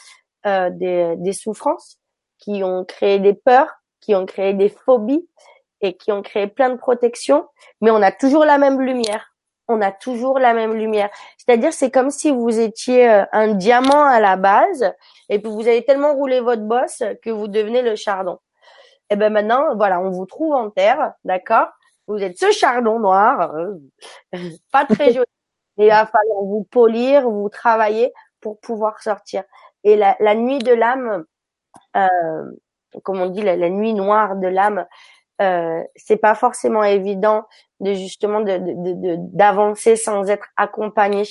euh, 0.47 0.71
des, 0.71 1.15
des, 1.17 1.33
souffrances, 1.33 1.99
qui 2.39 2.63
ont 2.63 2.85
créé 2.85 3.19
des 3.19 3.35
peurs, 3.35 3.71
qui 4.01 4.15
ont 4.15 4.27
créé 4.27 4.55
des 4.55 4.69
phobies 4.69 5.29
et 5.81 5.97
qui 5.97 6.13
ont 6.13 6.23
créé 6.23 6.47
plein 6.47 6.71
de 6.71 6.77
protections, 6.77 7.47
mais 7.81 7.91
on 7.91 8.03
a 8.03 8.13
toujours 8.13 8.45
la 8.45 8.59
même 8.59 8.81
lumière. 8.81 9.35
On 9.71 9.81
a 9.83 9.93
toujours 9.93 10.41
la 10.41 10.53
même 10.53 10.75
lumière. 10.75 11.11
C'est-à-dire, 11.39 11.73
c'est 11.73 11.93
comme 11.93 12.11
si 12.11 12.33
vous 12.33 12.59
étiez 12.59 13.09
euh, 13.09 13.25
un 13.31 13.55
diamant 13.55 14.05
à 14.05 14.19
la 14.19 14.37
base, 14.37 14.93
et 15.29 15.39
puis 15.39 15.51
vous 15.51 15.69
avez 15.69 15.85
tellement 15.85 16.13
roulé 16.13 16.41
votre 16.41 16.63
bosse 16.63 17.05
que 17.23 17.31
vous 17.31 17.47
devenez 17.47 17.81
le 17.81 17.95
chardon. 17.95 18.39
Et 19.11 19.17
ben 19.17 19.33
maintenant, 19.33 19.77
voilà, 19.77 20.01
on 20.01 20.11
vous 20.11 20.27
trouve 20.27 20.55
en 20.55 20.71
terre, 20.71 21.13
d'accord? 21.25 21.69
Vous 22.09 22.19
êtes 22.19 22.37
ce 22.37 22.51
chardon 22.51 22.99
noir, 22.99 23.55
euh, 23.55 23.75
pas 24.73 24.87
très 24.87 25.13
joli. 25.13 25.27
Il 25.79 25.89
va 25.89 26.05
falloir 26.07 26.43
vous 26.43 26.65
polir, 26.65 27.31
vous 27.31 27.49
travailler 27.49 28.13
pour 28.41 28.59
pouvoir 28.59 29.01
sortir. 29.01 29.45
Et 29.85 29.97
la, 29.97 30.35
nuit 30.35 30.59
de 30.59 30.73
l'âme, 30.73 31.25
euh, 31.97 32.09
comme 33.05 33.21
on 33.21 33.31
dit, 33.31 33.43
la 33.43 33.57
nuit 33.71 33.95
noire 33.95 34.37
de 34.37 34.49
l'âme, 34.49 34.85
euh, 35.41 35.83
c'est 35.97 36.17
pas 36.19 36.35
forcément 36.35 36.85
évident 36.85 37.45
de 37.81 37.95
justement 37.95 38.41
de, 38.41 38.59
d'avancer 39.33 39.93
de, 39.93 39.97
sans 39.97 40.29
être 40.29 40.47
accompagné. 40.57 41.25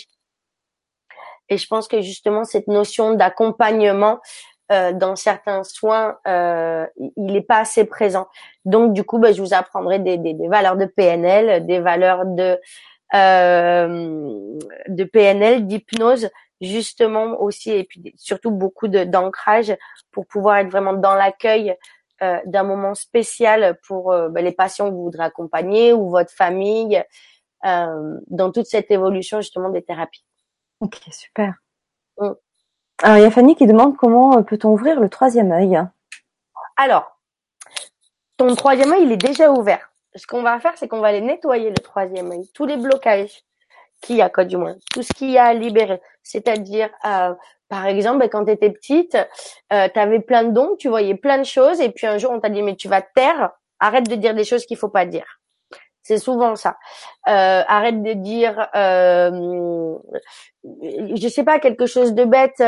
Et 1.49 1.57
je 1.57 1.67
pense 1.67 1.87
que 1.87 2.01
justement 2.01 2.43
cette 2.43 2.67
notion 2.67 3.13
d'accompagnement 3.13 4.19
euh, 4.71 4.93
dans 4.93 5.15
certains 5.15 5.63
soins, 5.63 6.17
euh, 6.27 6.85
il 6.97 7.33
n'est 7.33 7.41
pas 7.41 7.59
assez 7.59 7.85
présent. 7.85 8.27
Donc 8.65 8.93
du 8.93 9.03
coup, 9.03 9.17
ben, 9.17 9.33
je 9.33 9.41
vous 9.41 9.53
apprendrai 9.53 9.97
des, 9.99 10.17
des, 10.17 10.33
des, 10.33 10.47
valeurs 10.47 10.77
de 10.77 10.85
PNL, 10.85 11.65
des 11.65 11.79
valeurs 11.79 12.25
de 12.25 12.59
euh, 13.15 14.59
de 14.87 15.03
PNL, 15.03 15.65
d'hypnose 15.65 16.29
justement 16.61 17.41
aussi 17.41 17.71
et 17.71 17.83
puis 17.85 18.13
surtout 18.17 18.51
beaucoup 18.51 18.87
d'ancrage 18.87 19.75
pour 20.11 20.27
pouvoir 20.27 20.57
être 20.57 20.69
vraiment 20.69 20.93
dans 20.93 21.15
l'accueil 21.15 21.75
euh, 22.21 22.39
d'un 22.45 22.63
moment 22.63 22.95
spécial 22.95 23.79
pour 23.87 24.11
euh, 24.11 24.29
ben, 24.29 24.43
les 24.43 24.51
patients 24.51 24.89
que 24.89 24.93
vous 24.93 25.03
voudrez 25.03 25.23
accompagner 25.23 25.93
ou 25.93 26.09
votre 26.09 26.31
famille 26.31 27.03
euh, 27.65 28.19
dans 28.27 28.51
toute 28.51 28.65
cette 28.65 28.91
évolution 28.91 29.41
justement 29.41 29.69
des 29.69 29.81
thérapies. 29.81 30.25
Ok, 30.81 30.99
super. 31.11 31.53
Mm. 32.17 32.31
Alors 33.01 33.17
il 33.17 33.23
y 33.23 33.25
a 33.25 33.31
Fanny 33.31 33.55
qui 33.55 33.67
demande 33.67 33.95
comment 33.95 34.43
peut-on 34.43 34.69
ouvrir 34.69 34.99
le 34.99 35.09
troisième 35.09 35.51
œil? 35.51 35.81
Alors, 36.75 37.19
ton 38.37 38.53
troisième 38.55 38.91
œil 38.91 39.03
il 39.03 39.11
est 39.11 39.17
déjà 39.17 39.51
ouvert. 39.51 39.91
Ce 40.15 40.27
qu'on 40.27 40.41
va 40.41 40.59
faire, 40.59 40.73
c'est 40.77 40.87
qu'on 40.87 40.99
va 40.99 41.07
aller 41.07 41.21
nettoyer 41.21 41.69
le 41.69 41.77
troisième 41.77 42.31
œil, 42.31 42.49
tous 42.53 42.65
les 42.65 42.77
blocages 42.77 43.43
qu'il 44.01 44.17
y 44.17 44.21
a, 44.21 44.29
quoi, 44.29 44.45
du 44.45 44.57
moins, 44.57 44.75
tout 44.93 45.03
ce 45.03 45.13
qu'il 45.13 45.31
y 45.31 45.37
a 45.37 45.45
à 45.45 45.53
libérer. 45.53 46.01
C'est-à-dire, 46.23 46.89
euh, 47.05 47.33
par 47.67 47.85
exemple, 47.85 48.27
quand 48.29 48.45
tu 48.45 48.51
étais 48.51 48.69
petite, 48.69 49.15
euh, 49.73 49.87
tu 49.93 49.99
avais 49.99 50.19
plein 50.19 50.43
de 50.43 50.51
dons, 50.51 50.75
tu 50.77 50.89
voyais 50.89 51.15
plein 51.15 51.37
de 51.37 51.43
choses, 51.43 51.81
et 51.81 51.89
puis 51.89 52.07
un 52.07 52.17
jour 52.17 52.31
on 52.31 52.39
t'a 52.39 52.49
dit 52.49 52.61
mais 52.61 52.75
tu 52.75 52.87
vas 52.87 53.01
te 53.01 53.09
taire, 53.13 53.51
arrête 53.79 54.09
de 54.09 54.15
dire 54.15 54.33
des 54.33 54.43
choses 54.43 54.65
qu'il 54.65 54.77
faut 54.77 54.89
pas 54.89 55.05
dire. 55.05 55.39
C'est 56.01 56.17
souvent 56.17 56.55
ça. 56.55 56.77
Euh, 57.27 57.61
arrête 57.67 58.01
de 58.01 58.13
dire, 58.13 58.67
euh, 58.73 59.95
je 60.63 61.27
sais 61.27 61.43
pas, 61.43 61.59
quelque 61.59 61.85
chose 61.85 62.13
de 62.13 62.25
bête. 62.25 62.63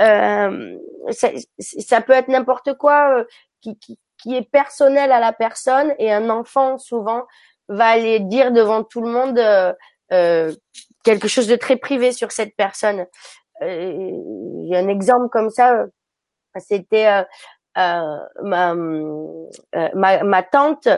Euh, 0.00 0.78
ça, 1.10 1.30
ça, 1.58 2.00
peut 2.00 2.12
être 2.12 2.28
n'importe 2.28 2.74
quoi 2.74 3.20
euh, 3.20 3.24
qui, 3.60 3.78
qui, 3.78 3.98
qui, 4.18 4.34
est 4.34 4.50
personnel 4.50 5.12
à 5.12 5.20
la 5.20 5.32
personne, 5.32 5.94
et 5.98 6.12
un 6.12 6.30
enfant 6.30 6.78
souvent 6.78 7.22
va 7.68 7.86
aller 7.86 8.20
dire 8.20 8.50
devant 8.50 8.82
tout 8.82 9.00
le 9.00 9.08
monde 9.08 9.38
euh, 9.38 9.72
quelque 10.10 11.28
chose 11.28 11.46
de 11.46 11.56
très 11.56 11.76
privé 11.76 12.12
sur 12.12 12.32
cette 12.32 12.56
personne. 12.56 13.06
Euh, 13.62 14.10
J'ai 14.68 14.76
un 14.76 14.88
exemple 14.88 15.28
comme 15.30 15.50
ça. 15.50 15.84
C'était 16.56 17.06
euh, 17.06 17.22
euh 17.78 18.18
ma, 19.94 20.22
ma, 20.22 20.42
tante 20.42 20.88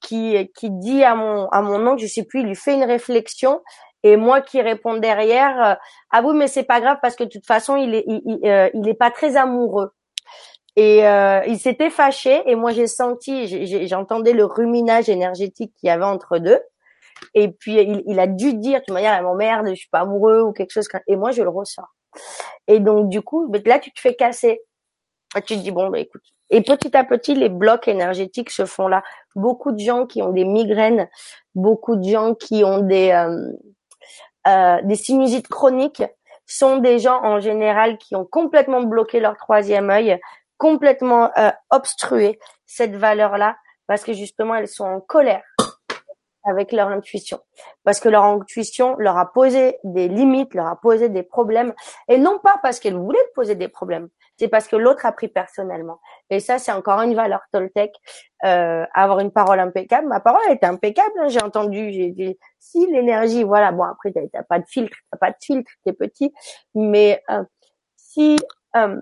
qui 0.00 0.50
qui 0.54 0.70
dit 0.70 1.02
à 1.04 1.14
mon 1.14 1.48
à 1.48 1.62
mon 1.62 1.86
oncle, 1.86 2.02
je 2.02 2.06
sais 2.06 2.24
plus, 2.24 2.40
il 2.40 2.46
lui 2.46 2.56
fait 2.56 2.74
une 2.74 2.84
réflexion 2.84 3.60
et 4.04 4.16
moi 4.16 4.40
qui 4.40 4.60
réponds 4.60 4.96
derrière, 4.96 5.78
ah 6.10 6.22
oui 6.22 6.36
mais 6.36 6.48
c'est 6.48 6.64
pas 6.64 6.80
grave 6.80 6.98
parce 7.02 7.16
que 7.16 7.24
de 7.24 7.28
toute 7.28 7.46
façon 7.46 7.76
il 7.76 7.94
est 7.94 8.04
il, 8.06 8.70
il, 8.74 8.88
est 8.88 8.94
pas 8.94 9.10
très 9.10 9.36
amoureux. 9.36 9.92
Et 10.76 11.06
euh, 11.06 11.42
il 11.46 11.58
s'était 11.58 11.90
fâché 11.90 12.42
et 12.46 12.54
moi 12.54 12.72
j'ai 12.72 12.86
senti, 12.86 13.86
j'entendais 13.86 14.32
le 14.32 14.44
ruminage 14.44 15.08
énergétique 15.08 15.72
qu'il 15.78 15.88
y 15.88 15.90
avait 15.90 16.04
entre 16.04 16.38
deux. 16.38 16.60
Et 17.34 17.48
puis 17.48 18.02
il, 18.06 18.20
a 18.20 18.26
dû 18.26 18.54
dire, 18.54 18.80
tu 18.86 18.92
manière, 18.92 19.22
mon 19.22 19.34
merde, 19.34 19.68
je 19.68 19.74
suis 19.74 19.88
pas 19.90 20.00
amoureux 20.00 20.42
ou 20.42 20.52
quelque 20.52 20.72
chose. 20.72 20.88
Et 21.06 21.16
moi 21.16 21.30
je 21.30 21.42
le 21.42 21.48
ressens. 21.48 21.84
Et 22.66 22.80
donc 22.80 23.08
du 23.08 23.22
coup, 23.22 23.50
là 23.64 23.78
tu 23.78 23.92
te 23.92 24.00
fais 24.00 24.14
casser. 24.14 24.60
Et 25.36 25.42
tu 25.42 25.56
te 25.56 25.60
dis 25.60 25.70
bon, 25.70 25.88
bah, 25.88 25.98
écoute. 25.98 26.22
Et 26.50 26.60
petit 26.60 26.94
à 26.94 27.04
petit, 27.04 27.34
les 27.34 27.48
blocs 27.48 27.88
énergétiques 27.88 28.50
se 28.50 28.66
font 28.66 28.86
là. 28.86 29.02
Beaucoup 29.34 29.72
de 29.72 29.78
gens 29.78 30.06
qui 30.06 30.20
ont 30.20 30.32
des 30.32 30.44
migraines, 30.44 31.08
beaucoup 31.54 31.96
de 31.96 32.06
gens 32.06 32.34
qui 32.34 32.62
ont 32.62 32.80
des 32.80 33.10
euh, 33.10 33.52
euh, 34.46 34.80
des 34.82 34.96
sinusites 34.96 35.48
chroniques 35.48 36.02
sont 36.46 36.78
des 36.78 36.98
gens 36.98 37.22
en 37.22 37.40
général 37.40 37.96
qui 37.98 38.16
ont 38.16 38.24
complètement 38.24 38.82
bloqué 38.82 39.20
leur 39.20 39.36
troisième 39.36 39.88
œil, 39.90 40.20
complètement 40.58 41.30
euh, 41.38 41.50
obstrué 41.70 42.38
cette 42.66 42.96
valeur-là, 42.96 43.56
parce 43.86 44.02
que 44.02 44.12
justement 44.12 44.56
elles 44.56 44.68
sont 44.68 44.84
en 44.84 45.00
colère 45.00 45.42
avec 46.44 46.72
leur 46.72 46.88
intuition. 46.88 47.40
Parce 47.84 48.00
que 48.00 48.08
leur 48.08 48.24
intuition 48.24 48.96
leur 48.98 49.16
a 49.16 49.32
posé 49.32 49.78
des 49.84 50.08
limites, 50.08 50.54
leur 50.54 50.66
a 50.66 50.76
posé 50.80 51.08
des 51.08 51.22
problèmes. 51.22 51.72
Et 52.08 52.18
non 52.18 52.38
pas 52.38 52.56
parce 52.62 52.80
qu'elle 52.80 52.96
voulait 52.96 53.18
poser 53.34 53.54
des 53.54 53.68
problèmes, 53.68 54.08
c'est 54.38 54.48
parce 54.48 54.66
que 54.66 54.76
l'autre 54.76 55.06
a 55.06 55.12
pris 55.12 55.28
personnellement. 55.28 56.00
Et 56.30 56.40
ça, 56.40 56.58
c'est 56.58 56.72
encore 56.72 57.00
une 57.02 57.14
valeur 57.14 57.40
Toltec, 57.52 57.94
euh, 58.44 58.84
avoir 58.94 59.20
une 59.20 59.30
parole 59.30 59.60
impeccable. 59.60 60.08
Ma 60.08 60.20
parole 60.20 60.42
été 60.50 60.66
impeccable, 60.66 61.12
hein. 61.20 61.28
j'ai 61.28 61.42
entendu, 61.42 61.92
j'ai 61.92 62.10
dit, 62.10 62.38
si 62.58 62.86
l'énergie, 62.90 63.44
voilà, 63.44 63.70
bon 63.72 63.84
après, 63.84 64.12
t'as 64.12 64.42
pas 64.42 64.58
de 64.58 64.66
filtre, 64.66 64.96
t'as 65.10 65.18
pas 65.18 65.30
de 65.30 65.36
filtre, 65.40 65.70
t'es 65.84 65.92
petit, 65.92 66.32
mais 66.74 67.22
euh, 67.30 67.44
si 67.96 68.38
euh, 68.76 69.00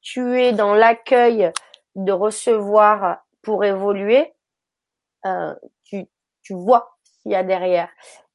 tu 0.00 0.40
es 0.40 0.52
dans 0.52 0.74
l'accueil 0.74 1.52
de 1.94 2.12
recevoir 2.12 3.18
pour 3.42 3.64
évoluer, 3.64 4.34
euh, 5.26 5.54
tu, 6.46 6.54
vois 6.54 6.96
ce 7.02 7.22
qu'il 7.22 7.32
y 7.32 7.34
a 7.34 7.42
derrière. 7.42 7.88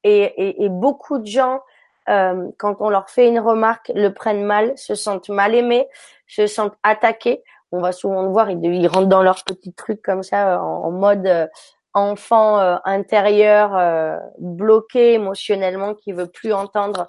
Et, 0.04 0.22
et, 0.22 0.64
et 0.64 0.70
beaucoup 0.70 1.20
de 1.20 1.26
gens, 1.26 1.62
euh, 2.10 2.50
quand 2.58 2.76
on 2.80 2.90
leur 2.90 3.10
fait 3.10 3.28
une 3.28 3.40
remarque, 3.40 3.92
le 3.94 4.14
prennent 4.14 4.44
mal, 4.44 4.78
se 4.78 4.96
sentent 4.96 5.30
mal 5.30 5.54
aimés, 5.56 5.88
se 6.28 6.48
sentent 6.48 6.78
attaqués. 6.84 7.44
On 7.72 7.80
va 7.80 7.92
souvent 7.92 8.24
le 8.24 8.30
voir, 8.30 8.50
ils, 8.50 8.88
rentrent 8.88 9.08
dans 9.08 9.24
leur 9.24 9.44
petit 9.44 9.74
truc 9.74 10.02
comme 10.02 10.24
ça, 10.24 10.62
en, 10.62 10.92
mode 10.92 11.26
euh, 11.26 11.48
enfant 11.94 12.60
euh, 12.60 12.78
intérieur, 12.84 13.76
euh, 13.76 14.18
bloqué 14.40 15.14
émotionnellement, 15.14 15.94
qui 15.94 16.12
veut 16.12 16.28
plus 16.28 16.54
entendre. 16.54 17.08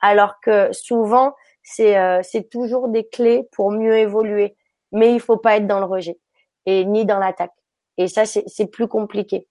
Alors 0.00 0.40
que 0.40 0.72
souvent, 0.72 1.34
c'est 1.62 1.96
c'est 2.22 2.50
toujours 2.50 2.88
des 2.88 3.08
clés 3.08 3.48
pour 3.52 3.70
mieux 3.70 3.96
évoluer. 3.96 4.54
Mais 4.92 5.14
il 5.14 5.20
faut 5.20 5.38
pas 5.38 5.56
être 5.56 5.66
dans 5.66 5.80
le 5.80 5.86
rejet 5.86 6.18
et 6.66 6.84
ni 6.84 7.06
dans 7.06 7.18
l'attaque. 7.18 7.54
Et 7.96 8.06
ça, 8.08 8.26
c'est 8.26 8.66
plus 8.66 8.86
compliqué. 8.86 9.48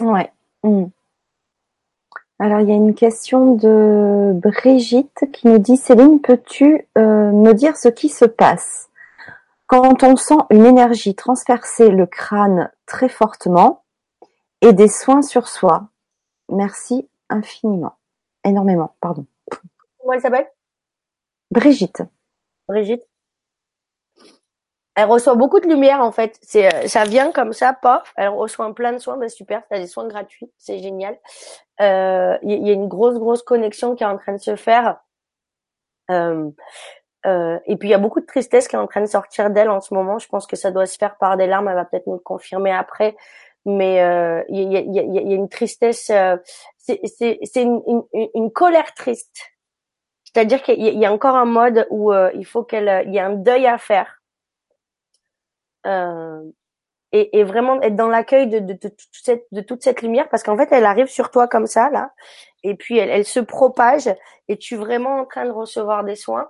Ouais. 0.00 0.32
Mmh. 0.62 0.86
Alors, 2.38 2.60
il 2.60 2.68
y 2.68 2.72
a 2.72 2.76
une 2.76 2.94
question 2.94 3.54
de 3.54 4.32
Brigitte 4.34 5.26
qui 5.32 5.46
nous 5.46 5.58
dit 5.58 5.76
Céline, 5.76 6.20
peux-tu 6.20 6.88
euh, 6.98 7.30
me 7.30 7.52
dire 7.52 7.76
ce 7.76 7.88
qui 7.88 8.08
se 8.08 8.24
passe? 8.24 8.90
Quand 9.66 10.02
on 10.02 10.16
sent 10.16 10.38
une 10.50 10.66
énergie 10.66 11.14
transpercer 11.14 11.88
le 11.88 12.06
crâne 12.06 12.70
très 12.84 13.08
fortement 13.08 13.84
et 14.60 14.72
des 14.72 14.88
soins 14.88 15.22
sur 15.22 15.48
soi 15.48 15.88
Merci 16.50 17.08
infiniment. 17.30 17.96
Énormément, 18.44 18.94
pardon. 19.00 19.24
Comment 19.98 20.12
elle 20.14 20.20
s'appelle? 20.20 20.50
Brigitte. 21.50 22.02
Brigitte. 22.68 23.06
Elle 24.94 25.06
reçoit 25.06 25.34
beaucoup 25.34 25.60
de 25.60 25.66
lumière 25.66 26.00
en 26.00 26.12
fait. 26.12 26.38
C'est, 26.42 26.72
euh, 26.74 26.86
ça 26.86 27.04
vient 27.04 27.32
comme 27.32 27.52
ça, 27.52 27.72
paf. 27.72 28.12
Elle 28.16 28.28
reçoit 28.28 28.72
plein 28.74 28.92
de 28.92 28.98
soins, 28.98 29.16
bah 29.16 29.28
super. 29.28 29.62
T'as 29.68 29.78
des 29.78 29.86
soins 29.86 30.06
gratuits, 30.06 30.50
c'est 30.58 30.78
génial. 30.78 31.18
Euh, 31.80 32.36
il 32.42 32.66
y, 32.66 32.70
a 32.70 32.74
une 32.74 32.88
grosse 32.88 33.18
grosse 33.18 33.42
connexion 33.42 33.94
qui 33.94 34.04
est 34.04 34.06
en 34.06 34.18
train 34.18 34.34
de 34.34 34.40
se 34.40 34.56
faire. 34.56 34.98
Euh, 36.10 36.50
euh, 37.24 37.58
et 37.66 37.76
puis 37.76 37.88
il 37.88 37.92
y 37.92 37.94
a 37.94 37.98
beaucoup 37.98 38.20
de 38.20 38.26
tristesse 38.26 38.68
qui 38.68 38.76
est 38.76 38.78
en 38.78 38.86
train 38.86 39.00
de 39.00 39.06
sortir 39.06 39.50
d'elle 39.50 39.70
en 39.70 39.80
ce 39.80 39.94
moment. 39.94 40.18
Je 40.18 40.28
pense 40.28 40.46
que 40.46 40.56
ça 40.56 40.70
doit 40.70 40.86
se 40.86 40.98
faire 40.98 41.16
par 41.16 41.36
des 41.36 41.46
larmes. 41.46 41.68
Elle 41.68 41.74
va 41.74 41.84
peut-être 41.84 42.06
nous 42.06 42.14
le 42.14 42.18
confirmer 42.20 42.72
après. 42.72 43.16
Mais 43.64 44.02
euh, 44.02 44.42
il 44.48 44.72
y, 44.72 44.76
a, 44.76 44.80
y, 44.80 44.98
a, 44.98 45.02
y, 45.02 45.32
a, 45.32 45.36
une 45.36 45.48
tristesse. 45.48 46.10
Euh, 46.10 46.36
c'est, 46.76 47.00
c'est, 47.04 47.62
une, 47.62 47.80
une, 47.86 48.28
une 48.34 48.50
colère 48.50 48.92
triste. 48.94 49.52
C'est-à-dire 50.24 50.62
qu'il 50.62 50.80
y, 50.80 51.06
a 51.06 51.12
encore 51.12 51.36
un 51.36 51.44
mode 51.44 51.86
où 51.90 52.12
il 52.12 52.44
faut 52.46 52.64
qu'elle, 52.64 53.04
il 53.06 53.14
y 53.14 53.18
a 53.18 53.26
un 53.26 53.34
deuil 53.34 53.66
à 53.66 53.76
faire 53.76 54.21
euh, 54.21 54.21
et, 55.84 57.38
et, 57.38 57.44
vraiment 57.44 57.80
être 57.82 57.96
dans 57.96 58.08
l'accueil 58.08 58.46
de, 58.48 58.58
de, 58.58 58.72
de, 58.72 58.88
toute 58.88 59.08
cette, 59.12 59.44
de 59.52 59.60
toute 59.60 59.82
cette 59.82 60.02
lumière 60.02 60.28
parce 60.30 60.42
qu'en 60.42 60.56
fait 60.56 60.68
elle 60.72 60.86
arrive 60.86 61.08
sur 61.08 61.30
toi 61.30 61.46
comme 61.46 61.66
ça 61.66 61.90
là 61.90 62.10
et 62.62 62.74
puis 62.74 62.98
elle, 62.98 63.10
elle 63.10 63.24
se 63.24 63.40
propage 63.40 64.08
et 64.48 64.56
tu 64.56 64.74
es 64.74 64.76
vraiment 64.76 65.20
en 65.20 65.24
train 65.26 65.44
de 65.44 65.50
recevoir 65.50 66.04
des 66.04 66.16
soins. 66.16 66.48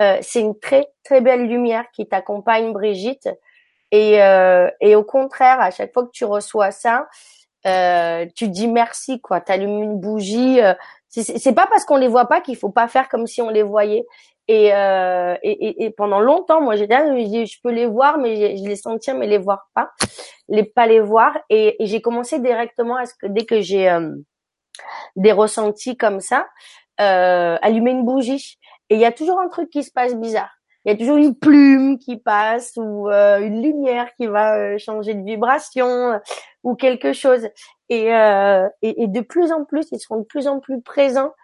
Euh, 0.00 0.18
c'est 0.22 0.40
une 0.40 0.58
très 0.58 0.88
très 1.04 1.20
belle 1.20 1.46
lumière 1.46 1.84
qui 1.92 2.06
t'accompagne 2.06 2.72
Brigitte 2.72 3.28
et, 3.90 4.22
euh, 4.22 4.70
et 4.80 4.94
au 4.94 5.02
contraire 5.02 5.60
à 5.60 5.70
chaque 5.70 5.92
fois 5.92 6.04
que 6.04 6.12
tu 6.12 6.24
reçois 6.24 6.70
ça 6.70 7.08
euh, 7.66 8.24
tu 8.36 8.48
dis 8.48 8.68
merci 8.68 9.20
quoi 9.20 9.40
t'allumes 9.40 9.82
une 9.82 9.98
bougie 9.98 10.60
euh, 10.60 10.74
c'est 11.08 11.54
pas 11.54 11.66
parce 11.66 11.84
qu'on 11.84 11.96
les 11.96 12.06
voit 12.06 12.26
pas 12.26 12.40
qu'il 12.40 12.56
faut 12.56 12.70
pas 12.70 12.86
faire 12.86 13.08
comme 13.08 13.26
si 13.26 13.42
on 13.42 13.48
les 13.48 13.64
voyait 13.64 14.06
et, 14.48 14.74
euh, 14.74 15.36
et, 15.42 15.84
et, 15.84 15.90
pendant 15.90 16.20
longtemps, 16.20 16.62
moi, 16.62 16.74
j'étais 16.74 16.94
là, 16.94 17.06
je, 17.14 17.44
je 17.44 17.56
peux 17.62 17.70
les 17.70 17.86
voir, 17.86 18.16
mais 18.16 18.56
je, 18.56 18.64
les 18.66 18.76
sentir, 18.76 19.14
mais 19.14 19.26
les 19.26 19.36
voir 19.36 19.68
pas, 19.74 19.90
les 20.48 20.64
pas 20.64 20.86
les 20.86 21.00
voir. 21.00 21.38
Et, 21.50 21.76
j'ai 21.80 22.00
commencé 22.00 22.38
directement 22.38 22.96
à 22.96 23.04
ce 23.04 23.12
que 23.20 23.26
dès 23.26 23.44
que 23.44 23.60
j'ai 23.60 23.90
euh, 23.90 24.10
des 25.16 25.32
ressentis 25.32 25.98
comme 25.98 26.20
ça, 26.20 26.46
euh, 27.00 27.58
allumer 27.60 27.90
une 27.90 28.06
bougie. 28.06 28.58
Et 28.88 28.94
il 28.94 29.00
y 29.00 29.04
a 29.04 29.12
toujours 29.12 29.38
un 29.38 29.48
truc 29.48 29.68
qui 29.68 29.84
se 29.84 29.92
passe 29.92 30.14
bizarre. 30.16 30.50
Il 30.86 30.92
y 30.92 30.94
a 30.94 30.96
toujours 30.96 31.18
une 31.18 31.34
plume 31.38 31.98
qui 31.98 32.16
passe 32.16 32.72
ou 32.76 33.10
euh, 33.10 33.40
une 33.40 33.62
lumière 33.62 34.08
qui 34.16 34.26
va 34.26 34.56
euh, 34.56 34.78
changer 34.78 35.12
de 35.12 35.22
vibration 35.22 36.18
ou 36.62 36.74
quelque 36.74 37.12
chose. 37.12 37.50
Et, 37.90 38.06
et, 38.06 39.02
et 39.02 39.08
de 39.08 39.20
plus 39.20 39.52
en 39.52 39.64
plus, 39.64 39.88
ils 39.92 39.98
seront 39.98 40.20
de 40.20 40.24
plus 40.24 40.46
en 40.46 40.60
plus 40.60 40.80
présents 40.80 41.32
euh, 41.32 41.34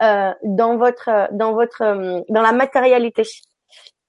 dans 0.00 0.76
votre 0.76 1.28
dans 1.32 1.52
votre 1.52 1.82
euh, 1.82 2.20
dans 2.28 2.42
la 2.42 2.52
matérialité 2.52 3.22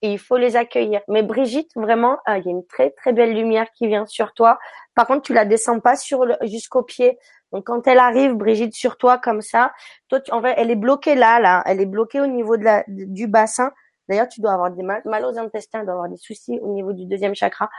et 0.01 0.11
il 0.11 0.19
faut 0.19 0.38
les 0.38 0.55
accueillir. 0.55 1.01
Mais 1.07 1.23
Brigitte, 1.23 1.71
vraiment, 1.75 2.19
euh, 2.27 2.38
il 2.38 2.45
y 2.45 2.47
a 2.47 2.51
une 2.51 2.65
très 2.67 2.91
très 2.91 3.13
belle 3.13 3.33
lumière 3.33 3.67
qui 3.75 3.88
vient 3.88 4.05
sur 4.05 4.33
toi. 4.33 4.59
Par 4.93 5.07
contre, 5.07 5.23
tu 5.23 5.33
la 5.33 5.45
descends 5.45 5.79
pas 5.79 5.95
sur 5.95 6.25
jusqu'au 6.43 6.83
pied. 6.83 7.17
Donc 7.51 7.65
quand 7.65 7.88
elle 7.88 7.99
arrive, 7.99 8.33
Brigitte, 8.33 8.75
sur 8.75 8.97
toi 8.97 9.17
comme 9.17 9.41
ça, 9.41 9.71
toi, 10.09 10.19
tu, 10.19 10.31
en 10.31 10.41
fait, 10.41 10.53
elle 10.57 10.69
est 10.69 10.75
bloquée 10.75 11.15
là, 11.15 11.39
là. 11.39 11.63
Elle 11.65 11.81
est 11.81 11.86
bloquée 11.86 12.19
au 12.19 12.27
niveau 12.27 12.57
de 12.57 12.63
la, 12.63 12.83
du 12.88 13.27
bassin. 13.27 13.71
D'ailleurs, 14.07 14.27
tu 14.27 14.41
dois 14.41 14.53
avoir 14.53 14.71
des 14.71 14.83
mal, 14.83 15.01
aux 15.25 15.38
intestins, 15.39 15.83
tu 15.83 15.89
avoir 15.89 16.09
des 16.09 16.17
soucis 16.17 16.59
au 16.61 16.73
niveau 16.73 16.93
du 16.93 17.05
deuxième 17.05 17.33
chakra, 17.33 17.69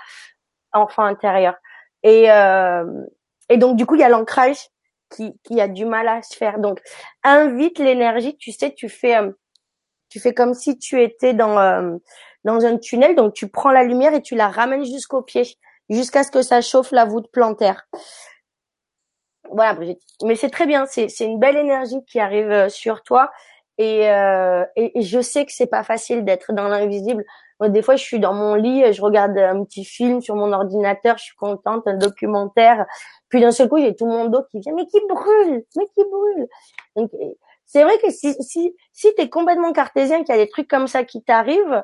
enfant 0.73 1.05
intérieur. 1.05 1.55
Et 2.03 2.31
euh, 2.31 3.05
et 3.49 3.59
donc 3.59 3.77
du 3.77 3.87
coup, 3.87 3.95
il 3.95 4.01
y 4.01 4.05
a 4.05 4.09
l'ancrage 4.09 4.69
qui, 5.11 5.35
qui 5.45 5.61
a 5.61 5.69
du 5.69 5.85
mal 5.85 6.09
à 6.09 6.23
se 6.23 6.37
faire. 6.37 6.59
Donc, 6.59 6.81
invite 7.23 7.79
l'énergie. 7.79 8.37
Tu 8.37 8.53
sais, 8.53 8.73
tu 8.73 8.89
fais, 8.89 9.17
euh, 9.17 9.31
tu 10.09 10.21
fais 10.21 10.35
comme 10.35 10.55
si 10.55 10.79
tu 10.79 11.03
étais 11.03 11.35
dans 11.35 11.59
euh, 11.59 11.97
dans 12.45 12.65
un 12.65 12.79
tunnel. 12.79 13.15
Donc, 13.15 13.35
tu 13.35 13.49
prends 13.49 13.71
la 13.73 13.85
lumière 13.85 14.15
et 14.15 14.23
tu 14.23 14.35
la 14.35 14.49
ramènes 14.49 14.85
jusqu'au 14.85 15.23
pied, 15.23 15.45
jusqu'à 15.89 16.23
ce 16.23 16.31
que 16.31 16.43
ça 16.43 16.61
chauffe 16.61 16.93
la 16.93 17.05
voûte 17.05 17.31
plantaire. 17.33 17.89
Voilà, 19.51 19.75
Brigitte. 19.75 20.03
Mais 20.25 20.35
c'est 20.35 20.51
très 20.51 20.67
bien. 20.67 20.87
C'est 20.87 21.09
une 21.21 21.39
belle 21.39 21.57
énergie 21.57 22.05
qui 22.07 22.19
arrive 22.19 22.51
euh, 22.51 22.69
sur 22.69 23.03
toi. 23.03 23.31
Et, 23.79 24.05
et, 24.05 24.99
et 24.99 25.03
je 25.03 25.21
sais 25.21 25.45
que 25.45 25.53
c'est 25.53 25.67
pas 25.67 25.83
facile 25.83 26.25
d'être 26.25 26.55
dans 26.55 26.67
l'invisible. 26.67 27.27
Des 27.61 27.81
fois, 27.81 27.97
je 27.97 28.05
suis 28.05 28.21
dans 28.21 28.35
mon 28.35 28.55
lit, 28.55 28.93
je 28.93 29.01
regarde 29.01 29.37
un 29.39 29.65
petit 29.65 29.85
film 29.85 30.21
sur 30.21 30.37
mon 30.37 30.53
ordinateur, 30.53 31.17
je 31.17 31.25
suis 31.25 31.37
contente, 31.37 31.87
un 31.87 31.97
documentaire, 31.97 32.85
puis 33.31 33.41
d'un 33.41 33.51
seul 33.51 33.69
coup, 33.69 33.79
j'ai 33.79 33.95
tout 33.95 34.07
mon 34.07 34.27
dos 34.27 34.43
qui 34.51 34.61
vient, 34.61 34.75
mais 34.75 34.87
qui 34.87 35.01
brûle, 35.09 35.65
mais 35.77 35.87
qui 35.95 36.05
brûle. 36.05 36.47
Donc, 36.97 37.11
c'est 37.65 37.83
vrai 37.83 37.99
que 37.99 38.11
si 38.11 38.35
si 38.41 38.75
si 38.93 39.15
t'es 39.15 39.29
complètement 39.29 39.73
cartésien, 39.73 40.23
qu'il 40.23 40.35
y 40.35 40.39
a 40.39 40.45
des 40.45 40.49
trucs 40.49 40.69
comme 40.69 40.87
ça 40.87 41.05
qui 41.05 41.23
t'arrivent, 41.23 41.83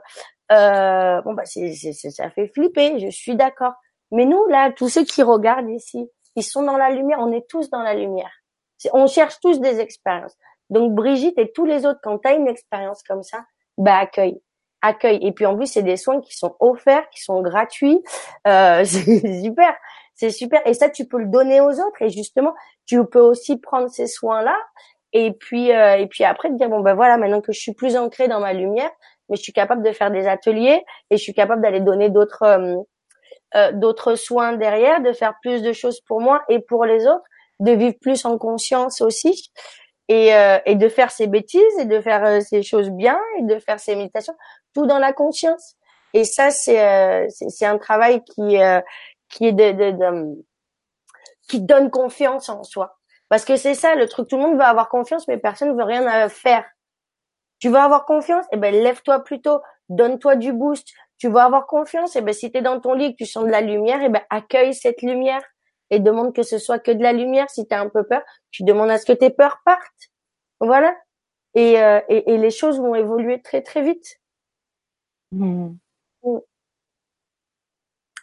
euh, 0.52 1.20
bon 1.22 1.34
bah 1.34 1.44
c'est, 1.44 1.72
c'est, 1.72 2.10
ça 2.10 2.30
fait 2.30 2.48
flipper. 2.48 3.00
Je 3.00 3.10
suis 3.10 3.34
d'accord. 3.34 3.72
Mais 4.12 4.24
nous 4.24 4.46
là, 4.46 4.70
tous 4.72 4.88
ceux 4.88 5.04
qui 5.04 5.22
regardent 5.22 5.70
ici, 5.70 6.08
ils 6.36 6.44
sont 6.44 6.62
dans 6.62 6.76
la 6.76 6.90
lumière. 6.90 7.18
On 7.20 7.32
est 7.32 7.48
tous 7.48 7.68
dans 7.70 7.82
la 7.82 7.94
lumière. 7.94 8.30
on 8.92 9.06
cherche 9.06 9.40
tous 9.40 9.60
des 9.60 9.80
expériences. 9.80 10.36
Donc 10.70 10.94
Brigitte 10.94 11.38
et 11.38 11.50
tous 11.52 11.66
les 11.66 11.84
autres, 11.84 12.00
quand 12.02 12.18
t'as 12.18 12.36
une 12.36 12.48
expérience 12.48 13.02
comme 13.02 13.22
ça, 13.22 13.44
bah 13.76 13.98
accueille 13.98 14.40
accueille. 14.82 15.18
Et 15.22 15.32
puis 15.32 15.46
en 15.46 15.56
plus, 15.56 15.66
c'est 15.66 15.82
des 15.82 15.96
soins 15.96 16.20
qui 16.20 16.36
sont 16.36 16.56
offerts, 16.60 17.08
qui 17.10 17.22
sont 17.22 17.40
gratuits. 17.40 18.02
Euh, 18.46 18.82
c'est 18.84 19.42
super 19.42 19.74
c'est 20.14 20.30
super. 20.30 20.64
Et 20.66 20.74
ça, 20.74 20.88
tu 20.88 21.06
peux 21.06 21.18
le 21.18 21.26
donner 21.26 21.60
aux 21.60 21.72
autres. 21.72 22.00
Et 22.00 22.08
justement, 22.08 22.54
tu 22.86 23.04
peux 23.06 23.20
aussi 23.20 23.58
prendre 23.58 23.88
ces 23.88 24.06
soins-là. 24.06 24.56
Et 25.12 25.32
puis, 25.32 25.72
euh, 25.72 25.96
et 25.96 26.06
puis 26.06 26.24
après, 26.24 26.48
te 26.48 26.54
dire 26.54 26.68
bon 26.68 26.80
ben 26.80 26.94
voilà, 26.94 27.18
maintenant 27.18 27.40
que 27.40 27.52
je 27.52 27.60
suis 27.60 27.74
plus 27.74 27.96
ancrée 27.96 28.28
dans 28.28 28.40
ma 28.40 28.52
lumière, 28.52 28.90
mais 29.28 29.36
je 29.36 29.42
suis 29.42 29.52
capable 29.52 29.82
de 29.82 29.92
faire 29.92 30.10
des 30.10 30.26
ateliers 30.26 30.82
et 31.10 31.16
je 31.16 31.22
suis 31.22 31.34
capable 31.34 31.60
d'aller 31.60 31.80
donner 31.80 32.08
d'autres 32.08 32.44
euh, 32.44 32.76
euh, 33.54 33.72
d'autres 33.72 34.14
soins 34.14 34.54
derrière, 34.56 35.02
de 35.02 35.12
faire 35.12 35.34
plus 35.42 35.62
de 35.62 35.72
choses 35.72 36.00
pour 36.02 36.20
moi 36.20 36.42
et 36.48 36.60
pour 36.60 36.86
les 36.86 37.06
autres, 37.06 37.24
de 37.60 37.72
vivre 37.72 37.96
plus 38.00 38.24
en 38.24 38.38
conscience 38.38 39.00
aussi. 39.00 39.50
Et, 40.08 40.30
et 40.66 40.74
de 40.74 40.88
faire 40.90 41.10
ses 41.10 41.26
bêtises 41.26 41.78
et 41.80 41.86
de 41.86 41.98
faire 42.02 42.42
ces 42.42 42.62
choses 42.62 42.90
bien 42.90 43.18
et 43.38 43.44
de 43.44 43.58
faire 43.58 43.80
ses 43.80 43.96
méditations, 43.96 44.34
tout 44.74 44.86
dans 44.86 44.98
la 44.98 45.12
conscience. 45.12 45.76
Et 46.14 46.24
ça, 46.24 46.50
c'est 46.50 47.28
c'est 47.28 47.66
un 47.66 47.78
travail 47.78 48.22
qui 48.24 48.58
qui 49.28 49.46
est 49.46 49.52
de, 49.52 49.72
de, 49.72 49.90
de, 49.92 50.44
qui 51.48 51.60
donne 51.60 51.90
confiance 51.90 52.48
en 52.48 52.62
soi. 52.64 52.98
Parce 53.28 53.44
que 53.46 53.56
c'est 53.56 53.74
ça 53.74 53.94
le 53.94 54.06
truc, 54.08 54.28
tout 54.28 54.36
le 54.36 54.42
monde 54.42 54.56
veut 54.56 54.64
avoir 54.64 54.90
confiance, 54.90 55.26
mais 55.26 55.38
personne 55.38 55.70
ne 55.70 55.74
veut 55.74 55.84
rien 55.84 56.28
faire. 56.28 56.64
Tu 57.60 57.68
veux 57.68 57.78
avoir 57.78 58.04
confiance, 58.04 58.44
eh 58.52 58.56
ben 58.56 58.74
lève-toi 58.74 59.20
plutôt, 59.20 59.60
donne-toi 59.88 60.36
du 60.36 60.52
boost. 60.52 60.88
Tu 61.16 61.28
veux 61.28 61.38
avoir 61.38 61.66
confiance, 61.66 62.16
eh 62.16 62.20
ben 62.20 62.34
si 62.34 62.50
tu 62.50 62.58
es 62.58 62.60
dans 62.60 62.80
ton 62.80 62.92
lit 62.92 63.12
que 63.12 63.24
tu 63.24 63.26
sens 63.26 63.44
de 63.44 63.50
la 63.50 63.60
lumière, 63.60 64.00
eh 64.02 64.08
ben 64.08 64.22
accueille 64.30 64.74
cette 64.74 65.00
lumière 65.00 65.42
et 65.90 66.00
demande 66.00 66.34
que 66.34 66.42
ce 66.42 66.58
soit 66.58 66.78
que 66.78 66.90
de 66.90 67.02
la 67.02 67.12
lumière. 67.12 67.48
Si 67.48 67.66
tu 67.66 67.74
as 67.74 67.80
un 67.80 67.88
peu 67.88 68.02
peur, 68.04 68.22
tu 68.50 68.64
demandes 68.64 68.90
à 68.90 68.98
ce 68.98 69.06
que 69.06 69.12
tes 69.12 69.30
peurs 69.30 69.60
partent. 69.64 70.10
Voilà. 70.60 70.94
Et, 71.54 71.80
euh, 71.80 72.00
et, 72.08 72.32
et, 72.32 72.38
les 72.38 72.50
choses 72.50 72.80
vont 72.80 72.94
évoluer 72.94 73.40
très 73.42 73.62
très 73.62 73.82
vite. 73.82 74.20
Mmh. 75.32 75.76
Mmh. 76.24 76.38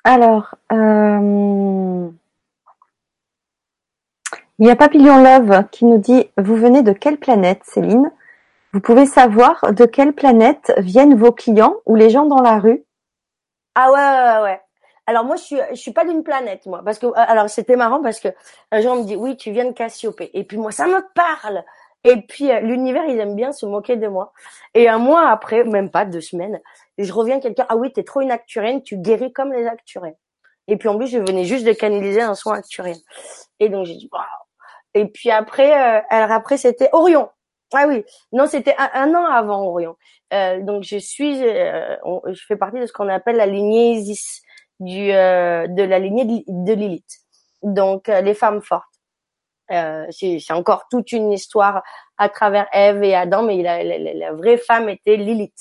Alors, 0.03 0.55
euh, 0.71 2.09
il 4.59 4.67
y 4.67 4.69
a 4.69 4.75
Papillon 4.75 5.17
Love 5.21 5.65
qui 5.71 5.85
nous 5.85 5.97
dit 5.97 6.29
Vous 6.37 6.55
venez 6.55 6.83
de 6.83 6.93
quelle 6.93 7.17
planète, 7.17 7.61
Céline? 7.63 8.11
Vous 8.73 8.79
pouvez 8.79 9.05
savoir 9.05 9.73
de 9.73 9.85
quelle 9.85 10.13
planète 10.13 10.71
viennent 10.77 11.15
vos 11.15 11.31
clients 11.31 11.77
ou 11.85 11.95
les 11.95 12.09
gens 12.09 12.25
dans 12.25 12.41
la 12.41 12.59
rue? 12.59 12.83
Ah 13.75 13.91
ouais, 13.91 13.97
ouais, 13.97 14.43
ouais. 14.43 14.61
Alors 15.07 15.25
moi, 15.25 15.37
je 15.37 15.43
suis, 15.43 15.57
je 15.71 15.75
suis 15.75 15.91
pas 15.91 16.05
d'une 16.05 16.23
planète, 16.23 16.67
moi, 16.67 16.83
parce 16.85 16.99
que 16.99 17.07
alors 17.15 17.49
c'était 17.49 17.75
marrant 17.75 17.99
parce 18.01 18.19
que 18.19 18.27
un 18.71 18.79
jour 18.81 18.93
on 18.93 18.97
me 18.97 19.05
dit 19.05 19.15
oui, 19.15 19.37
tu 19.37 19.51
viens 19.51 19.65
de 19.65 19.71
Cassiopée, 19.71 20.29
et 20.35 20.43
puis 20.43 20.57
moi 20.57 20.71
ça 20.71 20.85
me 20.85 21.03
parle. 21.15 21.63
Et 22.03 22.21
puis 22.21 22.51
euh, 22.51 22.59
l'univers, 22.61 23.05
ils 23.05 23.19
aiment 23.19 23.35
bien 23.35 23.51
se 23.51 23.65
moquer 23.65 23.97
de 23.97 24.07
moi. 24.07 24.31
Et 24.73 24.87
un 24.87 24.99
mois 24.99 25.29
après, 25.29 25.63
même 25.63 25.91
pas 25.91 26.05
deux 26.05 26.21
semaines, 26.21 26.59
je 26.97 27.11
reviens 27.11 27.39
quelqu'un, 27.39 27.65
ah 27.69 27.75
oui, 27.75 27.91
t'es 27.91 28.03
trop 28.03 28.21
une 28.21 28.31
acturienne, 28.31 28.81
tu 28.83 28.97
guéris 28.97 29.33
comme 29.33 29.53
les 29.53 29.67
acturiens. 29.67 30.13
Et 30.67 30.77
puis 30.77 30.87
en 30.87 30.97
plus, 30.97 31.07
je 31.07 31.17
venais 31.17 31.45
juste 31.45 31.65
de 31.65 31.73
canaliser 31.73 32.21
un 32.21 32.35
soin 32.35 32.57
acturien. 32.59 32.95
Et 33.59 33.69
donc 33.69 33.85
j'ai 33.85 33.95
dit, 33.95 34.09
waouh. 34.11 34.23
Et 34.93 35.05
puis 35.05 35.31
après, 35.31 35.71
euh, 35.71 36.01
alors 36.09 36.31
après 36.31 36.57
c'était 36.57 36.89
Orion. 36.93 37.29
Ah 37.73 37.85
oui, 37.87 38.03
non, 38.31 38.47
c'était 38.47 38.75
un, 38.77 39.13
an 39.13 39.25
avant 39.25 39.63
Orion. 39.63 39.95
Euh, 40.33 40.61
donc 40.61 40.83
je 40.83 40.97
suis, 40.97 41.43
euh, 41.43 41.95
je 42.27 42.43
fais 42.47 42.55
partie 42.55 42.79
de 42.79 42.85
ce 42.87 42.93
qu'on 42.93 43.09
appelle 43.09 43.35
la 43.35 43.45
lignée 43.45 43.91
Isis, 43.91 44.41
du, 44.79 45.09
de 45.09 45.83
la 45.83 45.99
lignée 45.99 46.43
de, 46.47 46.73
Lilith. 46.73 47.19
Donc 47.61 48.07
les 48.07 48.33
femmes 48.33 48.61
fortes. 48.61 48.88
Euh, 49.71 50.05
c'est 50.11 50.51
encore 50.51 50.85
toute 50.89 51.11
une 51.11 51.31
histoire 51.31 51.83
à 52.17 52.29
travers 52.29 52.67
Ève 52.73 53.03
et 53.03 53.15
Adam, 53.15 53.43
mais 53.43 53.61
la, 53.61 53.83
la, 53.83 53.97
la, 54.13 54.33
vraie 54.33 54.57
femme 54.57 54.89
était 54.89 55.15
Lilith. 55.15 55.53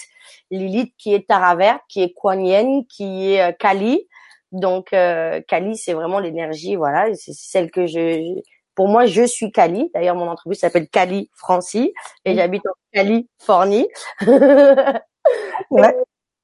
Lilith 0.50 0.94
qui 0.96 1.14
est 1.14 1.28
Taraver, 1.28 1.74
qui 1.88 2.02
est 2.02 2.12
Kuan 2.14 2.84
qui 2.86 3.32
est 3.32 3.42
euh, 3.42 3.52
Kali. 3.52 4.08
Donc 4.52 4.92
euh, 4.92 5.42
Kali, 5.46 5.76
c'est 5.76 5.92
vraiment 5.92 6.20
l'énergie, 6.20 6.76
voilà, 6.76 7.14
c'est 7.14 7.34
celle 7.34 7.70
que 7.70 7.86
je, 7.86 8.40
pour 8.74 8.88
moi, 8.88 9.04
je 9.06 9.26
suis 9.26 9.52
Kali. 9.52 9.90
D'ailleurs, 9.92 10.16
mon 10.16 10.28
entreprise 10.28 10.60
s'appelle 10.60 10.88
Kali 10.88 11.30
Francie 11.34 11.92
et 12.24 12.34
j'habite 12.34 12.64
en 12.66 12.72
Californie. 12.92 13.88
ouais. 15.70 15.96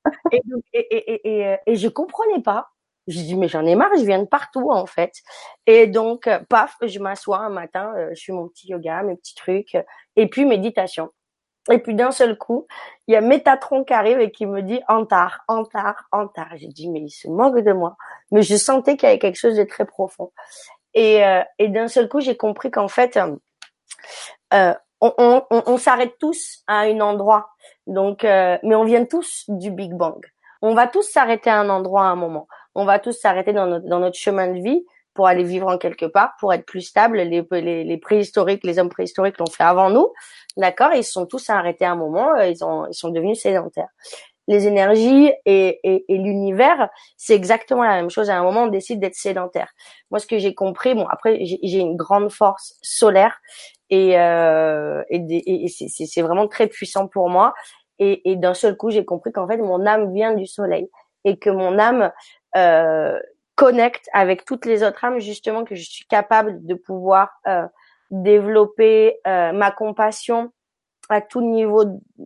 et, 0.33 0.43
et, 0.75 0.87
et, 0.91 1.21
et, 1.25 1.57
et, 1.67 1.77
je 1.77 1.89
comprenais 1.89 2.43
pas 2.43 2.74
je 3.07 3.19
dis 3.19 3.37
mais 3.37 3.49
j'en 3.49 3.65
ai 3.67 3.75
marre, 3.75 3.91
je 3.97 4.05
viens 4.05 4.21
de 4.21 4.27
partout 4.27 4.71
en 4.71 4.87
fait. 4.87 5.13
Et 5.67 5.87
donc 5.87 6.27
euh, 6.27 6.41
paf, 6.49 6.77
je 6.83 6.99
m'assois 6.99 7.39
un 7.39 7.51
matin, 7.51 7.93
euh, 7.97 8.11
je 8.15 8.25
fais 8.25 8.33
mon 8.33 8.49
petit 8.49 8.69
yoga, 8.69 9.03
mes 9.03 9.17
petits 9.17 9.35
trucs, 9.35 9.77
et 10.17 10.29
puis 10.29 10.45
méditation. 10.45 11.11
Et 11.71 11.79
puis 11.79 11.95
d'un 11.95 12.11
seul 12.11 12.37
coup, 12.37 12.67
il 13.07 13.15
y 13.15 13.17
a 13.17 13.23
Métatron 13.23 13.85
qui 13.85 13.95
arrive 13.95 14.21
et 14.21 14.31
qui 14.31 14.45
me 14.45 14.61
dit 14.61 14.83
Antar, 14.87 15.45
Antar, 15.49 16.05
Antar. 16.13 16.49
J'ai 16.57 16.69
dit 16.69 16.91
mais 16.91 17.01
il 17.01 17.11
se 17.11 17.29
moque 17.29 17.61
de 17.61 17.73
moi. 17.73 17.97
Mais 18.31 18.43
je 18.43 18.57
sentais 18.57 18.97
qu'il 18.97 19.07
y 19.09 19.11
avait 19.13 19.19
quelque 19.19 19.39
chose 19.39 19.57
de 19.57 19.65
très 19.65 19.87
profond. 19.87 20.31
Et, 20.93 21.25
euh, 21.25 21.43
et 21.59 21.69
d'un 21.69 21.89
seul 21.89 22.09
coup, 22.09 22.21
j'ai 22.21 22.37
compris 22.37 22.71
qu'en 22.71 22.89
fait, 22.89 23.19
euh, 24.53 24.75
on, 25.01 25.13
on, 25.19 25.43
on, 25.51 25.79
s'arrête 25.79 26.19
tous 26.21 26.63
à 26.67 26.81
un 26.81 27.01
endroit. 27.01 27.49
Donc, 27.87 28.25
mais 28.25 28.75
on 28.75 28.85
vient 28.85 29.05
tous 29.07 29.45
du 29.49 29.71
Big 29.71 29.93
Bang. 29.95 30.21
On 30.61 30.75
va 30.75 30.87
tous 30.87 31.03
s'arrêter 31.03 31.51
à 31.51 31.61
un 31.61 31.69
endroit 31.71 32.03
à 32.03 32.09
un 32.09 32.15
moment 32.15 32.47
on 32.75 32.85
va 32.85 32.99
tous 32.99 33.13
s'arrêter 33.13 33.53
dans 33.53 33.67
notre, 33.67 33.87
dans 33.87 34.01
notre 34.01 34.19
chemin 34.19 34.49
de 34.49 34.61
vie 34.61 34.85
pour 35.15 35.29
aller 35.29 35.45
vivre 35.45 35.69
en 35.69 35.79
quelque 35.79 36.07
part, 36.07 36.33
pour 36.41 36.53
être 36.53 36.67
plus 36.67 36.81
stable. 36.81 37.19
Les, 37.19 37.47
les, 37.51 37.85
les 37.85 37.99
préhistoriques, 37.99 38.65
les 38.65 38.79
hommes 38.79 38.89
préhistoriques 38.89 39.39
l'ont 39.39 39.47
fait 39.47 39.63
avant 39.63 39.91
nous, 39.91 40.13
d'accord? 40.57 40.93
Ils 40.93 41.05
sont 41.05 41.27
tous 41.27 41.51
arrêtés 41.51 41.85
à 41.85 41.93
un 41.93 41.97
moment, 41.97 42.35
euh, 42.37 42.49
ils, 42.49 42.65
ont, 42.65 42.87
ils 42.89 42.95
sont 42.95 43.11
devenus 43.11 43.41
sédentaires. 43.41 43.91
Les 44.47 44.67
énergies 44.67 45.33
et, 45.47 45.81
et, 45.85 46.05
et 46.07 46.19
l'univers, 46.19 46.91
c'est 47.17 47.35
exactement 47.35 47.83
la 47.83 47.95
même 47.95 48.11
chose. 48.11 48.29
À 48.29 48.37
un 48.37 48.43
moment, 48.43 48.65
on 48.65 48.67
décide 48.67 49.01
d'être 49.01 49.15
sédentaire. 49.15 49.71
Moi, 50.11 50.19
ce 50.19 50.27
que 50.27 50.37
j'ai 50.37 50.55
compris, 50.55 50.95
bon, 50.95 51.07
après, 51.07 51.39
j'ai 51.45 51.79
une 51.79 51.97
grande 51.97 52.31
force 52.31 52.77
solaire 52.83 53.39
et, 53.89 54.21
euh, 54.21 55.03
et, 55.09 55.65
et 55.65 55.69
c'est 55.69 56.21
vraiment 56.21 56.47
très 56.47 56.67
puissant 56.67 57.09
pour 57.09 57.31
moi. 57.31 57.55
Et, 57.99 58.31
et 58.31 58.37
d'un 58.37 58.53
seul 58.53 58.77
coup, 58.77 58.91
j'ai 58.91 59.07
compris 59.07 59.33
qu'en 59.33 59.49
fait, 59.49 59.57
mon 59.57 59.87
âme 59.87 60.13
vient 60.13 60.35
du 60.35 60.47
soleil 60.47 60.91
et 61.25 61.39
que 61.39 61.49
mon 61.49 61.79
âme 61.79 62.13
euh, 62.57 63.19
connecte 63.55 64.09
avec 64.13 64.45
toutes 64.45 64.67
les 64.67 64.83
autres 64.83 65.05
âmes, 65.05 65.21
justement, 65.21 65.65
que 65.65 65.75
je 65.75 65.89
suis 65.89 66.07
capable 66.07 66.65
de 66.65 66.75
pouvoir 66.75 67.31
euh, 67.47 67.67
développer 68.11 69.19
euh, 69.27 69.53
ma 69.53 69.71
compassion 69.71 70.53
à 71.11 71.21
tout 71.21 71.43
niveau, 71.43 71.85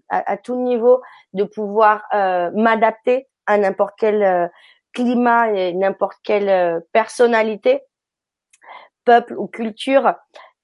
à, 0.09 0.37
tout 0.37 0.57
niveau, 0.57 1.03
de 1.33 1.45
pouvoir 1.45 2.05
euh, 2.14 2.51
m'adapter 2.55 3.26
à 3.47 3.59
n'importe 3.59 3.95
quel 3.99 4.22
euh, 4.22 4.47
climat 4.93 5.51
et 5.53 5.72
n'importe 5.72 6.18
quelle 6.22 6.83
personnalité, 6.93 7.83
peuple 9.05 9.35
ou 9.37 9.49
culture. 9.49 10.14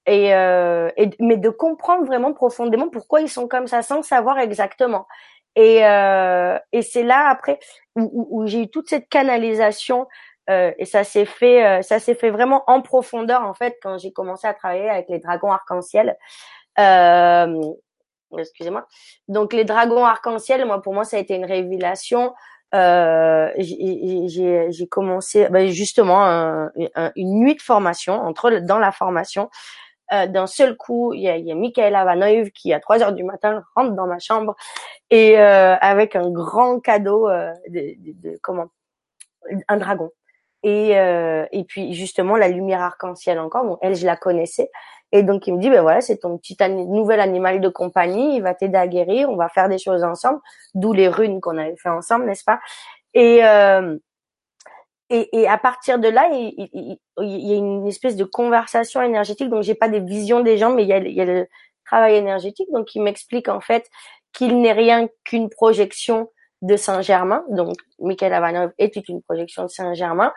Et, 0.07 0.27
et, 0.27 1.09
mais 1.19 1.37
de 1.37 1.49
comprendre 1.49 2.05
vraiment 2.05 2.31
profondément 2.31 2.89
pourquoi 2.89 3.21
ils 3.21 3.29
sont 3.29 3.47
comme 3.47 3.65
ça 3.67 3.81
sans 3.81 4.03
savoir 4.03 4.37
exactement. 4.37 5.07
Et, 5.55 5.85
euh, 5.85 6.57
et 6.73 6.81
c'est 6.81 7.03
là 7.03 7.29
après 7.29 7.59
où, 7.95 8.27
où, 8.29 8.45
j'ai 8.45 8.63
eu 8.63 8.69
toute 8.69 8.89
cette 8.89 9.07
canalisation 9.07 10.07
euh, 10.49 10.71
et 10.77 10.85
ça 10.85 11.03
s'est 11.03 11.25
fait, 11.25 11.65
euh, 11.65 11.81
ça 11.81 11.99
s'est 11.99 12.13
fait 12.13 12.29
vraiment 12.29 12.63
en 12.67 12.81
profondeur 12.81 13.41
en 13.43 13.53
fait 13.53 13.77
quand 13.81 13.97
j'ai 13.97 14.11
commencé 14.11 14.47
à 14.47 14.53
travailler 14.53 14.89
avec 14.89 15.09
les 15.09 15.19
dragons 15.19 15.51
arc-en-ciel. 15.51 16.17
Euh, 16.77 17.61
excusez-moi. 18.37 18.85
Donc 19.27 19.53
les 19.53 19.63
dragons 19.63 20.05
arc-en-ciel, 20.05 20.65
moi 20.65 20.81
pour 20.81 20.93
moi 20.93 21.03
ça 21.03 21.17
a 21.17 21.19
été 21.19 21.35
une 21.35 21.45
révélation. 21.45 22.33
Euh, 22.73 23.49
j'ai 23.57 24.87
commencé 24.89 25.47
ben 25.49 25.69
justement 25.69 26.69
une 27.15 27.39
nuit 27.39 27.55
de 27.55 27.61
formation 27.61 28.15
entre 28.15 28.51
dans 28.59 28.79
la 28.79 28.91
formation 28.91 29.49
euh, 30.13 30.27
d'un 30.27 30.47
seul 30.47 30.77
coup, 30.77 31.13
il 31.13 31.21
y 31.21 31.29
a, 31.29 31.37
y 31.37 31.51
a 31.51 31.55
Michaela 31.55 32.05
qui 32.53 32.73
à 32.73 32.79
3 32.79 33.03
heures 33.03 33.13
du 33.13 33.23
matin 33.23 33.63
rentre 33.75 33.93
dans 33.93 34.07
ma 34.07 34.19
chambre 34.19 34.55
et 35.09 35.39
euh, 35.39 35.75
avec 35.81 36.15
un 36.15 36.29
grand 36.29 36.79
cadeau 36.79 37.27
euh, 37.27 37.51
de, 37.69 37.95
de, 37.99 38.29
de, 38.29 38.39
comment 38.41 38.67
un 39.67 39.77
dragon. 39.77 40.11
Et, 40.63 40.97
euh, 40.97 41.45
et 41.51 41.63
puis 41.63 41.93
justement 41.93 42.37
la 42.37 42.47
lumière 42.47 42.81
arc-en-ciel 42.81 43.39
encore. 43.39 43.65
Bon, 43.65 43.77
elle 43.81 43.95
je 43.95 44.05
la 44.05 44.15
connaissais 44.15 44.71
et 45.11 45.21
donc 45.21 45.45
il 45.45 45.55
me 45.55 45.59
dit 45.59 45.69
ben 45.69 45.81
voilà 45.81 46.01
c'est 46.01 46.17
ton 46.17 46.37
petit 46.37 46.57
nouvel 46.69 47.19
animal 47.19 47.61
de 47.61 47.69
compagnie, 47.69 48.37
il 48.37 48.41
va 48.41 48.55
t'aider 48.55 48.77
à 48.77 48.87
guérir, 48.87 49.29
on 49.29 49.35
va 49.35 49.47
faire 49.49 49.69
des 49.69 49.77
choses 49.77 50.03
ensemble. 50.03 50.39
D'où 50.73 50.93
les 50.93 51.07
runes 51.07 51.39
qu'on 51.39 51.57
avait 51.57 51.75
fait 51.77 51.89
ensemble, 51.89 52.25
n'est-ce 52.25 52.43
pas? 52.43 52.59
Et 53.13 53.45
euh, 53.45 53.97
et, 55.09 55.47
à 55.47 55.57
partir 55.57 55.99
de 55.99 56.07
là, 56.07 56.29
il, 56.31 56.97
y 57.19 57.53
a 57.53 57.55
une 57.55 57.87
espèce 57.87 58.15
de 58.15 58.23
conversation 58.23 59.01
énergétique. 59.01 59.49
Donc, 59.49 59.63
j'ai 59.63 59.75
pas 59.75 59.89
des 59.89 59.99
visions 59.99 60.39
des 60.41 60.57
gens, 60.57 60.73
mais 60.73 60.83
il 60.83 60.89
y 60.89 60.93
a, 60.93 61.25
le 61.25 61.47
travail 61.85 62.15
énergétique. 62.15 62.67
Donc, 62.71 62.95
il 62.95 63.03
m'explique 63.03 63.47
en 63.47 63.61
fait 63.61 63.87
qu'il 64.33 64.59
n'est 64.59 64.73
rien 64.73 65.07
qu'une 65.23 65.49
projection 65.49 66.31
de 66.61 66.75
Saint-Germain. 66.75 67.43
Donc, 67.49 67.75
Michael 67.99 68.33
Avanov 68.33 68.71
est 68.79 68.95
une 69.07 69.21
projection 69.21 69.63
de 69.63 69.69
Saint-Germain. 69.69 70.33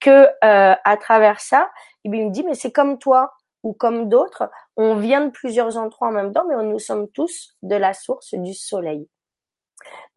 Que 0.00 0.26
euh, 0.44 0.74
à 0.84 0.96
travers 0.96 1.40
ça, 1.40 1.70
il 2.04 2.10
me 2.10 2.30
dit 2.30 2.44
mais 2.44 2.54
c'est 2.54 2.72
comme 2.72 2.98
toi 2.98 3.32
ou 3.64 3.72
comme 3.72 4.08
d'autres, 4.08 4.48
on 4.76 4.94
vient 4.94 5.26
de 5.26 5.30
plusieurs 5.30 5.76
endroits 5.76 6.08
en 6.08 6.12
même 6.12 6.32
temps, 6.32 6.44
mais 6.48 6.54
nous 6.64 6.78
sommes 6.78 7.08
tous 7.08 7.56
de 7.62 7.74
la 7.74 7.92
source 7.92 8.34
du 8.34 8.54
soleil. 8.54 9.08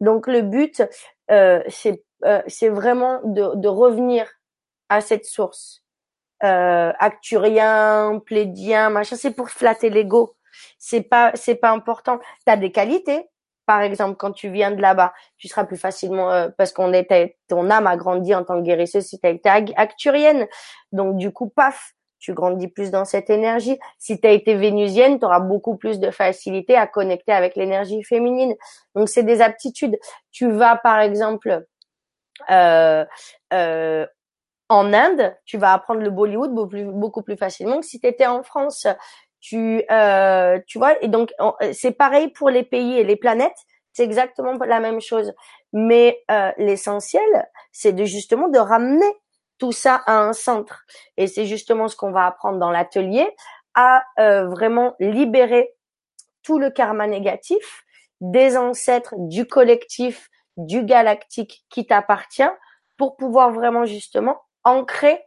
Donc 0.00 0.26
le 0.26 0.42
but, 0.42 0.82
euh, 1.30 1.62
c'est 1.68 2.02
euh, 2.24 2.42
c'est 2.46 2.68
vraiment 2.68 3.20
de, 3.24 3.56
de, 3.56 3.68
revenir 3.68 4.28
à 4.88 5.00
cette 5.00 5.24
source. 5.24 5.82
Euh, 6.44 6.92
acturien, 6.98 8.20
plédien, 8.24 8.90
machin, 8.90 9.16
c'est 9.16 9.32
pour 9.32 9.50
flatter 9.50 9.90
l'ego. 9.90 10.36
C'est 10.78 11.02
pas, 11.02 11.32
c'est 11.34 11.56
pas 11.56 11.70
important. 11.70 12.20
T'as 12.46 12.56
des 12.56 12.70
qualités. 12.70 13.28
Par 13.66 13.80
exemple, 13.80 14.16
quand 14.16 14.32
tu 14.32 14.50
viens 14.50 14.70
de 14.70 14.80
là-bas, 14.80 15.12
tu 15.38 15.48
seras 15.48 15.64
plus 15.64 15.76
facilement 15.76 16.48
parce 16.58 16.72
qu'on 16.72 16.92
était, 16.92 17.38
ton 17.48 17.70
âme 17.70 17.86
a 17.86 17.96
grandi 17.96 18.34
en 18.34 18.44
tant 18.44 18.58
que 18.58 18.64
guérisseuse 18.64 19.04
si 19.04 19.18
t'as 19.18 19.30
été 19.30 19.48
acturienne. 19.76 20.46
Donc 20.92 21.16
du 21.16 21.32
coup, 21.32 21.48
paf, 21.48 21.94
tu 22.22 22.34
grandis 22.34 22.68
plus 22.68 22.92
dans 22.92 23.04
cette 23.04 23.30
énergie. 23.30 23.78
Si 23.98 24.20
tu 24.20 24.26
as 24.26 24.30
été 24.30 24.54
vénusienne, 24.54 25.18
tu 25.18 25.24
auras 25.24 25.40
beaucoup 25.40 25.76
plus 25.76 25.98
de 25.98 26.10
facilité 26.10 26.76
à 26.76 26.86
connecter 26.86 27.32
avec 27.32 27.56
l'énergie 27.56 28.02
féminine. 28.04 28.54
Donc 28.94 29.08
c'est 29.08 29.24
des 29.24 29.42
aptitudes. 29.42 29.98
Tu 30.30 30.48
vas 30.50 30.76
par 30.76 31.00
exemple 31.00 31.66
euh, 32.48 33.04
euh, 33.52 34.06
en 34.68 34.92
Inde, 34.94 35.36
tu 35.44 35.58
vas 35.58 35.72
apprendre 35.72 36.00
le 36.00 36.10
Bollywood 36.10 36.54
beaucoup 36.54 37.22
plus, 37.22 37.36
facilement 37.36 37.80
que 37.80 37.86
si 37.86 38.00
tu 38.00 38.06
étais 38.06 38.26
en 38.26 38.42
France. 38.42 38.86
Tu, 39.40 39.82
euh, 39.90 40.60
tu 40.68 40.78
vois, 40.78 41.02
et 41.02 41.08
donc 41.08 41.32
c'est 41.72 41.90
pareil 41.90 42.28
pour 42.28 42.48
les 42.48 42.62
pays 42.62 42.98
et 42.98 43.02
les 43.02 43.16
planètes. 43.16 43.58
C'est 43.92 44.04
exactement 44.04 44.52
la 44.64 44.78
même 44.78 45.00
chose. 45.00 45.34
Mais 45.72 46.22
euh, 46.30 46.52
l'essentiel, 46.56 47.48
c'est 47.72 47.92
de 47.92 48.04
justement 48.04 48.48
de 48.48 48.58
ramener 48.58 49.12
tout 49.62 49.70
ça 49.70 50.02
à 50.06 50.18
un 50.18 50.32
centre. 50.32 50.84
Et 51.16 51.28
c'est 51.28 51.46
justement 51.46 51.86
ce 51.86 51.94
qu'on 51.94 52.10
va 52.10 52.26
apprendre 52.26 52.58
dans 52.58 52.72
l'atelier, 52.72 53.32
à 53.74 54.02
euh, 54.18 54.48
vraiment 54.48 54.96
libérer 54.98 55.72
tout 56.42 56.58
le 56.58 56.68
karma 56.70 57.06
négatif 57.06 57.84
des 58.20 58.56
ancêtres, 58.56 59.14
du 59.16 59.46
collectif, 59.46 60.30
du 60.56 60.82
galactique 60.82 61.64
qui 61.70 61.86
t'appartient 61.86 62.50
pour 62.98 63.16
pouvoir 63.16 63.52
vraiment 63.52 63.84
justement 63.84 64.42
ancrer 64.64 65.22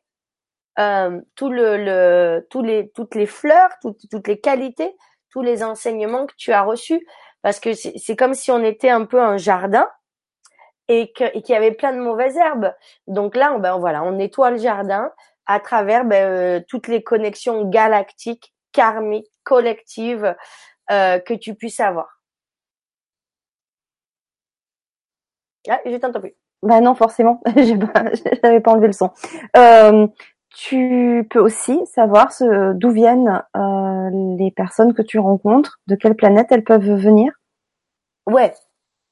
euh, 0.80 1.22
tout 1.36 1.50
le, 1.50 1.78
le, 1.78 2.46
tous 2.50 2.62
les, 2.62 2.92
toutes 2.92 3.16
les 3.16 3.28
fleurs, 3.28 3.70
toutes 3.82 4.28
les 4.28 4.42
qualités, 4.42 4.98
tous 5.30 5.44
les 5.44 5.64
enseignements 5.64 6.26
que 6.26 6.36
tu 6.36 6.52
as 6.52 6.64
reçus. 6.64 7.08
Parce 7.42 7.62
que 7.62 7.72
c'est 7.72 8.18
comme 8.18 8.34
si 8.34 8.52
on 8.52 8.62
était 8.62 8.90
un 8.90 9.06
peu 9.06 9.22
un 9.22 9.38
jardin 9.38 9.88
et 10.88 11.12
qu'il 11.14 11.50
y 11.50 11.54
avait 11.54 11.72
plein 11.72 11.94
de 11.94 12.00
mauvaises 12.00 12.38
herbes. 12.38 12.74
Donc 13.08 13.36
là, 13.36 13.58
ben 13.58 13.78
voilà, 13.78 14.04
on 14.04 14.14
nettoie 14.14 14.52
le 14.52 14.58
jardin 14.58 15.12
à 15.48 15.60
travers 15.60 16.06
ben, 16.06 16.26
euh, 16.26 16.62
toutes 16.68 16.88
les 16.88 17.04
connexions 17.04 17.66
galactiques, 17.66 18.54
karmiques, 18.72 19.32
collectives 19.44 20.36
euh, 20.92 21.20
que 21.20 21.34
tu 21.34 21.56
puisses 21.56 21.80
avoir. 21.80 22.20
Ah, 25.70 25.80
je 25.86 25.96
t'entends 25.98 26.20
plus. 26.22 26.36
Bah 26.62 26.82
non, 26.82 26.96
forcément, 26.96 27.42
j'avais 28.44 28.60
pas 28.60 28.72
enlevé 28.72 28.88
le 28.88 28.94
son. 28.94 29.12
Euh, 29.58 30.08
tu 30.50 31.28
peux 31.30 31.40
aussi 31.40 31.80
savoir 31.86 32.32
d'où 32.76 32.90
viennent 32.90 33.44
euh, 33.58 34.10
les 34.38 34.52
personnes 34.52 34.94
que 34.94 35.02
tu 35.02 35.20
rencontres, 35.20 35.80
de 35.88 35.96
quelle 35.96 36.16
planète 36.16 36.48
elles 36.52 36.64
peuvent 36.64 36.94
venir? 36.96 37.34
Ouais. 38.26 38.54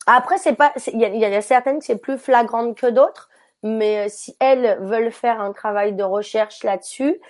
Après, 0.06 0.38
c'est 0.38 0.54
pas, 0.54 0.74
il 0.88 1.02
y, 1.02 1.18
y, 1.18 1.26
a 1.26 1.42
certaines 1.42 1.80
qui 1.80 1.86
c'est 1.86 1.98
plus 1.98 2.18
flagrante 2.18 2.76
que 2.76 2.88
d'autres, 2.88 3.30
mais 3.64 4.06
euh, 4.06 4.10
si 4.10 4.36
elles 4.40 4.78
veulent 4.82 5.12
faire 5.12 5.40
un 5.40 5.54
travail 5.54 5.94
de 5.94 6.04
recherche 6.04 6.64
là-dessus, 6.64 7.22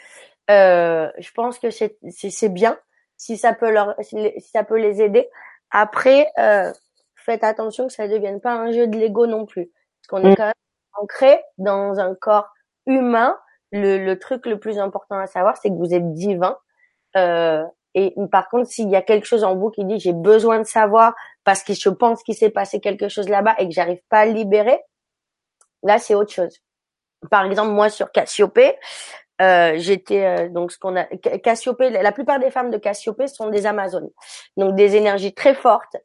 euh, 0.50 1.10
je 1.18 1.32
pense 1.32 1.60
que 1.60 1.70
c'est 1.70 1.98
c'est 2.10 2.50
bien 2.50 2.78
si 3.16 3.38
ça 3.38 3.54
peut 3.54 3.72
leur 3.72 3.96
si 4.02 4.18
ça 4.42 4.64
peut 4.64 4.78
les 4.78 5.02
aider. 5.02 5.30
Après, 5.72 6.28
euh, 6.40 6.72
faites 7.16 7.44
attention 7.44 7.88
que 7.88 7.94
ça 7.94 8.08
ne 8.08 8.14
devienne 8.14 8.42
pas 8.42 8.54
un 8.54 8.72
jeu 8.72 8.88
de 8.88 8.98
Lego 8.98 9.28
non 9.28 9.46
plus, 9.46 9.72
parce 10.02 10.08
qu'on 10.22 10.28
est 10.28 10.34
mm. 10.34 10.36
quand 10.36 10.46
même 10.46 10.54
ancré 10.94 11.42
dans 11.58 12.00
un 12.00 12.16
corps 12.16 12.50
humain. 12.88 13.38
Le, 13.72 13.98
le 13.98 14.20
truc 14.20 14.46
le 14.46 14.60
plus 14.60 14.78
important 14.78 15.18
à 15.18 15.26
savoir, 15.26 15.58
c'est 15.58 15.70
que 15.70 15.76
vous 15.76 15.96
êtes 15.96 16.14
divin. 16.14 16.58
Euh, 17.16 17.64
et 17.96 18.16
par 18.32 18.50
contre, 18.50 18.70
s'il 18.70 18.90
y 18.90 18.96
a 18.96 19.02
quelque 19.02 19.26
chose 19.26 19.44
en 19.44 19.56
vous 19.56 19.70
qui 19.70 19.86
dit 19.86 20.00
j'ai 20.00 20.14
besoin 20.14 20.60
de 20.60 20.66
savoir 20.66 21.14
parce 21.44 21.64
que 21.64 21.74
je 21.74 21.90
pense 21.90 22.24
qu'il 22.24 22.36
s'est 22.36 22.50
passé 22.50 22.80
quelque 22.80 23.10
chose 23.10 23.30
là-bas 23.30 23.56
et 23.60 23.68
que 23.68 23.74
j'arrive 23.74 24.02
pas 24.10 24.20
à 24.20 24.26
libérer, 24.26 24.80
là 25.84 26.00
c'est 26.00 26.16
autre 26.16 26.34
chose. 26.34 26.60
Par 27.30 27.46
exemple, 27.46 27.72
moi 27.72 27.90
sur 27.90 28.12
Cassiopée, 28.12 28.76
euh, 29.42 29.74
j'étais 29.78 30.26
euh, 30.26 30.50
donc 30.50 30.72
ce 30.72 30.78
qu'on 30.78 30.96
a 30.96 31.06
Cassiopée. 31.06 31.90
La 31.90 32.12
plupart 32.12 32.40
des 32.40 32.52
femmes 32.52 32.70
de 32.70 32.78
Cassiopée 32.78 33.28
sont 33.28 33.50
des 33.50 33.66
Amazones, 33.66 34.10
donc 34.58 34.76
des 34.76 34.96
énergies 34.96 35.34
très 35.34 35.56
fortes, 35.56 35.96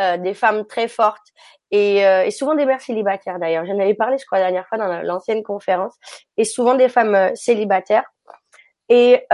euh, 0.00 0.16
des 0.16 0.34
femmes 0.34 0.66
très 0.66 0.88
fortes 0.88 1.28
et, 1.70 2.04
euh, 2.04 2.24
et, 2.24 2.32
souvent 2.32 2.56
des 2.56 2.66
mères 2.66 2.80
célibataires 2.80 3.38
d'ailleurs. 3.38 3.64
J'en 3.64 3.78
avais 3.78 3.94
parlé, 3.94 4.18
je 4.18 4.26
crois, 4.26 4.38
la 4.38 4.46
dernière 4.46 4.66
fois 4.66 4.76
dans 4.76 5.02
l'ancienne 5.02 5.42
conférence, 5.42 5.94
et 6.36 6.44
souvent 6.44 6.74
des 6.74 6.88
femmes 6.88 7.14
euh, 7.14 7.34
célibataires. 7.34 8.04
Et 8.88 9.24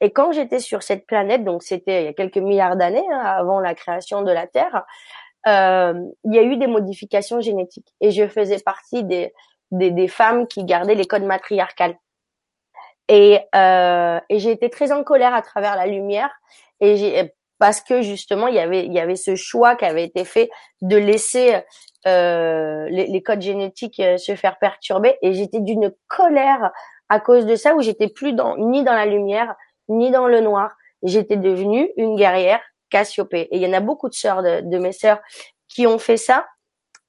et 0.00 0.12
quand 0.12 0.32
j'étais 0.32 0.60
sur 0.60 0.82
cette 0.82 1.06
planète, 1.06 1.44
donc 1.44 1.62
c'était 1.62 2.02
il 2.02 2.04
y 2.06 2.08
a 2.08 2.12
quelques 2.12 2.38
milliards 2.38 2.76
d'années 2.76 3.06
hein, 3.12 3.20
avant 3.20 3.60
la 3.60 3.74
création 3.74 4.22
de 4.22 4.32
la 4.32 4.46
Terre, 4.46 4.84
il 5.46 6.34
y 6.34 6.38
a 6.38 6.42
eu 6.42 6.56
des 6.56 6.66
modifications 6.66 7.40
génétiques. 7.40 7.94
Et 8.00 8.10
je 8.10 8.26
faisais 8.26 8.58
partie 8.58 9.04
des 9.04 9.32
des, 9.70 9.90
des 9.90 10.08
femmes 10.08 10.46
qui 10.46 10.64
gardaient 10.64 10.94
les 10.94 11.06
codes 11.06 11.24
matriarcales. 11.24 11.96
Et, 13.08 13.38
euh, 13.54 14.20
et 14.28 14.38
j'ai 14.38 14.50
été 14.50 14.68
très 14.68 14.92
en 14.92 15.04
colère 15.04 15.34
à 15.34 15.42
travers 15.42 15.76
la 15.76 15.86
lumière. 15.86 16.30
Et 16.80 16.96
j'ai 16.96 17.32
parce 17.58 17.80
que 17.80 18.02
justement 18.02 18.48
il 18.48 18.54
y 18.54 18.58
avait 18.58 18.84
il 18.84 18.92
y 18.92 19.00
avait 19.00 19.16
ce 19.16 19.34
choix 19.34 19.76
qui 19.76 19.86
avait 19.86 20.04
été 20.04 20.26
fait 20.26 20.50
de 20.82 20.96
laisser 20.96 21.56
euh, 22.06 22.86
les, 22.90 23.06
les, 23.06 23.22
codes 23.22 23.40
génétiques 23.40 23.98
euh, 24.00 24.18
se 24.18 24.34
faire 24.36 24.58
perturber. 24.58 25.16
Et 25.22 25.32
j'étais 25.32 25.60
d'une 25.60 25.92
colère 26.08 26.70
à 27.08 27.20
cause 27.20 27.46
de 27.46 27.56
ça 27.56 27.74
où 27.74 27.80
j'étais 27.80 28.08
plus 28.08 28.34
dans 28.34 28.56
ni 28.58 28.84
dans 28.84 28.92
la 28.92 29.06
lumière 29.06 29.54
ni 29.88 30.10
dans 30.10 30.28
le 30.28 30.40
noir 30.40 30.74
j'étais 31.02 31.36
devenue 31.36 31.90
une 31.96 32.16
guerrière 32.16 32.60
Cassiopée 32.90 33.48
et 33.50 33.56
il 33.56 33.62
y 33.62 33.66
en 33.66 33.72
a 33.72 33.80
beaucoup 33.80 34.08
de 34.08 34.14
sœurs 34.14 34.42
de, 34.42 34.60
de 34.60 34.78
mes 34.78 34.92
sœurs 34.92 35.20
qui 35.68 35.86
ont 35.86 35.98
fait 35.98 36.16
ça 36.16 36.46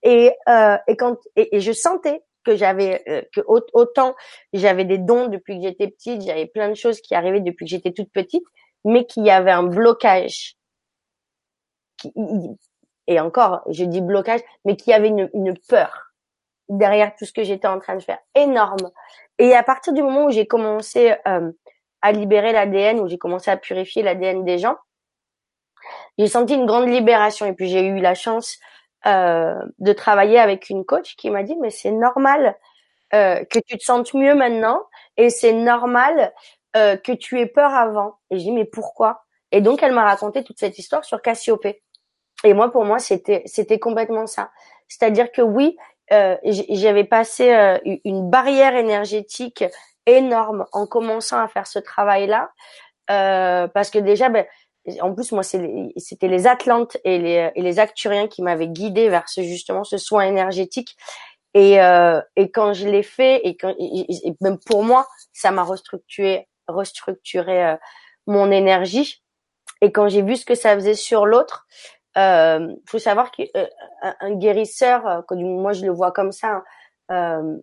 et 0.04 0.32
euh, 0.48 0.78
et 0.88 0.96
quand 0.96 1.18
et, 1.36 1.60
je 1.60 1.72
sentais 1.72 2.24
que 2.44 2.56
j'avais 2.56 3.04
euh, 3.10 3.22
que 3.34 3.42
autant 3.46 4.16
j'avais 4.54 4.86
des 4.86 4.98
dons 4.98 5.28
depuis 5.28 5.58
que 5.58 5.64
j'étais 5.64 5.88
petite, 5.90 6.22
j'avais 6.22 6.46
plein 6.46 6.70
de 6.70 6.76
choses 6.76 7.02
qui 7.02 7.14
arrivaient 7.14 7.42
depuis 7.42 7.66
que 7.66 7.72
j'étais 7.72 7.92
toute 7.92 8.12
petite, 8.12 8.46
mais 8.86 9.06
qu'il 9.06 9.26
y 9.26 9.30
avait 9.30 9.52
un 9.52 9.64
blocage. 9.64 10.56
et 13.08 13.20
encore, 13.20 13.64
je 13.70 13.84
dis 13.84 14.02
blocage, 14.02 14.42
mais 14.66 14.76
qu'il 14.78 14.92
y 14.92 14.94
avait 14.94 15.10
une, 15.10 15.30
une 15.34 15.58
peur 15.68 16.14
derrière 16.70 17.16
tout 17.16 17.26
ce 17.26 17.34
que 17.34 17.44
j'étais 17.44 17.68
en 17.68 17.80
train 17.80 17.96
de 17.96 18.04
faire, 18.04 18.20
énorme. 18.36 18.92
Et 19.40 19.54
à 19.54 19.64
partir 19.64 19.94
du 19.94 20.02
moment 20.02 20.26
où 20.26 20.32
j'ai 20.32 20.48
commencé 20.48 21.16
euh, 21.28 21.52
à 22.08 22.12
libérer 22.14 22.54
l'ADN, 22.54 23.02
où 23.02 23.08
j'ai 23.08 23.18
commencé 23.18 23.52
à 23.52 23.58
purifier 23.58 24.02
l'ADN 24.02 24.46
des 24.46 24.60
gens, 24.60 24.78
j'ai 26.18 26.28
senti 26.28 26.54
une 26.56 26.66
grande 26.66 26.88
libération. 26.88 27.46
Et 27.46 27.54
puis 27.54 27.68
j'ai 27.68 27.86
eu 27.86 28.00
la 28.00 28.16
chance 28.16 28.58
euh, 29.06 29.60
de 29.80 29.94
travailler 29.94 30.40
avec 30.40 30.70
une 30.70 30.86
coach 30.86 31.16
qui 31.18 31.30
m'a 31.30 31.44
dit 31.44 31.56
mais 31.62 31.70
c'est 31.70 31.92
normal 31.92 32.58
euh, 33.14 33.44
que 33.46 33.60
tu 33.60 33.78
te 33.78 33.84
sentes 33.84 34.14
mieux 34.14 34.36
maintenant 34.36 34.82
et 35.18 35.30
c'est 35.30 35.54
normal 35.54 36.34
euh, 36.76 36.96
que 36.96 37.12
tu 37.12 37.40
aies 37.40 37.46
peur 37.46 37.74
avant. 37.74 38.16
Et 38.32 38.40
j'ai 38.40 38.46
dit 38.46 38.52
mais 38.52 38.66
pourquoi? 38.66 39.24
Et 39.52 39.62
donc 39.62 39.84
elle 39.84 39.94
m'a 39.94 40.06
raconté 40.06 40.44
toute 40.44 40.60
cette 40.60 40.80
histoire 40.80 41.04
sur 41.04 41.22
Cassiopée. 41.22 41.84
Et 42.44 42.54
moi 42.54 42.72
pour 42.72 42.86
moi 42.86 43.00
c'était 43.00 43.80
complètement 43.80 44.28
ça. 44.28 44.50
C'est-à-dire 44.88 45.32
que 45.32 45.42
oui, 45.42 45.76
j'avais 46.10 47.04
passé 47.04 47.52
une 48.06 48.30
barrière 48.30 48.76
énergétique 48.76 49.66
énorme 50.08 50.66
en 50.72 50.88
commençant 50.88 51.40
à 51.40 51.48
faire 51.48 51.68
ce 51.68 51.78
travail-là. 51.78 52.52
Euh, 53.12 53.68
parce 53.68 53.92
que 53.92 54.00
déjà, 54.00 54.30
ben, 54.30 54.46
en 55.02 55.14
plus 55.14 55.32
moi 55.32 55.44
c'était 55.44 56.28
les 56.28 56.48
Atlantes 56.48 56.98
et 57.04 57.20
les, 57.20 57.52
et 57.56 57.62
les 57.62 57.80
Acturiens 57.80 58.28
qui 58.28 58.42
m'avaient 58.42 58.68
guidé 58.68 59.10
vers 59.10 59.28
ce 59.30 59.42
justement 59.42 59.84
ce 59.84 59.98
soin 59.98 60.24
énergétique 60.24 60.96
et 61.54 61.82
euh, 61.82 62.22
et 62.36 62.52
quand 62.52 62.74
je 62.74 62.88
l'ai 62.88 63.04
fait 63.04 63.42
et 63.44 63.58
quand 63.58 63.74
et, 63.78 64.34
même 64.42 64.58
pour 64.60 64.84
moi 64.84 65.08
ça 65.34 65.52
m'a 65.52 65.64
restructuré 65.64 66.48
restructuré 66.68 67.66
euh, 67.66 67.76
mon 68.28 68.52
énergie 68.52 69.22
et 69.82 69.92
quand 69.92 70.08
j'ai 70.08 70.22
vu 70.22 70.36
ce 70.36 70.46
que 70.46 70.56
ça 70.56 70.76
faisait 70.76 70.96
sur 70.96 71.26
l'autre 71.26 71.68
euh, 72.18 72.74
faut 72.88 73.00
savoir 73.00 73.32
qu'un 73.32 73.46
euh, 73.56 74.36
guérisseur 74.36 75.08
euh, 75.08 75.36
moi 75.36 75.74
je 75.74 75.86
le 75.86 75.92
vois 75.92 76.12
comme 76.12 76.32
ça 76.32 76.64
hein, 77.10 77.58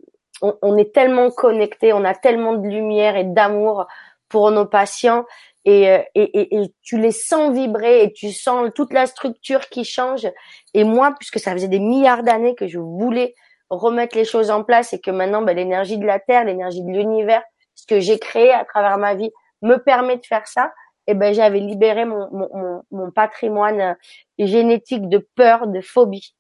on, 0.45 0.57
on, 0.63 0.77
est 0.77 0.93
tellement 0.93 1.31
connecté 1.31 1.93
on 1.93 2.05
a 2.05 2.15
tellement 2.15 2.55
de 2.55 2.69
lumière 2.69 3.17
et 3.17 3.25
d'amour 3.25 3.87
pour 4.29 4.51
nos 4.51 4.67
patients 4.67 5.25
euh, 5.67 6.03
et, 6.15 6.23
et, 6.23 6.57
et, 6.57 6.75
tu 6.83 6.99
les 6.99 7.11
sens 7.11 7.55
vibrer 7.55 8.03
et 8.03 8.13
tu 8.13 8.33
sens 8.33 8.71
toute 8.75 8.93
la 8.93 9.07
structure 9.07 9.69
qui 9.71 9.85
change. 9.85 10.27
Et 10.75 10.85
moi, 10.85 11.15
puisque 11.19 11.39
ça 11.39 11.53
faisait 11.53 11.69
des 11.69 11.79
milliards 11.79 12.23
d'années 12.23 12.55
que 12.55 12.67
je 12.67 12.79
voulais 12.79 13.35
remettre 13.71 14.17
les 14.17 14.27
choses 14.27 14.51
en 14.51 14.63
place 14.63 14.93
et 14.93 15.01
que 15.01 15.11
maintenant 15.11 15.41
ben, 15.41 15.57
l'énergie 15.57 15.97
de 15.97 16.05
la 16.05 16.21
Terre, 16.21 16.45
l'énergie 16.45 16.83
de 16.83 16.91
l'univers, 16.91 17.43
ce 17.75 17.87
que 17.87 17.99
j'ai 17.99 18.19
créé 18.19 18.53
à 18.53 18.65
travers 18.65 18.99
ma 18.99 19.15
vie 19.15 19.31
me 19.63 19.77
permet 19.77 20.17
de 20.17 20.27
faire 20.27 20.47
ça, 20.47 20.71
et 21.07 21.15
ben 21.15 21.33
j'avais 21.33 21.61
libéré 21.61 22.05
mon, 22.05 22.29
mon, 22.31 22.83
mon, 22.91 23.11
patrimoine 23.11 23.81
euh, 23.81 23.95
génétique 24.39 25.09
de 25.09 25.27
peur, 25.35 25.67
de 25.67 25.81
phobie 25.81 26.35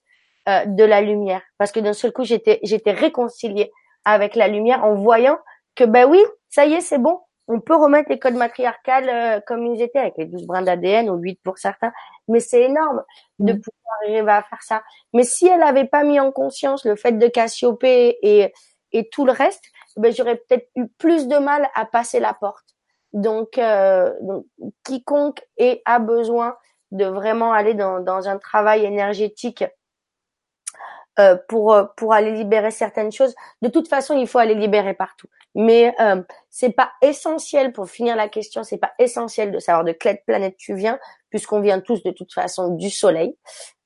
euh, 0.48 0.64
de 0.66 0.84
la 0.84 1.00
lumière. 1.00 1.42
Parce 1.58 1.72
que 1.72 1.80
d'un 1.80 1.92
seul 1.94 2.12
coup, 2.12 2.24
j'étais 2.24 2.60
j'étais 2.62 2.92
réconciliée 2.92 3.72
avec 4.04 4.34
la 4.34 4.48
lumière 4.48 4.84
en 4.84 4.94
voyant 4.94 5.38
que 5.74 5.84
ben 5.84 6.08
oui, 6.08 6.22
ça 6.50 6.66
y 6.66 6.74
est, 6.74 6.80
c'est 6.80 6.98
bon, 6.98 7.20
on 7.48 7.60
peut 7.60 7.76
remettre 7.76 8.10
les 8.10 8.18
codes 8.18 8.34
matriarcales 8.34 9.08
euh, 9.08 9.40
comme 9.46 9.66
ils 9.66 9.82
étaient, 9.82 9.98
avec 9.98 10.14
les 10.16 10.26
12 10.26 10.46
brins 10.46 10.62
d'ADN 10.62 11.10
ou 11.10 11.16
8 11.16 11.40
pour 11.42 11.58
certains, 11.58 11.92
mais 12.28 12.40
c'est 12.40 12.62
énorme 12.62 13.02
de 13.38 13.52
mm. 13.52 13.60
pouvoir 13.60 13.98
arriver 14.02 14.32
à 14.32 14.42
faire 14.42 14.62
ça. 14.62 14.82
Mais 15.12 15.24
si 15.24 15.46
elle 15.46 15.62
avait 15.62 15.86
pas 15.86 16.04
mis 16.04 16.20
en 16.20 16.32
conscience 16.32 16.84
le 16.84 16.96
fait 16.96 17.12
de 17.12 17.26
Cassiopée 17.26 18.18
et, 18.22 18.52
et 18.92 19.08
tout 19.10 19.26
le 19.26 19.32
reste, 19.32 19.64
ben, 19.96 20.12
j'aurais 20.12 20.36
peut-être 20.36 20.68
eu 20.76 20.88
plus 20.98 21.28
de 21.28 21.36
mal 21.36 21.68
à 21.74 21.84
passer 21.84 22.20
la 22.20 22.34
porte. 22.34 22.64
Donc, 23.12 23.58
euh, 23.58 24.12
donc 24.22 24.46
quiconque 24.84 25.40
ait, 25.56 25.82
a 25.84 25.98
besoin 25.98 26.56
de 26.90 27.04
vraiment 27.04 27.52
aller 27.52 27.74
dans, 27.74 28.00
dans 28.00 28.28
un 28.28 28.38
travail 28.38 28.84
énergétique 28.84 29.64
euh, 31.18 31.36
pour 31.48 31.76
pour 31.96 32.12
aller 32.12 32.32
libérer 32.32 32.70
certaines 32.70 33.12
choses. 33.12 33.34
De 33.62 33.68
toute 33.68 33.88
façon, 33.88 34.16
il 34.16 34.26
faut 34.26 34.38
aller 34.38 34.54
libérer 34.54 34.94
partout. 34.94 35.28
Mais 35.54 35.94
euh, 36.00 36.22
c'est 36.50 36.72
pas 36.72 36.90
essentiel 37.00 37.72
pour 37.72 37.88
finir 37.88 38.16
la 38.16 38.28
question. 38.28 38.64
C'est 38.64 38.78
pas 38.78 38.92
essentiel 38.98 39.52
de 39.52 39.58
savoir 39.58 39.84
de 39.84 39.92
quelle 39.92 40.18
planète 40.26 40.56
tu 40.56 40.74
viens, 40.74 40.98
puisqu'on 41.30 41.60
vient 41.60 41.80
tous 41.80 42.02
de 42.02 42.10
toute 42.10 42.32
façon 42.32 42.70
du 42.70 42.90
Soleil. 42.90 43.36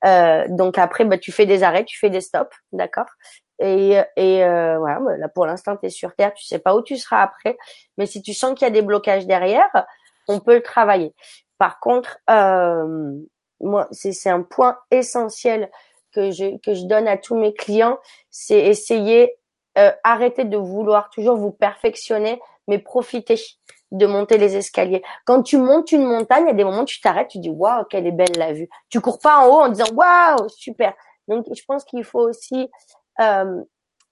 Euh, 0.05 0.45
donc 0.49 0.77
après, 0.77 1.05
bah, 1.05 1.17
tu 1.17 1.31
fais 1.31 1.45
des 1.45 1.61
arrêts, 1.63 1.85
tu 1.85 1.99
fais 1.99 2.09
des 2.09 2.21
stops, 2.21 2.55
d'accord? 2.71 3.09
Et, 3.59 3.99
et 4.15 4.43
euh, 4.43 4.79
voilà, 4.79 4.99
bah, 4.99 5.17
là 5.17 5.27
pour 5.27 5.45
l'instant 5.45 5.75
tu 5.75 5.87
es 5.87 5.89
sur 5.89 6.15
Terre, 6.15 6.33
tu 6.33 6.45
sais 6.45 6.59
pas 6.59 6.75
où 6.75 6.81
tu 6.81 6.97
seras 6.97 7.21
après. 7.21 7.57
Mais 7.97 8.05
si 8.05 8.21
tu 8.21 8.33
sens 8.33 8.53
qu'il 8.57 8.65
y 8.65 8.71
a 8.71 8.73
des 8.73 8.81
blocages 8.81 9.27
derrière, 9.27 9.69
on 10.27 10.39
peut 10.39 10.55
le 10.55 10.63
travailler. 10.63 11.13
Par 11.57 11.79
contre, 11.79 12.17
euh, 12.29 13.13
moi, 13.59 13.87
c'est 13.91 14.29
un 14.29 14.41
point 14.41 14.77
essentiel 14.91 15.69
que 16.13 16.31
je, 16.31 16.57
que 16.59 16.73
je 16.73 16.85
donne 16.85 17.07
à 17.07 17.17
tous 17.17 17.35
mes 17.35 17.53
clients, 17.53 17.97
c'est 18.29 18.59
essayer, 18.59 19.35
euh, 19.77 19.91
arrêter 20.03 20.45
de 20.45 20.57
vouloir 20.57 21.09
toujours 21.09 21.37
vous 21.37 21.51
perfectionner, 21.51 22.39
mais 22.67 22.79
profiter 22.79 23.35
de 23.91 24.05
monter 24.05 24.37
les 24.37 24.55
escaliers. 24.55 25.01
Quand 25.25 25.41
tu 25.41 25.57
montes 25.57 25.91
une 25.91 26.05
montagne, 26.05 26.43
il 26.43 26.47
y 26.47 26.51
a 26.51 26.53
des 26.53 26.63
moments 26.63 26.81
où 26.81 26.85
tu 26.85 27.01
t'arrêtes, 27.01 27.29
tu 27.29 27.39
dis 27.39 27.49
waouh, 27.49 27.85
quelle 27.85 28.05
est 28.05 28.11
belle 28.11 28.37
la 28.37 28.53
vue. 28.53 28.69
Tu 28.89 29.01
cours 29.01 29.19
pas 29.19 29.39
en 29.39 29.47
haut 29.47 29.61
en 29.61 29.69
disant 29.69 29.91
waouh, 29.93 30.47
super. 30.49 30.93
Donc 31.27 31.45
je 31.53 31.63
pense 31.67 31.83
qu'il 31.85 32.03
faut 32.03 32.21
aussi, 32.21 32.69
euh, 33.19 33.61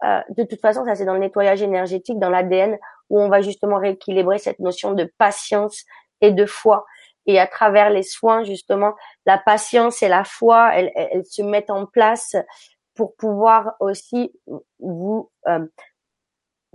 euh, 0.04 0.22
de 0.30 0.44
toute 0.44 0.62
façon, 0.62 0.84
ça 0.86 0.96
c'est 0.96 1.06
dans 1.06 1.14
le 1.14 1.20
nettoyage 1.20 1.62
énergétique, 1.62 2.20
dans 2.20 2.30
l'ADN, 2.30 2.78
où 3.10 3.20
on 3.20 3.30
va 3.30 3.42
justement 3.42 3.78
rééquilibrer 3.78 4.40
cette 4.40 4.60
notion 4.60 4.94
de 4.94 5.12
patience 5.18 5.84
et 6.22 6.32
de 6.32 6.46
foi 6.46 6.86
et 7.28 7.40
à 7.40 7.46
travers 7.48 7.90
les 7.90 8.04
soins 8.04 8.44
justement 8.44 8.94
la 9.26 9.38
patience 9.38 10.02
et 10.02 10.08
la 10.08 10.24
foi 10.24 10.72
elles, 10.74 10.92
elles 10.96 11.26
se 11.26 11.42
mettent 11.42 11.70
en 11.70 11.86
place 11.86 12.36
pour 12.96 13.16
pouvoir 13.16 13.76
aussi 13.80 14.32
vous 14.80 15.30
euh, 15.48 15.66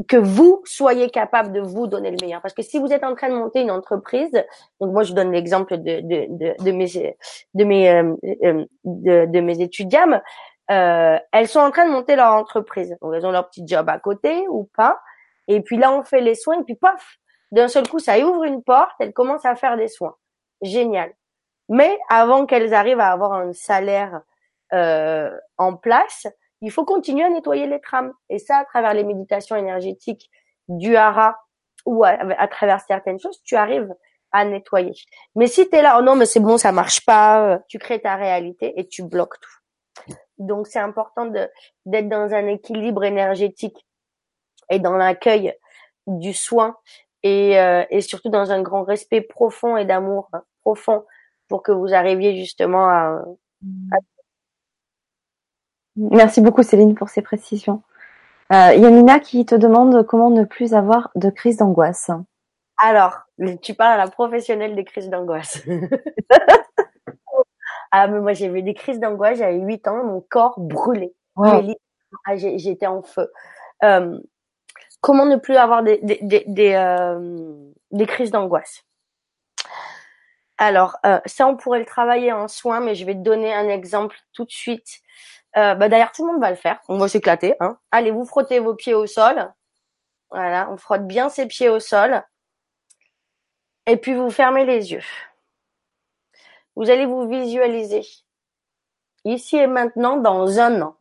que 0.08 0.16
vous 0.16 0.62
soyez 0.64 1.10
capable 1.10 1.52
de 1.52 1.60
vous 1.60 1.86
donner 1.86 2.10
le 2.10 2.16
meilleur. 2.20 2.40
Parce 2.40 2.54
que 2.54 2.62
si 2.62 2.78
vous 2.78 2.92
êtes 2.92 3.04
en 3.04 3.14
train 3.14 3.28
de 3.28 3.34
monter 3.34 3.60
une 3.60 3.70
entreprise, 3.70 4.32
donc 4.80 4.92
moi 4.92 5.02
je 5.02 5.12
donne 5.12 5.32
l'exemple 5.32 5.76
de, 5.76 6.00
de, 6.00 6.26
de, 6.28 6.64
de, 6.64 6.72
mes 6.72 7.16
de 7.54 7.64
mes 7.64 7.90
euh, 7.90 8.14
euh 8.42 8.64
de, 8.84 9.26
de, 9.26 9.40
mes 9.40 9.60
étudiants, 9.60 10.20
euh, 10.70 11.18
elles 11.32 11.48
sont 11.48 11.60
en 11.60 11.70
train 11.70 11.86
de 11.86 11.92
monter 11.92 12.16
leur 12.16 12.32
entreprise. 12.32 12.96
Donc 13.02 13.14
elles 13.14 13.26
ont 13.26 13.32
leur 13.32 13.48
petit 13.48 13.64
job 13.66 13.88
à 13.88 13.98
côté 13.98 14.46
ou 14.48 14.68
pas. 14.76 14.98
Et 15.48 15.60
puis 15.60 15.76
là 15.76 15.92
on 15.92 16.02
fait 16.02 16.20
les 16.20 16.34
soins 16.34 16.60
et 16.60 16.64
puis 16.64 16.74
paf, 16.74 17.18
d'un 17.52 17.68
seul 17.68 17.86
coup, 17.86 17.98
ça 17.98 18.18
ouvre 18.18 18.44
une 18.44 18.62
porte, 18.62 18.92
elles 18.98 19.12
commencent 19.12 19.44
à 19.44 19.54
faire 19.54 19.76
des 19.76 19.88
soins. 19.88 20.16
Génial. 20.62 21.12
Mais 21.68 21.98
avant 22.08 22.46
qu'elles 22.46 22.74
arrivent 22.74 23.00
à 23.00 23.10
avoir 23.10 23.32
un 23.32 23.52
salaire 23.52 24.22
euh, 24.72 25.30
en 25.58 25.76
place, 25.76 26.26
il 26.60 26.70
faut 26.70 26.84
continuer 26.84 27.24
à 27.24 27.28
nettoyer 27.28 27.66
les 27.66 27.80
trames. 27.80 28.12
Et 28.28 28.38
ça, 28.38 28.58
à 28.58 28.64
travers 28.64 28.94
les 28.94 29.04
méditations 29.04 29.56
énergétiques 29.56 30.30
du 30.68 30.96
hara 30.96 31.36
ou 31.84 32.04
à, 32.04 32.48
travers 32.48 32.80
certaines 32.80 33.18
choses, 33.18 33.40
tu 33.42 33.56
arrives 33.56 33.92
à 34.30 34.44
nettoyer. 34.44 34.92
Mais 35.34 35.46
si 35.46 35.68
tu 35.68 35.76
es 35.76 35.82
là, 35.82 35.96
oh 35.98 36.02
non, 36.02 36.14
mais 36.14 36.26
c'est 36.26 36.40
bon, 36.40 36.56
ça 36.56 36.72
marche 36.72 37.04
pas, 37.04 37.58
tu 37.68 37.78
crées 37.78 38.00
ta 38.00 38.14
réalité 38.14 38.78
et 38.78 38.86
tu 38.86 39.02
bloques 39.02 39.40
tout. 39.40 40.14
Donc 40.38 40.68
c'est 40.68 40.78
important 40.78 41.26
d'être 41.26 42.08
dans 42.08 42.32
un 42.32 42.46
équilibre 42.46 43.04
énergétique 43.04 43.86
et 44.70 44.78
dans 44.78 44.96
l'accueil 44.96 45.54
du 46.06 46.32
soin 46.32 46.76
et, 47.22 47.58
euh, 47.58 47.84
et 47.90 48.00
surtout 48.00 48.30
dans 48.30 48.52
un 48.52 48.62
grand 48.62 48.84
respect 48.84 49.20
profond 49.20 49.76
et 49.76 49.84
d'amour 49.84 50.30
profond 50.64 51.04
pour 51.48 51.62
que 51.62 51.72
vous 51.72 51.94
arriviez 51.94 52.36
justement 52.36 52.88
à, 52.88 53.24
Merci 55.96 56.40
beaucoup 56.40 56.62
Céline 56.62 56.94
pour 56.94 57.10
ces 57.10 57.22
précisions. 57.22 57.82
Euh, 58.52 58.74
Yamina 58.74 59.20
qui 59.20 59.44
te 59.44 59.54
demande 59.54 60.04
comment 60.06 60.30
ne 60.30 60.44
plus 60.44 60.74
avoir 60.74 61.10
de 61.14 61.30
crise 61.30 61.58
d'angoisse. 61.58 62.10
Alors, 62.78 63.20
tu 63.60 63.74
parles 63.74 64.00
à 64.00 64.04
la 64.04 64.10
professionnelle 64.10 64.74
des 64.74 64.84
crises 64.84 65.10
d'angoisse. 65.10 65.62
ah 67.92 68.08
mais 68.08 68.20
moi 68.20 68.32
j'ai 68.32 68.46
eu 68.46 68.62
des 68.62 68.74
crises 68.74 68.98
d'angoisse, 68.98 69.38
j'avais 69.38 69.58
8 69.58 69.88
ans, 69.88 70.04
mon 70.04 70.20
corps 70.20 70.58
brûlait. 70.58 71.14
Ah, 71.36 72.36
j'étais 72.36 72.86
en 72.86 73.02
feu. 73.02 73.30
Euh, 73.84 74.18
comment 75.00 75.26
ne 75.26 75.36
plus 75.36 75.56
avoir 75.56 75.82
des, 75.82 75.98
des, 76.02 76.18
des, 76.22 76.44
des, 76.46 76.72
euh, 76.74 77.70
des 77.90 78.06
crises 78.06 78.30
d'angoisse? 78.30 78.84
Alors, 80.62 80.98
euh, 81.04 81.18
ça 81.26 81.48
on 81.48 81.56
pourrait 81.56 81.80
le 81.80 81.84
travailler 81.84 82.32
en 82.32 82.46
soins, 82.46 82.78
mais 82.78 82.94
je 82.94 83.04
vais 83.04 83.14
te 83.14 83.18
donner 83.18 83.52
un 83.52 83.68
exemple 83.68 84.16
tout 84.32 84.44
de 84.44 84.52
suite. 84.52 85.00
Euh, 85.56 85.74
bah, 85.74 85.88
D'ailleurs, 85.88 86.12
tout 86.12 86.24
le 86.24 86.32
monde 86.32 86.40
va 86.40 86.50
le 86.50 86.56
faire. 86.56 86.80
On 86.88 86.98
va 86.98 87.08
s'éclater. 87.08 87.56
Hein. 87.58 87.78
Allez, 87.90 88.12
vous 88.12 88.24
frottez 88.24 88.60
vos 88.60 88.76
pieds 88.76 88.94
au 88.94 89.08
sol. 89.08 89.52
Voilà, 90.30 90.70
on 90.70 90.76
frotte 90.76 91.04
bien 91.04 91.30
ses 91.30 91.46
pieds 91.46 91.68
au 91.68 91.80
sol. 91.80 92.22
Et 93.88 93.96
puis 93.96 94.14
vous 94.14 94.30
fermez 94.30 94.64
les 94.64 94.92
yeux. 94.92 95.02
Vous 96.76 96.90
allez 96.90 97.06
vous 97.06 97.26
visualiser 97.28 98.06
ici 99.24 99.56
et 99.56 99.66
maintenant 99.66 100.16
dans 100.16 100.60
un 100.60 100.80
an. 100.80 100.96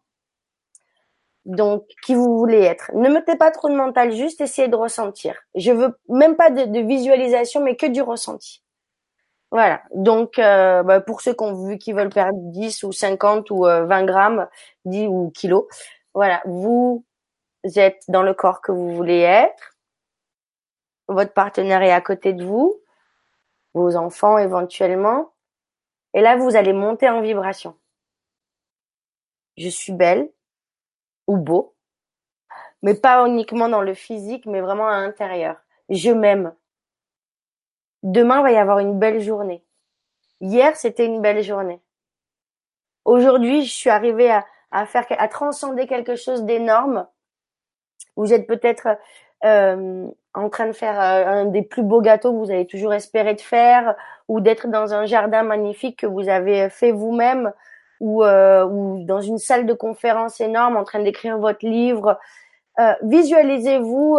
Donc, 1.45 1.85
qui 2.03 2.15
vous 2.15 2.35
voulez 2.35 2.61
être. 2.61 2.89
Ne 2.95 3.09
mettez 3.09 3.35
pas 3.35 3.51
trop 3.51 3.69
de 3.69 3.75
mental, 3.75 4.11
juste 4.11 4.41
essayez 4.41 4.69
de 4.69 4.75
ressentir. 4.75 5.35
Je 5.53 5.71
veux 5.71 5.99
même 6.09 6.35
pas 6.35 6.49
de, 6.49 6.79
visualisation, 6.79 7.61
mais 7.63 7.75
que 7.75 7.85
du 7.85 8.01
ressenti. 8.01 8.60
Voilà. 9.51 9.83
Donc, 9.93 10.39
euh, 10.39 10.81
bah, 10.83 11.01
pour 11.01 11.21
ceux 11.21 11.33
qui 11.33 11.77
qui 11.77 11.93
veulent 11.93 12.09
perdre 12.09 12.37
10 12.51 12.83
ou 12.83 12.91
50 12.93 13.51
ou 13.51 13.63
20 13.63 14.03
euh, 14.03 14.05
grammes, 14.05 14.47
10 14.85 15.07
ou 15.07 15.31
kilos, 15.35 15.65
voilà. 16.13 16.41
Vous 16.45 17.05
êtes 17.75 18.03
dans 18.07 18.23
le 18.23 18.33
corps 18.33 18.61
que 18.61 18.71
vous 18.71 18.95
voulez 18.95 19.19
être. 19.19 19.75
Votre 21.07 21.33
partenaire 21.33 21.81
est 21.83 21.91
à 21.91 22.01
côté 22.01 22.33
de 22.33 22.43
vous. 22.45 22.81
Vos 23.73 23.95
enfants 23.97 24.37
éventuellement. 24.37 25.33
Et 26.13 26.21
là, 26.21 26.37
vous 26.37 26.55
allez 26.55 26.73
monter 26.73 27.09
en 27.09 27.21
vibration. 27.21 27.77
Je 29.57 29.69
suis 29.69 29.93
belle 29.93 30.29
ou 31.27 31.37
beau, 31.37 31.75
mais 32.81 32.95
pas 32.95 33.25
uniquement 33.27 33.69
dans 33.69 33.81
le 33.81 33.93
physique, 33.93 34.45
mais 34.45 34.61
vraiment 34.61 34.87
à 34.87 35.01
l'intérieur. 35.01 35.57
Je 35.89 36.11
m'aime. 36.11 36.53
Demain 38.03 38.41
va 38.41 38.51
y 38.51 38.57
avoir 38.57 38.79
une 38.79 38.97
belle 38.97 39.19
journée. 39.19 39.63
Hier, 40.39 40.75
c'était 40.75 41.05
une 41.05 41.21
belle 41.21 41.43
journée. 41.43 41.79
Aujourd'hui, 43.05 43.63
je 43.63 43.71
suis 43.71 43.89
arrivée 43.89 44.31
à, 44.71 44.85
faire, 44.85 45.05
à 45.09 45.27
transcender 45.27 45.85
quelque 45.85 46.15
chose 46.15 46.43
d'énorme. 46.43 47.07
Vous 48.15 48.33
êtes 48.33 48.47
peut-être 48.47 48.97
euh, 49.43 50.07
en 50.33 50.49
train 50.49 50.67
de 50.67 50.71
faire 50.71 50.99
euh, 50.99 51.25
un 51.27 51.45
des 51.45 51.61
plus 51.61 51.83
beaux 51.83 52.01
gâteaux 52.01 52.31
que 52.31 52.37
vous 52.37 52.51
avez 52.51 52.65
toujours 52.65 52.93
espéré 52.93 53.35
de 53.35 53.41
faire, 53.41 53.95
ou 54.27 54.39
d'être 54.41 54.67
dans 54.67 54.93
un 54.93 55.05
jardin 55.05 55.43
magnifique 55.43 55.99
que 55.99 56.07
vous 56.07 56.27
avez 56.27 56.69
fait 56.69 56.91
vous-même, 56.91 57.53
ou, 57.99 58.23
euh, 58.23 58.65
ou 58.65 59.03
dans 59.05 59.21
une 59.21 59.37
salle 59.37 59.67
de 59.67 59.73
conférence 59.73 60.41
énorme 60.41 60.75
en 60.75 60.83
train 60.83 61.03
d'écrire 61.03 61.37
votre 61.37 61.65
livre. 61.65 62.19
Visualisez-vous 63.03 64.17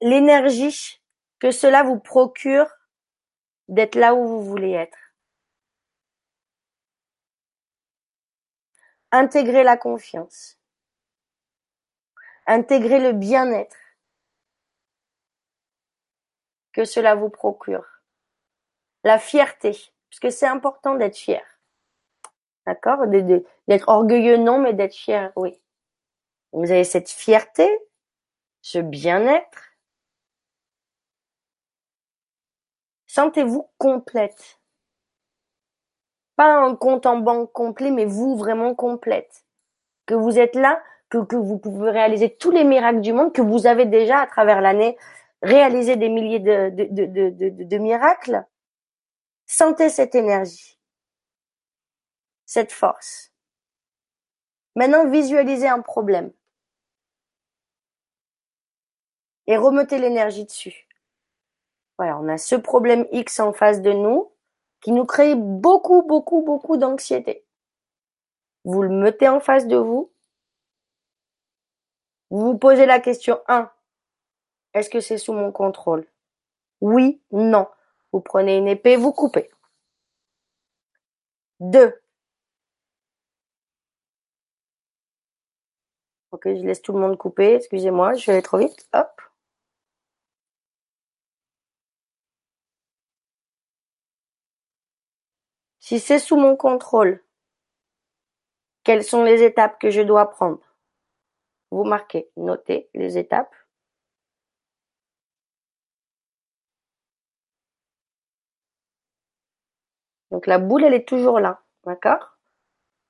l'énergie 0.00 1.00
que 1.38 1.50
cela 1.50 1.82
vous 1.82 1.98
procure 1.98 2.66
d'être 3.68 3.94
là 3.94 4.14
où 4.14 4.26
vous 4.26 4.42
voulez 4.44 4.72
être. 4.72 4.98
Intégrez 9.10 9.64
la 9.64 9.76
confiance. 9.76 10.58
Intégrez 12.46 13.00
le 13.00 13.12
bien-être 13.12 13.76
que 16.72 16.84
cela 16.84 17.14
vous 17.14 17.30
procure. 17.30 17.86
La 19.04 19.18
fierté, 19.18 19.72
parce 20.10 20.20
que 20.20 20.30
c'est 20.30 20.46
important 20.46 20.94
d'être 20.94 21.16
fier. 21.16 21.44
D'accord? 22.66 23.06
D'être 23.06 23.88
orgueilleux, 23.88 24.36
non, 24.36 24.58
mais 24.58 24.74
d'être 24.74 24.94
fier, 24.94 25.32
oui. 25.36 25.60
Vous 26.52 26.70
avez 26.70 26.84
cette 26.84 27.08
fierté, 27.08 27.68
ce 28.60 28.78
bien-être. 28.78 29.67
Sentez-vous 33.18 33.68
complète. 33.78 34.60
Pas 36.36 36.54
un 36.54 36.76
compte 36.76 37.04
en 37.04 37.16
banque 37.16 37.50
complet, 37.50 37.90
mais 37.90 38.04
vous 38.04 38.36
vraiment 38.36 38.76
complète. 38.76 39.44
Que 40.06 40.14
vous 40.14 40.38
êtes 40.38 40.54
là, 40.54 40.80
que, 41.08 41.34
vous 41.34 41.58
pouvez 41.58 41.90
réaliser 41.90 42.36
tous 42.36 42.52
les 42.52 42.62
miracles 42.62 43.00
du 43.00 43.12
monde, 43.12 43.32
que 43.32 43.42
vous 43.42 43.66
avez 43.66 43.86
déjà 43.86 44.20
à 44.20 44.28
travers 44.28 44.60
l'année 44.60 44.96
réalisé 45.42 45.96
des 45.96 46.08
milliers 46.08 46.38
de, 46.38 46.70
de 47.64 47.78
miracles. 47.78 48.46
Sentez 49.46 49.88
cette 49.88 50.14
énergie, 50.14 50.78
cette 52.46 52.70
force. 52.70 53.32
Maintenant, 54.76 55.10
visualisez 55.10 55.66
un 55.66 55.80
problème 55.80 56.32
et 59.48 59.56
remettez 59.56 59.98
l'énergie 59.98 60.44
dessus. 60.44 60.87
Voilà, 61.98 62.18
on 62.18 62.28
a 62.28 62.38
ce 62.38 62.54
problème 62.54 63.06
X 63.10 63.40
en 63.40 63.52
face 63.52 63.82
de 63.82 63.92
nous 63.92 64.32
qui 64.80 64.92
nous 64.92 65.04
crée 65.04 65.34
beaucoup, 65.34 66.02
beaucoup, 66.02 66.42
beaucoup 66.42 66.76
d'anxiété. 66.76 67.44
Vous 68.64 68.82
le 68.82 68.88
mettez 68.88 69.28
en 69.28 69.40
face 69.40 69.66
de 69.66 69.76
vous. 69.76 70.12
Vous 72.30 72.52
vous 72.52 72.58
posez 72.58 72.86
la 72.86 73.00
question 73.00 73.40
1. 73.48 73.70
Est-ce 74.74 74.90
que 74.90 75.00
c'est 75.00 75.18
sous 75.18 75.32
mon 75.32 75.50
contrôle? 75.50 76.06
Oui, 76.80 77.20
non. 77.32 77.66
Vous 78.12 78.20
prenez 78.20 78.56
une 78.56 78.68
épée, 78.68 78.96
vous 78.96 79.12
coupez. 79.12 79.50
2. 81.60 82.00
Ok, 86.30 86.42
je 86.44 86.64
laisse 86.64 86.82
tout 86.82 86.92
le 86.92 87.00
monde 87.00 87.16
couper. 87.18 87.54
Excusez-moi, 87.54 88.14
je 88.14 88.26
vais 88.26 88.32
aller 88.34 88.42
trop 88.42 88.58
vite. 88.58 88.86
Hop. 88.92 89.20
Si 95.88 96.00
c'est 96.00 96.18
sous 96.18 96.36
mon 96.36 96.54
contrôle, 96.54 97.24
quelles 98.84 99.02
sont 99.02 99.24
les 99.24 99.42
étapes 99.42 99.80
que 99.80 99.88
je 99.88 100.02
dois 100.02 100.28
prendre? 100.28 100.60
Vous 101.70 101.84
marquez, 101.84 102.28
notez 102.36 102.90
les 102.92 103.16
étapes. 103.16 103.54
Donc 110.30 110.46
la 110.46 110.58
boule, 110.58 110.84
elle 110.84 110.92
est 110.92 111.08
toujours 111.08 111.40
là, 111.40 111.62
d'accord? 111.84 112.36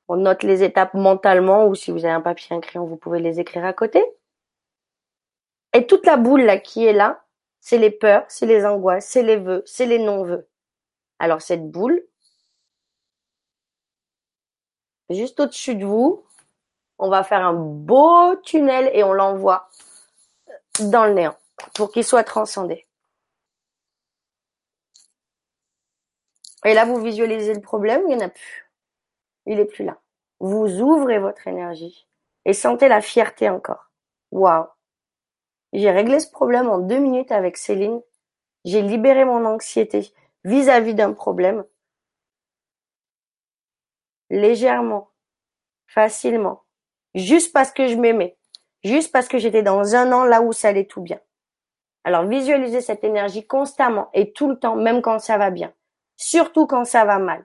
On 0.07 0.15
note 0.15 0.45
les 0.45 0.63
étapes 0.63 0.95
mentalement 0.95 1.67
ou 1.67 1.75
si 1.75 1.91
vous 1.91 2.05
avez 2.05 2.15
un 2.15 2.21
papier, 2.21 2.55
un 2.55 2.61
crayon, 2.61 2.87
vous 2.87 2.97
pouvez 2.97 3.19
les 3.19 3.41
écrire 3.41 3.65
à 3.65 3.73
côté. 3.73 4.05
Et 5.73 5.85
toute 5.89 6.07
la 6.07 6.17
boule 6.17 6.43
là 6.43 6.61
qui 6.61 6.87
est 6.87 6.93
là, 6.93 7.25
c'est 7.59 7.79
les 7.79 7.91
peurs, 7.91 8.25
c'est 8.29 8.47
les 8.47 8.65
angoisses, 8.65 9.09
c'est 9.09 9.25
les 9.25 9.37
vœux, 9.37 9.65
c'est 9.67 9.87
les 9.87 9.99
non-vœux. 9.99 10.49
Alors 11.19 11.43
cette 11.43 11.69
boule, 11.69 12.08
juste 15.11 15.41
au-dessus 15.41 15.75
de 15.75 15.85
vous. 15.85 16.25
On 16.99 17.09
va 17.09 17.23
faire 17.23 17.45
un 17.45 17.55
beau 17.55 18.37
tunnel 18.37 18.91
et 18.93 19.05
on 19.05 19.13
l'envoie 19.13 19.69
dans 20.81 21.07
le 21.07 21.15
néant 21.15 21.37
pour 21.75 21.91
qu'il 21.91 22.05
soit 22.05 22.25
transcendé. 22.25 22.87
Et 26.65 26.75
là, 26.75 26.85
vous 26.85 27.01
visualisez 27.01 27.55
le 27.55 27.61
problème, 27.61 28.03
il 28.09 28.17
n'y 28.17 28.23
en 28.23 28.27
a 28.27 28.29
plus. 28.29 28.71
Il 29.47 29.61
est 29.61 29.65
plus 29.65 29.85
là. 29.85 29.99
Vous 30.41 30.81
ouvrez 30.81 31.19
votre 31.19 31.47
énergie 31.47 32.07
et 32.45 32.53
sentez 32.53 32.89
la 32.89 33.01
fierté 33.01 33.49
encore. 33.49 33.91
Waouh. 34.31 34.67
J'ai 35.73 35.91
réglé 35.91 36.19
ce 36.21 36.31
problème 36.31 36.69
en 36.69 36.79
deux 36.79 36.99
minutes 36.99 37.33
avec 37.33 37.57
Céline. 37.57 38.01
J'ai 38.65 38.83
libéré 38.83 39.25
mon 39.25 39.45
anxiété 39.45 40.13
vis-à-vis 40.45 40.95
d'un 40.95 41.13
problème. 41.13 41.65
Légèrement, 44.31 45.11
facilement, 45.87 46.65
juste 47.15 47.53
parce 47.53 47.73
que 47.73 47.89
je 47.89 47.97
m'aimais, 47.97 48.37
juste 48.85 49.13
parce 49.13 49.29
que 49.29 49.39
j'étais 49.39 49.63
dans 49.63 49.95
un 49.95 50.13
an 50.13 50.25
là 50.25 50.43
où 50.43 50.53
ça 50.53 50.69
allait 50.69 50.87
tout 50.87 51.01
bien. 51.01 51.21
Alors 52.05 52.25
visualisez 52.27 52.81
cette 52.81 53.05
énergie 53.05 53.47
constamment 53.47 54.11
et 54.13 54.33
tout 54.33 54.49
le 54.49 54.59
temps, 54.59 54.77
même 54.77 55.03
quand 55.03 55.19
ça 55.19 55.39
va 55.39 55.51
bien, 55.51 55.73
surtout 56.17 56.67
quand 56.67 56.85
ça 56.85 57.05
va 57.05 57.19
mal. 57.19 57.45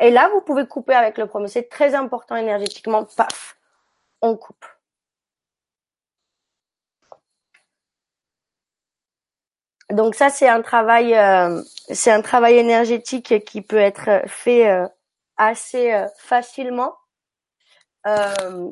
Et 0.00 0.10
là, 0.10 0.28
vous 0.28 0.40
pouvez 0.40 0.66
couper 0.66 0.94
avec 0.94 1.18
le 1.18 1.26
premier. 1.26 1.48
C'est 1.48 1.68
très 1.68 1.94
important 1.94 2.36
énergétiquement. 2.36 3.04
Paf, 3.04 3.56
on 4.20 4.36
coupe. 4.36 4.66
Donc 9.92 10.14
ça, 10.14 10.30
c'est 10.30 10.48
un 10.48 10.62
travail, 10.62 11.14
euh, 11.14 11.62
c'est 11.90 12.10
un 12.10 12.22
travail 12.22 12.56
énergétique 12.56 13.44
qui 13.44 13.60
peut 13.60 13.76
être 13.76 14.22
fait 14.26 14.68
euh, 14.68 14.86
assez 15.36 15.92
euh, 15.92 16.06
facilement. 16.18 16.94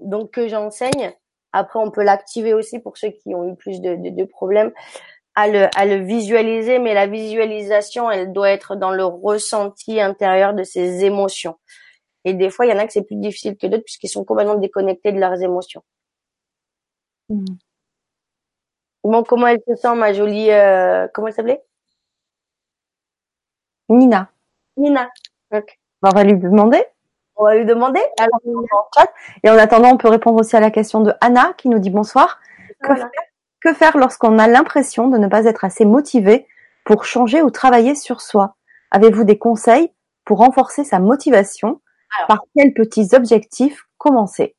donc 0.04 0.32
que 0.32 0.48
j'enseigne. 0.48 1.12
Après, 1.52 1.78
on 1.78 1.90
peut 1.90 2.02
l'activer 2.02 2.54
aussi 2.54 2.78
pour 2.78 2.96
ceux 2.96 3.10
qui 3.10 3.34
ont 3.34 3.48
eu 3.48 3.56
plus 3.56 3.80
de, 3.80 3.96
de 3.96 4.24
problèmes 4.24 4.72
à 5.34 5.46
le, 5.48 5.68
à 5.76 5.84
le 5.84 5.96
visualiser, 5.96 6.78
mais 6.78 6.94
la 6.94 7.06
visualisation, 7.06 8.10
elle 8.10 8.32
doit 8.32 8.50
être 8.50 8.74
dans 8.76 8.90
le 8.90 9.04
ressenti 9.04 10.00
intérieur 10.00 10.54
de 10.54 10.64
ses 10.64 11.04
émotions. 11.04 11.58
Et 12.24 12.34
des 12.34 12.50
fois, 12.50 12.66
il 12.66 12.70
y 12.70 12.72
en 12.72 12.78
a 12.78 12.86
que 12.86 12.92
c'est 12.92 13.04
plus 13.04 13.16
difficile 13.16 13.56
que 13.56 13.66
d'autres 13.66 13.84
puisqu'ils 13.84 14.08
sont 14.08 14.24
complètement 14.24 14.56
déconnectés 14.56 15.12
de 15.12 15.18
leurs 15.18 15.40
émotions. 15.42 15.82
Mmh. 17.28 17.44
Bon, 19.02 19.22
comment 19.22 19.46
elle 19.46 19.60
se 19.66 19.74
sent, 19.76 19.94
ma 19.94 20.12
jolie, 20.12 20.50
euh, 20.50 21.08
comment 21.14 21.28
elle 21.28 21.34
s'appelait? 21.34 21.62
Nina. 23.88 24.30
Nina. 24.76 25.10
On 26.02 26.10
va 26.10 26.24
lui 26.24 26.36
demander. 26.36 26.84
On 27.36 27.44
va 27.44 27.56
lui 27.56 27.64
demander. 27.64 28.00
Alors, 28.18 28.40
et 29.42 29.50
en 29.50 29.58
attendant, 29.58 29.90
on 29.90 29.96
peut 29.96 30.08
répondre 30.08 30.38
aussi 30.40 30.56
à 30.56 30.60
la 30.60 30.70
question 30.70 31.00
de 31.00 31.14
Anna 31.20 31.54
qui 31.56 31.68
nous 31.68 31.78
dit 31.78 31.90
bonsoir. 31.90 32.40
Que 33.60 33.74
faire 33.74 33.96
lorsqu'on 33.98 34.38
a 34.38 34.46
l'impression 34.46 35.08
de 35.08 35.18
ne 35.18 35.28
pas 35.28 35.44
être 35.44 35.64
assez 35.64 35.84
motivé 35.84 36.46
pour 36.84 37.04
changer 37.04 37.42
ou 37.42 37.50
travailler 37.50 37.94
sur 37.94 38.20
soi? 38.20 38.56
Avez-vous 38.90 39.24
des 39.24 39.38
conseils 39.38 39.92
pour 40.24 40.38
renforcer 40.38 40.84
sa 40.84 40.98
motivation? 40.98 41.80
Par 42.26 42.40
quels 42.56 42.74
petits 42.74 43.14
objectifs 43.14 43.86
commencer? 43.98 44.56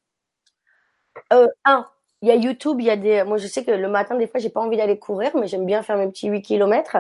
Euh, 1.34 1.48
Un, 1.66 1.88
il 2.22 2.28
y 2.28 2.32
a 2.32 2.36
YouTube, 2.36 2.78
il 2.80 2.86
y 2.86 2.90
a 2.90 2.96
des. 2.96 3.24
Moi, 3.24 3.38
je 3.38 3.48
sais 3.48 3.64
que 3.64 3.72
le 3.72 3.90
matin, 3.90 4.16
des 4.16 4.28
fois, 4.28 4.40
j'ai 4.40 4.50
pas 4.50 4.62
envie 4.62 4.78
d'aller 4.78 5.00
courir, 5.00 5.32
mais 5.36 5.48
j'aime 5.48 5.66
bien 5.66 5.82
faire 5.82 5.98
mes 5.98 6.08
petits 6.08 6.28
8 6.28 6.42
kilomètres. 6.42 6.98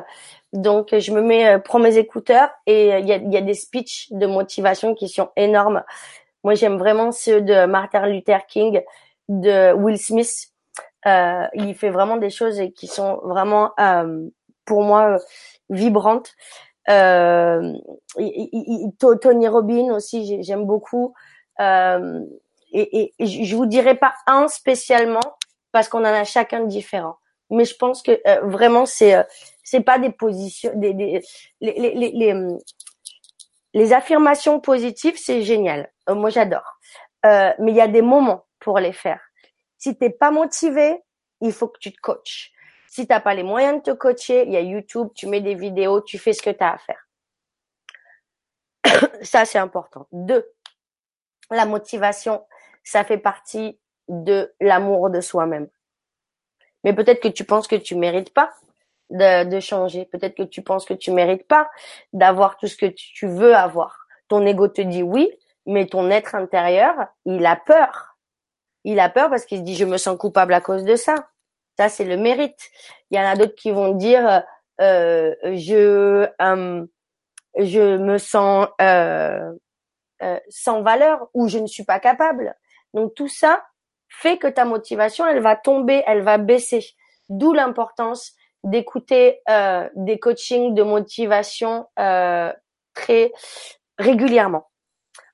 Donc, 0.53 0.97
je 0.97 1.11
me 1.11 1.21
mets, 1.21 1.55
euh, 1.55 1.59
prends 1.59 1.79
mes 1.79 1.97
écouteurs 1.97 2.49
et 2.65 2.93
euh, 2.93 2.99
il 2.99 3.07
y 3.07 3.13
a, 3.13 3.17
il 3.17 3.31
y 3.31 3.37
a 3.37 3.41
des 3.41 3.53
speeches 3.53 4.07
de 4.11 4.25
motivation 4.25 4.95
qui 4.95 5.09
sont 5.09 5.29
énormes. 5.35 5.83
Moi, 6.43 6.55
j'aime 6.55 6.77
vraiment 6.77 7.11
ceux 7.11 7.41
de 7.41 7.65
Martin 7.65 8.07
Luther 8.07 8.45
King, 8.47 8.81
de 9.29 9.73
Will 9.73 9.97
Smith. 9.99 10.51
Euh, 11.05 11.47
il 11.53 11.75
fait 11.75 11.89
vraiment 11.89 12.17
des 12.17 12.29
choses 12.29 12.61
qui 12.75 12.87
sont 12.87 13.19
vraiment, 13.23 13.71
euh, 13.79 14.27
pour 14.65 14.83
moi, 14.83 15.17
vibrantes. 15.69 16.33
Euh, 16.89 17.73
Tony 18.99 19.47
Robbins 19.47 19.93
aussi, 19.93 20.43
j'aime 20.43 20.65
beaucoup. 20.65 21.13
Euh, 21.59 22.25
et, 22.71 23.13
et, 23.19 23.25
je 23.25 23.55
vous 23.55 23.65
dirai 23.65 23.95
pas 23.95 24.13
un 24.27 24.47
spécialement 24.47 25.37
parce 25.71 25.89
qu'on 25.89 25.99
en 25.99 26.05
a 26.05 26.23
chacun 26.23 26.65
différent. 26.65 27.17
Mais 27.49 27.65
je 27.65 27.75
pense 27.75 28.01
que 28.01 28.19
euh, 28.27 28.41
vraiment 28.41 28.85
c'est 28.85 29.15
c'est 29.63 29.81
pas 29.81 29.99
des 29.99 30.11
positions, 30.11 30.71
des, 30.75 30.93
des 30.93 31.21
les, 31.59 31.73
les, 31.73 31.93
les, 31.95 32.11
les, 32.11 32.57
les 33.73 33.93
affirmations 33.93 34.59
positives, 34.59 35.17
c'est 35.17 35.43
génial. 35.43 35.91
moi 36.09 36.29
j'adore. 36.29 36.79
mais 37.23 37.71
il 37.71 37.75
y 37.75 37.81
a 37.81 37.87
des 37.87 38.01
moments 38.01 38.45
pour 38.59 38.79
les 38.79 38.93
faire. 38.93 39.19
Si 39.77 39.97
t'es 39.97 40.09
pas 40.09 40.31
motivé, 40.31 41.01
il 41.41 41.51
faut 41.51 41.67
que 41.67 41.79
tu 41.79 41.91
te 41.91 41.99
coaches. 41.99 42.51
Si 42.87 43.07
t'as 43.07 43.19
pas 43.19 43.33
les 43.33 43.43
moyens 43.43 43.77
de 43.77 43.81
te 43.81 43.91
coacher, 43.91 44.43
il 44.45 44.51
y 44.51 44.57
a 44.57 44.61
YouTube, 44.61 45.09
tu 45.15 45.27
mets 45.27 45.41
des 45.41 45.55
vidéos, 45.55 46.01
tu 46.01 46.19
fais 46.19 46.33
ce 46.33 46.41
que 46.41 46.49
tu 46.49 46.63
as 46.63 46.73
à 46.73 46.77
faire. 46.77 47.07
Ça, 49.23 49.45
c'est 49.45 49.59
important. 49.59 50.07
Deux, 50.11 50.45
la 51.49 51.65
motivation, 51.65 52.45
ça 52.83 53.03
fait 53.03 53.17
partie 53.17 53.79
de 54.07 54.53
l'amour 54.59 55.09
de 55.09 55.21
soi-même. 55.21 55.67
Mais 56.83 56.93
peut-être 56.93 57.21
que 57.21 57.27
tu 57.27 57.43
penses 57.43 57.67
que 57.67 57.75
tu 57.75 57.95
mérites 57.95 58.33
pas 58.33 58.53
de, 59.09 59.59
changer. 59.59 60.05
Peut-être 60.05 60.35
que 60.35 60.43
tu 60.43 60.61
penses 60.61 60.85
que 60.85 60.93
tu 60.93 61.11
mérites 61.11 61.47
pas 61.47 61.69
d'avoir 62.13 62.57
tout 62.57 62.67
ce 62.67 62.77
que 62.77 62.85
tu 62.85 63.27
veux 63.27 63.55
avoir. 63.55 64.07
Ton 64.27 64.45
ego 64.45 64.67
te 64.67 64.81
dit 64.81 65.03
oui, 65.03 65.29
mais 65.65 65.85
ton 65.85 66.09
être 66.09 66.33
intérieur, 66.33 66.95
il 67.25 67.45
a 67.45 67.55
peur 67.55 68.11
il 68.83 68.99
a 68.99 69.09
peur 69.09 69.29
parce 69.29 69.45
qu'il 69.45 69.59
se 69.59 69.63
dit 69.63 69.75
je 69.75 69.85
me 69.85 69.97
sens 69.97 70.17
coupable 70.17 70.53
à 70.53 70.61
cause 70.61 70.83
de 70.83 70.95
ça. 70.95 71.15
Ça 71.77 71.89
c'est 71.89 72.05
le 72.05 72.17
mérite. 72.17 72.69
Il 73.09 73.17
y 73.17 73.19
en 73.19 73.25
a 73.25 73.35
d'autres 73.35 73.55
qui 73.55 73.71
vont 73.71 73.93
dire 73.93 74.43
euh, 74.79 75.35
je 75.43 76.27
euh, 76.41 76.85
je 77.57 77.97
me 77.97 78.17
sens 78.17 78.67
euh, 78.81 79.51
sans 80.49 80.81
valeur 80.81 81.27
ou 81.33 81.47
je 81.47 81.59
ne 81.59 81.67
suis 81.67 81.83
pas 81.83 81.99
capable. 81.99 82.55
Donc 82.93 83.13
tout 83.15 83.27
ça 83.27 83.63
fait 84.09 84.37
que 84.37 84.47
ta 84.47 84.65
motivation 84.65 85.25
elle 85.25 85.41
va 85.41 85.55
tomber, 85.55 86.03
elle 86.05 86.21
va 86.21 86.37
baisser. 86.37 86.85
D'où 87.29 87.53
l'importance 87.53 88.33
d'écouter 88.63 89.39
euh, 89.49 89.89
des 89.95 90.19
coachings 90.19 90.73
de 90.73 90.83
motivation 90.83 91.87
très 92.93 93.31
régulièrement. 93.97 94.69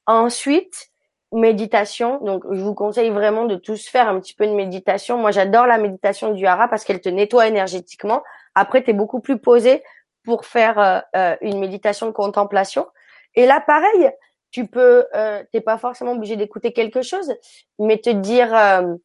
Ensuite, 0.06 0.90
méditation. 1.34 2.20
Donc, 2.24 2.44
je 2.52 2.62
vous 2.62 2.74
conseille 2.74 3.10
vraiment 3.10 3.46
de 3.46 3.56
tous 3.56 3.88
faire 3.88 4.08
un 4.08 4.20
petit 4.20 4.34
peu 4.34 4.48
de 4.48 4.54
méditation. 4.54 5.18
Moi, 5.18 5.32
j'adore 5.32 5.68
la 5.68 5.78
méditation 5.78 6.32
du 6.32 6.46
hara 6.46 6.68
parce 6.68 6.84
qu'elle 6.84 7.02
te 7.02 7.10
nettoie 7.10 7.48
énergétiquement. 7.48 8.24
Après, 8.56 8.84
tu 8.84 8.92
es 8.92 8.94
beaucoup 8.94 9.20
plus 9.20 9.40
posé 9.40 9.84
pour 10.24 10.46
faire 10.46 10.80
euh, 10.80 11.00
euh, 11.16 11.36
une 11.42 11.60
méditation 11.60 12.08
de 12.08 12.12
contemplation. 12.12 12.88
Et 13.36 13.46
là, 13.46 13.62
pareil, 13.66 14.12
tu 14.58 14.66
peux, 14.66 15.06
euh, 15.14 15.44
t'es 15.52 15.62
pas 15.62 15.78
forcément 15.78 16.14
obligé 16.14 16.36
d'écouter 16.36 16.74
quelque 16.74 17.04
chose, 17.04 17.32
mais 17.78 18.00
te 18.00 18.10
dire, 18.10 18.56
euh, 18.56 18.96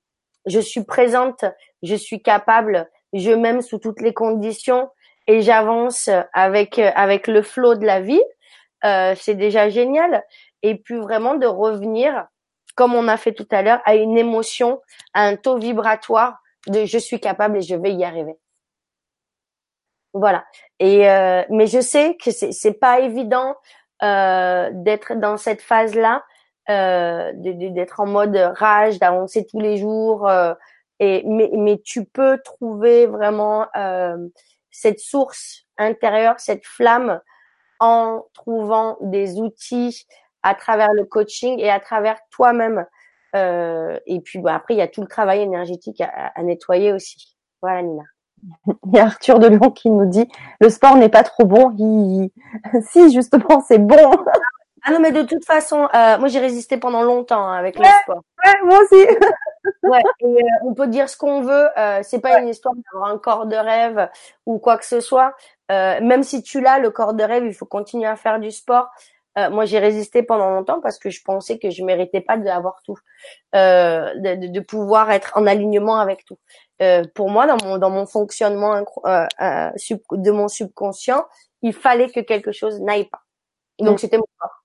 je 0.47 0.61
suis 0.61 0.83
présente, 0.83 1.45
je 1.83 1.95
suis 1.95 2.23
capable, 2.23 2.89
je 3.13 3.33
m'aime 3.33 3.61
sous 3.61 3.79
toutes 3.79 4.01
les 4.01 4.15
conditions 4.15 4.89
et 5.27 5.43
j'avance 5.43 6.09
avec 6.33 6.79
avec 6.79 7.27
le 7.27 7.43
flot 7.43 7.75
de 7.75 7.85
la 7.85 8.01
vie. 8.01 8.23
c'est 8.83 9.35
déjà 9.35 9.69
génial 9.69 10.25
et 10.63 10.77
puis 10.77 10.99
vraiment 10.99 11.35
de 11.35 11.47
revenir, 11.47 12.29
comme 12.75 12.95
on 12.95 13.07
a 13.07 13.19
fait 13.19 13.35
tout 13.35 13.49
à 13.51 13.61
l'heure, 13.61 13.83
à 13.85 13.95
une 13.95 14.17
émotion, 14.17 14.81
à 15.13 15.27
un 15.27 15.37
taux 15.37 15.59
vibratoire 15.59 16.39
de 16.67 16.87
je 16.87 16.97
suis 16.97 17.21
capable 17.21 17.59
et 17.59 17.63
je 17.63 17.77
vais 17.77 17.93
y 17.93 18.05
arriver. 18.05 18.39
Voilà. 20.15 20.45
Et 20.79 21.11
euh, 21.11 21.43
mais 21.51 21.67
je 21.67 21.81
sais 21.81 22.17
que 22.23 22.31
c'est 22.31 22.53
c'est 22.53 22.75
pas 22.75 23.01
évident 23.01 23.51
euh, 23.51 23.55
d'être 24.03 25.15
dans 25.15 25.37
cette 25.37 25.63
phase 25.63 25.95
là, 25.95 26.25
euh, 26.71 27.33
d'être 27.35 28.01
en 28.01 28.07
mode 28.07 28.37
rage, 28.37 28.99
d'avancer 28.99 29.47
tous 29.47 29.61
les 29.61 29.79
jours. 29.79 30.29
Euh, 30.29 30.55
et 31.01 31.25
mais 31.27 31.51
mais 31.55 31.81
tu 31.85 32.05
peux 32.05 32.39
trouver 32.45 33.07
vraiment 33.07 33.67
euh, 33.77 34.17
cette 34.71 35.01
source 35.01 35.67
intérieure, 35.79 36.39
cette 36.39 36.65
flamme 36.67 37.21
en 37.81 38.25
trouvant 38.35 38.97
des 39.01 39.41
outils 39.41 40.07
à 40.45 40.55
travers 40.55 40.93
le 40.93 41.05
coaching 41.05 41.59
et 41.59 41.71
à 41.71 41.81
travers 41.81 42.19
toi-même. 42.31 42.87
Euh, 43.35 43.99
et 44.07 44.21
puis 44.21 44.39
bah, 44.39 44.55
après, 44.55 44.75
il 44.75 44.79
y 44.79 44.83
a 44.83 44.89
tout 44.89 45.01
le 45.01 45.09
travail 45.09 45.41
énergétique 45.41 46.01
à, 46.01 46.33
à, 46.35 46.43
nettoyer 46.43 46.93
aussi. 46.93 47.37
Voilà, 47.61 47.83
Nina. 47.83 48.05
Il 48.67 48.95
y 48.95 48.99
a 48.99 49.05
Arthur 49.05 49.39
de 49.39 49.49
Lyon 49.49 49.71
qui 49.71 49.91
nous 49.91 50.07
dit 50.07 50.29
le 50.61 50.69
sport 50.69 50.97
n'est 50.97 51.09
pas 51.09 51.23
trop 51.23 51.45
bon. 51.45 51.71
si 52.91 53.13
justement 53.13 53.63
c'est 53.67 53.79
bon. 53.79 54.11
Ah 54.85 54.91
non 54.91 54.99
mais 54.99 55.13
de 55.13 55.23
toute 55.23 55.45
façon, 55.45 55.89
euh, 55.95 56.19
moi 56.19 56.29
j'ai 56.29 56.41
résisté 56.41 56.77
pendant 56.77 57.03
longtemps 57.03 57.47
hein, 57.47 57.57
avec 57.57 57.79
le 57.79 57.85
sport. 58.03 58.23
Ouais, 58.45 58.55
moi 58.65 58.81
aussi. 58.83 59.07
ouais, 59.85 60.03
et, 60.21 60.27
euh, 60.27 60.47
on 60.65 60.75
peut 60.75 60.89
dire 60.89 61.09
ce 61.09 61.17
qu'on 61.17 61.43
veut. 61.43 61.69
Euh, 61.79 62.01
c'est 62.03 62.21
pas 62.21 62.41
une 62.41 62.49
histoire 62.49 62.75
d'avoir 62.75 63.11
un 63.11 63.19
corps 63.19 63.47
de 63.47 63.57
rêve 63.57 64.09
ou 64.47 64.59
quoi 64.59 64.79
que 64.79 64.85
ce 64.85 65.01
soit. 65.01 65.35
Euh, 65.71 66.01
même 66.01 66.25
si 66.25 66.43
tu 66.43 66.61
l'as, 66.61 66.79
le 66.79 66.91
corps 66.91 67.15
de 67.15 67.23
rêve, 67.23 67.45
il 67.47 67.55
faut 67.55 67.67
continuer 67.67 68.07
à 68.07 68.17
faire 68.17 68.41
du 68.41 68.51
sport. 68.51 68.91
Euh, 69.39 69.51
moi, 69.51 69.65
j'ai 69.65 69.79
résisté 69.79 70.23
pendant 70.23 70.51
longtemps 70.51 70.81
parce 70.81 70.99
que 70.99 71.11
je 71.11 71.23
pensais 71.23 71.59
que 71.59 71.71
je 71.71 71.83
méritais 71.85 72.21
pas 72.21 72.37
d'avoir 72.37 72.83
tout, 72.85 72.99
euh, 73.55 74.13
de, 74.17 74.49
de, 74.49 74.61
pouvoir 74.61 75.11
être 75.11 75.33
en 75.37 75.47
alignement 75.47 75.99
avec 75.99 76.25
tout. 76.25 76.39
Euh, 76.83 77.05
pour 77.15 77.31
moi, 77.31 77.47
dans 77.47 77.57
mon 77.65 77.79
dans 77.79 77.91
mon 77.91 78.07
fonctionnement 78.07 78.85
euh, 79.07 79.27
euh, 79.41 79.71
de 80.13 80.31
mon 80.31 80.49
subconscient, 80.49 81.25
il 81.63 81.73
fallait 81.73 82.11
que 82.11 82.21
quelque 82.21 82.53
chose 82.53 82.81
n'aille 82.81 83.09
pas. 83.09 83.23
Donc 83.79 84.01
c'était 84.01 84.19
mon 84.19 84.27
corps. 84.39 84.63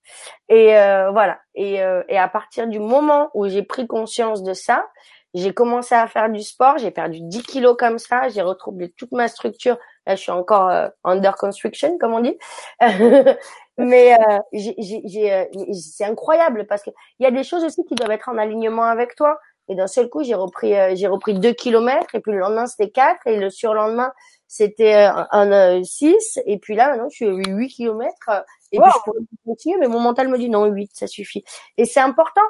Et 0.49 0.77
euh, 0.77 1.11
voilà. 1.11 1.39
Et, 1.55 1.81
euh, 1.81 2.03
et 2.09 2.17
à 2.17 2.27
partir 2.27 2.67
du 2.67 2.79
moment 2.79 3.29
où 3.33 3.47
j'ai 3.47 3.63
pris 3.63 3.87
conscience 3.87 4.43
de 4.43 4.53
ça, 4.53 4.85
j'ai 5.33 5.53
commencé 5.53 5.95
à 5.95 6.07
faire 6.07 6.29
du 6.29 6.41
sport. 6.41 6.77
J'ai 6.77 6.91
perdu 6.91 7.19
10 7.21 7.43
kilos 7.43 7.75
comme 7.77 7.99
ça. 7.99 8.29
J'ai 8.29 8.41
retrouvé 8.41 8.93
toute 8.97 9.11
ma 9.11 9.27
structure. 9.27 9.77
Là, 10.05 10.15
je 10.15 10.21
suis 10.21 10.31
encore 10.31 10.69
euh, 10.69 10.87
under 11.03 11.35
construction, 11.35 11.97
comme 11.97 12.13
on 12.13 12.21
dit. 12.21 12.37
Mais 13.77 14.17
euh, 14.19 15.43
c'est 15.73 16.05
incroyable 16.05 16.65
parce 16.67 16.81
qu'il 16.81 16.93
y 17.19 17.25
a 17.25 17.31
des 17.31 17.43
choses 17.43 17.63
aussi 17.63 17.85
qui 17.85 17.95
doivent 17.95 18.11
être 18.11 18.29
en 18.29 18.37
alignement 18.37 18.83
avec 18.83 19.15
toi. 19.15 19.37
Et 19.69 19.75
d'un 19.75 19.87
seul 19.87 20.09
coup, 20.09 20.23
j'ai 20.23 20.33
repris, 20.33 20.73
j'ai 20.95 21.07
repris 21.07 21.37
2 21.37 21.51
kilomètres. 21.51 22.15
Et 22.15 22.21
puis 22.21 22.31
le 22.31 22.39
lendemain, 22.39 22.65
c'était 22.65 22.89
4. 22.89 23.27
Et 23.27 23.37
le 23.37 23.49
surlendemain, 23.49 24.13
c'était 24.47 24.93
un, 24.93 25.83
6. 25.83 26.39
Et 26.45 26.57
puis 26.57 26.75
là, 26.75 26.89
maintenant, 26.89 27.09
je 27.09 27.15
suis 27.15 27.27
à 27.27 27.31
8 27.31 27.67
kilomètres. 27.67 28.45
Et 28.71 28.79
puis 28.79 28.89
je 28.93 28.99
pourrais 29.03 29.19
continuer, 29.45 29.77
mais 29.79 29.87
mon 29.87 29.99
mental 29.99 30.29
me 30.29 30.37
dit 30.37 30.49
non, 30.49 30.65
8, 30.65 30.91
ça 30.93 31.07
suffit. 31.07 31.43
Et 31.77 31.85
c'est 31.85 31.99
important 31.99 32.41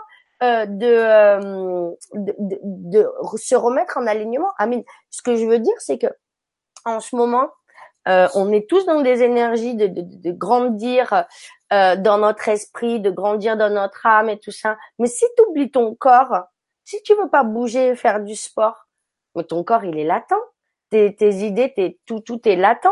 euh, 0.44 0.68
de, 0.68 0.86
euh, 0.86 1.90
de, 2.14 2.36
de, 2.38 2.60
de, 2.62 3.08
se 3.38 3.56
remettre 3.56 3.98
en 3.98 4.06
alignement. 4.06 4.52
Amine, 4.60 4.84
ce 5.10 5.24
que 5.24 5.36
je 5.36 5.48
veux 5.48 5.58
dire, 5.58 5.74
c'est 5.80 5.98
que 5.98 6.06
en 6.86 7.00
ce 7.00 7.16
moment, 7.16 7.50
euh, 8.08 8.28
on 8.36 8.52
est 8.52 8.70
tous 8.70 8.86
dans 8.86 9.02
des 9.02 9.24
énergies 9.24 9.76
de, 9.76 9.88
de, 9.88 10.02
de 10.02 10.32
grandir 10.32 11.26
euh, 11.74 11.96
dans 11.98 12.18
notre 12.18 12.48
esprit, 12.48 13.00
de 13.00 13.12
grandir 13.12 13.58
dans 13.58 13.70
notre 13.70 14.06
âme 14.06 14.30
et 14.30 14.40
tout 14.40 14.52
ça. 14.52 14.78
Mais 15.00 15.08
si 15.08 15.26
tu 15.36 15.44
oublies 15.44 15.72
ton 15.72 15.96
corps, 15.96 16.44
si 16.84 17.02
tu 17.04 17.14
veux 17.16 17.30
pas 17.30 17.44
bouger, 17.44 17.96
faire 17.96 18.22
du 18.22 18.36
sport, 18.36 18.88
ton 19.50 19.64
corps 19.64 19.84
il 19.84 19.98
est 19.98 20.06
latent. 20.06 20.34
Tes, 20.90 21.14
tes 21.14 21.36
idées, 21.46 21.74
tes, 21.74 22.00
tout, 22.06 22.22
tout 22.22 22.48
est 22.48 22.56
latent. 22.56 22.88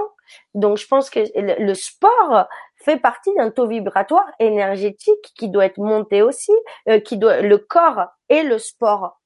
Donc 0.53 0.77
je 0.77 0.85
pense 0.85 1.09
que 1.09 1.21
le 1.37 1.73
sport 1.73 2.47
fait 2.75 2.97
partie 2.97 3.33
d'un 3.35 3.51
taux 3.51 3.67
vibratoire 3.67 4.29
énergétique 4.39 5.33
qui 5.37 5.47
doit 5.47 5.65
être 5.65 5.77
monté 5.77 6.21
aussi, 6.21 6.51
euh, 6.89 6.99
qui 6.99 7.17
doit 7.17 7.41
le 7.41 7.57
corps 7.57 8.07
et 8.27 8.43
le 8.43 8.57
sport 8.57 9.21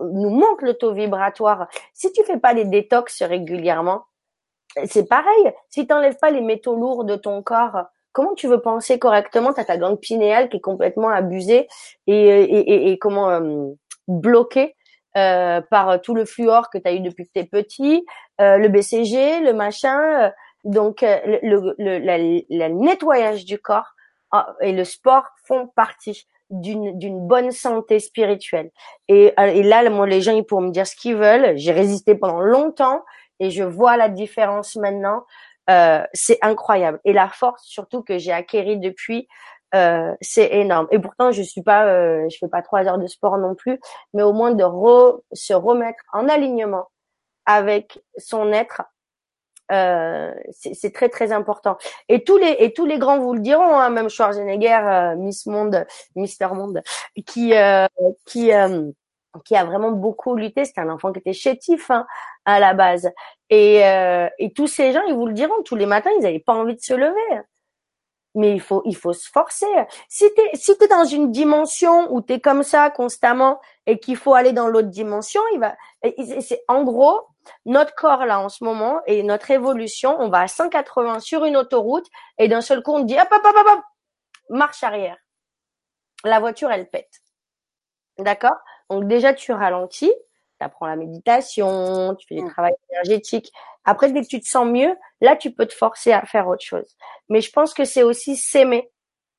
nous 0.00 0.30
montent 0.30 0.62
le 0.62 0.74
taux 0.74 0.92
vibratoire. 0.92 1.66
Si 1.92 2.12
tu 2.12 2.22
fais 2.24 2.38
pas 2.38 2.52
les 2.52 2.64
détox 2.64 3.22
régulièrement, 3.22 4.04
c'est 4.86 5.08
pareil. 5.08 5.52
Si 5.68 5.86
tu 5.86 5.92
n'enlèves 5.92 6.18
pas 6.18 6.30
les 6.30 6.40
métaux 6.40 6.76
lourds 6.76 7.04
de 7.04 7.16
ton 7.16 7.42
corps, 7.42 7.84
comment 8.12 8.34
tu 8.34 8.48
veux 8.48 8.60
penser 8.60 8.98
correctement? 8.98 9.52
Tu 9.52 9.60
as 9.60 9.64
ta 9.64 9.76
glande 9.76 10.00
pinéale 10.00 10.48
qui 10.48 10.58
est 10.58 10.60
complètement 10.60 11.08
abusée 11.08 11.68
et, 12.06 12.14
et, 12.14 12.90
et, 12.90 12.98
comment 12.98 13.30
euh, 13.30 13.72
bloquée 14.08 14.74
euh, 15.16 15.60
par 15.70 16.00
tout 16.00 16.14
le 16.14 16.24
fluor 16.24 16.70
que 16.70 16.78
tu 16.78 16.88
as 16.88 16.92
eu 16.92 17.00
depuis 17.00 17.26
que 17.26 17.32
tu 17.34 17.40
es 17.40 17.44
petit, 17.44 18.04
euh, 18.40 18.56
le 18.56 18.68
BCG, 18.68 19.40
le 19.40 19.52
machin, 19.52 20.32
donc, 20.64 21.02
euh, 21.02 21.18
le, 21.42 21.74
le, 21.78 22.68
nettoyage 22.68 23.44
du 23.44 23.58
corps 23.58 23.94
ah, 24.30 24.54
et 24.60 24.72
le 24.72 24.84
sport 24.84 25.24
font 25.44 25.66
partie 25.74 26.26
d'une 26.50 26.98
d'une 26.98 27.26
bonne 27.26 27.50
santé 27.50 27.98
spirituelle. 27.98 28.70
Et, 29.08 29.32
euh, 29.40 29.46
et 29.46 29.62
là, 29.62 29.88
moi, 29.90 30.06
les 30.06 30.20
gens, 30.20 30.32
ils 30.32 30.44
pourront 30.44 30.62
me 30.62 30.70
dire 30.70 30.86
ce 30.86 30.94
qu'ils 30.94 31.16
veulent. 31.16 31.56
J'ai 31.56 31.72
résisté 31.72 32.14
pendant 32.14 32.40
longtemps 32.40 33.02
et 33.42 33.50
je 33.50 33.64
vois 33.64 33.96
la 33.96 34.08
différence 34.08 34.76
maintenant. 34.76 35.24
Euh, 35.70 36.02
c'est 36.12 36.38
incroyable. 36.42 37.00
Et 37.04 37.12
la 37.12 37.28
force, 37.28 37.64
surtout 37.64 38.02
que 38.02 38.18
j'ai 38.18 38.32
acquérie 38.32 38.78
depuis, 38.78 39.28
euh, 39.74 40.14
c'est 40.20 40.52
énorme. 40.54 40.86
Et 40.90 40.98
pourtant, 40.98 41.32
je 41.32 41.42
suis 41.42 41.62
pas, 41.62 41.86
euh, 41.86 42.28
je 42.30 42.36
fais 42.38 42.48
pas 42.48 42.62
trois 42.62 42.86
heures 42.86 42.98
de 42.98 43.06
sport 43.06 43.38
non 43.38 43.54
plus, 43.54 43.80
mais 44.14 44.22
au 44.22 44.32
moins 44.32 44.52
de 44.52 44.64
se 45.32 45.54
remettre 45.54 46.02
en 46.12 46.28
alignement 46.28 46.88
avec 47.46 48.00
son 48.16 48.52
être 48.52 48.82
euh, 49.70 50.34
c'est 50.50 50.92
très 50.92 51.08
très 51.08 51.32
important. 51.32 51.78
Et 52.08 52.24
tous 52.24 52.36
les 52.36 52.56
et 52.58 52.72
tous 52.74 52.84
les 52.84 52.98
grands 52.98 53.18
vous 53.18 53.32
le 53.32 53.40
diront, 53.40 53.78
hein, 53.78 53.88
même 53.88 54.10
Schwarzenegger, 54.10 54.80
euh, 54.82 55.16
Miss 55.16 55.46
Monde, 55.46 55.86
Mister 56.14 56.48
Monde, 56.48 56.82
qui 57.24 57.54
euh, 57.54 57.86
qui 58.26 58.50
qui 59.44 59.56
a 59.56 59.64
vraiment 59.64 59.92
beaucoup 59.92 60.34
lutté. 60.34 60.64
C'était 60.64 60.80
un 60.80 60.90
enfant 60.90 61.12
qui 61.12 61.20
était 61.20 61.32
chétif 61.32 61.90
hein, 61.90 62.06
à 62.44 62.60
la 62.60 62.74
base. 62.74 63.10
Et, 63.50 63.82
et 64.38 64.52
tous 64.54 64.66
ces 64.66 64.92
gens, 64.92 65.02
ils 65.08 65.14
vous 65.14 65.26
le 65.26 65.34
diront, 65.34 65.62
tous 65.64 65.76
les 65.76 65.86
matins, 65.86 66.10
ils 66.16 66.22
n'avaient 66.22 66.38
pas 66.38 66.54
envie 66.54 66.74
de 66.74 66.80
se 66.80 66.94
lever 66.94 67.42
mais 68.34 68.54
il 68.54 68.60
faut 68.60 68.82
il 68.84 68.96
faut 68.96 69.12
se 69.12 69.28
forcer. 69.30 69.66
Si 70.08 70.24
tu 70.34 70.42
si 70.54 70.76
t'es 70.78 70.88
dans 70.88 71.04
une 71.04 71.30
dimension 71.30 72.12
où 72.12 72.22
tu 72.22 72.34
es 72.34 72.40
comme 72.40 72.62
ça 72.62 72.90
constamment 72.90 73.60
et 73.86 73.98
qu'il 73.98 74.16
faut 74.16 74.34
aller 74.34 74.52
dans 74.52 74.68
l'autre 74.68 74.88
dimension, 74.88 75.40
il 75.52 75.60
va 75.60 75.76
c'est 76.46 76.62
en 76.68 76.84
gros 76.84 77.20
notre 77.66 77.94
corps 77.94 78.24
là 78.24 78.40
en 78.40 78.48
ce 78.48 78.64
moment 78.64 79.00
et 79.06 79.22
notre 79.22 79.50
évolution, 79.50 80.16
on 80.20 80.28
va 80.28 80.40
à 80.40 80.48
180 80.48 81.20
sur 81.20 81.44
une 81.44 81.56
autoroute 81.56 82.06
et 82.38 82.48
d'un 82.48 82.60
seul 82.60 82.82
coup 82.82 82.92
on 82.92 83.00
dit 83.00 83.16
hop 83.18 83.28
hop 83.30 83.44
hop 83.44 83.66
hop, 83.66 83.80
marche 84.50 84.82
arrière. 84.82 85.18
La 86.24 86.40
voiture 86.40 86.70
elle 86.70 86.88
pète. 86.88 87.20
D'accord? 88.18 88.56
Donc 88.92 89.08
déjà 89.08 89.34
tu 89.34 89.52
ralentis, 89.52 90.12
tu 90.58 90.64
apprends 90.64 90.86
la 90.86 90.96
méditation, 90.96 92.14
tu 92.16 92.26
fais 92.26 92.34
du 92.36 92.42
mmh. 92.42 92.50
travail 92.50 92.74
énergétique. 92.90 93.52
Après, 93.84 94.12
dès 94.12 94.22
que 94.22 94.28
tu 94.28 94.40
te 94.40 94.46
sens 94.46 94.66
mieux, 94.66 94.94
là, 95.20 95.34
tu 95.34 95.50
peux 95.50 95.66
te 95.66 95.74
forcer 95.74 96.12
à 96.12 96.22
faire 96.22 96.46
autre 96.46 96.64
chose. 96.64 96.96
Mais 97.28 97.40
je 97.40 97.50
pense 97.50 97.74
que 97.74 97.84
c'est 97.84 98.02
aussi 98.02 98.36
s'aimer 98.36 98.90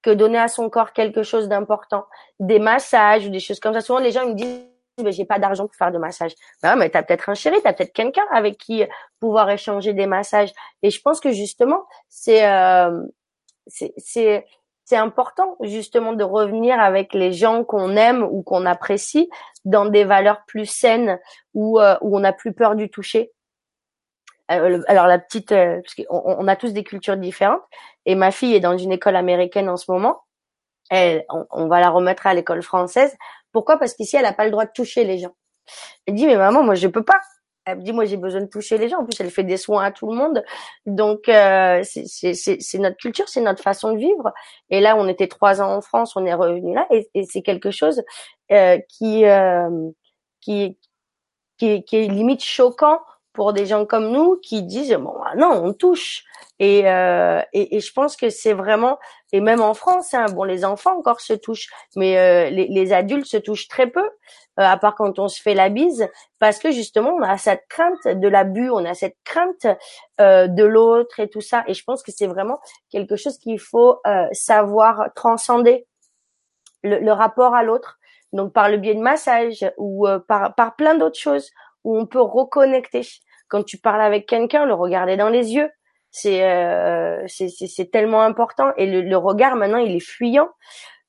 que 0.01 0.10
donner 0.10 0.38
à 0.38 0.49
son 0.49 0.70
corps 0.70 0.91
quelque 0.91 1.24
chose 1.24 1.47
d'important. 1.47 2.06
Des 2.39 2.60
massages 2.60 3.26
ou 3.26 3.30
des 3.30 3.39
choses 3.39 3.60
comme 3.60 3.74
ça. 3.74 3.82
Souvent, 3.82 3.99
les 3.99 4.12
gens 4.12 4.28
me 4.28 4.34
disent, 4.34 4.68
mais 5.01 5.12
j'ai 5.12 5.26
pas 5.26 5.39
d'argent 5.39 5.66
pour 5.66 5.76
faire 5.76 5.91
de 5.91 5.97
massage. 5.97 6.34
Bah, 6.62 6.76
mais 6.76 6.89
t'as 6.89 7.04
peut-être 7.04 7.30
un 7.30 7.34
chéri, 7.34 7.58
t'as 7.64 7.74
peut-être 7.74 7.93
quelqu'un 7.93 8.26
avec 8.32 8.58
qui 8.58 8.84
pouvoir 9.20 9.49
échanger 9.49 9.93
des 9.93 10.06
massages. 10.06 10.54
Et 10.84 10.89
je 10.89 11.01
pense 11.01 11.20
que 11.20 11.32
justement, 11.32 11.86
c'est, 12.10 12.45
euh, 12.45 13.01
c'est, 13.68 14.45
c'est, 14.86 14.98
important 14.98 15.58
justement 15.62 16.14
de 16.14 16.24
revenir 16.24 16.80
avec 16.80 17.14
les 17.14 17.32
gens 17.32 17.64
qu'on 17.64 17.96
aime 17.96 18.24
ou 18.24 18.42
qu'on 18.44 18.66
apprécie 18.66 19.30
dans 19.66 19.86
des 19.86 20.04
valeurs 20.04 20.44
plus 20.46 20.66
saines 20.66 21.20
où, 21.54 21.80
euh, 21.80 21.98
où 22.02 22.16
on 22.16 22.20
n'a 22.20 22.34
plus 22.34 22.54
peur 22.54 22.76
du 22.76 22.90
toucher. 22.90 23.32
Euh, 24.52 24.82
alors 24.88 25.08
la 25.08 25.20
petite, 25.20 25.52
euh, 25.52 25.82
parce 25.82 25.96
qu'on 25.96 26.24
on 26.26 26.48
a 26.48 26.56
tous 26.56 26.74
des 26.74 26.84
cultures 26.84 27.18
différentes, 27.18 27.62
et 28.06 28.16
ma 28.16 28.32
fille 28.32 28.54
est 28.56 28.60
dans 28.60 28.78
une 28.78 28.92
école 28.92 29.16
américaine 29.16 29.70
en 29.70 29.78
ce 29.78 29.90
moment. 29.92 30.22
Elle, 30.90 31.26
on, 31.30 31.68
va 31.68 31.80
la 31.80 31.90
remettre 31.90 32.28
à 32.28 32.34
l'école 32.34 32.62
française. 32.62 33.16
Pourquoi? 33.52 33.78
Parce 33.78 33.94
qu'ici, 33.94 34.18
elle 34.18 34.24
n'a 34.24 34.34
pas 34.34 34.46
le 34.46 34.52
droit 34.52 34.66
de 34.66 34.72
toucher 34.72 35.06
les 35.06 35.18
gens. 35.18 35.34
Elle 36.06 36.16
dit 36.16 36.28
mais 36.28 36.36
maman, 36.36 36.62
moi 36.62 36.76
je 36.76 36.88
peux 36.88 37.04
pas. 37.04 37.20
Elle 37.66 37.78
me 37.78 37.84
dit 37.84 37.93
moi 37.93 38.05
j'ai 38.05 38.18
besoin 38.18 38.41
de 38.41 38.47
toucher 38.47 38.78
les 38.78 38.89
gens. 38.89 38.99
En 38.99 39.05
plus, 39.05 39.20
elle 39.20 39.32
fait 39.32 39.43
des 39.43 39.57
soins 39.57 39.84
à 39.84 39.91
tout 39.91 40.09
le 40.09 40.18
monde. 40.18 40.43
Donc 40.86 41.30
euh, 41.30 41.82
c'est 41.84 42.80
notre 42.80 42.97
culture, 42.97 43.30
c'est 43.30 43.41
notre 43.41 43.64
façon 43.64 43.93
de 43.93 43.97
vivre. 43.97 44.34
Et 44.70 44.80
là, 44.82 44.95
on 44.97 45.07
était 45.07 45.28
trois 45.28 45.61
ans 45.61 45.74
en 45.74 45.82
France, 45.82 46.16
on 46.16 46.26
est 46.26 46.34
revenu 46.34 46.74
là, 46.74 46.88
et, 46.91 47.09
c'est 47.26 47.41
quelque 47.41 47.72
chose 47.72 48.03
euh, 48.51 48.78
qui, 48.89 49.26
euh, 49.26 49.89
qui 50.41 50.78
qui 51.57 51.86
est 51.93 52.07
limite 52.07 52.43
choquant 52.43 52.99
pour 53.34 53.51
des 53.53 53.66
gens 53.66 53.86
comme 53.86 54.11
nous 54.11 54.38
qui 54.41 54.64
disent 54.64 54.93
bon 54.93 55.14
bah 55.20 55.34
non 55.36 55.49
on 55.64 55.74
touche 55.74 56.24
et, 56.59 56.88
euh, 56.88 57.41
et, 57.51 57.80
je 57.80 57.91
pense 57.91 58.16
que 58.16 58.30
c'est 58.30 58.53
vraiment 58.53 58.99
et 59.32 59.41
même 59.41 59.59
en 59.59 59.74
France 59.74 60.14
hein, 60.14 60.28
bon 60.32 60.43
les 60.43 60.64
enfants 60.64 60.97
encore 60.97 61.20
se 61.20 61.34
touchent 61.34 61.70
mais 61.95 62.18
euh, 62.18 62.49
les, 62.51 62.68
les, 62.68 62.93
adultes 62.93 63.26
se 63.26 63.38
touchent 63.38 63.68
très 63.68 63.88
peu 63.88 64.07
à 64.58 64.78
part 64.78 64.95
quand 64.95 65.20
on 65.20 65.28
se 65.28 65.41
fait 65.41 65.54
la 65.54 65.70
bise 65.70 66.08
parce 66.39 66.60
que 66.60 66.72
justement 66.72 67.12
on 67.12 67.22
a 67.22 67.38
cette 67.38 67.64
crainte 67.70 68.08
de 68.08 68.28
l'abus 68.28 68.70
on 68.70 68.86
a 68.86 68.93
cette 68.93 69.18
crainte 69.24 69.66
euh, 70.22 70.47
de 70.47 70.64
l'autre 70.64 71.20
et 71.20 71.30
tout 71.30 71.41
ça 71.41 71.64
et 71.68 71.74
je 71.74 71.84
pense 71.84 72.04
que 72.04 72.12
c'est 72.12 72.28
vraiment 72.28 72.60
quelque 72.91 73.16
chose 73.16 73.38
qu'il 73.38 73.60
faut 73.60 73.99
euh, 74.06 74.28
savoir 74.32 75.10
transcender 75.15 75.88
le, 76.84 76.99
le 76.99 77.11
rapport 77.11 77.56
à 77.56 77.64
l'autre 77.64 77.98
donc 78.32 78.53
par 78.53 78.69
le 78.69 78.78
biais 78.78 78.95
de 78.95 79.02
massage 79.02 79.65
ou 79.78 80.07
par, 80.28 80.56
par 80.56 80.76
plein 80.76 80.95
d'autres 80.95 81.19
choses 81.19 81.49
où 81.84 81.98
on 81.98 82.06
peut 82.06 82.22
reconnecter. 82.22 83.02
Quand 83.48 83.64
tu 83.64 83.78
parles 83.78 84.02
avec 84.02 84.26
quelqu'un, 84.28 84.65
le 84.65 84.73
regarder 84.73 85.18
dans 85.18 85.30
les 85.30 85.53
yeux, 85.53 85.69
c'est 86.11 86.44
euh, 86.44 87.26
c'est 87.28 87.91
tellement 87.91 88.22
important. 88.22 88.72
Et 88.78 88.86
le, 88.86 89.02
le, 89.02 89.18
regard 89.18 89.56
maintenant, 89.56 89.78
il 89.78 89.95
est 89.95 89.99
fuyant. 89.99 90.49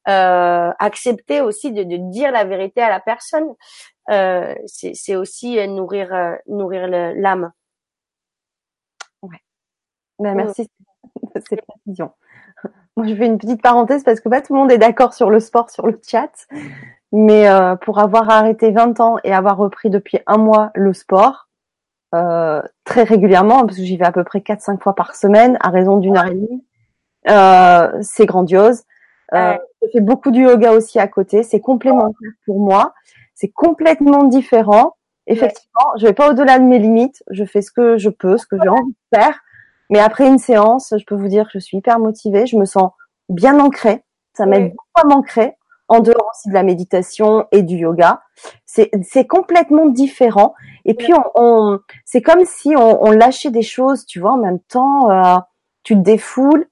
Euh, 0.06 0.70
accepter 0.78 1.40
aussi 1.40 1.72
de, 1.72 1.82
de, 1.82 1.96
dire 2.10 2.30
la 2.30 2.44
vérité 2.44 2.82
à 2.82 2.90
la 2.90 3.00
personne, 3.00 3.54
euh, 4.10 4.54
c'est 4.66 5.16
aussi 5.16 5.58
euh, 5.58 5.66
nourrir 5.66 6.12
euh, 6.12 6.36
nourrir 6.46 6.88
l'âme. 6.88 7.52
Ouais. 9.22 9.40
Ben, 10.18 10.34
merci 10.34 10.68
de 11.34 11.40
ces 11.48 11.56
précisions. 11.56 12.12
Moi, 12.96 13.06
je 13.06 13.14
fais 13.14 13.26
une 13.26 13.38
petite 13.38 13.62
parenthèse 13.62 14.04
parce 14.04 14.20
que 14.20 14.28
pas 14.28 14.40
tout 14.40 14.52
le 14.54 14.60
monde 14.60 14.70
est 14.70 14.78
d'accord 14.78 15.14
sur 15.14 15.30
le 15.30 15.40
sport 15.40 15.70
sur 15.70 15.86
le 15.86 16.00
chat. 16.06 16.46
Mais 17.12 17.48
euh, 17.48 17.76
pour 17.76 17.98
avoir 17.98 18.28
arrêté 18.28 18.70
20 18.70 19.00
ans 19.00 19.16
et 19.24 19.32
avoir 19.32 19.56
repris 19.56 19.88
depuis 19.88 20.18
un 20.26 20.36
mois 20.36 20.70
le 20.74 20.92
sport, 20.92 21.48
euh, 22.14 22.62
très 22.84 23.04
régulièrement, 23.04 23.64
parce 23.66 23.76
que 23.76 23.84
j'y 23.84 23.96
vais 23.96 24.04
à 24.04 24.12
peu 24.12 24.24
près 24.24 24.40
4-5 24.40 24.80
fois 24.80 24.94
par 24.94 25.14
semaine, 25.14 25.56
à 25.60 25.70
raison 25.70 25.96
d'une 25.98 26.16
heure 26.16 26.26
et 26.26 26.34
demie, 26.34 26.64
euh, 27.28 27.92
c'est 28.02 28.26
grandiose. 28.26 28.82
Je 29.84 29.90
fais 29.92 30.00
beaucoup 30.00 30.30
du 30.30 30.42
yoga 30.44 30.72
aussi 30.72 30.98
à 30.98 31.08
côté, 31.08 31.42
c'est 31.42 31.60
complémentaire 31.60 32.30
pour 32.46 32.60
moi, 32.60 32.94
c'est 33.34 33.48
complètement 33.48 34.24
différent. 34.24 34.96
Effectivement, 35.26 35.90
je 35.96 36.06
vais 36.06 36.12
pas 36.12 36.30
au-delà 36.30 36.58
de 36.58 36.64
mes 36.64 36.78
limites, 36.78 37.22
je 37.30 37.44
fais 37.44 37.62
ce 37.62 37.70
que 37.70 37.96
je 37.96 38.10
peux, 38.10 38.36
ce 38.36 38.46
que 38.46 38.56
j'ai 38.62 38.68
envie 38.68 38.92
de 38.92 39.18
faire. 39.18 39.40
Mais 39.90 39.98
après 39.98 40.26
une 40.26 40.38
séance, 40.38 40.94
je 40.96 41.04
peux 41.04 41.14
vous 41.14 41.28
dire 41.28 41.44
que 41.44 41.50
je 41.54 41.58
suis 41.58 41.78
hyper 41.78 41.98
motivée, 41.98 42.46
je 42.46 42.56
me 42.56 42.64
sens 42.64 42.90
bien 43.28 43.58
ancré. 43.58 44.02
Ça 44.34 44.46
m'aide 44.46 44.70
beaucoup 44.70 44.84
à 44.94 45.06
m'ancrer 45.06 45.56
en 45.88 46.00
dehors 46.00 46.30
aussi 46.32 46.48
de 46.48 46.54
la 46.54 46.62
méditation 46.62 47.46
et 47.52 47.62
du 47.62 47.76
yoga. 47.76 48.22
C'est 48.66 48.90
c'est 49.02 49.26
complètement 49.26 49.86
différent. 49.86 50.54
Et 50.84 50.94
puis 50.94 51.12
on, 51.14 51.24
on 51.34 51.78
c'est 52.04 52.22
comme 52.22 52.44
si 52.44 52.74
on, 52.76 53.04
on, 53.04 53.10
lâchait 53.10 53.50
des 53.50 53.62
choses, 53.62 54.04
tu 54.06 54.20
vois, 54.20 54.32
en 54.32 54.38
même 54.38 54.60
temps. 54.60 55.10
Euh, 55.10 55.38
tu 55.84 55.94
te 55.94 56.00
défoules. 56.00 56.66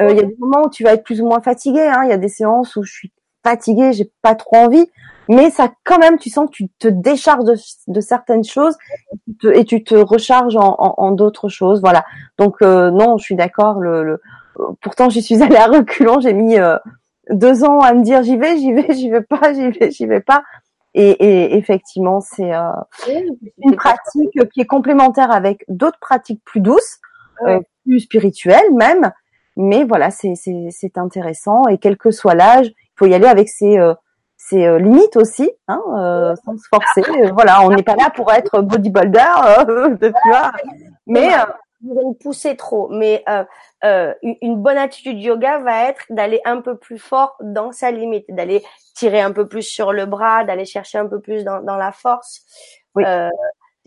Euh, 0.00 0.10
il 0.10 0.16
y 0.16 0.20
a 0.20 0.24
des 0.24 0.36
moments 0.38 0.66
où 0.66 0.70
tu 0.70 0.84
vas 0.84 0.92
être 0.94 1.04
plus 1.04 1.20
ou 1.20 1.26
moins 1.26 1.40
fatigué. 1.40 1.80
Hein. 1.80 2.02
Il 2.04 2.10
y 2.10 2.12
a 2.12 2.18
des 2.18 2.28
séances 2.28 2.76
où 2.76 2.82
je 2.82 2.92
suis 2.92 3.12
fatiguée, 3.44 3.92
j'ai 3.92 4.10
pas 4.22 4.34
trop 4.34 4.56
envie, 4.56 4.86
mais 5.28 5.50
ça 5.50 5.70
quand 5.84 5.98
même, 5.98 6.18
tu 6.18 6.30
sens 6.30 6.48
que 6.48 6.54
tu 6.54 6.68
te 6.78 6.88
décharges 6.88 7.44
de, 7.44 7.56
de 7.86 8.00
certaines 8.00 8.44
choses 8.44 8.76
et 9.44 9.64
tu 9.64 9.84
te, 9.84 9.94
recharges 9.94 10.56
en, 10.56 10.76
en, 10.78 10.94
en 10.96 11.10
d'autres 11.12 11.48
choses. 11.48 11.80
Voilà. 11.80 12.04
Donc 12.38 12.56
euh, 12.62 12.90
non, 12.90 13.16
je 13.18 13.24
suis 13.24 13.36
d'accord. 13.36 13.80
Le, 13.80 14.04
le, 14.04 14.20
pourtant, 14.80 15.08
j'y 15.08 15.22
suis 15.22 15.42
allée 15.42 15.56
à 15.56 15.66
reculons. 15.66 16.20
J'ai 16.20 16.32
mis 16.32 16.58
euh, 16.58 16.76
deux 17.30 17.64
ans 17.64 17.80
à 17.80 17.92
me 17.92 18.02
dire 18.02 18.22
j'y 18.22 18.36
vais, 18.36 18.56
j'y 18.56 18.72
vais, 18.72 18.86
j'y 18.94 19.10
vais 19.10 19.22
pas, 19.22 19.52
j'y 19.52 19.70
vais, 19.70 19.90
j'y 19.90 20.06
vais 20.06 20.20
pas. 20.20 20.42
Et, 20.94 21.10
et 21.10 21.56
effectivement, 21.56 22.20
c'est 22.20 22.52
euh, 22.54 22.72
une 23.58 23.76
pratique 23.76 24.50
qui 24.52 24.60
est 24.60 24.66
complémentaire 24.66 25.30
avec 25.30 25.64
d'autres 25.68 25.98
pratiques 26.00 26.42
plus 26.44 26.60
douces, 26.60 26.98
euh, 27.46 27.60
plus 27.84 28.00
spirituelles 28.00 28.74
même. 28.74 29.12
Mais 29.58 29.84
voilà, 29.84 30.10
c'est 30.10 30.34
c'est 30.34 30.96
intéressant 30.96 31.66
et 31.68 31.78
quel 31.78 31.96
que 31.96 32.10
soit 32.10 32.34
l'âge, 32.34 32.68
il 32.68 32.92
faut 32.96 33.06
y 33.06 33.14
aller 33.14 33.26
avec 33.26 33.48
ses 33.48 33.78
euh, 33.78 33.94
ses 34.36 34.64
euh, 34.64 34.78
limites 34.78 35.16
aussi, 35.16 35.50
hein, 35.66 35.82
euh, 35.96 36.34
sans 36.44 36.56
se 36.56 36.68
forcer. 36.68 37.02
voilà, 37.32 37.62
on 37.62 37.70
n'est 37.70 37.82
pas 37.82 37.96
là 37.96 38.08
pour 38.14 38.32
être 38.32 38.62
bodybuilder, 38.62 39.18
tu 40.00 40.28
vois. 40.28 40.52
Mais 41.06 41.30
vous 41.82 42.14
pousser 42.14 42.56
trop. 42.56 42.88
Mais 42.88 43.22
euh, 43.28 43.44
euh, 43.84 44.14
une 44.22 44.60
bonne 44.60 44.78
attitude 44.78 45.20
yoga 45.20 45.58
va 45.58 45.88
être 45.88 46.04
d'aller 46.10 46.40
un 46.44 46.60
peu 46.60 46.76
plus 46.76 46.98
fort 46.98 47.36
dans 47.40 47.72
sa 47.72 47.90
limite, 47.90 48.24
d'aller 48.28 48.62
tirer 48.94 49.20
un 49.20 49.32
peu 49.32 49.46
plus 49.46 49.62
sur 49.62 49.92
le 49.92 50.06
bras, 50.06 50.44
d'aller 50.44 50.64
chercher 50.64 50.98
un 50.98 51.06
peu 51.06 51.20
plus 51.20 51.44
dans, 51.44 51.62
dans 51.62 51.76
la 51.76 51.92
force. 51.92 52.42
Oui. 52.94 53.04
Euh, 53.06 53.28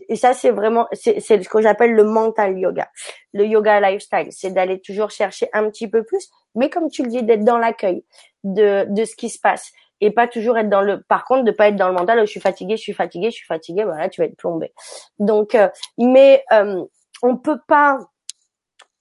et 0.08 0.16
ça, 0.16 0.32
c'est 0.32 0.50
vraiment, 0.50 0.86
c'est 0.92 1.20
ce 1.20 1.48
que 1.48 1.60
j'appelle 1.60 1.92
le 1.92 2.04
mental 2.04 2.58
yoga, 2.58 2.88
le 3.32 3.46
yoga 3.46 3.80
lifestyle. 3.80 4.28
C'est 4.30 4.50
d'aller 4.50 4.80
toujours 4.80 5.10
chercher 5.10 5.48
un 5.52 5.68
petit 5.70 5.88
peu 5.88 6.02
plus, 6.04 6.30
mais 6.54 6.70
comme 6.70 6.90
tu 6.90 7.02
le 7.02 7.08
dis, 7.08 7.22
d'être 7.22 7.44
dans 7.44 7.58
l'accueil 7.58 8.04
de, 8.44 8.86
de 8.88 9.04
ce 9.04 9.16
qui 9.16 9.28
se 9.30 9.38
passe 9.38 9.72
et 10.00 10.10
pas 10.10 10.26
toujours 10.26 10.58
être 10.58 10.68
dans 10.68 10.82
le. 10.82 11.00
Par 11.02 11.24
contre, 11.24 11.44
de 11.44 11.52
pas 11.52 11.68
être 11.68 11.76
dans 11.76 11.88
le 11.88 11.94
mental. 11.94 12.18
Oh, 12.18 12.26
je 12.26 12.30
suis 12.30 12.40
fatiguée, 12.40 12.76
je 12.76 12.82
suis 12.82 12.92
fatiguée, 12.92 13.30
je 13.30 13.36
suis 13.36 13.46
fatiguée. 13.46 13.84
Voilà, 13.84 14.08
tu 14.08 14.20
vas 14.20 14.26
être 14.26 14.36
plombé. 14.36 14.72
Donc, 15.18 15.54
euh, 15.54 15.68
mais 15.96 16.44
euh, 16.52 16.84
on 17.22 17.36
peut 17.36 17.60
pas 17.68 17.98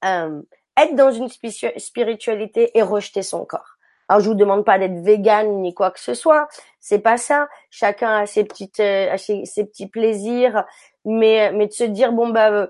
euh, 0.05 0.41
être 0.77 0.95
dans 0.95 1.11
une 1.11 1.27
spiritualité 1.27 2.77
et 2.77 2.83
rejeter 2.83 3.23
son 3.23 3.45
corps. 3.45 3.77
Alors 4.07 4.21
je 4.21 4.27
vous 4.27 4.35
demande 4.35 4.65
pas 4.65 4.77
d'être 4.77 4.99
vegan 5.03 5.61
ni 5.61 5.73
quoi 5.73 5.89
que 5.89 5.99
ce 5.99 6.13
soit, 6.13 6.49
c'est 6.81 6.99
pas 6.99 7.17
ça. 7.17 7.47
Chacun 7.71 8.17
a 8.17 8.25
ses 8.25 8.43
petites, 8.43 8.81
euh, 8.81 9.15
ses, 9.17 9.65
petits 9.65 9.87
plaisirs, 9.87 10.65
mais 11.05 11.53
mais 11.53 11.67
de 11.67 11.71
se 11.71 11.85
dire 11.85 12.11
bon 12.11 12.27
bah 12.27 12.51
euh, 12.51 12.67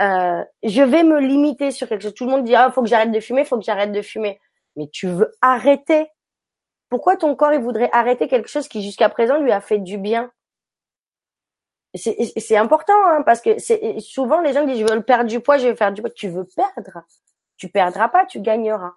euh, 0.00 0.44
je 0.62 0.82
vais 0.82 1.02
me 1.02 1.20
limiter 1.20 1.72
sur 1.72 1.88
quelque 1.88 2.02
chose. 2.02 2.14
Tout 2.14 2.26
le 2.26 2.30
monde 2.30 2.44
dit 2.44 2.54
ah 2.54 2.70
faut 2.70 2.82
que 2.82 2.88
j'arrête 2.88 3.10
de 3.10 3.18
fumer, 3.18 3.44
faut 3.44 3.58
que 3.58 3.64
j'arrête 3.64 3.90
de 3.90 4.00
fumer. 4.00 4.40
Mais 4.76 4.86
tu 4.88 5.08
veux 5.08 5.32
arrêter. 5.42 6.06
Pourquoi 6.88 7.16
ton 7.16 7.34
corps 7.34 7.52
il 7.52 7.60
voudrait 7.60 7.90
arrêter 7.92 8.28
quelque 8.28 8.48
chose 8.48 8.68
qui 8.68 8.82
jusqu'à 8.82 9.08
présent 9.08 9.38
lui 9.38 9.50
a 9.50 9.60
fait 9.60 9.78
du 9.78 9.98
bien? 9.98 10.30
C'est 11.94 12.56
important 12.56 12.94
hein, 13.06 13.22
parce 13.22 13.40
que 13.40 13.58
c'est 13.58 13.98
souvent 13.98 14.40
les 14.40 14.52
gens 14.52 14.64
disent 14.64 14.78
je 14.78 14.94
veux 14.94 15.02
perdre 15.02 15.28
du 15.28 15.40
poids, 15.40 15.58
je 15.58 15.68
veux 15.68 15.74
faire 15.74 15.92
du 15.92 16.00
poids. 16.00 16.10
Tu 16.10 16.28
veux 16.28 16.44
perdre, 16.44 17.02
tu 17.56 17.68
perdras 17.68 18.08
pas, 18.08 18.24
tu 18.24 18.40
gagneras. 18.40 18.94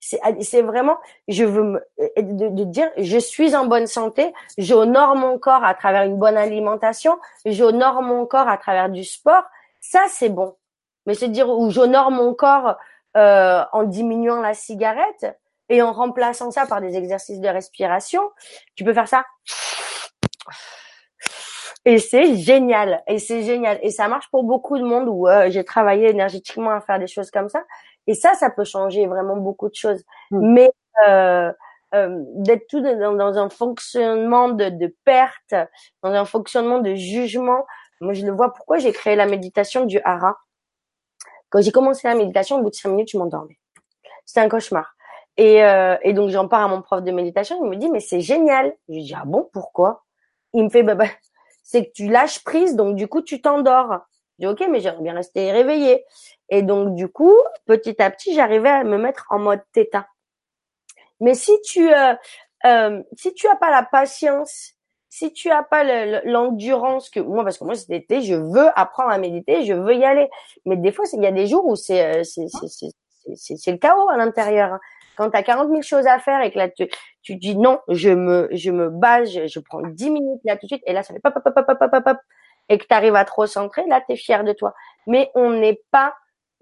C'est 0.00 0.62
vraiment, 0.62 0.96
je 1.28 1.44
veux 1.44 1.62
me, 1.62 1.86
de, 2.16 2.48
de, 2.48 2.64
dire, 2.64 2.90
je 2.96 3.18
suis 3.18 3.54
en 3.54 3.66
bonne 3.66 3.86
santé, 3.86 4.32
j'honore 4.56 5.14
mon 5.14 5.38
corps 5.38 5.62
à 5.62 5.74
travers 5.74 6.04
une 6.04 6.16
bonne 6.16 6.38
alimentation, 6.38 7.18
j'honore 7.44 8.00
mon 8.00 8.24
corps 8.24 8.48
à 8.48 8.56
travers 8.56 8.88
du 8.88 9.04
sport. 9.04 9.44
Ça 9.80 10.00
c'est 10.08 10.30
bon. 10.30 10.56
Mais 11.04 11.14
se 11.14 11.26
dire 11.26 11.50
où 11.50 11.70
j'honore 11.70 12.10
mon 12.10 12.34
corps 12.34 12.76
euh, 13.16 13.62
en 13.72 13.82
diminuant 13.82 14.40
la 14.40 14.54
cigarette 14.54 15.38
et 15.68 15.82
en 15.82 15.92
remplaçant 15.92 16.50
ça 16.50 16.66
par 16.66 16.80
des 16.80 16.96
exercices 16.96 17.40
de 17.40 17.48
respiration, 17.48 18.22
tu 18.74 18.84
peux 18.84 18.94
faire 18.94 19.08
ça 19.08 19.24
et 21.84 21.98
c'est 21.98 22.36
génial. 22.36 23.02
Et 23.06 23.18
c'est 23.18 23.42
génial. 23.42 23.78
Et 23.82 23.90
ça 23.90 24.08
marche 24.08 24.30
pour 24.30 24.44
beaucoup 24.44 24.78
de 24.78 24.84
monde 24.84 25.08
où 25.08 25.28
euh, 25.28 25.48
j'ai 25.50 25.64
travaillé 25.64 26.10
énergétiquement 26.10 26.70
à 26.70 26.80
faire 26.80 26.98
des 26.98 27.06
choses 27.06 27.30
comme 27.30 27.48
ça. 27.48 27.64
Et 28.06 28.14
ça, 28.14 28.34
ça 28.34 28.50
peut 28.50 28.64
changer 28.64 29.06
vraiment 29.06 29.36
beaucoup 29.36 29.68
de 29.68 29.74
choses. 29.74 30.02
Mm. 30.30 30.52
Mais 30.52 30.72
euh, 31.06 31.52
euh, 31.94 32.22
d'être 32.36 32.66
tout 32.68 32.80
dans, 32.80 33.14
dans, 33.14 33.38
un 33.38 33.48
fonctionnement 33.50 34.48
de, 34.48 34.68
de, 34.68 34.94
perte, 35.04 35.54
dans 36.02 36.12
un 36.12 36.24
fonctionnement 36.24 36.78
de 36.78 36.94
jugement. 36.94 37.66
Moi, 38.00 38.12
je 38.12 38.24
le 38.24 38.32
vois. 38.32 38.52
Pourquoi 38.52 38.78
j'ai 38.78 38.92
créé 38.92 39.16
la 39.16 39.26
méditation 39.26 39.84
du 39.84 40.00
hara? 40.04 40.36
Quand 41.50 41.60
j'ai 41.60 41.72
commencé 41.72 42.06
la 42.06 42.14
méditation, 42.14 42.58
au 42.58 42.62
bout 42.62 42.70
de 42.70 42.74
cinq 42.74 42.90
minutes, 42.90 43.10
je 43.12 43.18
m'endormais. 43.18 43.58
C'était 44.24 44.40
un 44.40 44.48
cauchemar. 44.48 44.94
Et, 45.36 45.64
euh, 45.64 45.96
et 46.02 46.12
donc, 46.12 46.30
j'en 46.30 46.46
parle 46.46 46.64
à 46.64 46.68
mon 46.68 46.82
prof 46.82 47.02
de 47.02 47.10
méditation. 47.10 47.64
Il 47.64 47.68
me 47.68 47.76
dit, 47.76 47.90
mais 47.90 48.00
c'est 48.00 48.20
génial. 48.20 48.72
Je 48.88 48.94
lui 48.94 49.02
dis, 49.02 49.14
ah 49.14 49.24
bon, 49.24 49.48
pourquoi? 49.52 50.04
Il 50.52 50.64
me 50.64 50.70
fait, 50.70 50.82
bah, 50.82 50.94
bah 50.94 51.06
c'est 51.70 51.86
que 51.86 51.92
tu 51.92 52.08
lâches 52.08 52.42
prise, 52.42 52.74
donc 52.74 52.96
du 52.96 53.06
coup 53.06 53.22
tu 53.22 53.40
t'endors. 53.40 54.00
Je 54.40 54.46
dis 54.46 54.52
ok, 54.52 54.68
mais 54.70 54.80
j'aimerais 54.80 55.02
bien 55.02 55.14
rester 55.14 55.52
réveillée. 55.52 56.04
Et 56.48 56.62
donc 56.62 56.94
du 56.94 57.08
coup, 57.08 57.36
petit 57.66 58.00
à 58.02 58.10
petit, 58.10 58.34
j'arrivais 58.34 58.70
à 58.70 58.84
me 58.84 58.96
mettre 58.96 59.26
en 59.30 59.38
mode 59.38 59.60
theta. 59.72 60.06
Mais 61.20 61.34
si 61.34 61.52
tu 61.62 61.92
euh, 61.92 62.14
euh, 62.64 63.02
si 63.16 63.34
tu 63.34 63.46
as 63.48 63.56
pas 63.56 63.70
la 63.70 63.82
patience, 63.82 64.72
si 65.08 65.32
tu 65.32 65.50
as 65.50 65.62
pas 65.62 65.84
l'endurance 66.24 67.10
que 67.10 67.20
moi, 67.20 67.44
parce 67.44 67.58
que 67.58 67.64
moi 67.64 67.74
cet 67.74 67.90
été, 67.90 68.22
je 68.22 68.34
veux 68.34 68.68
apprendre 68.78 69.10
à 69.10 69.18
méditer, 69.18 69.64
je 69.64 69.74
veux 69.74 69.94
y 69.94 70.04
aller. 70.04 70.28
Mais 70.64 70.76
des 70.76 70.92
fois, 70.92 71.04
il 71.12 71.22
y 71.22 71.26
a 71.26 71.32
des 71.32 71.46
jours 71.46 71.66
où 71.66 71.76
c'est 71.76 72.20
euh, 72.20 72.24
c'est 72.24 72.46
c'est 73.34 73.70
le 73.70 73.78
chaos 73.78 74.08
à 74.08 74.16
l'intérieur. 74.16 74.74
Hein. 74.74 74.80
Quand 75.16 75.30
tu 75.30 75.36
as 75.36 75.42
40 75.42 75.68
000 75.68 75.82
choses 75.82 76.06
à 76.06 76.18
faire 76.18 76.40
et 76.40 76.50
que 76.50 76.58
là, 76.58 76.70
tu, 76.70 76.88
tu 77.22 77.36
dis 77.36 77.56
non, 77.56 77.80
je 77.88 78.08
me, 78.08 78.48
je 78.52 78.70
me 78.70 78.88
base, 78.88 79.30
je, 79.30 79.60
prends 79.60 79.82
10 79.82 80.10
minutes 80.10 80.40
là 80.44 80.56
tout 80.56 80.64
de 80.66 80.68
suite 80.68 80.82
et 80.86 80.94
là, 80.94 81.02
ça 81.02 81.12
fait 81.12 81.20
pop, 81.20 81.34
pop, 81.34 81.42
pop, 81.44 81.54
pop, 81.54 81.78
pop, 81.78 82.04
pop, 82.04 82.16
et 82.70 82.78
que 82.78 82.86
tu 82.86 82.94
arrives 82.94 83.16
à 83.16 83.26
te 83.26 83.32
recentrer, 83.34 83.84
là, 83.86 84.00
tu 84.00 84.14
es 84.14 84.16
fier 84.16 84.42
de 84.44 84.52
toi. 84.52 84.74
Mais 85.06 85.30
on 85.34 85.50
n'est 85.50 85.82
pas 85.90 86.14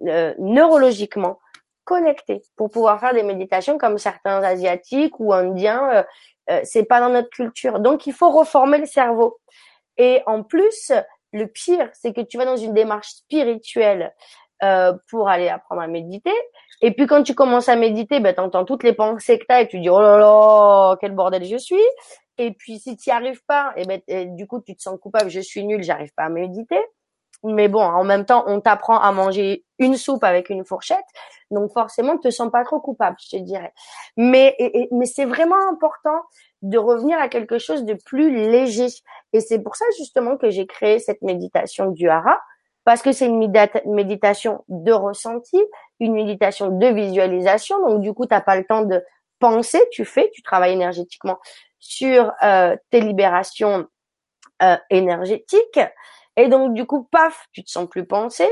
euh, 0.06 0.34
neurologiquement 0.38 1.38
connecté 1.84 2.42
pour 2.56 2.70
pouvoir 2.70 2.98
faire 2.98 3.14
des 3.14 3.22
méditations 3.22 3.78
comme 3.78 3.98
certains 3.98 4.42
asiatiques 4.42 5.20
ou 5.20 5.32
indiens. 5.32 5.88
Euh, 5.92 6.02
euh, 6.50 6.60
c'est 6.64 6.84
pas 6.84 7.00
dans 7.00 7.10
notre 7.10 7.30
culture. 7.30 7.78
Donc, 7.78 8.06
il 8.06 8.12
faut 8.12 8.30
reformer 8.30 8.78
le 8.78 8.86
cerveau. 8.86 9.38
Et 9.98 10.22
en 10.26 10.42
plus, 10.42 10.92
le 11.32 11.46
pire, 11.46 11.90
c'est 11.92 12.12
que 12.12 12.22
tu 12.22 12.38
vas 12.38 12.46
dans 12.46 12.56
une 12.56 12.72
démarche 12.72 13.08
spirituelle 13.08 14.14
euh, 14.64 14.92
pour 15.08 15.28
aller 15.28 15.48
apprendre 15.48 15.82
à 15.82 15.86
méditer. 15.86 16.34
Et 16.80 16.92
puis 16.92 17.06
quand 17.06 17.22
tu 17.22 17.34
commences 17.34 17.68
à 17.68 17.76
méditer, 17.76 18.18
ben, 18.18 18.34
tu 18.34 18.40
entends 18.40 18.64
toutes 18.64 18.82
les 18.82 18.92
pensées 18.92 19.38
que 19.38 19.44
tu 19.44 19.54
as 19.54 19.60
et 19.60 19.68
tu 19.68 19.78
dis 19.78 19.88
oh 19.88 20.00
là 20.00 20.18
là, 20.18 20.96
quel 21.00 21.12
bordel 21.12 21.44
je 21.44 21.56
suis. 21.56 21.76
Et 22.38 22.52
puis 22.52 22.78
si 22.78 22.96
tu 22.96 23.10
n'y 23.10 23.14
arrives 23.14 23.44
pas, 23.46 23.72
et 23.76 23.84
ben, 23.84 24.00
du 24.34 24.46
coup 24.46 24.60
tu 24.60 24.74
te 24.76 24.82
sens 24.82 24.98
coupable, 25.00 25.28
je 25.30 25.40
suis 25.40 25.64
nul, 25.64 25.82
j'arrive 25.82 26.12
pas 26.14 26.24
à 26.24 26.28
méditer. 26.28 26.80
Mais 27.44 27.68
bon, 27.68 27.82
en 27.82 28.02
même 28.02 28.24
temps, 28.24 28.42
on 28.48 28.60
t'apprend 28.60 28.98
à 28.98 29.12
manger 29.12 29.64
une 29.78 29.96
soupe 29.96 30.24
avec 30.24 30.50
une 30.50 30.64
fourchette, 30.64 31.04
donc 31.52 31.72
forcément, 31.72 32.14
tu 32.14 32.22
te 32.22 32.30
sens 32.30 32.50
pas 32.50 32.64
trop 32.64 32.80
coupable, 32.80 33.16
je 33.22 33.36
te 33.36 33.42
dirais. 33.42 33.72
Mais 34.16 34.56
mais 34.90 35.06
c'est 35.06 35.24
vraiment 35.24 35.68
important 35.70 36.20
de 36.62 36.78
revenir 36.78 37.16
à 37.20 37.28
quelque 37.28 37.58
chose 37.58 37.84
de 37.84 37.94
plus 37.94 38.34
léger. 38.34 38.88
Et 39.32 39.40
c'est 39.40 39.60
pour 39.60 39.76
ça 39.76 39.84
justement 39.96 40.36
que 40.36 40.50
j'ai 40.50 40.66
créé 40.66 40.98
cette 40.98 41.22
méditation 41.22 41.92
du 41.92 42.08
hara, 42.08 42.40
parce 42.84 43.02
que 43.02 43.12
c'est 43.12 43.26
une 43.26 43.38
méditation 43.86 44.64
de 44.68 44.92
ressenti, 44.92 45.62
une 46.00 46.14
méditation 46.14 46.70
de 46.70 46.86
visualisation. 46.88 47.78
Donc 47.86 48.00
du 48.00 48.12
coup, 48.14 48.26
tu 48.26 48.34
n'as 48.34 48.40
pas 48.40 48.56
le 48.56 48.64
temps 48.64 48.82
de 48.82 49.00
penser, 49.38 49.80
tu 49.92 50.04
fais, 50.04 50.28
tu 50.32 50.42
travailles 50.42 50.72
énergétiquement 50.72 51.38
sur 51.78 52.32
euh, 52.42 52.76
tes 52.90 53.00
libérations 53.00 53.86
euh, 54.62 54.76
énergétiques. 54.90 55.80
Et 56.36 56.48
donc 56.48 56.74
du 56.74 56.86
coup, 56.86 57.04
paf, 57.04 57.46
tu 57.52 57.64
te 57.64 57.70
sens 57.70 57.88
plus 57.88 58.06
penser, 58.06 58.48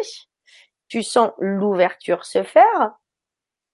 tu 0.88 1.02
sens 1.02 1.30
l'ouverture 1.38 2.24
se 2.24 2.42
faire. 2.42 2.92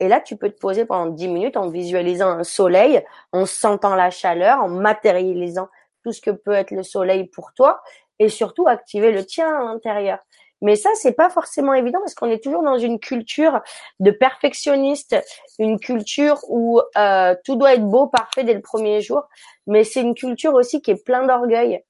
Et 0.00 0.08
là, 0.08 0.20
tu 0.20 0.36
peux 0.36 0.50
te 0.50 0.58
poser 0.58 0.84
pendant 0.84 1.06
10 1.06 1.28
minutes 1.28 1.56
en 1.56 1.68
visualisant 1.68 2.28
un 2.28 2.44
soleil, 2.44 3.04
en 3.30 3.46
sentant 3.46 3.94
la 3.94 4.10
chaleur, 4.10 4.58
en 4.60 4.68
matérialisant 4.68 5.68
tout 6.02 6.12
ce 6.12 6.20
que 6.20 6.30
peut 6.30 6.54
être 6.54 6.72
le 6.72 6.82
soleil 6.82 7.28
pour 7.28 7.52
toi 7.54 7.80
et 8.18 8.28
surtout 8.28 8.66
activer 8.66 9.12
le 9.12 9.24
tien 9.24 9.48
à 9.48 9.62
l'intérieur. 9.64 10.18
Mais 10.62 10.76
ça, 10.76 10.90
c'est 10.94 11.12
pas 11.12 11.28
forcément 11.28 11.74
évident 11.74 11.98
parce 11.98 12.14
qu'on 12.14 12.30
est 12.30 12.42
toujours 12.42 12.62
dans 12.62 12.78
une 12.78 13.00
culture 13.00 13.60
de 14.00 14.12
perfectionniste, 14.12 15.16
une 15.58 15.78
culture 15.78 16.38
où 16.48 16.80
euh, 16.96 17.34
tout 17.44 17.56
doit 17.56 17.74
être 17.74 17.84
beau, 17.84 18.06
parfait 18.06 18.44
dès 18.44 18.54
le 18.54 18.62
premier 18.62 19.00
jour. 19.00 19.24
Mais 19.66 19.84
c'est 19.84 20.00
une 20.00 20.14
culture 20.14 20.54
aussi 20.54 20.80
qui 20.80 20.92
est 20.92 21.04
plein 21.04 21.26
d'orgueil. 21.26 21.82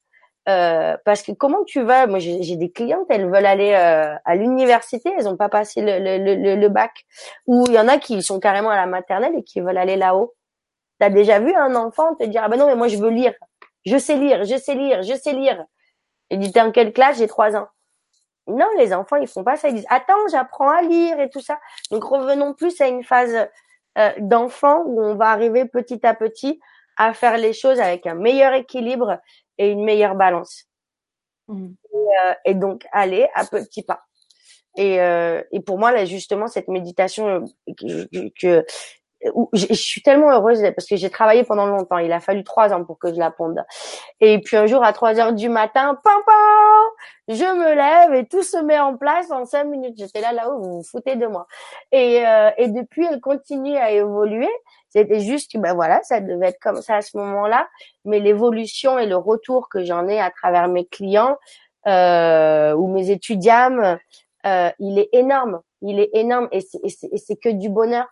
Euh, 0.48 0.96
parce 1.04 1.22
que 1.22 1.30
comment 1.30 1.62
tu 1.64 1.82
vas 1.82 2.06
Moi, 2.08 2.18
j'ai 2.18 2.56
des 2.56 2.72
clientes, 2.72 3.06
elles 3.10 3.30
veulent 3.30 3.46
aller 3.46 3.74
euh, 3.74 4.14
à 4.24 4.34
l'université, 4.34 5.12
elles 5.16 5.28
ont 5.28 5.36
pas 5.36 5.48
passé 5.48 5.80
le, 5.82 5.98
le, 6.00 6.34
le, 6.34 6.56
le, 6.56 6.68
bac. 6.68 7.04
Ou 7.46 7.64
il 7.68 7.74
y 7.74 7.78
en 7.78 7.86
a 7.86 7.98
qui 7.98 8.20
sont 8.22 8.40
carrément 8.40 8.70
à 8.70 8.76
la 8.76 8.86
maternelle 8.86 9.34
et 9.36 9.44
qui 9.44 9.60
veulent 9.60 9.78
aller 9.78 9.96
là-haut. 9.96 10.34
T'as 10.98 11.10
déjà 11.10 11.38
vu 11.38 11.54
un 11.54 11.74
enfant 11.76 12.14
te 12.16 12.24
dire 12.24 12.42
ah 12.44 12.48
ben 12.48 12.56
non 12.56 12.66
mais 12.66 12.76
moi 12.76 12.88
je 12.88 12.96
veux 12.96 13.10
lire, 13.10 13.34
je 13.84 13.98
sais 13.98 14.16
lire, 14.16 14.44
je 14.44 14.56
sais 14.56 14.74
lire, 14.74 15.02
je 15.02 15.14
sais 15.14 15.32
lire. 15.32 15.64
Et 16.30 16.36
dit 16.36 16.52
t'es 16.52 16.60
en 16.60 16.72
quelle 16.72 16.92
classe? 16.92 17.18
J'ai 17.18 17.26
trois 17.28 17.56
ans. 17.56 17.68
Non, 18.47 18.66
les 18.77 18.93
enfants 18.93 19.16
ils 19.16 19.28
font 19.28 19.44
pas 19.44 19.56
ça. 19.56 19.69
Ils 19.69 19.77
disent 19.77 19.86
attends 19.89 20.28
j'apprends 20.31 20.70
à 20.70 20.82
lire 20.82 21.20
et 21.20 21.31
tout 21.31 21.40
ça. 21.40 21.60
Donc 21.90 22.05
revenons 22.05 22.55
plus 22.55 22.81
à 22.81 22.89
une 22.89 23.05
phase 23.05 23.48
euh, 23.98 24.10
d'enfant 24.19 24.82
où 24.86 25.02
on 25.02 25.14
va 25.14 25.31
arriver 25.31 25.64
petit 25.66 26.05
à 26.06 26.14
petit 26.14 26.60
à 26.97 27.14
faire 27.14 27.39
les 27.39 27.52
choses 27.52 27.81
avec 27.81 28.06
un 28.06 28.14
meilleur 28.14 28.52
équilibre 28.55 29.19
et 29.59 29.70
une 29.70 29.85
meilleure 29.85 30.14
balance. 30.14 30.64
Mmh. 31.48 31.69
Euh, 31.94 32.35
et, 32.44 32.55
donc 32.55 32.86
aller 32.93 33.28
à 33.35 33.44
petits 33.44 33.82
pas. 33.82 34.02
Et, 34.77 35.01
euh, 35.01 35.43
et 35.52 35.60
pour 35.60 35.78
moi 35.78 35.93
là 35.93 36.05
justement 36.05 36.47
cette 36.47 36.69
méditation 36.69 37.28
euh, 37.28 38.31
que, 38.40 38.64
que 39.22 39.30
je, 39.52 39.74
suis 39.74 40.02
tellement 40.02 40.30
heureuse 40.30 40.62
parce 40.74 40.86
que 40.88 40.96
j'ai 40.96 41.10
travaillé 41.10 41.44
pendant 41.44 41.66
longtemps. 41.66 41.98
Il 41.98 42.12
a 42.12 42.20
fallu 42.20 42.44
trois 42.44 42.72
ans 42.72 42.84
pour 42.84 42.98
que 42.98 43.12
je 43.12 43.18
la 43.18 43.30
ponde. 43.30 43.64
Et 44.20 44.40
puis 44.40 44.56
un 44.56 44.66
jour 44.66 44.84
à 44.84 44.92
trois 44.92 45.18
heures 45.18 45.32
du 45.32 45.48
matin, 45.48 45.98
pam, 46.02 46.22
je 47.28 47.34
me 47.34 47.74
lève 47.74 48.14
et 48.14 48.26
tout 48.26 48.42
se 48.42 48.56
met 48.56 48.78
en 48.78 48.96
place 48.96 49.30
en 49.30 49.44
cinq 49.44 49.64
minutes. 49.64 49.94
J'étais 49.96 50.20
là 50.20 50.32
là-haut, 50.32 50.60
vous 50.60 50.76
vous 50.78 50.82
foutez 50.82 51.16
de 51.16 51.26
moi. 51.26 51.46
Et, 51.92 52.26
euh, 52.26 52.50
et 52.58 52.68
depuis, 52.68 53.06
elle 53.10 53.20
continue 53.20 53.76
à 53.76 53.90
évoluer. 53.90 54.50
C'était 54.88 55.20
juste, 55.20 55.56
ben 55.56 55.74
voilà, 55.74 56.02
ça 56.02 56.20
devait 56.20 56.48
être 56.48 56.60
comme 56.60 56.82
ça 56.82 56.96
à 56.96 57.02
ce 57.02 57.16
moment-là. 57.16 57.68
Mais 58.04 58.20
l'évolution 58.20 58.98
et 58.98 59.06
le 59.06 59.16
retour 59.16 59.68
que 59.68 59.84
j'en 59.84 60.06
ai 60.08 60.20
à 60.20 60.30
travers 60.30 60.68
mes 60.68 60.84
clients 60.84 61.38
euh, 61.86 62.74
ou 62.74 62.88
mes 62.88 63.10
étudiants, 63.10 63.98
euh, 64.46 64.70
il 64.78 64.98
est 64.98 65.08
énorme. 65.12 65.60
Il 65.80 65.98
est 65.98 66.10
énorme 66.12 66.48
et 66.52 66.60
c'est 66.60 67.36
que 67.36 67.48
du 67.48 67.68
bonheur 67.68 68.06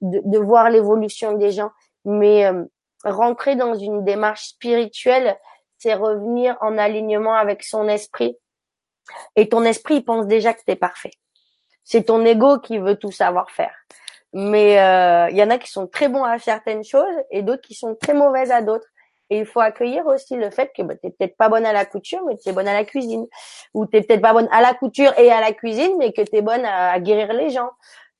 de, 0.00 0.20
de 0.24 0.38
voir 0.38 0.70
l'évolution 0.70 1.32
des 1.32 1.50
gens. 1.50 1.70
Mais 2.04 2.46
euh, 2.46 2.64
rentrer 3.04 3.56
dans 3.56 3.74
une 3.74 4.04
démarche 4.04 4.48
spirituelle, 4.48 5.36
c'est 5.78 5.94
revenir 5.94 6.56
en 6.60 6.78
alignement 6.78 7.34
avec 7.34 7.62
son 7.62 7.88
esprit. 7.88 8.36
Et 9.36 9.48
ton 9.48 9.62
esprit, 9.62 9.96
il 9.96 10.04
pense 10.04 10.26
déjà 10.26 10.54
que 10.54 10.62
t'es 10.64 10.76
parfait. 10.76 11.12
C'est 11.84 12.04
ton 12.04 12.24
ego 12.24 12.58
qui 12.58 12.78
veut 12.78 12.96
tout 12.96 13.12
savoir 13.12 13.50
faire. 13.50 13.74
Mais 14.32 14.80
euh, 14.80 15.28
il 15.30 15.36
y 15.36 15.42
en 15.42 15.50
a 15.50 15.58
qui 15.58 15.70
sont 15.70 15.86
très 15.86 16.08
bons 16.08 16.24
à 16.24 16.38
certaines 16.38 16.84
choses 16.84 17.14
et 17.30 17.42
d'autres 17.42 17.62
qui 17.62 17.74
sont 17.74 17.94
très 17.94 18.14
mauvaises 18.14 18.50
à 18.50 18.62
d'autres. 18.62 18.86
Et 19.30 19.38
il 19.38 19.46
faut 19.46 19.60
accueillir 19.60 20.06
aussi 20.06 20.36
le 20.36 20.50
fait 20.50 20.70
que 20.76 20.82
bah, 20.82 20.94
tu 21.02 21.10
peut-être 21.10 21.36
pas 21.36 21.48
bonne 21.48 21.66
à 21.66 21.72
la 21.72 21.84
couture, 21.84 22.22
mais 22.26 22.36
tu 22.36 22.48
es 22.48 22.52
bonne 22.52 22.68
à 22.68 22.74
la 22.74 22.84
cuisine. 22.84 23.26
Ou 23.74 23.86
tu 23.86 24.00
peut-être 24.02 24.20
pas 24.20 24.32
bonne 24.32 24.48
à 24.52 24.60
la 24.60 24.74
couture 24.74 25.12
et 25.18 25.32
à 25.32 25.40
la 25.40 25.52
cuisine, 25.52 25.96
mais 25.98 26.12
que 26.12 26.22
tu 26.22 26.36
es 26.36 26.42
bonne 26.42 26.64
à 26.64 26.98
guérir 27.00 27.32
les 27.32 27.50
gens. 27.50 27.70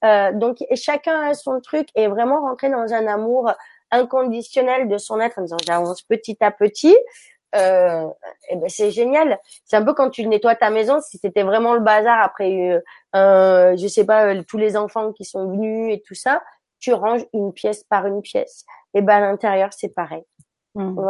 Euh, 0.04 0.32
donc 0.32 0.58
chacun 0.74 1.20
a 1.22 1.34
son 1.34 1.60
truc 1.60 1.88
et 1.94 2.06
vraiment 2.06 2.40
rentrer 2.40 2.68
dans 2.68 2.92
un 2.92 3.06
amour 3.06 3.52
inconditionnel 3.90 4.88
de 4.88 4.98
son 4.98 5.20
être 5.20 5.38
en 5.38 5.42
disant 5.42 5.56
j'avance 5.66 6.02
petit 6.02 6.36
à 6.40 6.50
petit. 6.50 6.96
Euh, 7.54 8.06
et 8.50 8.56
ben 8.56 8.68
c'est 8.68 8.90
génial. 8.90 9.38
C'est 9.64 9.76
un 9.76 9.84
peu 9.84 9.94
quand 9.94 10.10
tu 10.10 10.26
nettoies 10.26 10.56
ta 10.56 10.70
maison, 10.70 11.00
si 11.00 11.18
c'était 11.18 11.42
vraiment 11.42 11.74
le 11.74 11.80
bazar 11.80 12.20
après, 12.20 12.82
euh, 13.14 13.76
je 13.76 13.86
sais 13.86 14.04
pas, 14.04 14.26
euh, 14.26 14.42
tous 14.46 14.58
les 14.58 14.76
enfants 14.76 15.12
qui 15.12 15.24
sont 15.24 15.48
venus 15.48 15.94
et 15.94 16.02
tout 16.02 16.14
ça, 16.14 16.42
tu 16.80 16.92
ranges 16.92 17.24
une 17.32 17.52
pièce 17.52 17.84
par 17.84 18.06
une 18.06 18.20
pièce. 18.20 18.64
Et 18.94 19.00
ben 19.00 19.16
à 19.16 19.20
l'intérieur 19.20 19.70
c'est 19.72 19.94
pareil. 19.94 20.24
Mmh. 20.74 21.08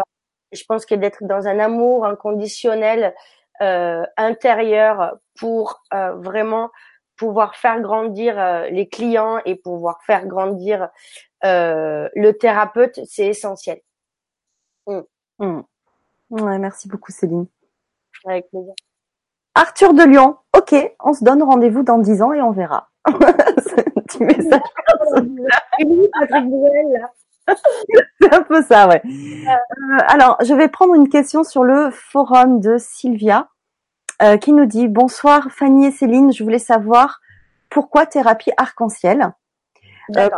Je 0.52 0.62
pense 0.68 0.86
que 0.86 0.94
d'être 0.94 1.24
dans 1.24 1.48
un 1.48 1.58
amour 1.58 2.06
inconditionnel 2.06 3.14
euh, 3.62 4.04
intérieur 4.18 5.16
pour 5.38 5.82
euh, 5.94 6.12
vraiment 6.16 6.70
pouvoir 7.16 7.56
faire 7.56 7.80
grandir 7.80 8.38
euh, 8.38 8.68
les 8.68 8.88
clients 8.88 9.38
et 9.44 9.56
pouvoir 9.56 10.00
faire 10.04 10.26
grandir 10.26 10.88
euh, 11.44 12.08
le 12.14 12.32
thérapeute, 12.32 13.00
c'est 13.04 13.26
essentiel. 13.26 13.80
Mm. 14.86 15.00
Mm. 15.38 15.62
Ouais, 16.30 16.58
merci 16.58 16.88
beaucoup 16.88 17.12
Céline. 17.12 17.46
Avec 18.26 18.48
plaisir. 18.50 18.74
Arthur 19.54 19.94
de 19.94 20.02
Lyon, 20.02 20.36
ok, 20.56 20.74
on 21.00 21.14
se 21.14 21.24
donne 21.24 21.42
rendez-vous 21.42 21.82
dans 21.82 21.98
dix 21.98 22.20
ans 22.20 22.32
et 22.32 22.42
on 22.42 22.50
verra. 22.50 22.90
c'est 23.06 23.88
un 23.88 24.02
petit 24.02 24.24
message. 24.24 24.60
c'est 28.20 28.34
un 28.34 28.42
peu 28.42 28.62
ça, 28.62 28.88
ouais. 28.88 29.02
Euh, 29.04 29.98
alors, 30.08 30.36
je 30.42 30.54
vais 30.54 30.68
prendre 30.68 30.94
une 30.94 31.08
question 31.08 31.44
sur 31.44 31.64
le 31.64 31.90
forum 31.90 32.60
de 32.60 32.78
Sylvia. 32.78 33.48
Euh, 34.22 34.38
qui 34.38 34.52
nous 34.52 34.64
dit 34.64 34.88
bonsoir 34.88 35.48
Fanny 35.50 35.86
et 35.86 35.90
Céline, 35.90 36.32
je 36.32 36.42
voulais 36.42 36.58
savoir 36.58 37.20
pourquoi 37.68 38.06
thérapie 38.06 38.50
arc-en-ciel. 38.56 39.34
Euh, 40.16 40.30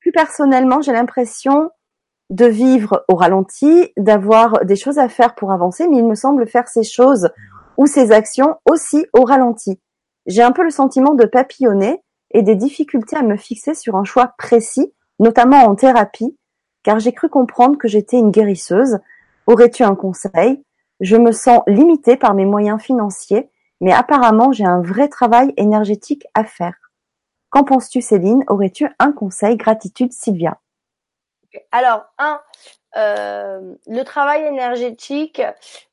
plus 0.00 0.12
personnellement, 0.12 0.80
j'ai 0.82 0.92
l'impression 0.92 1.70
de 2.30 2.46
vivre 2.46 3.04
au 3.08 3.16
ralenti, 3.16 3.92
d'avoir 3.96 4.64
des 4.64 4.76
choses 4.76 4.98
à 4.98 5.08
faire 5.08 5.34
pour 5.34 5.50
avancer, 5.50 5.88
mais 5.88 5.98
il 5.98 6.06
me 6.06 6.14
semble 6.14 6.46
faire 6.46 6.68
ces 6.68 6.84
choses 6.84 7.30
ou 7.76 7.86
ces 7.86 8.12
actions 8.12 8.56
aussi 8.70 9.06
au 9.12 9.24
ralenti. 9.24 9.80
J'ai 10.26 10.42
un 10.42 10.52
peu 10.52 10.62
le 10.62 10.70
sentiment 10.70 11.14
de 11.14 11.26
papillonner 11.26 12.02
et 12.30 12.42
des 12.42 12.54
difficultés 12.54 13.16
à 13.16 13.22
me 13.22 13.36
fixer 13.36 13.74
sur 13.74 13.96
un 13.96 14.04
choix 14.04 14.34
précis, 14.38 14.92
notamment 15.18 15.64
en 15.64 15.74
thérapie, 15.74 16.36
car 16.84 17.00
j'ai 17.00 17.12
cru 17.12 17.28
comprendre 17.28 17.78
que 17.78 17.88
j'étais 17.88 18.18
une 18.18 18.30
guérisseuse. 18.30 18.98
Aurais-tu 19.46 19.82
un 19.82 19.96
conseil? 19.96 20.62
Je 21.04 21.16
me 21.16 21.32
sens 21.32 21.60
limitée 21.66 22.16
par 22.16 22.32
mes 22.32 22.46
moyens 22.46 22.80
financiers, 22.80 23.50
mais 23.80 23.92
apparemment 23.92 24.52
j'ai 24.52 24.64
un 24.64 24.80
vrai 24.80 25.08
travail 25.08 25.52
énergétique 25.58 26.26
à 26.34 26.44
faire. 26.44 26.74
Qu'en 27.50 27.62
penses-tu 27.62 28.00
Céline? 28.00 28.42
Aurais-tu 28.48 28.88
un 28.98 29.12
conseil 29.12 29.56
Gratitude 29.56 30.12
Sylvia? 30.12 30.58
Alors, 31.70 32.04
un, 32.18 32.40
euh, 32.96 33.74
le 33.86 34.02
travail 34.02 34.44
énergétique 34.44 35.42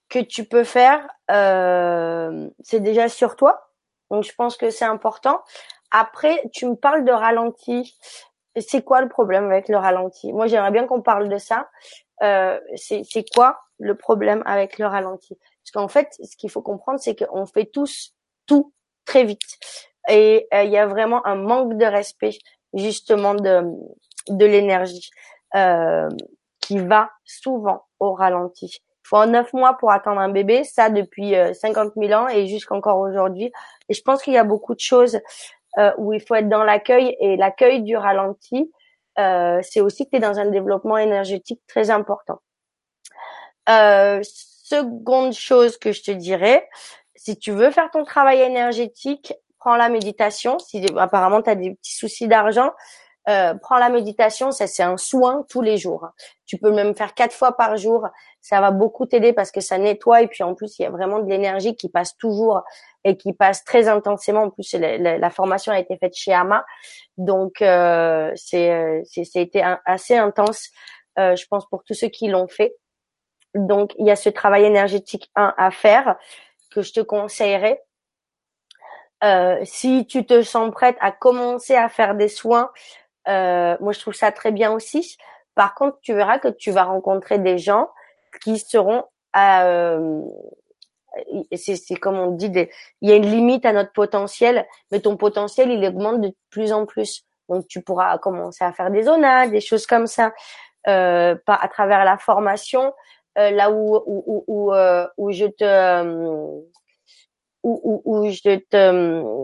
que 0.10 0.20
tu 0.20 0.46
peux 0.46 0.64
faire, 0.64 1.08
euh, 1.30 2.50
c'est 2.64 2.80
déjà 2.80 3.10
sur 3.10 3.36
toi. 3.36 3.70
Donc, 4.10 4.24
je 4.24 4.34
pense 4.34 4.58
que 4.58 4.70
c'est 4.70 4.86
important. 4.86 5.42
Après, 5.92 6.42
tu 6.54 6.66
me 6.66 6.76
parles 6.76 7.04
de 7.04 7.12
ralenti. 7.12 7.98
C'est 8.60 8.84
quoi 8.84 9.02
le 9.02 9.10
problème 9.10 9.46
avec 9.46 9.70
le 9.70 9.78
ralenti? 9.78 10.34
Moi, 10.34 10.48
j'aimerais 10.48 10.72
bien 10.72 10.86
qu'on 10.86 11.02
parle 11.02 11.30
de 11.30 11.38
ça. 11.38 11.70
Euh, 12.22 12.60
c'est 12.76 13.24
quoi 13.34 13.60
le 13.80 13.96
problème 13.96 14.44
avec 14.46 14.78
le 14.78 14.86
ralenti? 14.86 15.38
Parce 15.64 15.72
qu'en 15.74 15.88
fait, 15.88 16.16
ce 16.24 16.36
qu'il 16.36 16.50
faut 16.50 16.62
comprendre, 16.62 17.00
c'est 17.00 17.16
qu'on 17.16 17.46
fait 17.46 17.66
tous 17.66 18.14
tout 18.46 18.74
très 19.06 19.24
vite. 19.24 19.58
Et 20.10 20.48
euh, 20.54 20.64
il 20.64 20.72
y 20.72 20.78
a 20.78 20.88
vraiment 20.88 21.26
un 21.26 21.36
manque 21.36 21.78
de 21.78 21.86
respect 21.86 22.38
justement 22.74 23.36
de, 23.36 23.64
de 24.30 24.46
l'énergie 24.46 25.10
euh, 25.56 26.10
qui 26.60 26.78
va 26.78 27.10
souvent 27.26 27.86
au 28.00 28.14
ralenti. 28.14 28.82
Il 29.04 29.08
faut 29.08 29.26
neuf 29.26 29.52
mois 29.54 29.78
pour 29.78 29.92
attendre 29.92 30.22
un 30.22 30.30
bébé, 30.30 30.64
ça 30.64 30.90
depuis 30.90 31.36
euh, 31.36 31.54
50 31.54 31.94
000 31.98 32.14
ans 32.14 32.28
et 32.30 32.48
jusqu'encore 32.48 33.00
aujourd'hui. 33.00 33.52
Et 33.90 33.94
je 33.94 34.02
pense 34.02 34.22
qu'il 34.22 34.34
y 34.34 34.38
a 34.38 34.44
beaucoup 34.44 34.74
de 34.74 34.80
choses 34.80 35.16
euh, 35.16 35.20
où 35.98 36.14
il 36.14 36.22
faut 36.22 36.36
être 36.36 36.50
dans 36.50 36.64
l'accueil 36.64 37.16
et 37.20 37.38
l'accueil 37.38 37.82
du 37.82 37.96
ralenti, 37.96 38.72
euh, 39.20 39.60
c'est 39.64 39.82
aussi 39.82 40.06
que 40.06 40.12
tu 40.12 40.18
es 40.18 40.20
dans 40.20 40.40
un 40.40 40.50
développement 40.50 40.98
énergétique 40.98 41.62
très 41.68 41.90
important. 41.90 42.40
Euh, 43.70 44.22
seconde 44.24 45.34
chose 45.34 45.78
que 45.78 45.92
je 45.92 46.02
te 46.02 46.12
dirais, 46.12 46.68
si 47.16 47.38
tu 47.38 47.52
veux 47.52 47.72
faire 47.72 47.92
ton 47.92 48.04
travail 48.04 48.42
énergétique, 48.42 49.34
prends 49.60 49.76
la 49.76 49.90
méditation. 49.90 50.58
Si 50.60 50.86
apparemment 50.98 51.42
tu 51.42 51.50
as 51.50 51.56
des 51.56 51.76
petits 51.76 51.96
soucis 51.96 52.28
d'argent, 52.28 52.72
euh, 53.30 53.54
prends 53.62 53.78
la 53.78 53.90
méditation, 53.90 54.52
ça 54.52 54.66
c'est 54.66 54.82
un 54.82 54.98
soin 54.98 55.46
tous 55.50 55.62
les 55.62 55.78
jours. 55.78 56.08
Tu 56.46 56.58
peux 56.58 56.72
même 56.72 56.96
faire 56.96 57.14
quatre 57.14 57.36
fois 57.36 57.56
par 57.56 57.78
jour. 57.78 58.08
Ça 58.42 58.60
va 58.60 58.72
beaucoup 58.72 59.06
t'aider 59.06 59.34
parce 59.34 59.52
que 59.52 59.62
ça 59.62 59.78
nettoie 59.78 60.24
et 60.24 60.28
puis 60.28 60.44
en 60.44 60.56
plus 60.56 60.80
il 60.80 60.84
y 60.84 60.86
a 60.86 60.90
vraiment 60.90 61.20
de 61.20 61.30
l'énergie 61.30 61.76
qui 61.76 61.90
passe 61.90 62.18
toujours 62.18 62.64
et 63.04 63.16
qui 63.16 63.34
passe 63.34 63.64
très 63.64 63.88
intensément. 63.88 64.44
En 64.44 64.50
plus 64.50 64.74
la, 64.74 65.30
formation 65.30 65.72
a 65.72 65.80
été 65.80 65.96
faite 65.98 66.16
chez 66.16 66.34
Ama, 66.34 66.66
donc 67.18 67.62
euh, 67.62 68.32
c'est 68.36 69.04
c'est 69.06 69.42
été 69.42 69.64
assez 69.86 70.18
intense. 70.18 70.70
Euh, 71.20 71.36
je 71.36 71.46
pense 71.48 71.68
pour 71.70 71.84
tous 71.84 71.94
ceux 71.94 72.08
qui 72.08 72.28
l'ont 72.28 72.48
fait. 72.48 72.76
Donc, 73.54 73.94
il 74.00 74.06
y 74.06 74.12
a 74.12 74.16
ce 74.16 74.30
travail 74.30 74.64
énergétique 74.64 75.30
1 75.36 75.54
à 75.58 75.72
faire 75.72 76.16
que 76.72 76.82
je 76.82 76.94
te 76.94 77.02
conseillerais. 77.02 77.84
Euh, 79.24 79.60
si 79.64 80.08
tu 80.08 80.26
te 80.26 80.42
sens 80.42 80.72
prête 80.72 80.98
à 81.00 81.12
commencer 81.12 81.76
à 81.76 81.90
faire 81.90 82.16
des 82.16 82.28
soins, 82.28 82.72
euh, 83.28 83.78
moi 83.80 83.94
je 83.94 84.00
trouve 84.00 84.16
ça 84.16 84.32
très 84.32 84.52
bien 84.52 84.72
aussi. 84.72 85.18
Par 85.54 85.76
contre, 85.76 86.00
tu 86.02 86.14
verras 86.14 86.40
que 86.40 86.48
tu 86.48 86.72
vas 86.72 86.86
rencontrer 86.86 87.38
des 87.38 87.60
gens 87.60 87.90
qui 88.44 88.60
seront 88.60 89.04
euh, 89.36 90.22
c'est 91.56 91.96
comme 91.96 92.18
on 92.18 92.32
dit, 92.32 92.50
des, 92.50 92.70
il 93.02 93.10
y 93.10 93.14
a 93.14 93.16
une 93.16 93.30
limite 93.30 93.66
à 93.66 93.74
notre 93.74 93.92
potentiel, 93.92 94.66
mais 94.92 95.02
ton 95.02 95.18
potentiel 95.18 95.70
il 95.70 95.86
augmente 95.86 96.22
de 96.22 96.34
plus 96.50 96.72
en 96.72 96.86
plus. 96.86 97.26
Donc 97.50 97.68
tu 97.68 97.82
pourras 97.82 98.18
commencer 98.18 98.64
à 98.64 98.72
faire 98.72 98.92
des 98.92 99.04
zonages, 99.04 99.50
des 99.52 99.60
choses 99.60 99.86
comme 99.86 100.08
ça, 100.08 100.32
euh, 100.88 101.36
à 101.48 101.68
travers 101.68 102.06
la 102.06 102.18
formation. 102.18 102.94
là 103.36 103.72
où 103.72 104.02
où 104.06 104.44
où, 104.48 104.74
où, 105.18 105.32
je 105.32 105.46
te 105.46 106.42
où, 107.64 108.02
où, 108.06 108.30
je 108.30 108.42
te 108.42 109.36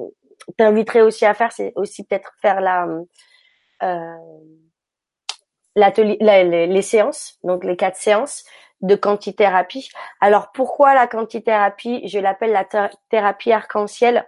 t'inviterai 0.57 1.02
aussi 1.02 1.26
à 1.26 1.34
faire, 1.34 1.52
c'est 1.52 1.74
aussi 1.76 2.06
peut-être 2.06 2.32
faire 2.41 2.61
la 2.61 2.88
l'atelier, 5.78 6.18
les, 6.19 6.82
séances, 6.82 7.38
donc 7.44 7.64
les 7.64 7.78
quatre 7.78 7.98
séances 7.98 8.44
de 8.82 8.95
quantithérapie. 8.95 9.90
Alors 10.22 10.52
pourquoi 10.52 10.94
la 10.94 11.08
quantithérapie? 11.08 12.08
Je 12.08 12.20
l'appelle 12.20 12.52
la 12.52 12.66
thérapie 13.10 13.52
arc-en-ciel 13.52 14.28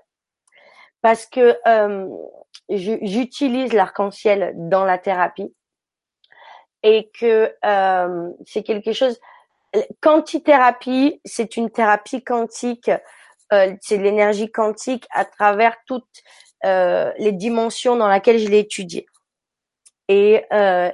parce 1.01 1.25
que 1.25 1.57
euh, 1.67 2.07
j'utilise 2.69 3.73
l'arc-en-ciel 3.73 4.53
dans 4.55 4.85
la 4.85 4.97
thérapie 4.97 5.53
et 6.83 7.09
que 7.19 7.55
euh, 7.63 8.29
c'est 8.45 8.63
quelque 8.63 8.93
chose. 8.93 9.19
Quantithérapie, 10.01 11.21
c'est 11.25 11.55
une 11.55 11.69
thérapie 11.69 12.23
quantique, 12.23 12.89
euh, 13.53 13.75
c'est 13.81 13.97
l'énergie 13.97 14.51
quantique 14.51 15.07
à 15.11 15.25
travers 15.25 15.75
toutes 15.85 16.23
les 16.61 17.31
dimensions 17.31 17.95
dans 17.95 18.09
lesquelles 18.09 18.37
je 18.37 18.49
l'ai 18.49 18.59
étudiée 18.59 19.05
et, 20.09 20.43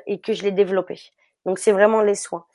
et 0.05 0.21
que 0.21 0.33
je 0.33 0.43
l'ai 0.43 0.51
développé. 0.51 1.01
Donc 1.43 1.57
c'est 1.57 1.71
vraiment 1.71 2.01
les 2.01 2.13
soins. 2.13 2.45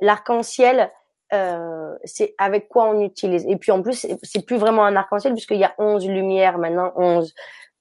L'arc-en-ciel, 0.00 0.90
euh, 1.32 1.94
c'est 2.04 2.34
avec 2.38 2.68
quoi 2.68 2.86
on 2.88 3.00
utilise. 3.00 3.46
Et 3.46 3.56
puis 3.56 3.72
en 3.72 3.82
plus, 3.82 4.06
c'est 4.22 4.44
plus 4.44 4.56
vraiment 4.56 4.84
un 4.84 4.96
arc-en-ciel 4.96 5.32
puisqu'il 5.34 5.58
y 5.58 5.64
a 5.64 5.74
11 5.78 6.08
lumières 6.08 6.58
maintenant, 6.58 6.92
11 6.96 7.34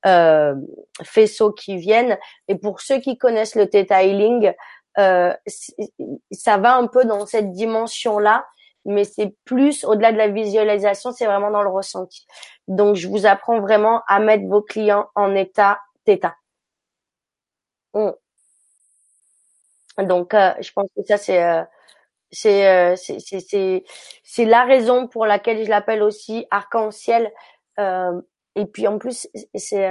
euh, 0.06 0.56
faisceaux 1.04 1.52
qui 1.52 1.78
viennent. 1.78 2.18
Et 2.48 2.56
pour 2.56 2.82
ceux 2.82 3.00
qui 3.00 3.18
connaissent 3.18 3.56
le 3.56 3.70
Theta 3.70 4.00
euh, 4.98 5.34
ça 6.32 6.58
va 6.58 6.76
un 6.76 6.88
peu 6.88 7.06
dans 7.06 7.26
cette 7.26 7.52
dimension-là, 7.52 8.46
mais 8.86 9.04
c'est 9.04 9.36
plus 9.46 9.84
au-delà 9.86 10.12
de 10.12 10.18
la 10.18 10.28
visualisation, 10.28 11.12
c'est 11.12 11.26
vraiment 11.26 11.52
dans 11.52 11.64
le 11.64 11.70
ressenti. 11.70 12.26
Donc 12.68 12.96
je 12.96 13.08
vous 13.08 13.26
apprends 13.26 13.62
vraiment 13.62 14.02
à 14.08 14.20
mettre 14.20 14.46
vos 14.46 14.62
clients 14.62 15.10
en 15.16 15.36
état 15.36 15.80
Theta. 16.06 16.36
Mm. 17.94 18.12
Donc, 20.04 20.34
euh, 20.34 20.54
je 20.62 20.72
pense 20.72 20.88
que 20.96 21.04
ça, 21.04 21.18
c'est 21.18 21.41
c'est 22.32 22.96
c'est 22.96 23.20
c'est 23.20 23.84
c'est 24.24 24.46
la 24.46 24.64
raison 24.64 25.08
pour 25.08 25.26
laquelle 25.26 25.64
je 25.64 25.70
l'appelle 25.70 26.04
aussi 26.04 26.46
arc-en-ciel. 26.52 27.32
et 27.78 28.66
puis 28.66 28.88
en 28.88 28.98
plus, 28.98 29.28
c'est 29.56 29.90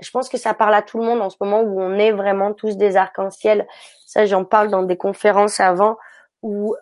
je 0.00 0.10
pense 0.10 0.28
que 0.28 0.38
ça 0.38 0.54
parle 0.54 0.74
à 0.74 0.82
tout 0.82 0.98
le 0.98 1.04
monde 1.04 1.20
en 1.20 1.30
ce 1.30 1.36
moment 1.40 1.60
où 1.60 1.80
on 1.80 1.94
est 1.94 2.12
vraiment 2.12 2.52
tous 2.52 2.76
des 2.76 2.96
arcs-en-ciel. 2.96 3.66
Ça, 4.06 4.24
j'en 4.26 4.44
parle 4.44 4.68
dans 4.68 4.82
des 4.82 4.96
conférences 4.96 5.60
avant 5.60 5.96
où 6.42 6.74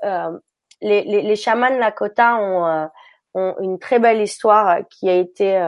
les, 0.80 1.02
les, 1.02 1.22
les 1.22 1.36
chamans 1.36 1.68
Lakota 1.68 2.36
ont, 2.36 2.88
ont 3.34 3.54
une 3.60 3.78
très 3.78 3.98
belle 3.98 4.22
histoire 4.22 4.78
qui 4.88 5.10
a 5.10 5.14
été 5.14 5.60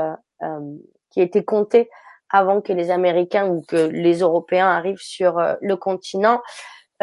qui 1.11 1.21
a 1.21 1.23
été 1.23 1.45
contée 1.45 1.91
avant 2.33 2.61
que 2.61 2.73
les 2.73 2.91
Américains 2.91 3.47
ou 3.47 3.63
que 3.63 3.77
les 3.77 4.21
Européens 4.21 4.69
arrivent 4.69 4.97
sur 4.99 5.39
euh, 5.39 5.55
le 5.61 5.77
continent, 5.77 6.37
euh, 6.37 6.41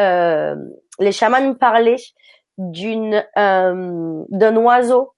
les 0.00 1.12
chamans 1.12 1.54
parlaient 1.54 1.96
d'une 2.58 3.24
euh, 3.38 4.24
d'un 4.28 4.56
oiseau 4.56 5.14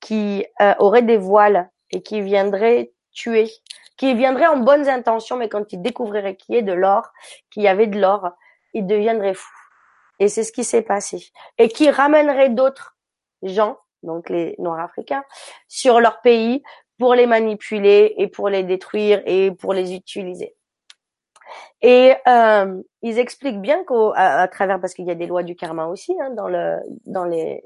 qui 0.00 0.44
aurait 0.78 1.02
des 1.02 1.16
voiles 1.16 1.70
et 1.90 2.02
qui 2.02 2.20
viendrait 2.20 2.92
tuer, 3.12 3.50
qui 3.96 4.14
viendrait 4.14 4.46
en 4.46 4.58
bonnes 4.58 4.88
intentions, 4.88 5.36
mais 5.36 5.48
quand 5.48 5.72
il 5.72 5.80
découvrirait 5.80 6.36
qu'il 6.36 6.54
y 6.54 6.58
ait 6.58 6.62
de 6.62 6.72
l'or, 6.72 7.08
qu'il 7.50 7.62
y 7.62 7.68
avait 7.68 7.86
de 7.86 7.98
l'or, 7.98 8.30
il 8.74 8.86
deviendrait 8.86 9.34
fou. 9.34 9.52
Et 10.18 10.28
c'est 10.28 10.42
ce 10.42 10.52
qui 10.52 10.64
s'est 10.64 10.82
passé. 10.82 11.32
Et 11.58 11.68
qui 11.68 11.90
ramènerait 11.90 12.50
d'autres 12.50 12.96
gens, 13.42 13.78
donc 14.02 14.28
les 14.28 14.54
Noirs 14.58 14.80
africains, 14.80 15.24
sur 15.68 16.00
leur 16.00 16.20
pays 16.20 16.62
pour 16.98 17.14
les 17.14 17.26
manipuler 17.26 18.14
et 18.18 18.28
pour 18.28 18.48
les 18.48 18.62
détruire 18.62 19.22
et 19.26 19.50
pour 19.52 19.72
les 19.72 19.94
utiliser. 19.94 20.54
Et 21.82 22.14
euh, 22.26 22.82
ils 23.02 23.18
expliquent 23.18 23.60
bien 23.60 23.84
qu'à 23.84 24.42
à 24.42 24.48
travers, 24.48 24.80
parce 24.80 24.94
qu'il 24.94 25.06
y 25.06 25.10
a 25.10 25.14
des 25.14 25.26
lois 25.26 25.42
du 25.42 25.56
karma 25.56 25.86
aussi 25.86 26.14
hein, 26.20 26.30
dans 26.30 26.48
le 26.48 26.78
dans 27.06 27.24
les 27.24 27.62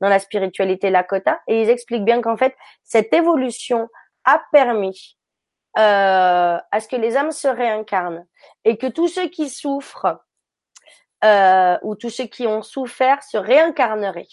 dans 0.00 0.08
la 0.08 0.18
spiritualité 0.18 0.90
Lakota, 0.90 1.40
et 1.46 1.62
ils 1.62 1.70
expliquent 1.70 2.04
bien 2.04 2.20
qu'en 2.22 2.36
fait 2.36 2.54
cette 2.84 3.12
évolution 3.12 3.88
a 4.24 4.42
permis 4.52 5.18
euh, 5.78 6.58
à 6.70 6.80
ce 6.80 6.88
que 6.88 6.96
les 6.96 7.16
âmes 7.16 7.32
se 7.32 7.48
réincarnent 7.48 8.26
et 8.64 8.76
que 8.76 8.86
tous 8.86 9.08
ceux 9.08 9.28
qui 9.28 9.48
souffrent 9.48 10.18
euh, 11.24 11.78
ou 11.82 11.94
tous 11.94 12.10
ceux 12.10 12.26
qui 12.26 12.46
ont 12.46 12.62
souffert 12.62 13.22
se 13.22 13.38
réincarneraient 13.38 14.26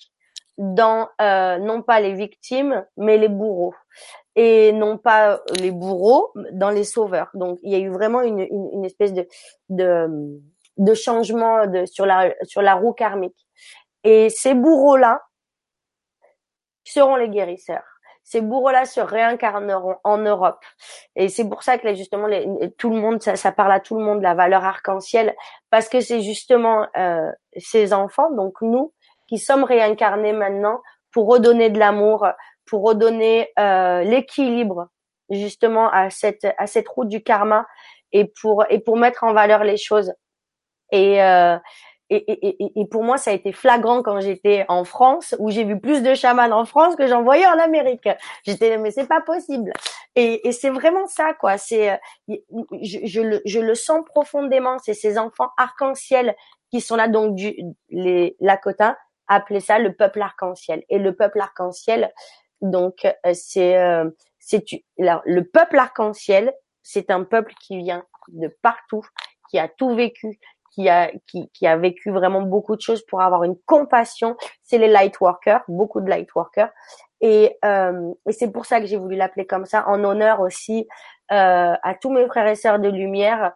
dans 0.58 1.08
non 1.20 1.82
pas 1.82 2.02
les 2.02 2.14
victimes 2.14 2.86
mais 2.98 3.18
les 3.18 3.30
bourreaux 3.30 3.74
et 4.36 4.72
non 4.72 4.98
pas 4.98 5.42
les 5.60 5.72
bourreaux 5.72 6.32
dans 6.54 6.70
les 6.70 6.84
sauveurs. 6.84 7.30
Donc 7.34 7.60
il 7.64 7.72
y 7.72 7.76
a 7.76 7.80
eu 7.80 7.90
vraiment 7.90 8.22
une, 8.22 8.40
une, 8.40 8.70
une 8.74 8.86
espèce 8.86 9.14
de, 9.14 9.28
de, 9.70 10.08
de 10.78 10.94
changement 10.94 11.68
de, 11.68 11.86
sur 11.86 12.06
la 12.06 12.34
sur 12.44 12.62
la 12.62 12.76
roue 12.76 12.94
karmique. 12.94 13.48
Et 14.04 14.30
ces 14.30 14.54
bourreaux-là 14.54 15.22
seront 16.84 17.16
les 17.16 17.30
guérisseurs. 17.30 17.84
Ces 18.24 18.42
bourreaux-là 18.42 18.86
se 18.86 19.00
réincarneront 19.00 19.96
en 20.04 20.20
Europe. 20.20 20.64
Et 21.16 21.30
c'est 21.30 21.50
pour 21.50 21.64
ça 21.64 21.80
que 21.80 21.96
justement, 21.96 22.28
les, 22.28 22.48
tout 22.78 22.92
le 22.92 22.98
monde, 22.98 23.24
ça, 23.24 23.36
ça, 23.36 23.52
parle 23.52 23.72
à 23.72 23.80
tout 23.80 23.98
le 23.98 24.06
monde, 24.06 24.22
la 24.22 24.36
valeur 24.36 24.64
arc-en-ciel, 24.64 25.36
parce 25.72 25.90
que 25.90 26.00
c'est 26.00 26.22
justement 26.22 26.86
euh, 26.96 27.32
ces 27.58 27.92
enfants, 27.92 28.30
donc 28.30 28.62
nous, 28.62 28.94
qui 29.28 29.40
sommes 29.40 29.64
réincarnés 29.64 30.34
maintenant 30.34 30.80
pour 31.12 31.28
redonner 31.28 31.72
de 31.72 31.80
l'amour, 31.80 32.28
pour 32.70 32.84
redonner 32.84 33.52
euh, 33.58 34.04
l'équilibre 34.04 34.88
justement 35.30 35.90
à 35.92 36.10
cette 36.10 36.48
à 36.58 36.68
cette 36.68 36.88
route 36.88 37.08
du 37.08 37.22
karma 37.24 37.66
et 38.12 38.26
pour 38.42 38.66
et 38.70 38.80
pour 38.80 38.98
mettre 38.98 39.24
en 39.24 39.34
valeur 39.34 39.64
les 39.64 39.78
choses. 39.78 40.14
Et 40.92 41.22
euh, 41.22 41.58
et, 42.12 42.32
et, 42.32 42.82
et, 42.82 42.86
pour 42.88 43.04
moi, 43.04 43.18
ça 43.18 43.30
a 43.30 43.36
été 43.36 43.52
flagrant 43.52 44.02
quand 44.02 44.20
j'étais 44.20 44.66
en 44.68 44.84
France, 44.84 45.36
où 45.38 45.52
j'ai 45.52 45.64
vu 45.64 45.80
plus 45.80 46.02
de 46.02 46.16
chamans 46.16 46.50
en 46.52 46.66
France 46.66 46.96
que 46.96 47.06
j'en 47.06 47.22
voyais 47.22 47.46
en 47.46 47.60
Amérique. 47.60 48.10
J'étais 48.44 48.80
mais 48.80 48.90
c'est 48.90 49.06
pas 49.06 49.22
possible. 49.22 49.72
Et, 50.16 50.48
et 50.48 50.52
c'est 50.52 50.72
vraiment 50.72 51.06
ça, 51.06 51.36
quoi. 51.36 51.60
C'est, 51.60 52.00
je, 52.28 52.98
je, 53.04 53.22
le, 53.22 53.42
je 53.46 53.60
le 53.60 53.76
sens 53.76 54.04
profondément. 54.06 54.80
C'est 54.80 54.96
ces 54.96 55.20
enfants 55.20 55.50
arc-en-ciel 55.58 56.36
qui 56.72 56.82
sont 56.82 56.96
là, 56.96 57.08
donc 57.08 57.36
du, 57.36 57.56
les 57.90 58.36
Lakota, 58.40 58.98
appeler 59.28 59.60
ça 59.60 59.78
le 59.78 59.94
peuple 59.94 60.24
arc-en-ciel. 60.24 60.84
Et 60.90 60.98
le 60.98 61.16
peuple 61.16 61.40
arc-en-ciel, 61.40 62.12
donc 62.62 63.06
euh, 63.06 63.32
c'est 63.34 63.78
euh, 63.78 64.10
c'est 64.40 64.64
le 64.98 65.42
peuple 65.42 65.78
arc-en-ciel, 65.78 66.54
c'est 66.82 67.12
un 67.12 67.24
peuple 67.24 67.54
qui 67.62 67.78
vient 67.78 68.04
de 68.30 68.48
partout, 68.62 69.06
qui 69.50 69.60
a 69.60 69.68
tout 69.68 69.94
vécu, 69.96 70.40
qui 70.72 70.90
a 70.90 71.12
qui, 71.28 71.50
qui 71.52 71.68
a 71.68 71.78
vécu 71.78 72.12
vraiment 72.12 72.42
beaucoup 72.42 72.76
de 72.76 72.82
choses 72.82 73.06
pour 73.06 73.22
avoir 73.22 73.44
une 73.44 73.58
compassion. 73.66 74.36
C'est 74.64 74.78
les 74.78 74.88
light 74.88 75.20
workers, 75.20 75.62
beaucoup 75.68 76.02
de 76.02 76.10
light 76.10 76.34
workers. 76.34 76.72
Et, 77.22 77.58
euh, 77.66 78.14
et 78.28 78.32
c'est 78.32 78.52
pour 78.52 78.66
ça 78.66 78.80
que 78.80 78.86
j'ai 78.86 78.98
voulu 78.98 79.16
l'appeler 79.16 79.46
comme 79.46 79.66
ça, 79.66 79.88
en 79.88 80.04
honneur 80.04 80.40
aussi 80.40 80.88
euh, 81.32 81.74
à 81.82 81.96
tous 82.02 82.10
mes 82.12 82.26
frères 82.28 82.48
et 82.48 82.56
sœurs 82.56 82.80
de 82.80 82.90
lumière 82.90 83.52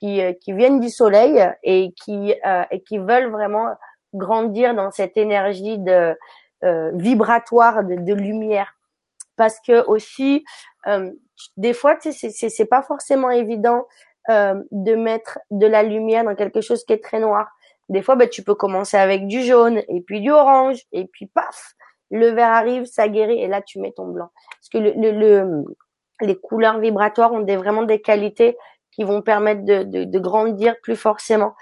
qui, 0.00 0.20
qui 0.42 0.52
viennent 0.52 0.80
du 0.80 0.90
soleil 0.90 1.42
et 1.62 1.92
qui 1.92 2.34
euh, 2.46 2.64
et 2.70 2.82
qui 2.82 2.98
veulent 2.98 3.30
vraiment 3.30 3.74
grandir 4.16 4.74
dans 4.74 4.90
cette 4.90 5.16
énergie 5.16 5.78
de 5.78 5.90
euh, 5.90 6.14
vibratoire 6.62 7.84
de, 7.84 8.14
lumière. 8.14 8.76
Parce 9.36 9.60
que 9.60 9.84
aussi 9.86 10.44
euh, 10.86 11.10
des 11.56 11.74
fois 11.74 11.96
c'est 12.00 12.66
pas 12.66 12.82
forcément 12.82 13.30
évident 13.30 13.86
euh, 14.30 14.62
de 14.70 14.94
mettre 14.94 15.38
de 15.50 15.66
la 15.66 15.82
lumière 15.82 16.24
dans 16.24 16.34
quelque 16.34 16.60
chose 16.60 16.84
qui 16.84 16.92
est 16.92 17.02
très 17.04 17.20
noir. 17.20 17.48
Des 17.88 18.02
fois 18.02 18.16
ben, 18.16 18.28
tu 18.28 18.42
peux 18.42 18.54
commencer 18.54 18.96
avec 18.96 19.26
du 19.26 19.42
jaune 19.42 19.82
et 19.88 20.00
puis 20.00 20.20
du 20.20 20.30
orange 20.30 20.80
et 20.92 21.06
puis 21.06 21.26
paf 21.26 21.74
le 22.10 22.28
vert 22.28 22.50
arrive 22.50 22.84
ça 22.84 23.08
guérit 23.08 23.40
et 23.40 23.48
là 23.48 23.62
tu 23.62 23.80
mets 23.80 23.92
ton 23.92 24.06
blanc. 24.08 24.30
Parce 24.50 24.68
que 24.70 24.78
le, 24.78 25.10
le, 25.10 25.64
les 26.20 26.36
couleurs 26.36 26.78
vibratoires 26.78 27.32
ont 27.32 27.40
des 27.40 27.56
vraiment 27.56 27.82
des 27.82 28.00
qualités 28.00 28.56
qui 28.92 29.04
vont 29.04 29.20
permettre 29.22 29.64
de, 29.64 29.82
de, 29.82 30.04
de 30.04 30.18
grandir 30.18 30.74
plus 30.82 30.96
forcément 30.96 31.54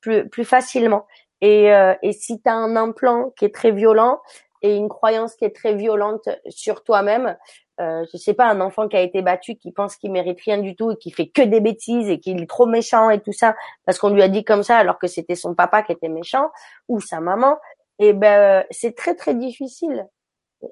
plus 0.00 0.28
plus 0.28 0.44
facilement 0.44 1.06
et, 1.40 1.72
euh, 1.72 1.94
et 2.02 2.12
si 2.12 2.40
tu 2.40 2.48
as 2.48 2.54
un 2.54 2.76
implant 2.76 3.30
qui 3.36 3.44
est 3.44 3.54
très 3.54 3.72
violent 3.72 4.20
et 4.62 4.76
une 4.76 4.88
croyance 4.88 5.34
qui 5.36 5.44
est 5.44 5.54
très 5.54 5.74
violente 5.74 6.28
sur 6.48 6.84
toi-même, 6.84 7.36
euh, 7.80 8.04
je 8.12 8.18
sais 8.18 8.34
pas, 8.34 8.46
un 8.46 8.60
enfant 8.60 8.88
qui 8.88 8.96
a 8.96 9.00
été 9.00 9.22
battu, 9.22 9.56
qui 9.56 9.72
pense 9.72 9.96
qu'il 9.96 10.12
mérite 10.12 10.38
rien 10.44 10.58
du 10.58 10.76
tout 10.76 10.90
et 10.90 10.96
qui 10.96 11.10
fait 11.10 11.28
que 11.28 11.40
des 11.40 11.60
bêtises 11.60 12.10
et 12.10 12.20
qu'il 12.20 12.42
est 12.42 12.46
trop 12.46 12.66
méchant 12.66 13.08
et 13.08 13.20
tout 13.20 13.32
ça 13.32 13.56
parce 13.86 13.98
qu'on 13.98 14.10
lui 14.10 14.22
a 14.22 14.28
dit 14.28 14.44
comme 14.44 14.62
ça 14.62 14.76
alors 14.76 14.98
que 14.98 15.06
c'était 15.06 15.34
son 15.34 15.54
papa 15.54 15.82
qui 15.82 15.92
était 15.92 16.10
méchant 16.10 16.50
ou 16.88 17.00
sa 17.00 17.20
maman, 17.20 17.56
et 17.98 18.08
eh 18.08 18.12
ben 18.12 18.64
c'est 18.70 18.94
très 18.94 19.14
très 19.14 19.34
difficile. 19.34 20.06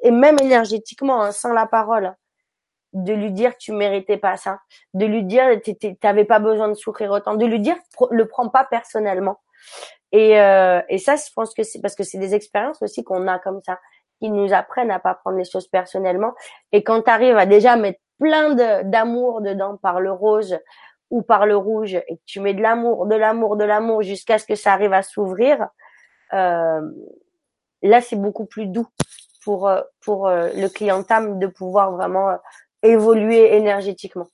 Et 0.02 0.10
même 0.10 0.36
énergétiquement 0.40 1.22
hein, 1.22 1.32
sans 1.32 1.52
la 1.52 1.66
parole 1.66 2.14
de 2.92 3.12
lui 3.14 3.32
dire 3.32 3.56
tu 3.56 3.72
méritais 3.72 4.18
pas 4.18 4.36
ça, 4.36 4.60
de 4.92 5.06
lui 5.06 5.22
dire 5.24 5.46
t'avais 6.00 6.24
pas 6.26 6.40
besoin 6.40 6.68
de 6.68 6.74
souffrir 6.74 7.10
autant, 7.10 7.36
de 7.36 7.46
lui 7.46 7.60
dire 7.60 7.76
le 8.10 8.28
prends 8.28 8.50
pas 8.50 8.64
personnellement 8.64 9.38
Et, 10.12 10.40
euh, 10.40 10.80
et 10.88 10.98
ça, 10.98 11.16
je 11.16 11.30
pense 11.34 11.54
que 11.54 11.62
c'est 11.62 11.80
parce 11.80 11.94
que 11.94 12.02
c'est 12.02 12.18
des 12.18 12.34
expériences 12.34 12.80
aussi 12.82 13.04
qu'on 13.04 13.26
a 13.28 13.38
comme 13.38 13.60
ça, 13.64 13.78
qui 14.20 14.30
nous 14.30 14.52
apprennent 14.52 14.90
à 14.90 14.98
pas 14.98 15.14
prendre 15.14 15.36
les 15.36 15.44
choses 15.44 15.68
personnellement. 15.68 16.32
Et 16.72 16.82
quand 16.82 17.02
tu 17.02 17.10
arrives 17.10 17.36
à 17.36 17.46
déjà 17.46 17.76
mettre 17.76 18.00
plein 18.18 18.54
d'amour 18.84 19.42
dedans 19.42 19.76
par 19.76 20.00
le 20.00 20.12
rose 20.12 20.58
ou 21.10 21.22
par 21.22 21.46
le 21.46 21.56
rouge, 21.56 21.94
et 21.94 22.16
que 22.16 22.22
tu 22.26 22.40
mets 22.40 22.54
de 22.54 22.60
l'amour, 22.60 23.06
de 23.06 23.14
l'amour, 23.14 23.56
de 23.56 23.64
l'amour 23.64 24.02
jusqu'à 24.02 24.38
ce 24.38 24.46
que 24.46 24.54
ça 24.54 24.72
arrive 24.72 24.92
à 24.92 25.02
s'ouvrir, 25.02 25.68
euh, 26.34 26.80
là 27.82 28.00
c'est 28.00 28.16
beaucoup 28.16 28.44
plus 28.44 28.66
doux 28.66 28.88
pour 29.44 29.68
euh, 29.68 29.80
pour 30.02 30.26
euh, 30.26 30.50
le 30.54 30.68
clientam 30.68 31.38
de 31.38 31.46
pouvoir 31.46 31.92
vraiment 31.92 32.36
évoluer 32.82 33.54
énergétiquement. 33.56 34.26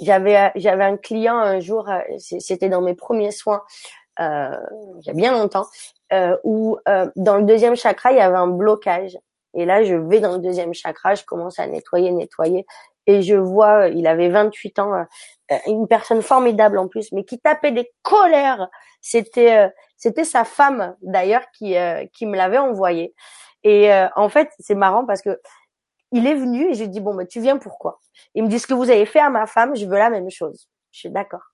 J'avais 0.00 0.52
j'avais 0.56 0.84
un 0.84 0.98
client 0.98 1.38
un 1.38 1.60
jour, 1.60 1.88
c'était 2.18 2.68
dans 2.68 2.82
mes 2.82 2.94
premiers 2.94 3.30
soins 3.30 3.62
euh, 3.62 4.03
il 4.18 5.06
y 5.06 5.10
a 5.10 5.14
bien 5.14 5.32
longtemps, 5.32 5.66
euh, 6.14 6.36
où 6.44 6.78
euh, 6.88 7.10
dans 7.16 7.38
le 7.38 7.44
deuxième 7.44 7.76
chakra, 7.76 8.12
il 8.12 8.18
y 8.18 8.20
avait 8.20 8.36
un 8.36 8.46
blocage. 8.46 9.18
Et 9.54 9.64
là, 9.64 9.84
je 9.84 9.94
vais 9.94 10.20
dans 10.20 10.34
le 10.34 10.38
deuxième 10.38 10.74
chakra, 10.74 11.14
je 11.14 11.24
commence 11.24 11.58
à 11.58 11.66
nettoyer, 11.66 12.12
nettoyer. 12.12 12.66
Et 13.06 13.22
je 13.22 13.36
vois, 13.36 13.88
il 13.88 14.06
avait 14.06 14.28
28 14.28 14.78
ans, 14.78 14.94
euh, 14.94 15.56
une 15.66 15.86
personne 15.88 16.22
formidable 16.22 16.78
en 16.78 16.88
plus, 16.88 17.12
mais 17.12 17.24
qui 17.24 17.38
tapait 17.40 17.72
des 17.72 17.90
colères. 18.02 18.68
C'était 19.00 19.56
euh, 19.58 19.68
c'était 19.96 20.24
sa 20.24 20.44
femme 20.44 20.96
d'ailleurs 21.02 21.44
qui 21.56 21.76
qui 22.12 22.26
me 22.26 22.36
l'avait 22.36 22.58
envoyé. 22.58 23.14
Et 23.62 23.90
en 24.16 24.28
fait, 24.28 24.50
c'est 24.58 24.74
marrant 24.74 25.06
parce 25.06 25.22
que 25.22 25.40
il 26.12 26.26
est 26.26 26.34
venu 26.34 26.70
et 26.70 26.74
j'ai 26.74 26.88
dit 26.88 27.00
bon, 27.00 27.14
bah, 27.14 27.24
tu 27.24 27.40
viens 27.40 27.56
pourquoi 27.56 28.00
Il 28.34 28.44
me 28.44 28.48
dit 28.48 28.58
ce 28.58 28.66
que 28.66 28.74
vous 28.74 28.90
avez 28.90 29.06
fait 29.06 29.20
à 29.20 29.30
ma 29.30 29.46
femme, 29.46 29.74
je 29.74 29.86
veux 29.86 29.98
la 29.98 30.10
même 30.10 30.30
chose. 30.30 30.68
Je 30.92 31.00
suis 31.00 31.10
d'accord. 31.10 31.53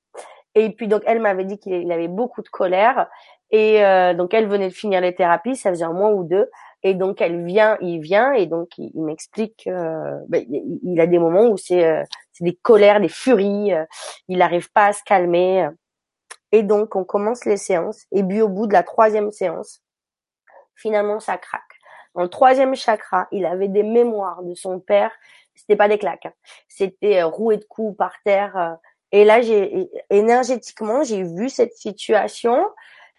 Et 0.55 0.70
puis 0.70 0.89
donc 0.89 1.02
elle 1.06 1.20
m'avait 1.20 1.44
dit 1.44 1.59
qu'il 1.59 1.90
avait 1.93 2.09
beaucoup 2.09 2.43
de 2.43 2.48
colère 2.48 3.09
et 3.51 3.85
euh, 3.85 4.14
donc 4.14 4.35
elle 4.35 4.47
venait 4.47 4.68
de 4.68 4.74
finir 4.74 5.01
les 5.01 5.14
thérapies, 5.14 5.56
ça 5.56 5.70
faisait 5.70 5.85
un 5.85 5.93
mois 5.93 6.12
ou 6.12 6.24
deux. 6.24 6.48
Et 6.82 6.94
donc 6.94 7.20
elle 7.20 7.44
vient, 7.44 7.77
il 7.81 8.01
vient 8.01 8.32
et 8.32 8.47
donc 8.47 8.70
il, 8.78 9.02
m'explique 9.02 9.66
euh, 9.66 10.18
ben, 10.28 10.44
il 10.48 11.01
a 11.01 11.06
des 11.06 11.18
moments 11.18 11.47
où 11.48 11.56
c'est 11.56 11.85
euh, 11.85 12.05
des 12.40 12.55
colères, 12.55 13.01
des 13.01 13.09
furies, 13.09 13.74
euh, 13.74 13.85
il 14.28 14.39
n'arrive 14.39 14.70
pas 14.72 14.86
à 14.86 14.93
se 14.93 15.02
calmer. 15.05 15.68
Et 16.52 16.62
donc 16.62 16.97
on 16.97 17.05
commence 17.05 17.44
les 17.44 17.59
séances 17.59 18.06
et 18.12 18.24
puis 18.24 18.40
au 18.40 18.48
bout 18.48 18.66
de 18.66 18.72
la 18.72 18.82
troisième 18.82 19.31
séance, 19.31 19.82
finalement 20.74 21.20
ça 21.20 21.36
craque. 21.36 21.62
Dans 22.14 22.22
le 22.22 22.28
troisième 22.28 22.74
chakra, 22.74 23.28
il 23.31 23.47
avait 23.47 23.68
des 23.68 23.85
mémoires 23.85 24.43
de 24.43 24.55
son 24.55 24.81
père. 24.81 25.12
C'était 25.55 25.77
pas 25.77 25.89
des 25.89 25.98
claques, 25.98 26.27
hein. 26.27 26.32
c'était 26.66 27.22
roué 27.22 27.59
de 27.59 27.64
coups 27.64 27.97
par 27.97 28.14
terre 28.24 28.78
et 29.12 29.24
là, 29.24 29.43
j'ai 29.43 29.91
énergétiquement, 30.09 31.03
j'ai 31.03 31.23
vu 31.23 31.49
cette 31.49 31.74
situation. 31.74 32.65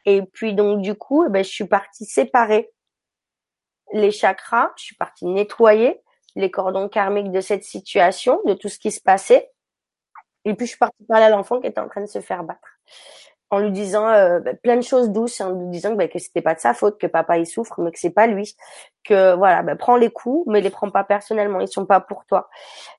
Et 0.05 0.21
puis 0.21 0.53
donc 0.53 0.81
du 0.81 0.95
coup, 0.95 1.25
eh 1.25 1.29
ben, 1.29 1.43
je 1.43 1.49
suis 1.49 1.67
partie 1.67 2.05
séparer 2.05 2.71
les 3.93 4.11
chakras. 4.11 4.71
Je 4.77 4.85
suis 4.85 4.95
partie 4.95 5.25
nettoyer 5.25 6.01
les 6.35 6.49
cordons 6.49 6.87
karmiques 6.87 7.31
de 7.31 7.41
cette 7.41 7.63
situation, 7.63 8.39
de 8.45 8.53
tout 8.53 8.69
ce 8.69 8.79
qui 8.79 8.91
se 8.91 9.01
passait. 9.01 9.51
Et 10.45 10.53
puis 10.55 10.65
je 10.65 10.71
suis 10.71 10.79
partie 10.79 11.03
parler 11.07 11.25
à 11.25 11.29
l'enfant 11.29 11.59
qui 11.59 11.67
était 11.67 11.81
en 11.81 11.89
train 11.89 12.01
de 12.01 12.07
se 12.07 12.21
faire 12.21 12.43
battre 12.43 12.79
en 13.51 13.59
lui 13.59 13.71
disant 13.71 14.07
euh, 14.07 14.39
bah, 14.39 14.53
plein 14.55 14.77
de 14.77 14.81
choses 14.81 15.09
douces, 15.09 15.41
en 15.41 15.51
lui 15.51 15.67
disant 15.67 15.93
bah, 15.93 16.07
que 16.07 16.19
c'était 16.19 16.41
pas 16.41 16.55
de 16.55 16.59
sa 16.61 16.73
faute, 16.73 16.97
que 16.97 17.05
papa 17.05 17.37
il 17.37 17.45
souffre, 17.45 17.79
mais 17.81 17.91
que 17.91 17.99
c'est 17.99 18.09
pas 18.09 18.25
lui, 18.25 18.55
que 19.03 19.35
voilà, 19.35 19.61
bah, 19.61 19.75
prends 19.75 19.97
les 19.97 20.09
coups, 20.09 20.47
mais 20.47 20.61
les 20.61 20.69
prends 20.69 20.89
pas 20.89 21.03
personnellement, 21.03 21.59
ils 21.59 21.67
sont 21.67 21.85
pas 21.85 21.99
pour 21.99 22.25
toi, 22.25 22.49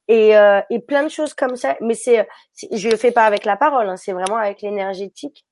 et, 0.08 0.36
euh, 0.36 0.60
et 0.70 0.78
plein 0.78 1.02
de 1.02 1.08
choses 1.08 1.32
comme 1.32 1.56
ça. 1.56 1.76
Mais 1.80 1.94
c'est, 1.94 2.28
je 2.70 2.88
le 2.90 2.96
fais 2.96 3.12
pas 3.12 3.24
avec 3.24 3.46
la 3.46 3.56
parole, 3.56 3.88
hein, 3.88 3.96
c'est 3.96 4.12
vraiment 4.12 4.36
avec 4.36 4.60
l'énergétique. 4.60 5.46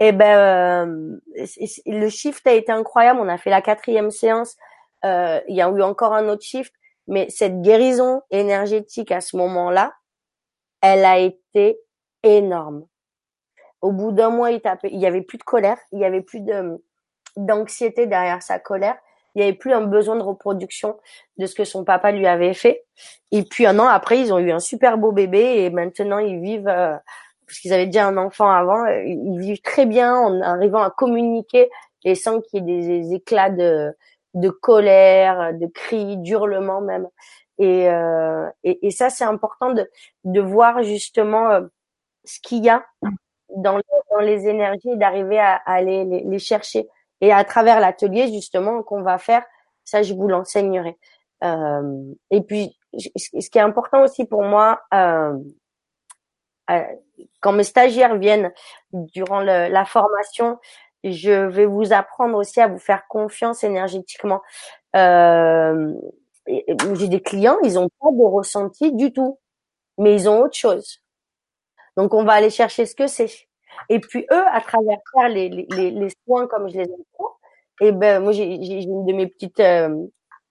Et 0.00 0.12
ben 0.12 0.38
euh, 0.38 1.20
le 1.86 2.08
shift 2.08 2.46
a 2.46 2.52
été 2.52 2.72
incroyable. 2.72 3.20
On 3.20 3.28
a 3.28 3.38
fait 3.38 3.50
la 3.50 3.62
quatrième 3.62 4.10
séance. 4.10 4.56
Euh, 5.04 5.40
il 5.48 5.56
y 5.56 5.62
a 5.62 5.68
eu 5.68 5.82
encore 5.82 6.14
un 6.14 6.28
autre 6.28 6.42
shift, 6.42 6.72
mais 7.06 7.28
cette 7.30 7.60
guérison 7.60 8.22
énergétique 8.30 9.12
à 9.12 9.20
ce 9.20 9.36
moment-là, 9.36 9.92
elle 10.80 11.04
a 11.04 11.18
été 11.18 11.78
énorme 12.24 12.86
au 13.84 13.92
bout 13.92 14.12
d'un 14.12 14.30
mois, 14.30 14.50
il 14.50 14.62
tapait, 14.62 14.88
il 14.90 14.98
y 14.98 15.06
avait 15.06 15.20
plus 15.20 15.36
de 15.36 15.42
colère, 15.42 15.76
il 15.92 15.98
y 15.98 16.06
avait 16.06 16.22
plus 16.22 16.42
d'anxiété 17.36 18.06
derrière 18.06 18.42
sa 18.42 18.58
colère. 18.58 18.96
Il 19.34 19.40
y 19.40 19.44
avait 19.44 19.52
plus 19.52 19.74
un 19.74 19.82
besoin 19.82 20.16
de 20.16 20.22
reproduction 20.22 20.96
de 21.36 21.44
ce 21.44 21.54
que 21.54 21.64
son 21.64 21.84
papa 21.84 22.10
lui 22.10 22.26
avait 22.26 22.54
fait. 22.54 22.86
Et 23.30 23.42
puis 23.42 23.66
un 23.66 23.78
an 23.78 23.86
après, 23.86 24.20
ils 24.20 24.32
ont 24.32 24.38
eu 24.38 24.52
un 24.52 24.58
super 24.58 24.96
beau 24.96 25.12
bébé 25.12 25.64
et 25.64 25.68
maintenant 25.68 26.16
ils 26.16 26.40
vivent 26.40 26.68
euh, 26.68 26.96
parce 27.46 27.58
qu'ils 27.58 27.74
avaient 27.74 27.84
déjà 27.84 28.06
un 28.06 28.16
enfant 28.16 28.50
avant, 28.50 28.86
ils 28.86 29.38
vivent 29.38 29.60
très 29.60 29.84
bien 29.84 30.14
en 30.14 30.40
arrivant 30.40 30.82
à 30.82 30.90
communiquer 30.90 31.68
et 32.04 32.14
sans 32.14 32.40
qu'il 32.40 32.66
y 32.66 32.72
ait 32.72 33.00
des, 33.02 33.12
éclats 33.12 33.50
de, 33.50 33.94
colère, 34.62 35.52
de 35.52 35.66
cris, 35.66 36.16
d'hurlements 36.16 36.80
même. 36.80 37.06
Et, 37.58 37.90
euh, 37.90 38.48
ça, 38.90 39.10
c'est 39.10 39.24
important 39.24 39.74
de, 39.74 40.40
voir 40.40 40.82
justement 40.84 41.50
euh, 41.50 41.60
ce 42.24 42.40
qu'il 42.40 42.64
y 42.64 42.70
a 42.70 42.82
dans, 43.56 43.80
les 44.20 44.48
énergies 44.48 44.96
d'arriver 44.96 45.38
à, 45.38 45.56
aller 45.66 46.04
les, 46.04 46.38
chercher. 46.38 46.88
Et 47.20 47.32
à 47.32 47.44
travers 47.44 47.80
l'atelier 47.80 48.28
justement 48.28 48.82
qu'on 48.82 49.02
va 49.02 49.18
faire, 49.18 49.44
ça 49.84 50.02
je 50.02 50.14
vous 50.14 50.28
l'enseignerai. 50.28 50.96
Euh, 51.42 52.14
et 52.30 52.42
puis 52.42 52.78
ce 52.96 53.50
qui 53.50 53.58
est 53.58 53.62
important 53.62 54.02
aussi 54.02 54.24
pour 54.24 54.42
moi, 54.42 54.80
euh, 54.94 55.36
euh, 56.70 56.82
quand 57.40 57.52
mes 57.52 57.64
stagiaires 57.64 58.16
viennent 58.16 58.52
durant 58.92 59.40
la 59.40 59.84
formation, 59.84 60.58
je 61.02 61.32
vais 61.32 61.66
vous 61.66 61.92
apprendre 61.92 62.38
aussi 62.38 62.60
à 62.60 62.68
vous 62.68 62.78
faire 62.78 63.06
confiance 63.08 63.64
énergétiquement. 63.64 64.40
J'ai 64.94 65.82
des 67.08 67.22
clients, 67.22 67.58
ils 67.62 67.78
ont 67.78 67.88
pas 68.00 68.10
de 68.10 68.24
ressenti 68.24 68.92
du 68.92 69.12
tout, 69.12 69.38
mais 69.98 70.14
ils 70.14 70.28
ont 70.28 70.40
autre 70.40 70.56
chose. 70.56 71.03
Donc 71.96 72.14
on 72.14 72.24
va 72.24 72.34
aller 72.34 72.50
chercher 72.50 72.86
ce 72.86 72.94
que 72.94 73.06
c'est. 73.06 73.48
Et 73.88 74.00
puis 74.00 74.26
eux, 74.32 74.44
à 74.48 74.60
travers 74.60 74.98
les, 75.28 75.48
les, 75.48 75.90
les 75.90 76.08
soins 76.24 76.46
comme 76.46 76.68
je 76.68 76.78
les 76.78 76.90
entends, 76.90 77.36
et 77.80 77.92
ben 77.92 78.22
moi 78.22 78.32
j'ai 78.32 78.54
une 78.54 79.04
de 79.06 79.12
mes 79.12 79.26
petites 79.26 79.60
euh, 79.60 80.06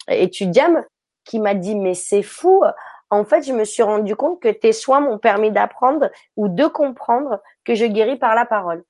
étudiantes 0.10 0.86
qui 1.24 1.40
m'a 1.40 1.54
dit 1.54 1.76
mais 1.76 1.94
c'est 1.94 2.24
fou. 2.24 2.64
En 3.10 3.26
fait, 3.26 3.44
je 3.44 3.54
me 3.54 3.64
suis 3.64 3.84
rendu 3.84 4.16
compte 4.16 4.42
que 4.42 4.50
tes 4.50 4.74
soins 4.74 5.00
m'ont 5.00 5.20
permis 5.20 5.52
d'apprendre 5.52 6.10
ou 6.36 6.48
de 6.50 6.66
comprendre 6.66 7.40
que 7.64 7.76
je 7.76 7.86
guéris 7.86 8.18
par 8.18 8.36
la 8.36 8.46
parole. 8.46 8.84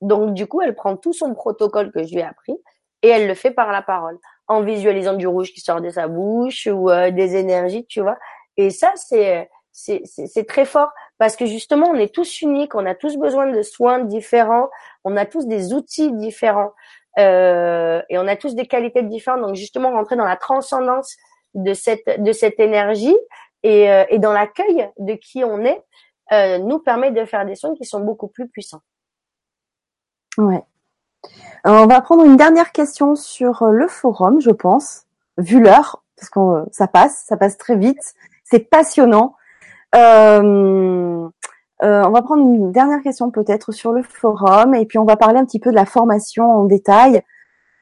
Donc 0.00 0.34
du 0.34 0.46
coup, 0.46 0.60
elle 0.62 0.74
prend 0.74 0.96
tout 0.96 1.12
son 1.12 1.34
protocole 1.34 1.92
que 1.92 2.04
je 2.04 2.12
lui 2.14 2.20
ai 2.20 2.24
appris 2.24 2.54
et 3.02 3.08
elle 3.08 3.26
le 3.26 3.34
fait 3.34 3.50
par 3.50 3.72
la 3.72 3.82
parole, 3.82 4.18
en 4.46 4.62
visualisant 4.62 5.14
du 5.14 5.26
rouge 5.26 5.52
qui 5.52 5.60
sort 5.60 5.80
de 5.80 5.90
sa 5.90 6.06
bouche 6.08 6.66
ou 6.66 6.90
euh, 6.90 7.10
des 7.10 7.36
énergies, 7.36 7.86
tu 7.86 8.00
vois. 8.00 8.18
Et 8.56 8.70
ça, 8.70 8.92
c'est 8.96 9.48
c'est 9.72 10.46
très 10.46 10.64
fort 10.64 10.90
parce 11.18 11.36
que 11.36 11.46
justement, 11.46 11.86
on 11.88 11.94
est 11.94 12.14
tous 12.14 12.42
uniques, 12.42 12.74
on 12.74 12.86
a 12.86 12.94
tous 12.94 13.16
besoin 13.16 13.50
de 13.50 13.62
soins 13.62 14.00
différents, 14.00 14.68
on 15.04 15.16
a 15.16 15.26
tous 15.26 15.46
des 15.46 15.72
outils 15.72 16.12
différents 16.12 16.72
euh, 17.18 18.02
et 18.08 18.18
on 18.18 18.26
a 18.26 18.36
tous 18.36 18.54
des 18.54 18.66
qualités 18.66 19.02
différentes. 19.02 19.42
Donc 19.42 19.54
justement, 19.54 19.90
rentrer 19.90 20.16
dans 20.16 20.24
la 20.24 20.36
transcendance 20.36 21.16
de 21.54 21.72
cette 21.74 22.60
énergie 22.60 23.16
et, 23.62 23.90
euh, 23.90 24.04
et 24.08 24.18
dans 24.18 24.32
l'accueil 24.32 24.88
de 24.98 25.14
qui 25.14 25.44
on 25.44 25.64
est 25.64 25.82
euh, 26.32 26.58
nous 26.58 26.78
permet 26.78 27.10
de 27.10 27.24
faire 27.24 27.44
des 27.44 27.56
soins 27.56 27.74
qui 27.74 27.84
sont 27.84 28.00
beaucoup 28.00 28.28
plus 28.28 28.48
puissants. 28.48 28.82
Ouais. 30.38 30.62
on 31.64 31.86
va 31.86 32.00
prendre 32.00 32.24
une 32.24 32.36
dernière 32.36 32.70
question 32.70 33.16
sur 33.16 33.64
le 33.66 33.88
forum, 33.88 34.40
je 34.40 34.50
pense, 34.50 35.06
vu 35.38 35.60
l'heure, 35.60 36.04
parce 36.16 36.30
que 36.30 36.70
ça 36.70 36.86
passe, 36.86 37.24
ça 37.26 37.36
passe 37.36 37.58
très 37.58 37.76
vite. 37.76 38.14
C'est 38.44 38.70
passionnant. 38.70 39.34
Euh, 39.94 41.28
euh, 41.82 42.02
on 42.04 42.10
va 42.10 42.22
prendre 42.22 42.42
une 42.42 42.72
dernière 42.72 43.02
question 43.02 43.30
peut-être 43.30 43.72
sur 43.72 43.92
le 43.92 44.02
forum 44.02 44.74
et 44.74 44.84
puis 44.84 44.98
on 44.98 45.04
va 45.04 45.16
parler 45.16 45.38
un 45.38 45.46
petit 45.46 45.60
peu 45.60 45.70
de 45.70 45.76
la 45.76 45.86
formation 45.86 46.50
en 46.50 46.64
détail. 46.64 47.22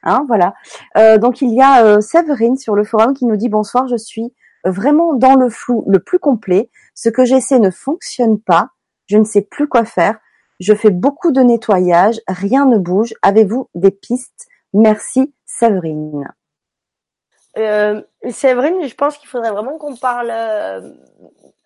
Hein, 0.04 0.24
voilà. 0.28 0.54
Euh, 0.96 1.18
donc 1.18 1.42
il 1.42 1.52
y 1.52 1.60
a 1.60 1.84
euh, 1.84 2.00
Séverine 2.00 2.56
sur 2.56 2.76
le 2.76 2.84
forum 2.84 3.14
qui 3.14 3.26
nous 3.26 3.36
dit 3.36 3.48
bonsoir, 3.48 3.88
je 3.88 3.96
suis 3.96 4.32
vraiment 4.64 5.14
dans 5.14 5.34
le 5.34 5.48
flou 5.48 5.84
le 5.88 5.98
plus 5.98 6.20
complet. 6.20 6.70
Ce 6.94 7.08
que 7.08 7.24
j'essaie 7.24 7.58
ne 7.58 7.70
fonctionne 7.70 8.40
pas. 8.40 8.70
Je 9.06 9.16
ne 9.16 9.24
sais 9.24 9.42
plus 9.42 9.68
quoi 9.68 9.84
faire. 9.84 10.18
Je 10.60 10.74
fais 10.74 10.90
beaucoup 10.90 11.32
de 11.32 11.40
nettoyage, 11.40 12.20
rien 12.28 12.66
ne 12.66 12.78
bouge. 12.78 13.14
Avez-vous 13.22 13.68
des 13.74 13.90
pistes? 13.90 14.46
Merci 14.74 15.34
Séverine. 15.46 16.28
Euh, 17.56 18.02
Séverine, 18.30 18.86
je 18.86 18.94
pense 18.94 19.18
qu'il 19.18 19.28
faudrait 19.28 19.50
vraiment 19.50 19.78
qu'on 19.78 19.96
parle 19.96 20.30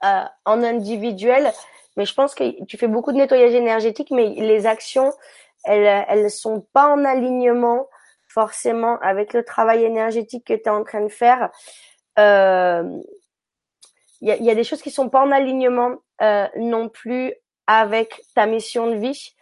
euh, 0.04 0.24
en 0.44 0.62
individuel, 0.62 1.52
mais 1.96 2.04
je 2.04 2.14
pense 2.14 2.34
que 2.34 2.64
tu 2.64 2.76
fais 2.76 2.88
beaucoup 2.88 3.12
de 3.12 3.18
nettoyage 3.18 3.54
énergétique, 3.54 4.10
mais 4.10 4.30
les 4.30 4.66
actions, 4.66 5.12
elles, 5.64 6.04
elles 6.08 6.30
sont 6.30 6.66
pas 6.72 6.88
en 6.88 7.04
alignement 7.04 7.86
forcément 8.28 8.98
avec 9.00 9.32
le 9.32 9.44
travail 9.44 9.84
énergétique 9.84 10.46
que 10.46 10.54
tu 10.54 10.62
es 10.62 10.68
en 10.68 10.84
train 10.84 11.02
de 11.02 11.08
faire. 11.08 11.50
Euh, 12.18 12.82
il 14.20 14.28
y, 14.28 14.32
a, 14.32 14.36
y, 14.36 14.50
a, 14.50 14.54
des 14.54 14.64
choses 14.64 14.82
qui 14.82 14.90
sont 14.90 15.08
pas 15.08 15.20
en 15.20 15.32
alignement 15.32 15.96
euh, 16.22 16.46
non 16.56 16.88
plus 16.88 17.34
avec 17.66 18.22
ta 18.34 18.46
mission 18.46 18.86
de 18.86 18.96
vie. 18.96 19.34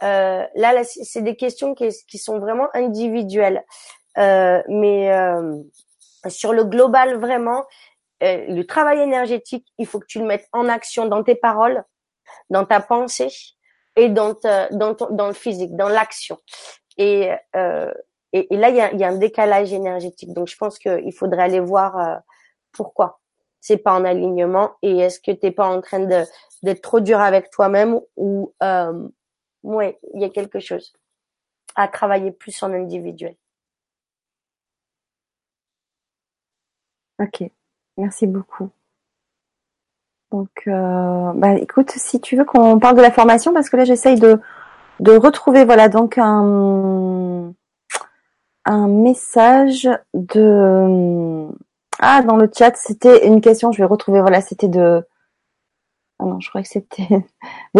là, 0.00 0.48
là 0.54 0.84
c'est 0.84 1.22
des 1.22 1.36
questions 1.36 1.74
qui, 1.74 1.88
qui, 2.06 2.18
sont 2.18 2.38
vraiment 2.38 2.68
individuelles. 2.74 3.64
mais 4.16 5.10
sur 6.28 6.52
le 6.52 6.64
global, 6.64 7.16
vraiment, 7.16 7.64
le 8.20 8.62
travail 8.62 9.00
énergétique, 9.00 9.66
il 9.78 9.86
faut 9.86 10.00
que 10.00 10.06
tu 10.06 10.18
le 10.18 10.26
mettes 10.26 10.48
en 10.52 10.68
action 10.68 11.06
dans 11.06 11.22
tes 11.22 11.34
paroles, 11.34 11.84
dans 12.50 12.64
ta 12.64 12.80
pensée 12.80 13.28
et 13.96 14.08
dans, 14.08 14.34
dans 14.70 15.26
le 15.26 15.32
physique, 15.32 15.76
dans 15.76 15.88
l'action. 15.88 16.38
Et, 16.98 17.30
euh, 17.54 17.92
là, 18.32 18.68
il 18.68 18.76
y 18.76 18.80
a, 18.80 18.94
y 18.94 19.04
a, 19.04 19.08
un 19.08 19.16
décalage 19.16 19.72
énergétique. 19.72 20.32
Donc, 20.32 20.48
je 20.48 20.56
pense 20.56 20.78
qu'il 20.78 21.12
faudrait 21.12 21.42
aller 21.42 21.60
voir 21.60 21.98
euh, 21.98 22.16
pourquoi 22.72 23.20
c'est 23.60 23.78
pas 23.78 23.94
en 23.94 24.04
alignement 24.04 24.76
et 24.82 24.98
est-ce 24.98 25.18
que 25.18 25.32
t'es 25.32 25.50
pas 25.50 25.66
en 25.66 25.80
train 25.80 26.00
de 26.00 26.24
d'être 26.62 26.82
trop 26.82 27.00
dur 27.00 27.20
avec 27.20 27.50
toi-même 27.50 28.00
ou 28.16 28.54
euh, 28.62 29.08
ouais, 29.64 29.98
il 30.14 30.20
y 30.22 30.24
a 30.24 30.30
quelque 30.30 30.60
chose 30.60 30.92
à 31.74 31.88
travailler 31.88 32.30
plus 32.32 32.62
en 32.62 32.72
individuel. 32.72 33.36
Ok, 37.18 37.50
merci 37.96 38.26
beaucoup. 38.26 38.70
Donc, 40.32 40.50
euh, 40.66 41.32
bah, 41.34 41.54
écoute, 41.54 41.90
si 41.90 42.20
tu 42.20 42.36
veux 42.36 42.44
qu'on 42.44 42.78
parle 42.78 42.96
de 42.96 43.02
la 43.02 43.12
formation, 43.12 43.52
parce 43.52 43.70
que 43.70 43.76
là, 43.76 43.84
j'essaye 43.84 44.18
de, 44.18 44.40
de 45.00 45.16
retrouver, 45.16 45.64
voilà, 45.64 45.88
donc 45.88 46.18
un, 46.18 47.52
un 48.64 48.88
message 48.88 49.88
de, 50.14 51.46
ah, 52.00 52.22
dans 52.22 52.36
le 52.36 52.50
chat, 52.54 52.76
c'était 52.76 53.26
une 53.26 53.40
question, 53.40 53.72
je 53.72 53.78
vais 53.78 53.84
retrouver, 53.84 54.20
voilà, 54.20 54.40
c'était 54.40 54.68
de, 54.68 55.06
ah 56.18 56.24
non, 56.24 56.40
je 56.40 56.48
crois 56.48 56.62
que 56.62 56.68
c'était, 56.68 57.08
oui, 57.10 57.22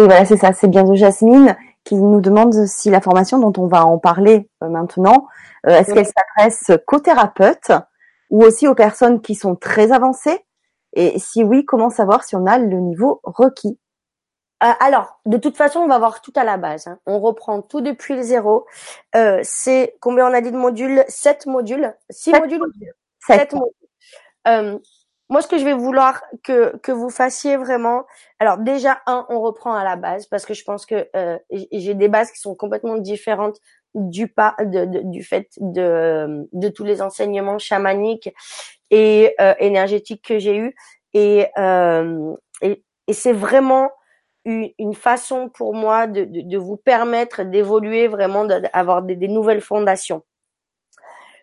voilà, 0.05 0.25
c'est 0.25 0.37
ça, 0.37 0.53
c'est 0.53 0.67
bien 0.67 0.83
de 0.83 0.95
Jasmine 0.95 1.55
qui 1.83 1.95
nous 1.95 2.21
demande 2.21 2.53
si 2.65 2.89
la 2.89 3.01
formation 3.01 3.39
dont 3.39 3.53
on 3.61 3.67
va 3.67 3.85
en 3.85 3.97
parler 3.97 4.49
euh, 4.63 4.69
maintenant, 4.69 5.27
euh, 5.67 5.71
est-ce 5.71 5.93
qu'elle 5.93 6.05
s'adresse 6.05 6.71
qu'aux 6.85 6.99
thérapeutes 6.99 7.71
ou 8.29 8.43
aussi 8.43 8.67
aux 8.67 8.75
personnes 8.75 9.21
qui 9.21 9.35
sont 9.35 9.55
très 9.55 9.91
avancées? 9.91 10.45
Et 10.93 11.19
si 11.19 11.43
oui, 11.43 11.65
comment 11.65 11.89
savoir 11.89 12.23
si 12.23 12.35
on 12.35 12.45
a 12.45 12.57
le 12.57 12.79
niveau 12.79 13.21
requis? 13.23 13.79
Euh, 14.63 14.71
alors, 14.79 15.19
de 15.25 15.37
toute 15.37 15.55
façon, 15.55 15.79
on 15.81 15.87
va 15.87 15.99
voir 15.99 16.21
tout 16.21 16.33
à 16.35 16.43
la 16.43 16.57
base. 16.57 16.87
Hein. 16.87 16.99
On 17.05 17.19
reprend 17.19 17.61
tout 17.61 17.81
depuis 17.81 18.15
le 18.15 18.23
zéro. 18.23 18.65
Euh, 19.15 19.39
c'est 19.43 19.95
combien 19.99 20.27
on 20.27 20.33
a 20.33 20.41
dit 20.41 20.51
de 20.51 20.57
modules? 20.57 21.03
Sept 21.07 21.45
modules 21.45 21.93
Six 22.09 22.31
modules? 22.31 22.63
Sept, 23.19 23.53
modules. 23.53 23.71
Euh, 24.47 24.79
moi, 25.29 25.41
ce 25.41 25.47
que 25.47 25.59
je 25.59 25.65
vais 25.65 25.73
vouloir 25.73 26.23
que 26.43 26.75
que 26.77 26.91
vous 26.91 27.09
fassiez 27.09 27.57
vraiment, 27.57 28.05
alors 28.39 28.57
déjà 28.57 29.01
un, 29.05 29.27
on 29.29 29.41
reprend 29.41 29.75
à 29.75 29.83
la 29.83 29.97
base 29.97 30.25
parce 30.25 30.45
que 30.45 30.53
je 30.53 30.63
pense 30.63 30.85
que 30.85 31.07
j'ai 31.51 31.93
des 31.93 32.07
bases 32.07 32.31
qui 32.31 32.39
sont 32.39 32.55
complètement 32.55 32.95
différentes 32.95 33.59
du 33.97 34.27
pas 34.27 34.55
de, 34.59 35.01
du 35.09 35.23
fait 35.23 35.49
de 35.57 36.47
de 36.53 36.69
tous 36.69 36.83
les 36.83 37.01
enseignements 37.01 37.59
chamaniques 37.59 38.33
et 38.91 39.33
euh, 39.41 39.53
énergétique 39.59 40.23
que 40.25 40.39
j'ai 40.39 40.57
eu 40.57 40.75
et, 41.13 41.47
euh, 41.57 42.35
et, 42.61 42.83
et 43.07 43.13
c'est 43.13 43.33
vraiment 43.33 43.89
une, 44.45 44.93
façon 44.93 45.49
pour 45.49 45.73
moi 45.73 46.07
de, 46.07 46.23
de, 46.23 46.41
de 46.41 46.57
vous 46.57 46.77
permettre 46.77 47.43
d'évoluer 47.43 48.07
vraiment 48.07 48.45
d'avoir 48.45 49.01
des, 49.01 49.15
des, 49.15 49.27
nouvelles 49.27 49.61
fondations 49.61 50.23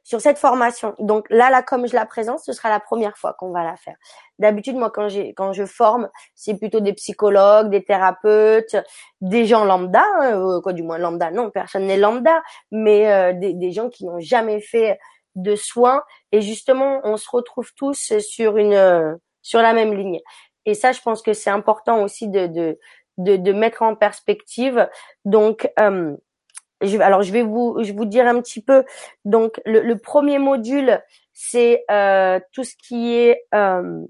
sur 0.05 0.20
cette 0.20 0.39
formation. 0.39 0.94
Donc 0.98 1.26
là, 1.31 1.51
là, 1.51 1.62
comme 1.62 1.89
je 1.89 1.94
la 1.94 2.06
présente, 2.06 2.39
ce 2.39 2.52
sera 2.52 2.68
la 2.68 2.78
première 2.78 3.16
fois 3.16 3.35
qu'on 3.39 3.51
va 3.51 3.64
la 3.64 3.74
faire. 3.76 3.97
D'habitude, 4.39 4.76
moi, 4.76 4.90
quand 4.90 5.09
quand 5.36 5.52
je 5.52 5.64
forme, 5.64 6.09
c'est 6.35 6.56
plutôt 6.56 6.81
des 6.81 6.93
psychologues, 6.93 7.70
des 7.70 7.82
thérapeutes, 7.82 8.76
des 9.20 9.47
gens 9.47 9.64
lambda, 9.64 10.05
euh, 10.22 10.60
quoi, 10.60 10.72
du 10.74 10.82
moins 10.82 10.98
lambda. 10.98 11.31
Non, 11.31 11.51
personne 11.51 11.86
n'est 11.86 11.97
lambda, 11.97 12.43
mais 12.70 13.10
euh, 13.10 13.32
des, 13.32 13.55
des, 13.55 13.72
gens 13.72 13.89
qui 13.89 14.05
n'ont 14.05 14.20
jamais 14.20 14.60
fait 14.60 14.98
de 15.35 15.56
soins 15.56 16.02
et 16.31 16.40
justement 16.40 17.01
on 17.02 17.16
se 17.16 17.28
retrouve 17.28 17.72
tous 17.74 18.16
sur 18.20 18.56
une 18.56 19.18
sur 19.43 19.60
la 19.60 19.72
même 19.72 19.93
ligne 19.93 20.20
et 20.64 20.74
ça 20.74 20.93
je 20.93 21.01
pense 21.01 21.22
que 21.22 21.32
c'est 21.32 21.51
important 21.51 22.05
aussi 22.05 22.28
de, 22.28 22.47
de 22.47 22.78
de, 23.18 23.36
de 23.36 23.52
mettre 23.52 23.82
en 23.82 23.97
perspective 23.97 24.89
donc 25.24 25.68
euh, 25.81 26.16
alors 27.01 27.22
je 27.22 27.32
vais 27.32 27.42
vous 27.42 27.78
je 27.82 27.92
vous 27.92 28.05
dire 28.05 28.26
un 28.26 28.40
petit 28.40 28.62
peu. 28.62 28.84
Donc 29.24 29.60
le, 29.64 29.94
premier 29.94 30.38
module 30.38 31.02
c'est 31.32 31.84
euh, 31.90 32.38
tout 32.52 32.64
ce 32.64 32.74
qui 32.76 33.14
est 33.14 33.44
euh, 33.55 34.01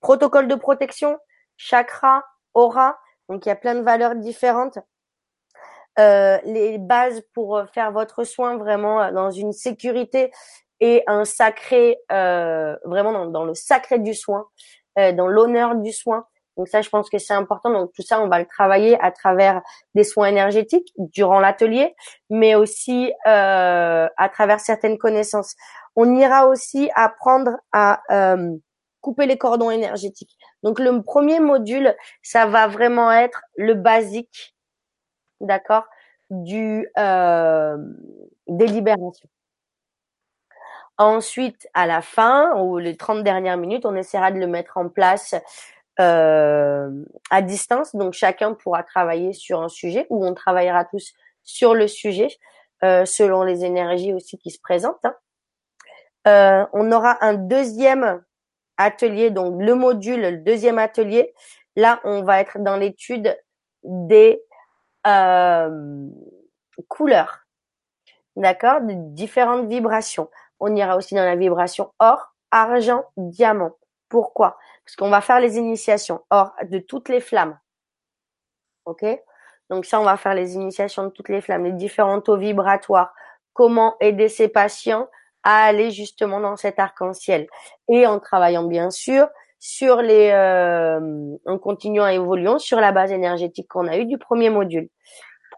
protocole 0.00 0.48
de 0.48 0.54
protection 0.54 1.18
chakra 1.56 2.24
aura. 2.54 2.98
Donc 3.28 3.46
il 3.46 3.48
y 3.48 3.52
a 3.52 3.56
plein 3.56 3.74
de 3.74 3.82
valeurs 3.82 4.16
différentes. 4.16 4.78
Euh, 6.00 6.38
les 6.44 6.78
bases 6.78 7.22
pour 7.34 7.62
faire 7.72 7.92
votre 7.92 8.24
soin 8.24 8.56
vraiment 8.56 9.12
dans 9.12 9.30
une 9.30 9.52
sécurité 9.52 10.32
et 10.80 11.04
un 11.06 11.24
sacré, 11.24 11.98
vraiment 12.10 13.26
dans, 13.26 13.44
le 13.44 13.54
sacré 13.54 14.00
du 14.00 14.12
soin, 14.12 14.46
dans 14.96 15.28
l'honneur 15.28 15.76
du 15.76 15.92
soin. 15.92 16.26
Donc 16.56 16.68
ça, 16.68 16.82
je 16.82 16.88
pense 16.88 17.10
que 17.10 17.18
c'est 17.18 17.34
important. 17.34 17.70
Donc 17.70 17.92
tout 17.92 18.02
ça, 18.02 18.20
on 18.20 18.28
va 18.28 18.38
le 18.38 18.46
travailler 18.46 18.98
à 19.00 19.10
travers 19.10 19.62
des 19.94 20.04
soins 20.04 20.28
énergétiques 20.28 20.92
durant 20.98 21.40
l'atelier, 21.40 21.94
mais 22.30 22.54
aussi 22.54 23.12
euh, 23.26 24.08
à 24.16 24.28
travers 24.28 24.60
certaines 24.60 24.98
connaissances. 24.98 25.54
On 25.96 26.14
ira 26.14 26.46
aussi 26.46 26.90
apprendre 26.94 27.50
à 27.72 28.02
euh, 28.10 28.56
couper 29.00 29.26
les 29.26 29.38
cordons 29.38 29.70
énergétiques. 29.70 30.36
Donc 30.62 30.78
le 30.78 31.02
premier 31.02 31.40
module, 31.40 31.94
ça 32.22 32.46
va 32.46 32.66
vraiment 32.66 33.12
être 33.12 33.42
le 33.56 33.74
basique, 33.74 34.54
d'accord, 35.40 35.84
du 36.30 36.88
euh, 36.98 37.76
des 38.46 38.66
libérations. 38.66 39.28
Ensuite, 40.96 41.68
à 41.74 41.86
la 41.86 42.02
fin, 42.02 42.56
ou 42.60 42.78
les 42.78 42.96
30 42.96 43.24
dernières 43.24 43.56
minutes, 43.56 43.84
on 43.84 43.96
essaiera 43.96 44.30
de 44.30 44.38
le 44.38 44.46
mettre 44.46 44.76
en 44.76 44.88
place 44.88 45.34
euh, 46.00 46.90
à 47.30 47.42
distance. 47.42 47.94
Donc, 47.94 48.14
chacun 48.14 48.54
pourra 48.54 48.82
travailler 48.82 49.32
sur 49.32 49.62
un 49.62 49.68
sujet 49.68 50.06
ou 50.10 50.24
on 50.24 50.34
travaillera 50.34 50.84
tous 50.84 51.12
sur 51.42 51.74
le 51.74 51.88
sujet 51.88 52.28
euh, 52.82 53.04
selon 53.04 53.42
les 53.42 53.64
énergies 53.64 54.12
aussi 54.12 54.38
qui 54.38 54.50
se 54.50 54.60
présentent. 54.60 55.04
Hein. 55.04 55.14
Euh, 56.26 56.66
on 56.72 56.90
aura 56.92 57.22
un 57.24 57.34
deuxième 57.34 58.22
atelier, 58.76 59.30
donc 59.30 59.60
le 59.60 59.74
module, 59.74 60.20
le 60.20 60.36
deuxième 60.38 60.78
atelier. 60.78 61.34
Là, 61.76 62.00
on 62.04 62.22
va 62.22 62.40
être 62.40 62.58
dans 62.58 62.76
l'étude 62.76 63.36
des 63.82 64.42
euh, 65.06 66.08
couleurs, 66.88 67.46
d'accord, 68.36 68.80
de 68.80 68.94
différentes 69.14 69.68
vibrations 69.68 70.28
on 70.60 70.74
ira 70.74 70.96
aussi 70.96 71.14
dans 71.14 71.24
la 71.24 71.36
vibration 71.36 71.92
or, 71.98 72.34
argent, 72.50 73.04
diamant. 73.16 73.72
Pourquoi? 74.08 74.56
Parce 74.84 74.96
qu'on 74.96 75.10
va 75.10 75.20
faire 75.20 75.40
les 75.40 75.56
initiations 75.56 76.20
or 76.30 76.52
de 76.70 76.78
toutes 76.78 77.08
les 77.08 77.20
flammes. 77.20 77.58
Ok? 78.84 79.04
Donc 79.70 79.86
ça, 79.86 80.00
on 80.00 80.04
va 80.04 80.16
faire 80.16 80.34
les 80.34 80.54
initiations 80.54 81.04
de 81.04 81.08
toutes 81.08 81.30
les 81.30 81.40
flammes, 81.40 81.64
les 81.64 81.72
différents 81.72 82.20
taux 82.20 82.36
vibratoires. 82.36 83.14
Comment 83.54 83.96
aider 84.00 84.28
ces 84.28 84.48
patients 84.48 85.08
à 85.42 85.64
aller 85.64 85.90
justement 85.90 86.40
dans 86.40 86.56
cet 86.56 86.78
arc-en-ciel? 86.78 87.46
Et 87.88 88.06
en 88.06 88.20
travaillant 88.20 88.64
bien 88.64 88.90
sûr 88.90 89.28
sur 89.58 90.02
les, 90.02 90.30
euh, 90.32 91.00
en 91.46 91.58
continuant 91.58 92.04
à 92.04 92.12
évoluer 92.12 92.58
sur 92.58 92.80
la 92.80 92.92
base 92.92 93.12
énergétique 93.12 93.68
qu'on 93.68 93.88
a 93.88 93.96
eue 93.96 94.04
du 94.04 94.18
premier 94.18 94.50
module 94.50 94.90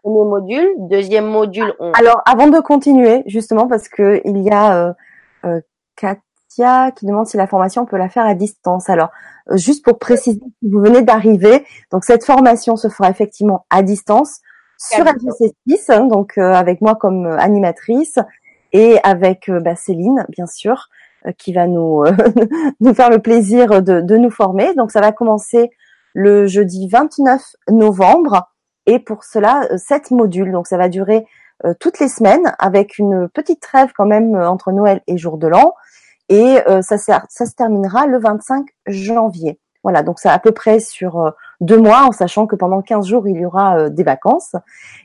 premier 0.03 0.29
module. 0.29 0.69
Deuxième 0.77 1.27
module. 1.27 1.73
Alors, 1.93 2.21
avant 2.25 2.47
de 2.47 2.59
continuer, 2.59 3.23
justement, 3.25 3.67
parce 3.67 3.87
que 3.89 4.21
il 4.25 4.39
y 4.39 4.49
a 4.49 4.87
euh, 4.87 4.93
euh, 5.45 5.61
Qui 6.95 7.05
demande 7.05 7.27
si 7.27 7.37
la 7.37 7.47
formation 7.47 7.83
on 7.83 7.85
peut 7.85 7.97
la 7.97 8.09
faire 8.09 8.25
à 8.25 8.33
distance. 8.33 8.89
Alors, 8.89 9.09
euh, 9.51 9.57
juste 9.57 9.83
pour 9.83 9.99
préciser, 9.99 10.39
si 10.39 10.69
vous 10.69 10.79
venez 10.79 11.01
d'arriver, 11.01 11.65
donc 11.91 12.03
cette 12.03 12.25
formation 12.25 12.75
se 12.75 12.89
fera 12.89 13.09
effectivement 13.09 13.65
à 13.69 13.81
distance 13.81 14.39
sur 14.79 15.05
LGC6, 15.05 15.91
hein, 15.91 16.05
donc 16.05 16.37
avec 16.37 16.81
moi 16.81 16.95
comme 16.95 17.25
animatrice 17.25 18.19
et 18.73 18.99
avec 19.03 19.49
bah, 19.49 19.75
Céline, 19.75 20.25
bien 20.29 20.45
sûr, 20.45 20.89
qui 21.39 21.51
va 21.51 21.65
nous 21.65 22.03
nous 22.79 22.93
faire 22.93 23.09
le 23.09 23.19
plaisir 23.19 23.81
de, 23.81 24.01
de 24.01 24.17
nous 24.17 24.29
former. 24.29 24.75
Donc, 24.75 24.91
ça 24.91 25.01
va 25.01 25.11
commencer 25.11 25.71
le 26.13 26.47
jeudi 26.47 26.87
29 26.87 27.41
novembre 27.69 28.49
et 28.87 28.97
pour 28.97 29.23
cela 29.23 29.67
euh, 29.71 29.77
sept 29.77 30.09
modules. 30.09 30.51
Donc 30.51 30.65
ça 30.65 30.77
va 30.77 30.89
durer 30.89 31.27
euh, 31.63 31.75
toutes 31.79 31.99
les 31.99 32.07
semaines 32.07 32.55
avec 32.57 32.97
une 32.97 33.29
petite 33.29 33.61
trêve 33.61 33.91
quand 33.95 34.07
même 34.07 34.33
euh, 34.33 34.49
entre 34.49 34.71
Noël 34.71 35.01
et 35.05 35.17
jour 35.17 35.37
de 35.37 35.47
l'an. 35.47 35.75
Et 36.29 36.57
ça, 36.81 36.97
ça, 36.97 37.23
se 37.29 37.55
terminera 37.55 38.05
le 38.05 38.19
25 38.19 38.65
janvier. 38.85 39.59
Voilà, 39.83 40.03
donc 40.03 40.19
c'est 40.19 40.27
à 40.27 40.39
peu 40.39 40.51
près 40.51 40.81
sur 40.81 41.33
deux 41.61 41.77
mois, 41.77 42.03
en 42.03 42.11
sachant 42.11 42.47
que 42.47 42.57
pendant 42.57 42.81
15 42.81 43.07
jours, 43.07 43.27
il 43.27 43.37
y 43.37 43.45
aura 43.45 43.89
des 43.89 44.03
vacances. 44.03 44.55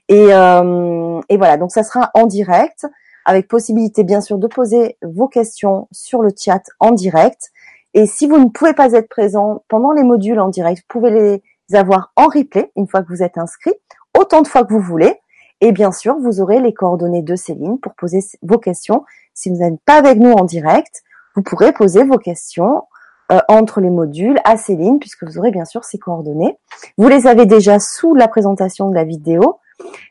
Et, 0.09 0.31
et, 0.31 1.37
voilà, 1.37 1.57
donc 1.59 1.71
ça 1.71 1.85
sera 1.85 2.11
en 2.15 2.27
direct, 2.27 2.87
avec 3.25 3.47
possibilité 3.47 4.03
bien 4.03 4.21
sûr 4.21 4.39
de 4.39 4.49
poser 4.49 4.99
vos 5.03 5.29
questions 5.29 5.87
sur 5.93 6.23
le 6.23 6.31
chat 6.37 6.63
en 6.81 6.91
direct. 6.91 7.53
Et 7.95 8.07
si 8.07 8.27
vous 8.27 8.39
ne 8.39 8.49
pouvez 8.49 8.73
pas 8.73 8.93
être 8.93 9.09
présent 9.09 9.63
pendant 9.69 9.93
les 9.93 10.03
modules 10.03 10.41
en 10.41 10.49
direct, 10.49 10.83
vous 10.83 11.01
pouvez 11.01 11.11
les 11.11 11.43
avoir 11.77 12.13
en 12.17 12.27
replay 12.27 12.73
une 12.77 12.87
fois 12.87 13.03
que 13.03 13.09
vous 13.09 13.23
êtes 13.23 13.39
inscrit, 13.39 13.75
autant 14.19 14.43
de 14.43 14.49
fois 14.49 14.65
que 14.65 14.73
vous 14.73 14.81
voulez. 14.81 15.21
Et 15.61 15.73
bien 15.73 15.93
sûr, 15.93 16.17
vous 16.19 16.41
aurez 16.41 16.61
les 16.61 16.75
coordonnées 16.75 17.23
de 17.23 17.37
Céline 17.37 17.79
pour 17.79 17.95
poser 17.95 18.21
vos 18.43 18.59
questions. 18.59 19.05
Si 19.35 19.51
vous 19.51 19.57
n'êtes 19.57 19.81
pas 19.85 19.95
avec 19.95 20.19
nous 20.19 20.33
en 20.33 20.45
direct, 20.45 21.03
vous 21.35 21.43
pourrez 21.43 21.73
poser 21.73 22.05
vos 22.05 22.19
questions 22.19 22.85
euh, 23.33 23.39
entre 23.49 23.81
les 23.81 23.89
modules 23.89 24.39
à 24.45 24.57
Céline, 24.57 24.99
puisque 24.99 25.25
vous 25.25 25.39
aurez 25.39 25.51
bien 25.51 25.65
sûr 25.65 25.85
ses 25.85 25.99
coordonnées. 25.99 26.59
Vous 26.99 27.09
les 27.09 27.27
avez 27.27 27.47
déjà 27.47 27.79
sous 27.79 28.15
la 28.15 28.29
présentation 28.29 28.91
de 28.91 28.95
la 28.95 29.05
vidéo 29.05 29.59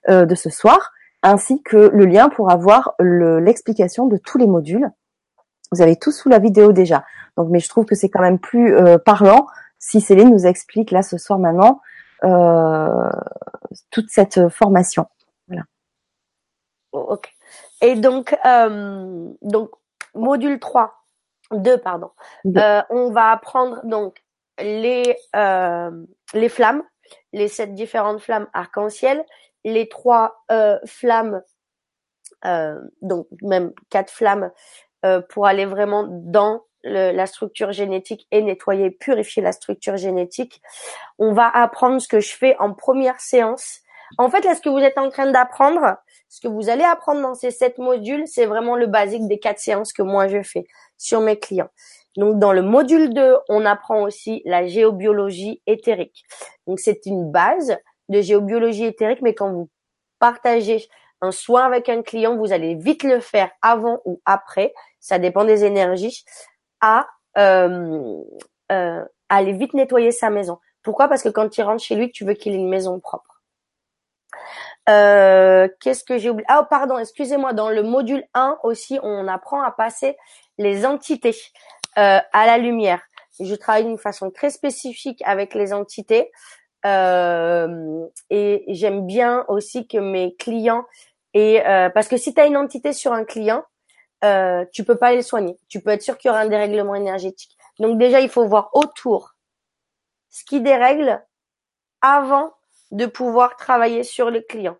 euh, 0.09 0.25
de 0.25 0.33
ce 0.33 0.49
soir, 0.49 0.91
ainsi 1.21 1.61
que 1.61 1.77
le 1.77 2.05
lien 2.05 2.29
pour 2.29 2.49
avoir 2.49 2.95
l'explication 2.99 4.07
de 4.07 4.17
tous 4.17 4.39
les 4.39 4.47
modules. 4.47 4.89
Vous 5.71 5.81
avez 5.83 5.97
tout 5.97 6.11
sous 6.11 6.29
la 6.29 6.39
vidéo 6.39 6.71
déjà. 6.71 7.03
Donc, 7.37 7.49
mais 7.49 7.59
je 7.59 7.69
trouve 7.69 7.85
que 7.85 7.95
c'est 7.95 8.09
quand 8.09 8.21
même 8.21 8.39
plus 8.39 8.75
euh, 8.75 8.97
parlant 8.97 9.45
si 9.77 10.01
Céline 10.01 10.31
nous 10.31 10.47
explique 10.47 10.89
là 10.89 11.03
ce 11.03 11.17
soir 11.17 11.37
maintenant 11.37 11.81
toute 13.89 14.09
cette 14.09 14.49
formation. 14.49 15.07
Voilà. 15.47 15.63
ok. 16.91 17.31
Et 17.81 17.95
donc, 17.95 18.37
donc 19.41 19.71
module 20.13 20.59
3, 20.59 21.00
2, 21.51 21.77
pardon. 21.77 22.11
Euh, 22.45 22.81
on 22.89 23.11
va 23.11 23.31
apprendre 23.31 23.81
donc 23.83 24.23
les, 24.59 25.15
euh, 25.35 25.91
les 26.33 26.49
flammes, 26.49 26.83
les 27.33 27.47
sept 27.47 27.73
différentes 27.73 28.21
flammes 28.21 28.47
arc-en-ciel, 28.53 29.25
les 29.63 29.89
trois 29.89 30.43
euh, 30.51 30.79
flammes, 30.85 31.41
donc 33.03 33.27
même 33.43 33.71
quatre 33.91 34.11
flammes 34.11 34.49
pour 35.29 35.45
aller 35.45 35.65
vraiment 35.65 36.07
dans 36.09 36.63
la 36.83 37.27
structure 37.27 37.71
génétique 37.71 38.27
et 38.31 38.41
nettoyer, 38.41 38.89
purifier 38.89 39.43
la 39.43 39.51
structure 39.51 39.97
génétique. 39.97 40.59
On 41.19 41.33
va 41.33 41.47
apprendre 41.47 42.01
ce 42.01 42.07
que 42.07 42.19
je 42.19 42.35
fais 42.35 42.55
en 42.57 42.73
première 42.73 43.19
séance. 43.19 43.81
En 44.17 44.29
fait, 44.29 44.43
là, 44.43 44.55
ce 44.55 44.61
que 44.61 44.69
vous 44.69 44.79
êtes 44.79 44.97
en 44.97 45.09
train 45.09 45.31
d'apprendre, 45.31 45.97
ce 46.29 46.41
que 46.41 46.47
vous 46.47 46.69
allez 46.69 46.83
apprendre 46.83 47.21
dans 47.21 47.35
ces 47.35 47.51
sept 47.51 47.77
modules, 47.77 48.23
c'est 48.25 48.45
vraiment 48.45 48.75
le 48.75 48.87
basique 48.87 49.27
des 49.27 49.37
quatre 49.37 49.59
séances 49.59 49.93
que 49.93 50.01
moi 50.01 50.27
je 50.27 50.41
fais 50.43 50.65
sur 51.01 51.21
mes 51.21 51.39
clients. 51.39 51.69
Donc 52.17 52.39
dans 52.39 52.53
le 52.53 52.61
module 52.61 53.13
2, 53.13 53.37
on 53.49 53.65
apprend 53.65 54.03
aussi 54.03 54.41
la 54.45 54.67
géobiologie 54.67 55.61
éthérique. 55.65 56.23
Donc 56.67 56.79
c'est 56.79 57.05
une 57.05 57.31
base 57.31 57.77
de 58.09 58.21
géobiologie 58.21 58.85
éthérique, 58.85 59.21
mais 59.21 59.33
quand 59.33 59.51
vous 59.51 59.69
partagez 60.19 60.87
un 61.21 61.31
soin 61.31 61.65
avec 61.65 61.89
un 61.89 62.01
client, 62.01 62.35
vous 62.35 62.51
allez 62.51 62.75
vite 62.75 63.03
le 63.03 63.19
faire 63.19 63.49
avant 63.61 63.99
ou 64.05 64.21
après, 64.25 64.73
ça 64.99 65.19
dépend 65.19 65.45
des 65.45 65.63
énergies, 65.63 66.23
à 66.81 67.07
euh, 67.37 68.21
euh, 68.71 69.05
aller 69.29 69.53
vite 69.53 69.73
nettoyer 69.73 70.11
sa 70.11 70.29
maison. 70.29 70.59
Pourquoi? 70.83 71.07
Parce 71.07 71.23
que 71.23 71.29
quand 71.29 71.57
il 71.57 71.61
rentre 71.63 71.83
chez 71.83 71.95
lui, 71.95 72.11
tu 72.11 72.25
veux 72.25 72.33
qu'il 72.33 72.53
ait 72.53 72.57
une 72.57 72.69
maison 72.69 72.99
propre. 72.99 73.41
Euh, 74.89 75.67
Qu'est-ce 75.79 76.03
que 76.03 76.17
j'ai 76.17 76.29
oublié? 76.29 76.45
Ah, 76.49 76.65
pardon, 76.69 76.97
excusez-moi. 76.97 77.53
Dans 77.53 77.69
le 77.69 77.83
module 77.83 78.23
1 78.33 78.57
aussi, 78.63 78.99
on 79.03 79.27
apprend 79.27 79.61
à 79.61 79.71
passer 79.71 80.17
les 80.61 80.85
entités 80.85 81.35
euh, 81.97 82.19
à 82.31 82.45
la 82.45 82.57
lumière. 82.57 83.01
Je 83.39 83.55
travaille 83.55 83.85
d'une 83.85 83.97
façon 83.97 84.29
très 84.29 84.49
spécifique 84.49 85.21
avec 85.25 85.53
les 85.53 85.73
entités 85.73 86.31
euh, 86.85 88.05
et 88.29 88.65
j'aime 88.69 89.05
bien 89.05 89.45
aussi 89.47 89.87
que 89.87 89.97
mes 89.97 90.35
clients 90.35 90.85
et 91.33 91.65
euh, 91.65 91.89
parce 91.89 92.07
que 92.07 92.17
si 92.17 92.33
tu 92.33 92.41
as 92.41 92.45
une 92.45 92.57
entité 92.57 92.93
sur 92.93 93.13
un 93.13 93.23
client, 93.23 93.63
euh, 94.23 94.65
tu 94.71 94.83
peux 94.83 94.97
pas 94.97 95.13
les 95.13 95.21
soigner. 95.21 95.57
Tu 95.67 95.81
peux 95.81 95.91
être 95.91 96.01
sûr 96.01 96.17
qu'il 96.17 96.29
y 96.29 96.31
aura 96.31 96.41
un 96.41 96.47
dérèglement 96.47 96.95
énergétique. 96.95 97.57
Donc 97.79 97.97
déjà, 97.97 98.19
il 98.19 98.29
faut 98.29 98.45
voir 98.45 98.69
autour 98.73 99.33
ce 100.29 100.43
qui 100.43 100.61
dérègle 100.61 101.23
avant 102.01 102.53
de 102.91 103.05
pouvoir 103.05 103.55
travailler 103.55 104.03
sur 104.03 104.29
le 104.29 104.41
client. 104.41 104.77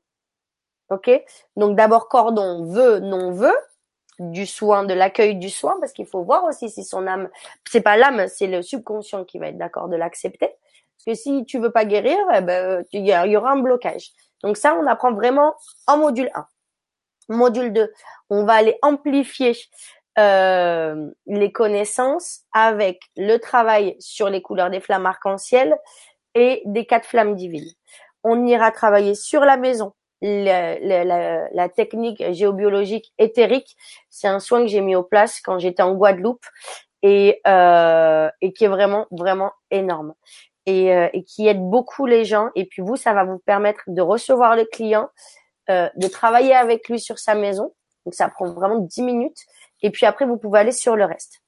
Ok? 0.89 1.09
Donc 1.55 1.75
d'abord 1.77 2.09
cordon 2.09 2.65
veut 2.65 2.99
non 2.99 3.31
veut 3.31 3.55
du 4.21 4.45
soin, 4.45 4.83
de 4.83 4.93
l'accueil 4.93 5.35
du 5.35 5.49
soin, 5.49 5.75
parce 5.79 5.93
qu'il 5.93 6.05
faut 6.05 6.23
voir 6.23 6.43
aussi 6.43 6.69
si 6.69 6.83
son 6.83 7.07
âme, 7.07 7.29
c'est 7.67 7.81
pas 7.81 7.97
l'âme, 7.97 8.27
c'est 8.27 8.47
le 8.47 8.61
subconscient 8.61 9.25
qui 9.25 9.39
va 9.39 9.47
être 9.47 9.57
d'accord 9.57 9.89
de 9.89 9.95
l'accepter. 9.95 10.47
Parce 10.47 11.17
que 11.17 11.21
si 11.23 11.45
tu 11.45 11.57
veux 11.59 11.71
pas 11.71 11.85
guérir, 11.85 12.17
eh 12.35 12.41
ben, 12.41 12.83
il 12.91 13.07
y, 13.07 13.35
aura 13.35 13.51
un 13.51 13.59
blocage. 13.59 14.11
Donc 14.43 14.57
ça, 14.57 14.75
on 14.75 14.85
apprend 14.85 15.13
vraiment 15.13 15.55
en 15.87 15.97
module 15.97 16.29
1. 16.35 16.45
Module 17.29 17.73
2, 17.73 17.91
on 18.29 18.45
va 18.45 18.53
aller 18.53 18.77
amplifier 18.81 19.55
euh, 20.19 21.09
les 21.25 21.51
connaissances 21.51 22.41
avec 22.53 23.01
le 23.15 23.37
travail 23.37 23.95
sur 23.99 24.29
les 24.29 24.41
couleurs 24.41 24.69
des 24.69 24.81
flammes 24.81 25.05
arc-en-ciel 25.05 25.75
et 26.35 26.61
des 26.65 26.85
quatre 26.85 27.05
flammes 27.05 27.35
divines. 27.35 27.71
On 28.23 28.45
ira 28.45 28.71
travailler 28.71 29.15
sur 29.15 29.41
la 29.45 29.57
maison, 29.57 29.93
la, 30.21 31.49
la, 31.51 31.69
technique 31.69 32.23
géobiologique 32.31 33.13
éthérique, 33.17 33.75
c'est 34.09 34.27
un 34.27 34.39
soin 34.39 34.61
que 34.61 34.67
j'ai 34.67 34.81
mis 34.81 34.95
au 34.95 35.03
place 35.03 35.41
quand 35.41 35.57
j'étais 35.57 35.83
en 35.83 35.93
Guadeloupe 35.93 36.45
et, 37.01 37.41
euh, 37.47 38.29
et 38.41 38.53
qui 38.53 38.65
est 38.65 38.69
vraiment 38.69 39.07
vraiment 39.11 39.51
énorme 39.71 40.13
et, 40.65 40.95
euh, 40.95 41.09
et, 41.13 41.23
qui 41.23 41.47
aide 41.47 41.61
beaucoup 41.61 42.05
les 42.05 42.25
gens. 42.25 42.49
Et 42.55 42.65
puis 42.65 42.81
vous, 42.81 42.95
ça 42.95 43.13
va 43.13 43.23
vous 43.23 43.39
permettre 43.39 43.81
de 43.87 44.01
recevoir 44.01 44.55
le 44.55 44.65
client, 44.65 45.09
euh, 45.69 45.89
de 45.95 46.07
travailler 46.07 46.53
avec 46.53 46.87
lui 46.89 46.99
sur 46.99 47.17
sa 47.17 47.35
maison. 47.35 47.73
Donc 48.05 48.13
ça 48.13 48.29
prend 48.29 48.51
vraiment 48.51 48.77
10 48.77 49.01
minutes. 49.01 49.39
Et 49.81 49.89
puis 49.89 50.05
après, 50.05 50.25
vous 50.25 50.37
pouvez 50.37 50.59
aller 50.59 50.71
sur 50.71 50.95
le 50.95 51.05
reste. 51.05 51.41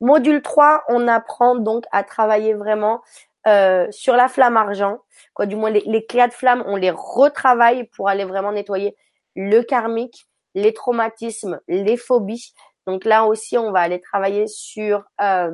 Module 0.00 0.42
3, 0.42 0.84
on 0.88 1.08
apprend 1.08 1.56
donc 1.56 1.84
à 1.90 2.04
travailler 2.04 2.52
vraiment 2.52 3.00
euh, 3.46 3.86
sur 3.90 4.14
la 4.14 4.28
flamme 4.28 4.56
argent, 4.56 4.98
quoi, 5.34 5.46
du 5.46 5.56
moins 5.56 5.70
les, 5.70 5.82
les 5.86 6.00
de 6.00 6.32
flamme, 6.32 6.64
on 6.66 6.76
les 6.76 6.90
retravaille 6.90 7.84
pour 7.96 8.08
aller 8.08 8.24
vraiment 8.24 8.52
nettoyer 8.52 8.96
le 9.34 9.62
karmique, 9.62 10.26
les 10.54 10.72
traumatismes, 10.72 11.60
les 11.68 11.96
phobies. 11.96 12.54
Donc 12.86 13.04
là 13.04 13.24
aussi, 13.24 13.58
on 13.58 13.72
va 13.72 13.80
aller 13.80 14.00
travailler 14.00 14.46
sur 14.46 15.04
euh, 15.20 15.50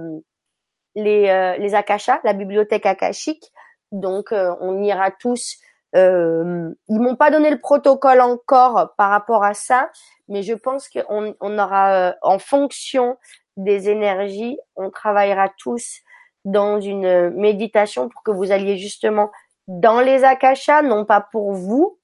les, 0.94 1.28
euh, 1.28 1.56
les 1.56 1.74
akashas, 1.74 2.20
la 2.24 2.32
bibliothèque 2.32 2.86
akashique. 2.86 3.52
Donc 3.90 4.32
euh, 4.32 4.54
on 4.60 4.82
ira 4.82 5.10
tous. 5.10 5.56
Euh, 5.94 6.70
ils 6.88 7.00
m'ont 7.00 7.16
pas 7.16 7.30
donné 7.30 7.50
le 7.50 7.60
protocole 7.60 8.20
encore 8.20 8.94
par 8.96 9.10
rapport 9.10 9.44
à 9.44 9.52
ça, 9.52 9.90
mais 10.28 10.42
je 10.42 10.54
pense 10.54 10.88
qu'on 10.88 11.34
on 11.40 11.58
aura, 11.58 12.14
en 12.22 12.38
fonction 12.38 13.18
des 13.58 13.90
énergies, 13.90 14.58
on 14.76 14.90
travaillera 14.90 15.50
tous 15.58 16.00
dans 16.44 16.80
une 16.80 17.30
méditation 17.30 18.08
pour 18.08 18.22
que 18.22 18.30
vous 18.30 18.50
alliez 18.50 18.76
justement 18.76 19.30
dans 19.68 20.00
les 20.00 20.24
akashas, 20.24 20.82
non 20.82 21.04
pas 21.04 21.20
pour 21.20 21.52
vous, 21.52 21.98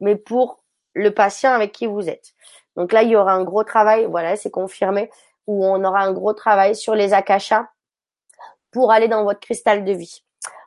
mais 0.00 0.16
pour 0.16 0.62
le 0.94 1.10
patient 1.10 1.52
avec 1.52 1.72
qui 1.72 1.86
vous 1.86 2.08
êtes. 2.08 2.32
Donc 2.76 2.92
là, 2.92 3.02
il 3.02 3.10
y 3.10 3.16
aura 3.16 3.32
un 3.32 3.44
gros 3.44 3.64
travail, 3.64 4.06
voilà, 4.06 4.36
c'est 4.36 4.50
confirmé, 4.50 5.10
où 5.46 5.64
on 5.64 5.82
aura 5.84 6.00
un 6.00 6.12
gros 6.12 6.32
travail 6.32 6.74
sur 6.74 6.94
les 6.94 7.12
akashas 7.12 7.68
pour 8.70 8.92
aller 8.92 9.08
dans 9.08 9.24
votre 9.24 9.40
cristal 9.40 9.84
de 9.84 9.92
vie. 9.92 10.22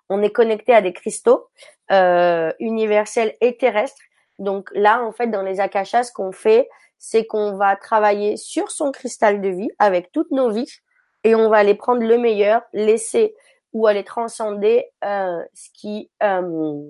On 0.09 0.21
est 0.23 0.31
connecté 0.31 0.73
à 0.73 0.81
des 0.81 0.93
cristaux 0.93 1.47
euh, 1.91 2.51
universels 2.59 3.35
et 3.41 3.57
terrestres. 3.57 4.01
Donc 4.39 4.69
là, 4.73 5.03
en 5.03 5.11
fait, 5.11 5.27
dans 5.27 5.43
les 5.43 5.59
akashas, 5.59 6.05
ce 6.05 6.11
qu'on 6.11 6.31
fait, 6.31 6.69
c'est 6.97 7.25
qu'on 7.25 7.55
va 7.55 7.75
travailler 7.75 8.35
sur 8.37 8.71
son 8.71 8.91
cristal 8.91 9.41
de 9.41 9.49
vie 9.49 9.69
avec 9.77 10.11
toutes 10.11 10.31
nos 10.31 10.49
vies 10.49 10.81
et 11.23 11.35
on 11.35 11.49
va 11.49 11.57
aller 11.57 11.75
prendre 11.75 12.03
le 12.03 12.17
meilleur, 12.17 12.61
laisser 12.73 13.35
ou 13.73 13.87
aller 13.87 14.03
transcender 14.03 14.85
euh, 15.03 15.43
ce 15.53 15.69
qui 15.73 16.09
euh, 16.23 16.81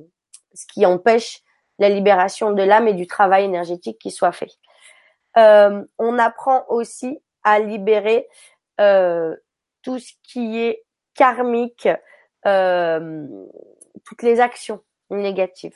ce 0.53 0.65
qui 0.65 0.85
empêche 0.85 1.41
la 1.77 1.89
libération 1.89 2.51
de 2.51 2.63
l'âme 2.63 2.87
et 2.87 2.93
du 2.93 3.07
travail 3.07 3.45
énergétique 3.45 3.99
qui 3.99 4.11
soit 4.11 4.31
fait. 4.31 4.51
Euh, 5.37 5.83
on 5.97 6.19
apprend 6.19 6.65
aussi 6.67 7.19
à 7.43 7.59
libérer 7.59 8.27
euh, 8.81 9.35
tout 9.81 9.99
ce 9.99 10.11
qui 10.23 10.59
est 10.59 10.83
karmique, 11.15 11.87
euh, 12.45 13.27
toutes 14.05 14.23
les 14.23 14.39
actions 14.39 14.81
négatives. 15.09 15.75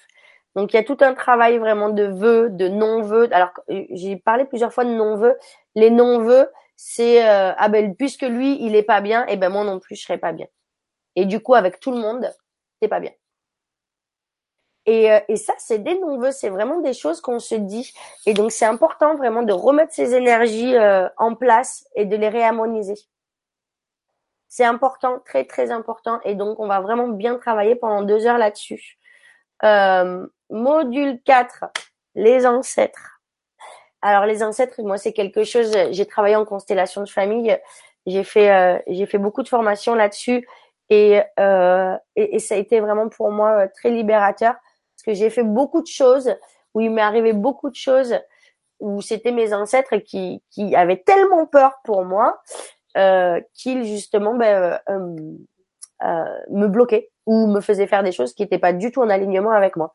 Donc 0.56 0.74
il 0.74 0.76
y 0.76 0.80
a 0.80 0.84
tout 0.84 0.98
un 1.02 1.14
travail 1.14 1.58
vraiment 1.58 1.90
de 1.90 2.04
vœux, 2.04 2.50
de 2.50 2.68
non-vœux. 2.68 3.30
Alors 3.32 3.52
j'ai 3.68 4.18
parlé 4.18 4.46
plusieurs 4.46 4.74
fois 4.74 4.86
de 4.86 4.92
non-vœux. 4.92 5.38
Les 5.76 5.90
non-vœux, 5.90 6.48
c'est 6.76 7.28
euh, 7.28 7.54
ah 7.58 7.70
ben 7.70 7.96
puisque 7.96 8.24
lui 8.24 8.64
il 8.64 8.76
est 8.76 8.84
pas 8.84 9.02
bien, 9.02 9.26
et 9.28 9.34
eh 9.34 9.38
ben 9.38 9.50
moi 9.50 9.64
non 9.64 9.80
plus 9.80 9.96
je 9.96 10.04
serai 10.04 10.18
pas 10.18 10.34
bien. 10.34 10.48
Et 11.16 11.26
du 11.26 11.40
coup 11.42 11.56
avec 11.56 11.80
tout 11.80 11.92
le 11.92 11.98
monde, 11.98 12.34
c'est 12.82 12.88
pas 12.88 13.00
bien. 13.00 13.12
Et, 14.86 15.12
euh, 15.12 15.20
et 15.30 15.38
ça 15.38 15.54
c'est 15.58 15.80
des 15.80 15.98
non-vœux, 16.00 16.32
c'est 16.32 16.50
vraiment 16.50 16.80
des 16.82 16.94
choses 16.94 17.22
qu'on 17.22 17.40
se 17.40 17.56
dit. 17.56 17.94
Et 18.26 18.34
donc 18.34 18.52
c'est 18.52 18.66
important 18.66 19.16
vraiment 19.16 19.44
de 19.44 19.54
remettre 19.54 19.94
ces 19.94 20.14
énergies 20.16 20.76
euh, 20.76 21.08
en 21.18 21.36
place 21.36 21.88
et 21.96 22.06
de 22.06 22.16
les 22.18 22.30
réharmoniser. 22.30 22.96
C'est 24.50 24.66
important, 24.66 25.20
très 25.26 25.46
très 25.46 25.72
important. 25.72 26.20
Et 26.26 26.36
donc 26.36 26.60
on 26.60 26.68
va 26.68 26.82
vraiment 26.82 27.08
bien 27.08 27.38
travailler 27.38 27.76
pendant 27.76 28.04
deux 28.04 28.28
heures 28.28 28.38
là-dessus. 28.38 29.00
module 30.50 31.22
4, 31.24 31.66
les 32.16 32.46
ancêtres. 32.46 33.13
Alors 34.04 34.26
les 34.26 34.44
ancêtres, 34.44 34.82
moi 34.84 34.98
c'est 34.98 35.14
quelque 35.14 35.46
chose. 35.46 35.72
J'ai 35.92 36.06
travaillé 36.06 36.36
en 36.36 36.44
constellation 36.44 37.02
de 37.02 37.10
famille. 37.10 37.58
J'ai 38.06 38.24
fait 38.26 38.52
euh, 38.52 38.78
j'ai 38.88 39.06
fait 39.06 39.18
beaucoup 39.18 39.44
de 39.44 39.48
formations 39.48 39.96
là-dessus 39.96 40.46
et, 40.90 41.22
euh, 41.40 41.96
ça 42.40 42.56
a 42.56 42.58
été 42.58 42.82
vraiment 42.82 43.08
pour 43.08 43.32
moi 43.32 43.64
euh, 43.64 43.68
très 43.74 43.90
libérateur 43.92 44.54
parce 44.54 45.04
que 45.06 45.14
j'ai 45.14 45.30
fait 45.30 45.44
beaucoup 45.44 45.82
de 45.82 45.88
choses 45.88 46.36
où 46.74 46.82
il 46.82 46.92
m'est 46.92 47.02
arrivé 47.02 47.32
beaucoup 47.32 47.70
de 47.70 47.76
choses 47.76 48.20
où 48.82 49.02
c'était 49.02 49.32
mes 49.32 49.54
ancêtres 49.54 49.96
qui, 49.96 50.44
qui 50.52 50.76
avaient 50.76 51.02
tellement 51.02 51.46
peur 51.46 51.80
pour 51.86 52.04
moi 52.04 52.42
euh, 52.98 53.42
qu'ils 53.54 53.86
justement 53.86 54.36
ben, 54.36 54.80
euh, 54.90 54.98
euh, 56.04 56.38
me 56.50 56.68
bloquaient 56.68 57.10
ou 57.26 57.48
me 57.48 57.62
faisaient 57.62 57.88
faire 57.88 58.04
des 58.04 58.12
choses 58.12 58.34
qui 58.34 58.44
n'étaient 58.44 58.60
pas 58.60 58.74
du 58.74 58.92
tout 58.92 59.02
en 59.02 59.10
alignement 59.10 59.52
avec 59.52 59.78
moi. 59.78 59.94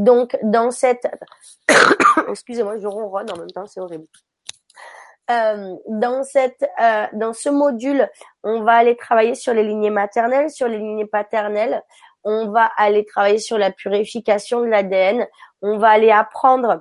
Donc 0.00 0.38
dans 0.42 0.70
cette, 0.70 1.06
excusez-moi, 2.30 2.78
je 2.78 2.86
ronronne 2.86 3.30
en 3.30 3.36
même 3.36 3.50
temps, 3.50 3.66
c'est 3.66 3.80
horrible. 3.80 4.06
Euh, 5.30 5.76
dans 5.88 6.24
cette, 6.24 6.64
euh, 6.80 7.06
dans 7.12 7.34
ce 7.34 7.50
module, 7.50 8.08
on 8.42 8.62
va 8.62 8.72
aller 8.72 8.96
travailler 8.96 9.34
sur 9.34 9.52
les 9.52 9.62
lignées 9.62 9.90
maternelles, 9.90 10.48
sur 10.48 10.68
les 10.68 10.78
lignées 10.78 11.06
paternelles. 11.06 11.82
On 12.24 12.50
va 12.50 12.70
aller 12.78 13.04
travailler 13.04 13.38
sur 13.38 13.58
la 13.58 13.70
purification 13.72 14.60
de 14.62 14.68
l'ADN. 14.68 15.26
On 15.60 15.76
va 15.76 15.90
aller 15.90 16.10
apprendre 16.10 16.80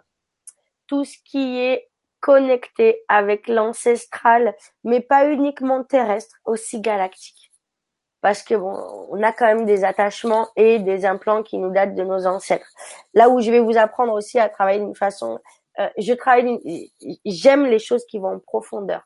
tout 0.87 1.03
ce 1.03 1.17
qui 1.25 1.59
est 1.59 1.89
connecté 2.21 3.03
avec 3.09 3.49
l'ancestral, 3.49 4.55
mais 4.85 5.01
pas 5.01 5.27
uniquement 5.27 5.83
terrestre, 5.83 6.37
aussi 6.45 6.79
galactique. 6.79 7.48
Parce 8.21 8.43
que 8.43 8.55
bon, 8.55 8.73
on 9.09 9.23
a 9.23 9.31
quand 9.31 9.45
même 9.45 9.65
des 9.65 9.83
attachements 9.83 10.49
et 10.55 10.79
des 10.79 11.05
implants 11.05 11.41
qui 11.41 11.57
nous 11.57 11.71
datent 11.71 11.95
de 11.95 12.03
nos 12.03 12.25
ancêtres. 12.27 12.67
Là 13.13 13.29
où 13.29 13.39
je 13.39 13.49
vais 13.49 13.59
vous 13.59 13.77
apprendre 13.77 14.13
aussi 14.13 14.39
à 14.39 14.49
travailler 14.49 14.79
d'une 14.79 14.95
façon, 14.95 15.39
euh, 15.79 15.89
je 15.97 16.13
travaille, 16.13 16.91
j'aime 17.25 17.65
les 17.65 17.79
choses 17.79 18.05
qui 18.05 18.19
vont 18.19 18.35
en 18.35 18.39
profondeur. 18.39 19.03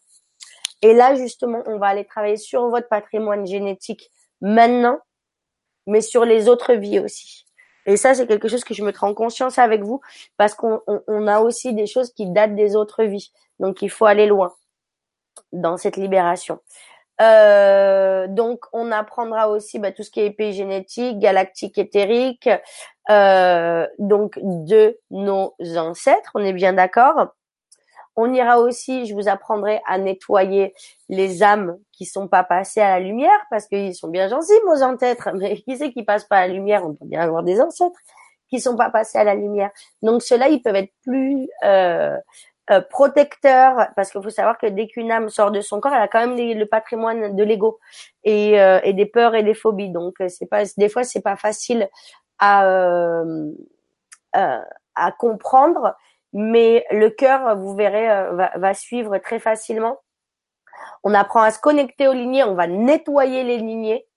Et 0.81 0.94
là 0.94 1.15
justement, 1.15 1.61
on 1.68 1.77
va 1.77 1.88
aller 1.88 2.06
travailler 2.06 2.38
sur 2.38 2.68
votre 2.69 2.90
patrimoine 2.90 3.45
génétique 3.45 4.11
maintenant, 4.41 4.99
mais 5.85 6.02
sur 6.02 6.26
les 6.26 6.49
autres 6.49 6.73
vies 6.73 6.99
aussi. 6.99 7.45
Et 7.85 7.98
ça, 7.98 8.14
c'est 8.14 8.27
quelque 8.27 8.48
chose 8.48 8.64
que 8.64 8.73
je 8.73 8.84
me 8.84 8.91
prends 8.91 9.14
conscience 9.14 9.57
avec 9.57 9.84
vous 9.84 10.02
parce 10.38 10.53
qu'on 10.56 10.81
on, 10.88 11.27
a 11.27 11.41
aussi 11.41 11.73
des 11.73 11.88
choses 11.88 12.14
qui 12.14 12.30
datent 12.30 12.56
des 12.56 12.76
autres 12.76 13.03
vies. 13.03 13.31
Donc, 13.60 13.81
il 13.81 13.90
faut 13.90 14.06
aller 14.06 14.26
loin 14.26 14.53
dans 15.52 15.77
cette 15.77 15.98
libération. 15.98 16.60
Euh, 17.24 18.28
donc, 18.28 18.66
on 18.74 18.91
apprendra 18.91 19.50
aussi 19.50 19.80
bah, 19.80 19.91
tout 19.91 20.04
ce 20.04 20.12
qui 20.12 20.20
est 20.20 20.28
épigénétique, 20.28 21.20
galactique, 21.20 21.78
éthérique, 21.78 22.50
euh, 23.10 23.88
donc 24.00 24.38
de 24.41 25.00
nos 25.12 25.56
ancêtres. 25.78 26.32
On 26.36 26.44
est 26.44 26.54
bien 26.54 26.74
d'accord 26.74 27.34
on 28.16 28.34
ira 28.34 28.60
aussi, 28.60 29.06
je 29.06 29.16
vous 29.16 29.28
apprendrai 29.28 29.82
à 29.88 29.98
nettoyer 29.98 30.74
les 31.10 31.44
âmes 31.44 31.78
qui 31.91 32.06
sont 32.06 32.28
pas 32.28 32.44
passées 32.44 32.82
à 32.82 33.00
la 33.00 33.00
lumière, 33.00 33.40
parce 33.50 33.68
qu'ils 33.68 33.95
sont 33.95 34.08
bien 34.08 34.28
gentils, 34.28 34.54
nos 34.68 34.84
ancêtres, 34.84 35.30
mais 35.36 35.58
qui 35.62 35.78
c'est 35.78 35.91
qui 35.91 36.04
passe 36.04 36.26
pas 36.26 36.38
à 36.38 36.48
la 36.48 36.54
lumière? 36.54 36.86
On 36.86 36.94
peut 36.94 37.06
bien 37.06 37.22
avoir 37.22 37.44
des 37.44 37.60
ancêtres 37.62 38.00
qui 38.50 38.60
sont 38.60 38.76
pas 38.76 38.91
passés 38.91 39.18
à 39.18 39.24
la 39.24 39.34
lumière. 39.34 39.72
Donc 40.04 40.22
ceux-là, 40.22 40.50
ils 40.50 40.62
peuvent 40.62 40.76
être 40.76 40.94
plus 41.04 41.50
euh, 41.66 42.16
euh, 42.72 42.81
protecteurs, 42.81 43.88
parce 43.95 44.11
qu'il 44.11 44.23
faut 44.23 44.30
savoir 44.30 44.57
que 44.57 44.68
dès 44.68 44.88
qu'une 44.88 45.11
âme 45.11 45.30
sort 45.30 45.52
de 45.52 45.61
son 45.61 45.80
corps, 45.80 45.94
elle 45.94 46.02
a 46.02 46.07
quand 46.07 46.26
même 46.26 46.38
le 46.38 46.65
patrimoine 46.65 47.35
de 47.35 47.44
l'ego 47.44 47.80
et, 48.23 48.60
euh, 48.61 48.80
et, 48.84 48.94
des 48.94 49.06
peurs 49.06 49.35
et 49.35 49.44
des 49.44 49.53
phobies. 49.53 49.90
Donc 49.90 50.15
c'est 50.30 50.45
pas, 50.45 50.64
des 50.77 50.90
fois, 50.90 51.03
c'est 51.03 51.22
pas 51.22 51.35
facile 51.35 51.90
à 52.40 52.65
euh, 52.65 53.52
à 54.34 55.11
comprendre 55.11 55.95
mais 56.34 56.85
le 56.90 57.10
cœur, 57.10 57.56
vous 57.56 57.76
verrez, 57.76 58.10
euh, 58.10 58.31
va, 58.34 58.52
va, 58.56 58.73
suivre 58.73 59.18
très 59.19 59.40
facilement. 59.40 59.99
On 61.03 61.14
apprend 61.14 61.41
à 61.41 61.52
se 61.52 61.60
connecter 61.60 62.07
aux 62.07 62.14
lignées, 62.14 62.44
on 62.44 62.56
va 62.56 62.68
nettoyer 62.68 63.44
les 63.44 63.57
lignées 63.57 64.07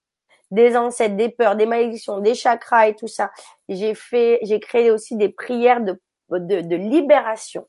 des 0.50 0.76
ancêtres, 0.76 1.16
des 1.16 1.28
peurs, 1.28 1.56
des 1.56 1.66
malédictions, 1.66 2.20
des 2.20 2.34
chakras 2.34 2.88
et 2.88 2.94
tout 2.94 3.08
ça. 3.08 3.30
J'ai 3.68 3.94
fait, 3.94 4.38
j'ai 4.42 4.60
créé 4.60 4.90
aussi 4.90 5.16
des 5.16 5.28
prières 5.28 5.82
de, 5.82 6.00
de, 6.30 6.60
de 6.62 6.76
libération 6.76 7.66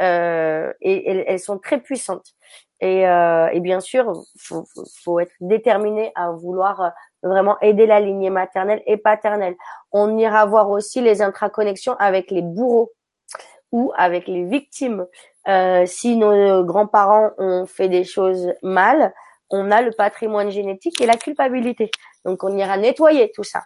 euh, 0.00 0.72
et, 0.80 1.24
elles 1.26 1.38
sont 1.38 1.58
très 1.58 1.80
puissantes. 1.80 2.34
Et, 2.80 3.06
euh, 3.06 3.48
et 3.52 3.60
bien 3.60 3.80
sûr, 3.80 4.10
faut, 4.38 4.64
faut, 5.02 5.20
être 5.20 5.32
déterminé 5.40 6.12
à 6.14 6.30
vouloir 6.30 6.80
euh, 6.80 6.88
vraiment 7.22 7.58
aider 7.60 7.86
la 7.86 8.00
lignée 8.00 8.30
maternelle 8.30 8.82
et 8.86 8.96
paternelle. 8.96 9.56
On 9.92 10.16
ira 10.16 10.46
voir 10.46 10.70
aussi 10.70 11.02
les 11.02 11.20
intraconnexions 11.20 11.94
avec 11.98 12.30
les 12.30 12.40
bourreaux 12.40 12.92
ou 13.70 13.92
avec 13.96 14.26
les 14.26 14.44
victimes. 14.44 15.06
Euh, 15.48 15.84
si 15.84 16.16
nos 16.16 16.64
grands-parents 16.64 17.32
ont 17.36 17.66
fait 17.66 17.88
des 17.88 18.04
choses 18.04 18.52
mal, 18.62 19.12
on 19.50 19.70
a 19.70 19.82
le 19.82 19.92
patrimoine 19.92 20.50
génétique 20.50 21.00
et 21.00 21.06
la 21.06 21.16
culpabilité. 21.16 21.90
Donc 22.24 22.44
on 22.44 22.56
ira 22.56 22.78
nettoyer 22.78 23.30
tout 23.32 23.44
ça. 23.44 23.64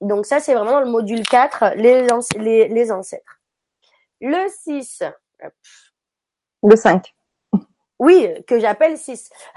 Donc 0.00 0.26
ça, 0.26 0.40
c'est 0.40 0.54
vraiment 0.54 0.80
le 0.80 0.86
module 0.86 1.22
4, 1.22 1.74
les, 1.76 2.06
les, 2.38 2.68
les 2.68 2.92
ancêtres. 2.92 3.40
Le 4.20 4.48
6. 4.48 5.04
Le 6.62 6.76
5. 6.76 7.14
Oui, 7.98 8.28
que 8.46 8.60
j'appelle 8.60 8.98
6. 8.98 9.30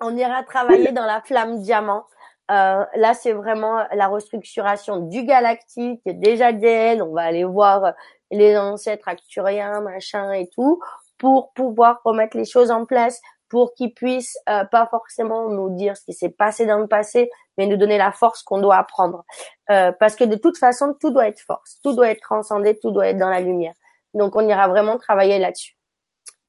on 0.00 0.16
ira 0.16 0.42
travailler 0.44 0.92
dans 0.92 1.04
la 1.06 1.20
flamme 1.22 1.60
diamant. 1.60 2.06
Euh, 2.50 2.84
là, 2.94 3.14
c'est 3.14 3.32
vraiment 3.32 3.84
la 3.92 4.06
restructuration 4.06 4.98
du 5.00 5.24
galactique, 5.24 6.02
des 6.04 6.42
ADN. 6.42 7.02
On 7.02 7.12
va 7.12 7.22
aller 7.22 7.44
voir 7.44 7.94
les 8.30 8.56
ancêtres 8.56 9.08
acturiens, 9.08 9.80
machin 9.80 10.30
et 10.32 10.48
tout, 10.48 10.80
pour 11.18 11.52
pouvoir 11.52 12.00
remettre 12.04 12.36
les 12.36 12.44
choses 12.44 12.70
en 12.70 12.84
place, 12.84 13.20
pour 13.48 13.74
qu'ils 13.74 13.94
puissent 13.94 14.38
euh, 14.48 14.64
pas 14.64 14.86
forcément 14.86 15.48
nous 15.48 15.70
dire 15.70 15.96
ce 15.96 16.04
qui 16.04 16.12
s'est 16.12 16.30
passé 16.30 16.66
dans 16.66 16.78
le 16.78 16.86
passé, 16.86 17.30
mais 17.56 17.66
nous 17.66 17.76
donner 17.76 17.98
la 17.98 18.12
force 18.12 18.42
qu'on 18.42 18.60
doit 18.60 18.76
apprendre. 18.76 19.24
Euh, 19.70 19.92
parce 19.98 20.16
que 20.16 20.24
de 20.24 20.36
toute 20.36 20.58
façon, 20.58 20.94
tout 21.00 21.10
doit 21.10 21.28
être 21.28 21.40
force, 21.40 21.78
tout 21.82 21.94
doit 21.94 22.10
être 22.10 22.20
transcendé, 22.20 22.78
tout 22.78 22.90
doit 22.90 23.08
être 23.08 23.18
dans 23.18 23.30
la 23.30 23.40
lumière. 23.40 23.74
Donc, 24.14 24.36
on 24.36 24.46
ira 24.46 24.68
vraiment 24.68 24.98
travailler 24.98 25.38
là-dessus 25.38 25.76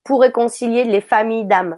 pour 0.03 0.21
réconcilier 0.21 0.85
les 0.85 1.01
familles 1.01 1.45
d'âmes. 1.45 1.77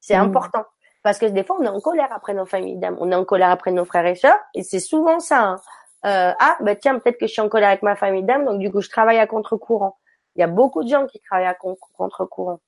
C'est 0.00 0.16
mmh. 0.16 0.22
important 0.22 0.64
parce 1.02 1.18
que 1.18 1.26
des 1.26 1.44
fois, 1.44 1.56
on 1.58 1.64
est 1.64 1.68
en 1.68 1.80
colère 1.80 2.12
après 2.12 2.34
nos 2.34 2.46
familles 2.46 2.78
d'âmes, 2.78 2.96
on 3.00 3.10
est 3.10 3.14
en 3.14 3.24
colère 3.24 3.50
après 3.50 3.72
nos 3.72 3.84
frères 3.84 4.06
et 4.06 4.14
sœurs, 4.14 4.38
et 4.54 4.62
c'est 4.62 4.80
souvent 4.80 5.18
ça. 5.18 5.40
Hein. 5.40 5.56
Euh, 6.04 6.32
ah, 6.38 6.56
bah 6.60 6.76
tiens, 6.76 6.98
peut-être 6.98 7.18
que 7.18 7.26
je 7.26 7.32
suis 7.32 7.40
en 7.40 7.48
colère 7.48 7.68
avec 7.68 7.82
ma 7.82 7.96
famille 7.96 8.22
d'âmes, 8.22 8.44
donc 8.44 8.58
du 8.58 8.70
coup, 8.70 8.80
je 8.80 8.88
travaille 8.88 9.18
à 9.18 9.26
contre-courant. 9.26 9.98
Il 10.36 10.40
y 10.40 10.42
a 10.42 10.48
beaucoup 10.48 10.82
de 10.82 10.88
gens 10.88 11.06
qui 11.06 11.20
travaillent 11.20 11.46
à 11.46 11.54
contre-courant. 11.54 12.60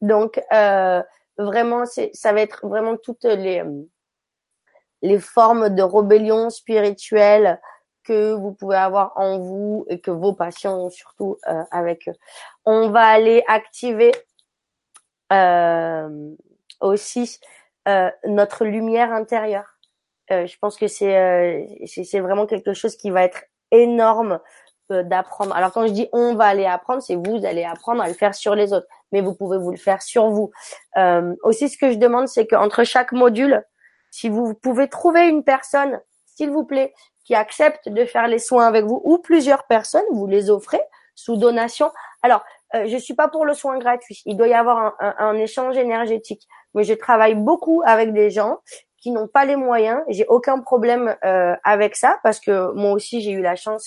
Donc, 0.00 0.42
euh, 0.52 1.02
vraiment, 1.38 1.84
ça 1.86 2.32
va 2.32 2.40
être 2.40 2.66
vraiment 2.66 2.96
toutes 2.96 3.24
les 3.24 3.62
les 5.02 5.18
formes 5.18 5.70
de 5.70 5.82
rébellion 5.82 6.50
spirituelle 6.50 7.60
que 8.04 8.32
vous 8.32 8.52
pouvez 8.52 8.76
avoir 8.76 9.12
en 9.16 9.38
vous 9.38 9.86
et 9.88 10.00
que 10.00 10.10
vos 10.10 10.32
patients 10.32 10.76
ont 10.78 10.90
surtout 10.90 11.38
euh, 11.48 11.62
avec 11.70 12.08
eux. 12.08 12.14
On 12.64 12.90
va 12.90 13.06
aller 13.06 13.42
activer 13.46 14.12
euh, 15.32 16.34
aussi 16.80 17.38
euh, 17.88 18.10
notre 18.26 18.64
lumière 18.64 19.12
intérieure. 19.12 19.78
Euh, 20.32 20.46
je 20.46 20.56
pense 20.58 20.76
que 20.76 20.86
c'est 20.86 21.16
euh, 21.16 21.64
c'est 21.86 22.20
vraiment 22.20 22.46
quelque 22.46 22.74
chose 22.74 22.96
qui 22.96 23.10
va 23.10 23.24
être 23.24 23.44
énorme 23.70 24.40
d'apprendre. 24.88 25.54
Alors 25.54 25.72
quand 25.72 25.86
je 25.86 25.92
dis 25.92 26.08
on 26.12 26.34
va 26.34 26.46
aller 26.46 26.66
apprendre, 26.66 27.00
c'est 27.00 27.14
vous 27.14 27.44
allez 27.44 27.64
apprendre 27.64 28.02
à 28.02 28.08
le 28.08 28.14
faire 28.14 28.34
sur 28.34 28.54
les 28.54 28.72
autres, 28.72 28.88
mais 29.12 29.20
vous 29.20 29.34
pouvez 29.34 29.58
vous 29.58 29.70
le 29.70 29.76
faire 29.76 30.02
sur 30.02 30.30
vous. 30.30 30.50
aussi, 31.42 31.68
ce 31.68 31.78
que 31.78 31.90
je 31.90 31.96
demande, 31.96 32.28
c'est 32.28 32.46
qu'entre 32.46 32.84
chaque 32.84 33.12
module, 33.12 33.64
si 34.10 34.28
vous 34.28 34.54
pouvez 34.54 34.88
trouver 34.88 35.28
une 35.28 35.44
personne, 35.44 36.00
s'il 36.26 36.50
vous 36.50 36.64
plaît, 36.64 36.92
qui 37.24 37.34
accepte 37.34 37.88
de 37.88 38.04
faire 38.04 38.26
les 38.26 38.38
soins 38.38 38.66
avec 38.66 38.84
vous, 38.84 39.00
ou 39.04 39.18
plusieurs 39.18 39.66
personnes, 39.66 40.04
vous 40.10 40.26
les 40.26 40.50
offrez 40.50 40.80
sous 41.14 41.36
donation. 41.36 41.90
Alors, 42.22 42.42
euh, 42.74 42.86
je 42.86 42.96
suis 42.96 43.14
pas 43.14 43.28
pour 43.28 43.44
le 43.44 43.54
soin 43.54 43.78
gratuit. 43.78 44.22
Il 44.26 44.36
doit 44.36 44.48
y 44.48 44.54
avoir 44.54 44.94
un, 45.00 45.14
un, 45.18 45.34
échange 45.36 45.76
énergétique. 45.76 46.46
Mais 46.74 46.84
je 46.84 46.94
travaille 46.94 47.34
beaucoup 47.34 47.82
avec 47.84 48.12
des 48.12 48.30
gens 48.30 48.58
qui 48.98 49.10
n'ont 49.10 49.28
pas 49.28 49.44
les 49.44 49.56
moyens. 49.56 50.00
J'ai 50.08 50.26
aucun 50.26 50.60
problème 50.60 51.16
euh, 51.24 51.56
avec 51.64 51.96
ça 51.96 52.18
parce 52.22 52.38
que 52.38 52.72
moi 52.72 52.92
aussi 52.92 53.20
j'ai 53.20 53.32
eu 53.32 53.42
la 53.42 53.56
chance 53.56 53.86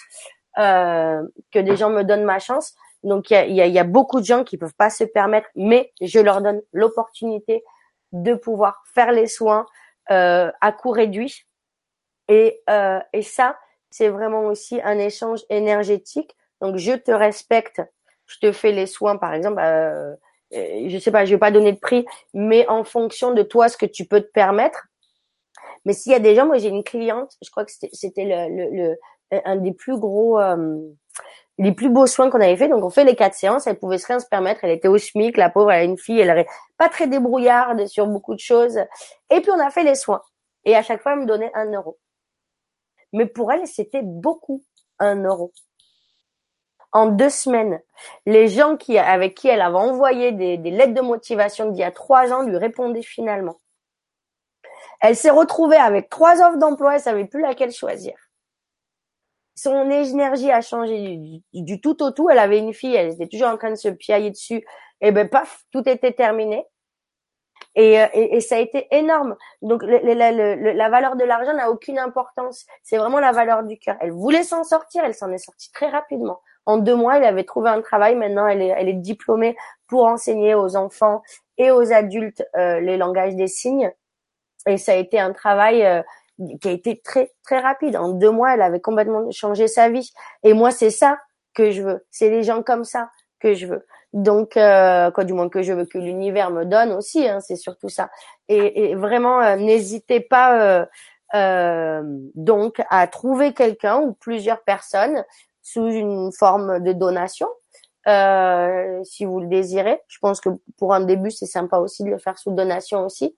euh, 0.57 1.21
que 1.51 1.59
des 1.59 1.77
gens 1.77 1.89
me 1.89 2.03
donnent 2.03 2.25
ma 2.25 2.39
chance. 2.39 2.73
Donc 3.03 3.29
il 3.29 3.33
y 3.33 3.37
a, 3.37 3.45
y, 3.45 3.61
a, 3.61 3.67
y 3.67 3.79
a, 3.79 3.83
beaucoup 3.83 4.19
de 4.19 4.25
gens 4.25 4.43
qui 4.43 4.57
peuvent 4.57 4.75
pas 4.75 4.89
se 4.89 5.03
permettre, 5.03 5.49
mais 5.55 5.91
je 6.01 6.19
leur 6.19 6.41
donne 6.41 6.61
l'opportunité 6.71 7.63
de 8.11 8.33
pouvoir 8.33 8.83
faire 8.93 9.11
les 9.11 9.27
soins 9.27 9.65
euh, 10.11 10.51
à 10.61 10.71
coût 10.71 10.91
réduit. 10.91 11.45
Et, 12.29 12.61
euh, 12.69 12.99
et 13.11 13.21
ça, 13.21 13.57
c'est 13.89 14.09
vraiment 14.09 14.45
aussi 14.45 14.79
un 14.83 14.97
échange 14.97 15.41
énergétique. 15.49 16.35
Donc 16.61 16.77
je 16.77 16.93
te 16.93 17.11
respecte 17.11 17.81
je 18.33 18.39
te 18.39 18.51
fais 18.51 18.71
les 18.71 18.87
soins, 18.87 19.17
par 19.17 19.33
exemple, 19.33 19.61
euh, 19.61 20.15
euh, 20.53 20.89
je 20.89 20.97
sais 20.97 21.11
pas, 21.11 21.25
je 21.25 21.31
vais 21.31 21.39
pas 21.39 21.51
donner 21.51 21.71
de 21.71 21.79
prix, 21.79 22.05
mais 22.33 22.67
en 22.67 22.83
fonction 22.83 23.33
de 23.33 23.43
toi, 23.43 23.69
ce 23.69 23.77
que 23.77 23.85
tu 23.85 24.05
peux 24.05 24.21
te 24.21 24.31
permettre. 24.31 24.87
Mais 25.85 25.93
s'il 25.93 26.11
y 26.11 26.15
a 26.15 26.19
des 26.19 26.35
gens, 26.35 26.45
moi 26.45 26.57
j'ai 26.57 26.69
une 26.69 26.83
cliente, 26.83 27.33
je 27.43 27.49
crois 27.49 27.65
que 27.65 27.71
c'était 27.91 28.25
le, 28.25 28.69
le, 28.71 28.97
un 29.45 29.57
des 29.57 29.73
plus 29.73 29.97
gros, 29.97 30.39
euh, 30.39 30.79
les 31.57 31.71
plus 31.71 31.89
beaux 31.89 32.07
soins 32.07 32.29
qu'on 32.29 32.41
avait 32.41 32.57
fait. 32.57 32.67
Donc 32.67 32.83
on 32.83 32.89
fait 32.89 33.03
les 33.03 33.15
quatre 33.15 33.35
séances, 33.35 33.67
elle 33.67 33.77
pouvait 33.77 33.97
se 33.97 34.07
rien 34.07 34.19
se 34.19 34.27
permettre, 34.27 34.63
elle 34.63 34.71
était 34.71 34.87
au 34.87 34.97
SMIC, 34.97 35.37
la 35.37 35.49
pauvre, 35.49 35.71
elle 35.71 35.81
a 35.81 35.83
une 35.83 35.97
fille, 35.97 36.19
elle 36.19 36.37
est 36.37 36.47
pas 36.77 36.89
très 36.89 37.07
débrouillarde 37.07 37.85
sur 37.87 38.07
beaucoup 38.07 38.33
de 38.33 38.39
choses. 38.39 38.77
Et 39.29 39.41
puis 39.41 39.51
on 39.51 39.59
a 39.59 39.69
fait 39.69 39.83
les 39.83 39.95
soins. 39.95 40.21
Et 40.65 40.75
à 40.75 40.81
chaque 40.81 41.01
fois, 41.01 41.13
elle 41.13 41.19
me 41.19 41.25
donnait 41.25 41.51
un 41.53 41.71
euro. 41.71 41.99
Mais 43.11 43.25
pour 43.25 43.51
elle, 43.51 43.67
c'était 43.67 44.01
beaucoup, 44.01 44.63
un 44.99 45.23
euro. 45.23 45.51
En 46.91 47.07
deux 47.07 47.29
semaines, 47.29 47.81
les 48.25 48.47
gens 48.47 48.77
qui, 48.77 48.97
avec 48.97 49.35
qui 49.35 49.47
elle 49.47 49.61
avait 49.61 49.77
envoyé 49.77 50.31
des, 50.31 50.57
des 50.57 50.71
lettres 50.71 50.93
de 50.93 51.01
motivation 51.01 51.69
d'il 51.69 51.79
y 51.79 51.83
a 51.83 51.91
trois 51.91 52.31
ans 52.31 52.43
lui 52.43 52.57
répondaient 52.57 53.01
finalement. 53.01 53.57
Elle 55.01 55.15
s'est 55.15 55.31
retrouvée 55.31 55.77
avec 55.77 56.09
trois 56.09 56.41
offres 56.41 56.57
d'emploi, 56.57 56.95
elle 56.95 57.01
savait 57.01 57.25
plus 57.25 57.41
laquelle 57.41 57.71
choisir. 57.71 58.13
Son 59.55 59.89
énergie 59.89 60.51
a 60.51 60.61
changé 60.61 61.41
du, 61.53 61.81
tout 61.81 62.01
au 62.03 62.11
tout. 62.11 62.29
Elle 62.29 62.39
avait 62.39 62.59
une 62.59 62.73
fille, 62.73 62.95
elle 62.95 63.13
était 63.13 63.27
toujours 63.27 63.49
en 63.49 63.57
train 63.57 63.69
de 63.69 63.75
se 63.75 63.89
piailler 63.89 64.31
dessus. 64.31 64.65
Et 65.01 65.11
ben 65.11 65.29
paf, 65.29 65.63
tout 65.71 65.87
était 65.87 66.13
terminé. 66.13 66.65
Et, 67.75 68.01
euh, 68.01 68.07
et, 68.13 68.35
et, 68.35 68.41
ça 68.41 68.55
a 68.55 68.59
été 68.59 68.87
énorme. 68.91 69.35
Donc 69.61 69.83
la 69.83 70.89
valeur 70.89 71.15
de 71.15 71.23
l'argent 71.23 71.53
n'a 71.53 71.71
aucune 71.71 71.99
importance. 71.99 72.65
C'est 72.83 72.97
vraiment 72.97 73.19
la 73.19 73.31
valeur 73.31 73.63
du 73.63 73.77
cœur. 73.77 73.95
Elle 73.99 74.11
voulait 74.11 74.43
s'en 74.43 74.63
sortir, 74.63 75.03
elle 75.03 75.15
s'en 75.15 75.31
est 75.31 75.37
sortie 75.37 75.71
très 75.71 75.89
rapidement. 75.89 76.39
En 76.65 76.77
deux 76.77 76.95
mois, 76.95 77.17
elle 77.17 77.25
avait 77.25 77.43
trouvé 77.43 77.69
un 77.69 77.81
travail. 77.81 78.15
Maintenant, 78.15 78.47
elle 78.47 78.61
est, 78.61 78.67
elle 78.69 78.89
est 78.89 78.93
diplômée 78.93 79.55
pour 79.87 80.05
enseigner 80.05 80.55
aux 80.55 80.75
enfants 80.75 81.21
et 81.57 81.71
aux 81.71 81.91
adultes 81.91 82.43
euh, 82.55 82.79
les 82.79 82.97
langages 82.97 83.35
des 83.35 83.47
signes. 83.47 83.91
Et 84.65 84.77
ça 84.77 84.93
a 84.93 84.95
été 84.95 85.19
un 85.19 85.33
travail 85.33 85.83
euh, 85.83 86.01
qui 86.61 86.67
a 86.67 86.71
été 86.71 87.01
très 87.01 87.31
très 87.43 87.59
rapide. 87.59 87.95
En 87.95 88.09
deux 88.09 88.31
mois, 88.31 88.53
elle 88.53 88.61
avait 88.61 88.81
complètement 88.81 89.29
changé 89.31 89.67
sa 89.67 89.89
vie. 89.89 90.11
Et 90.43 90.53
moi, 90.53 90.71
c'est 90.71 90.89
ça 90.89 91.19
que 91.53 91.71
je 91.71 91.81
veux. 91.81 92.05
C'est 92.11 92.29
les 92.29 92.43
gens 92.43 92.63
comme 92.63 92.83
ça 92.83 93.09
que 93.39 93.53
je 93.53 93.67
veux. 93.67 93.85
Donc, 94.13 94.57
euh, 94.57 95.09
quoi 95.11 95.23
du 95.23 95.33
moins 95.33 95.49
que 95.49 95.63
je 95.63 95.73
veux 95.73 95.85
que 95.85 95.97
l'univers 95.97 96.51
me 96.51 96.65
donne 96.65 96.91
aussi. 96.93 97.27
Hein, 97.27 97.39
c'est 97.39 97.55
surtout 97.55 97.89
ça. 97.89 98.09
Et, 98.47 98.95
vraiment, 98.95 99.41
euh, 99.41 99.55
n'hésitez 99.55 100.19
pas 100.19 100.87
euh, 101.33 102.03
donc 102.35 102.81
à 102.89 103.07
trouver 103.07 103.53
quelqu'un 103.53 103.99
ou 103.99 104.13
plusieurs 104.13 104.63
personnes 104.63 105.23
sous 105.61 105.87
une 105.87 106.31
forme 106.31 106.79
de 106.83 106.93
donation. 106.93 107.47
si 109.03 109.25
vous 109.25 109.39
le 109.39 109.47
désirez, 109.47 109.99
je 110.07 110.19
pense 110.19 110.41
que 110.41 110.49
pour 110.77 110.93
un 110.93 111.01
début 111.01 111.31
c'est 111.31 111.45
sympa 111.45 111.77
aussi 111.77 112.03
de 112.03 112.09
le 112.09 112.17
faire 112.19 112.37
sous 112.37 112.51
donation 112.51 113.05
aussi 113.05 113.35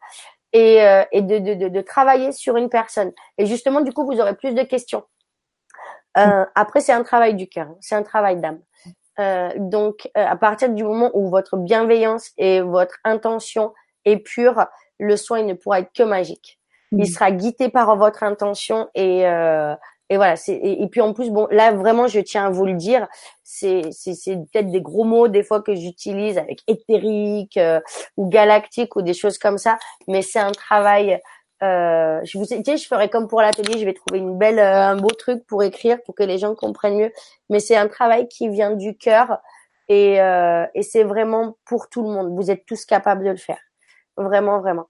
et, 0.56 0.82
euh, 0.82 1.04
et 1.12 1.22
de, 1.22 1.38
de, 1.38 1.68
de, 1.68 1.82
travailler 1.82 2.32
sur 2.32 2.56
une 2.56 2.70
personne. 2.70 3.12
Et 3.38 3.46
justement, 3.46 3.82
du 3.82 3.92
coup, 3.92 4.06
vous 4.06 4.22
aurez 4.22 4.36
plus 4.36 4.54
de 4.56 4.64
questions. 4.64 5.04
Euh, 6.18 6.46
après, 6.56 6.80
c'est 6.80 6.94
un 6.94 7.04
travail 7.04 7.36
du 7.36 7.50
cœur, 7.50 7.68
c'est 7.82 7.96
un 7.96 8.04
travail 8.04 8.38
d'âme. 8.40 8.62
Euh, 9.20 9.50
donc, 9.58 10.10
euh, 10.18 10.26
à 10.26 10.38
partir 10.38 10.70
du 10.70 10.86
moment 10.86 11.12
où 11.14 11.30
votre 11.30 11.58
bienveillance 11.58 12.32
et 12.38 12.62
votre 12.62 12.96
intention 13.04 13.74
est 14.06 14.18
pure, 14.18 14.66
le 14.98 15.18
soin 15.18 15.40
il 15.40 15.46
ne 15.46 15.56
pourra 15.56 15.82
être 15.82 15.92
que 15.94 16.04
magique. 16.04 16.58
Il 16.94 17.00
mmh. 17.00 17.06
sera 17.06 17.32
guidé 17.32 17.68
par 17.68 17.94
votre 17.98 18.24
intention 18.24 18.90
et, 18.96 19.28
euh, 19.28 19.76
et 20.10 20.18
voilà 20.18 20.36
c'est 20.36 20.56
et, 20.56 20.88
puis 20.88 21.02
en 21.02 21.14
plus 21.14 21.32
bon 21.32 21.48
là 21.50 21.72
vraiment 21.72 22.08
je 22.08 22.20
tiens 22.20 22.46
à 22.46 22.50
vous 22.50 22.66
le 22.66 22.74
dire 22.74 23.08
c'est 23.44 23.84
c'est 23.92 24.14
c'est 24.14 24.36
peut-être 24.36 24.70
des 24.70 24.82
gros 24.82 25.04
mots 25.04 25.28
des 25.28 25.44
fois 25.44 25.62
que 25.62 25.74
j'utilise 25.74 26.38
avec 26.38 26.62
éthérique 26.68 27.58
euh, 27.58 27.80
ou 28.18 28.30
galactique 28.30 28.96
ou 28.96 29.02
des 29.02 29.14
choses 29.14 29.38
comme 29.38 29.58
ça 29.58 29.78
mais 30.08 30.22
c'est 30.22 30.40
un 30.40 30.52
travail 30.52 31.20
euh, 31.64 32.20
je 32.24 32.38
vous 32.38 32.46
sais 32.46 32.62
je 32.66 32.88
ferai 32.88 33.10
comme 33.10 33.28
pour 33.28 33.42
l'atelier 33.42 33.80
je 33.80 33.86
vais 33.86 33.94
trouver 33.94 34.20
une 34.20 34.38
belle 34.38 34.60
euh, 34.60 34.90
un 34.90 34.98
beau 34.98 35.10
truc 35.10 35.46
pour 35.48 35.64
écrire 35.64 35.98
pour 36.06 36.14
que 36.14 36.24
les 36.24 36.38
gens 36.38 36.54
comprennent 36.54 36.98
mieux 36.98 37.12
mais 37.50 37.60
c'est 37.60 37.76
un 37.76 37.88
travail 37.88 38.28
qui 38.28 38.50
vient 38.50 38.76
du 38.76 38.96
cœur 38.96 39.40
et 39.88 40.20
euh, 40.22 40.66
et 40.74 40.84
c'est 40.84 41.04
vraiment 41.04 41.58
pour 41.66 41.90
tout 41.90 42.02
le 42.02 42.10
monde. 42.10 42.36
Vous 42.36 42.50
êtes 42.50 42.66
tous 42.66 42.86
capables 42.86 43.24
de 43.24 43.32
le 43.32 43.38
faire. 43.38 43.60
Vraiment 44.18 44.60
vraiment. 44.60 44.90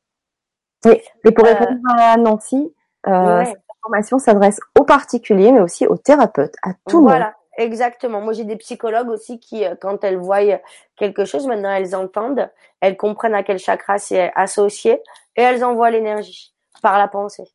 Et, 0.85 1.03
et 1.25 1.31
pour 1.31 1.45
répondre 1.45 1.79
à 1.97 2.15
Nancy 2.17 2.73
euh, 3.07 3.43
formation 3.85 4.19
s'adresse 4.19 4.59
aux 4.79 4.83
particuliers, 4.83 5.51
mais 5.51 5.61
aussi 5.61 5.85
aux 5.85 5.97
thérapeutes, 5.97 6.55
à 6.63 6.73
tout 6.87 6.97
le 6.97 7.03
monde. 7.03 7.11
Voilà, 7.11 7.35
exactement. 7.57 8.21
Moi, 8.21 8.33
j'ai 8.33 8.43
des 8.43 8.55
psychologues 8.55 9.09
aussi 9.09 9.39
qui, 9.39 9.63
euh, 9.63 9.75
quand 9.79 10.03
elles 10.03 10.17
voient 10.17 10.59
quelque 10.95 11.25
chose, 11.25 11.45
maintenant 11.47 11.71
elles 11.71 11.95
entendent, 11.95 12.49
elles 12.81 12.97
comprennent 12.97 13.35
à 13.35 13.43
quel 13.43 13.59
chakra 13.59 13.97
c'est 13.99 14.31
associé 14.35 15.01
et 15.35 15.41
elles 15.41 15.63
envoient 15.63 15.91
l'énergie 15.91 16.53
par 16.81 16.97
la 16.97 17.07
pensée. 17.07 17.45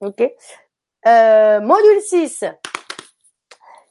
Ok? 0.00 0.20
Euh, 1.06 1.60
module 1.60 2.00
6. 2.00 2.44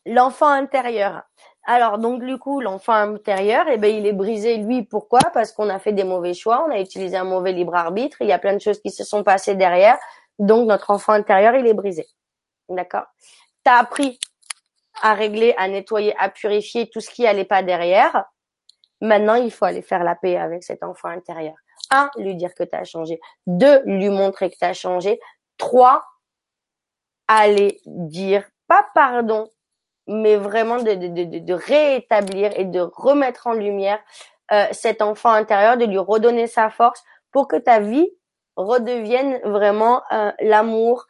L'enfant 0.06 0.48
intérieur. 0.48 1.23
Alors 1.64 1.99
donc 1.99 2.23
du 2.23 2.40
coup 2.40 2.60
l'enfant 2.60 2.94
intérieur, 2.94 3.65
eh 3.72 3.78
ben 3.78 3.94
il 3.95 4.07
est 4.07 4.14
brisé 4.14 4.57
lui. 4.57 4.84
Pourquoi? 4.84 5.19
Parce 5.34 5.52
qu'on 5.52 5.69
a 5.69 5.78
fait 5.78 5.94
des 5.94 6.03
mauvais 6.03 6.34
choix, 6.34 6.65
on 6.68 6.72
a 6.72 6.80
utilisé 6.80 7.15
un 7.15 7.23
mauvais 7.23 7.52
libre 7.52 7.76
arbitre. 7.76 8.18
Il 8.22 8.28
y 8.28 8.32
a 8.32 8.40
plein 8.40 8.53
de 8.53 8.60
choses 8.60 8.82
qui 8.82 8.90
se 8.90 9.03
sont 9.03 9.23
passées 9.23 9.56
derrière. 9.56 9.98
Donc 10.41 10.68
notre 10.68 10.89
enfant 10.89 11.13
intérieur, 11.13 11.53
il 11.55 11.68
est 11.68 11.73
brisé. 11.76 12.07
D'accord? 12.68 13.05
Tu 13.63 13.72
as 13.72 13.77
appris 13.77 14.19
à 15.01 15.13
régler, 15.13 15.53
à 15.55 15.68
nettoyer, 15.68 16.15
à 16.18 16.30
purifier 16.30 16.89
tout 16.89 16.99
ce 16.99 17.11
qui 17.11 17.27
allait 17.27 17.45
pas 17.45 17.61
derrière. 17.61 18.26
Maintenant, 19.01 19.35
il 19.35 19.51
faut 19.51 19.65
aller 19.65 19.84
faire 19.84 20.03
la 20.03 20.15
paix 20.15 20.38
avec 20.38 20.63
cet 20.63 20.84
enfant 20.84 21.09
intérieur. 21.09 21.53
Un, 21.91 22.09
lui 22.18 22.35
dire 22.35 22.55
que 22.55 22.63
tu 22.63 22.76
as 22.76 22.84
changé. 22.84 23.19
Deux, 23.45 23.84
lui 23.85 24.09
montrer 24.09 24.49
que 24.49 24.55
tu 24.57 24.65
as 24.65 24.73
changé. 24.73 25.19
Trois, 25.59 26.03
aller 27.27 27.80
dire 27.85 28.43
pas 28.68 28.88
pardon, 28.95 29.47
mais 30.07 30.38
vraiment 30.38 30.77
de, 30.81 30.93
de, 31.39 31.53
réétablir 31.53 32.51
et 32.57 32.65
de 32.65 32.80
remettre 32.80 33.45
en 33.45 33.53
lumière 33.53 33.99
euh, 34.51 34.65
cet 34.72 35.03
enfant 35.03 35.31
intérieur, 35.31 35.77
de 35.77 35.85
lui 35.85 35.99
redonner 35.99 36.47
sa 36.47 36.72
force 36.72 37.03
pour 37.31 37.47
que 37.47 37.57
ta 37.57 37.80
vie 37.80 38.09
redevienne 38.66 39.40
vraiment 39.44 40.02
euh, 40.12 40.32
l'amour 40.40 41.06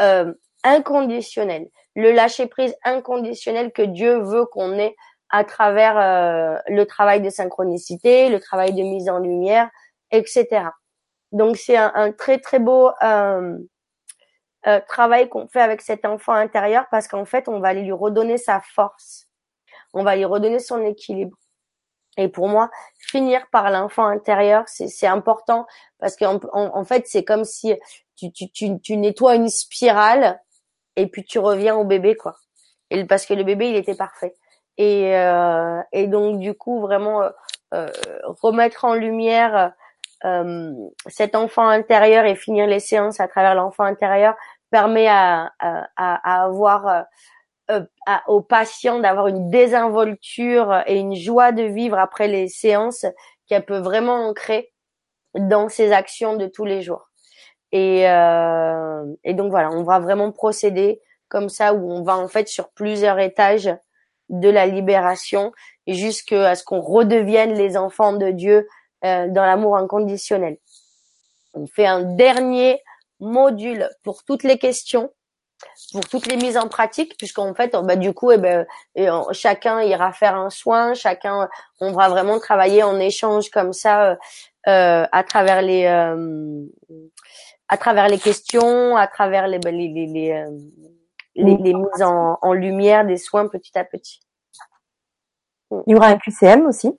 euh, 0.00 0.32
inconditionnel, 0.64 1.68
le 1.94 2.12
lâcher 2.12 2.46
prise 2.46 2.74
inconditionnel 2.84 3.72
que 3.72 3.82
Dieu 3.82 4.18
veut 4.18 4.46
qu'on 4.46 4.78
ait 4.78 4.96
à 5.30 5.44
travers 5.44 5.98
euh, 5.98 6.58
le 6.68 6.84
travail 6.84 7.20
de 7.20 7.30
synchronicité, 7.30 8.28
le 8.28 8.40
travail 8.40 8.72
de 8.74 8.82
mise 8.82 9.08
en 9.08 9.18
lumière, 9.18 9.70
etc. 10.10 10.66
Donc 11.32 11.56
c'est 11.56 11.76
un, 11.76 12.12
très 12.12 12.38
très 12.38 12.58
beau 12.58 12.90
travail 14.86 15.28
qu'on 15.28 15.48
fait 15.48 15.60
avec 15.60 15.80
cet 15.80 16.04
enfant 16.04 16.34
intérieur 16.34 16.84
parce 16.90 17.08
qu'en 17.08 17.24
fait 17.24 17.48
on 17.48 17.58
va 17.60 17.72
lui 17.72 17.90
redonner 17.90 18.36
sa 18.36 18.60
force, 18.60 19.28
on 19.94 20.04
va 20.04 20.14
lui 20.14 20.26
redonner 20.26 20.58
son 20.58 20.84
équilibre. 20.84 21.36
Et 22.16 22.28
pour 22.28 22.48
moi, 22.48 22.70
finir 22.98 23.46
par 23.50 23.70
l'enfant 23.70 24.06
intérieur, 24.06 24.64
c'est 24.66 25.06
important 25.06 25.66
parce 25.98 26.16
qu'en 26.16 26.38
en, 26.52 26.84
fait, 26.84 27.06
c'est 27.06 27.24
comme 27.24 27.44
si 27.44 27.74
tu, 28.16 28.30
tu, 28.32 28.50
tu, 28.50 28.80
tu, 28.80 28.96
nettoies 28.96 29.36
une 29.36 29.48
spirale 29.48 30.40
et 30.96 31.06
puis 31.06 31.24
tu 31.24 31.38
reviens 31.38 31.74
au 31.76 31.84
bébé, 31.84 32.16
quoi. 32.16 32.36
Et 32.90 33.04
parce 33.06 33.24
que 33.24 33.32
le 33.32 33.44
bébé, 33.44 33.70
il 33.70 33.76
était 33.76 33.94
parfait. 33.94 34.34
Et, 34.76 35.16
euh, 35.16 35.80
et 35.92 36.06
donc, 36.06 36.38
du 36.38 36.54
coup, 36.54 36.80
vraiment 36.80 37.22
euh, 37.22 37.30
euh 37.74 37.88
remettre 38.42 38.84
en 38.84 38.94
lumière 38.94 39.72
euh, 40.24 40.72
cet 41.06 41.34
enfant 41.34 41.66
intérieur 41.66 42.26
et 42.26 42.36
finir 42.36 42.66
les 42.66 42.80
séances 42.80 43.20
à 43.20 43.28
travers 43.28 43.54
l'enfant 43.54 43.84
intérieur 43.84 44.34
permet 44.70 45.08
à, 45.08 45.52
à, 45.58 45.86
à 45.96 46.44
avoir 46.44 47.04
euh, 47.70 47.84
aux 48.26 48.40
patients 48.40 48.98
d'avoir 48.98 49.28
une 49.28 49.48
désinvolture 49.48 50.82
et 50.86 50.96
une 50.96 51.14
joie 51.14 51.52
de 51.52 51.62
vivre 51.62 51.98
après 51.98 52.26
les 52.26 52.48
séances 52.48 53.06
qu'elle 53.46 53.64
peut 53.64 53.78
vraiment 53.78 54.28
ancrer 54.28 54.72
dans 55.34 55.68
ses 55.68 55.92
actions 55.92 56.36
de 56.36 56.46
tous 56.46 56.64
les 56.64 56.82
jours. 56.82 57.08
Et, 57.70 58.08
euh, 58.08 59.04
et 59.24 59.34
donc 59.34 59.50
voilà, 59.50 59.70
on 59.70 59.84
va 59.84 60.00
vraiment 60.00 60.32
procéder 60.32 61.00
comme 61.28 61.48
ça 61.48 61.72
où 61.72 61.90
on 61.90 62.02
va 62.02 62.16
en 62.18 62.28
fait 62.28 62.48
sur 62.48 62.68
plusieurs 62.70 63.18
étages 63.18 63.70
de 64.28 64.48
la 64.48 64.66
libération 64.66 65.52
jusqu'à 65.86 66.54
ce 66.54 66.64
qu'on 66.64 66.80
redevienne 66.80 67.54
les 67.54 67.76
enfants 67.76 68.12
de 68.12 68.30
Dieu 68.30 68.68
euh, 69.04 69.28
dans 69.28 69.44
l'amour 69.44 69.76
inconditionnel. 69.76 70.58
On 71.54 71.66
fait 71.66 71.86
un 71.86 72.02
dernier 72.02 72.82
module 73.20 73.88
pour 74.02 74.24
toutes 74.24 74.42
les 74.42 74.58
questions 74.58 75.12
pour 75.92 76.08
toutes 76.08 76.26
les 76.26 76.36
mises 76.36 76.56
en 76.56 76.68
pratique, 76.68 77.16
puisqu'en 77.18 77.54
fait, 77.54 77.76
bah, 77.84 77.96
du 77.96 78.12
coup, 78.12 78.30
eh 78.30 78.38
ben, 78.38 78.66
chacun 79.32 79.82
ira 79.82 80.12
faire 80.12 80.36
un 80.36 80.50
soin, 80.50 80.94
chacun, 80.94 81.48
on 81.80 81.92
va 81.92 82.08
vraiment 82.08 82.38
travailler 82.38 82.82
en 82.82 82.98
échange 82.98 83.50
comme 83.50 83.72
ça 83.72 84.10
euh, 84.10 84.16
euh 84.68 85.06
à 85.10 85.24
travers 85.24 85.62
les, 85.62 85.84
euh, 85.86 86.64
à 87.68 87.76
travers 87.76 88.08
les 88.08 88.18
questions, 88.18 88.96
à 88.96 89.06
travers 89.06 89.48
les, 89.48 89.58
les, 89.58 89.88
les, 89.88 90.06
les, 90.06 90.32
euh, 90.32 90.50
les, 91.34 91.56
les 91.56 91.74
mises 91.74 92.02
en, 92.02 92.38
en, 92.40 92.52
lumière 92.52 93.04
des 93.04 93.16
soins 93.16 93.48
petit 93.48 93.76
à 93.78 93.84
petit. 93.84 94.20
Il 95.86 95.92
y 95.92 95.94
aura 95.94 96.08
un 96.08 96.18
QCM 96.18 96.66
aussi? 96.66 96.92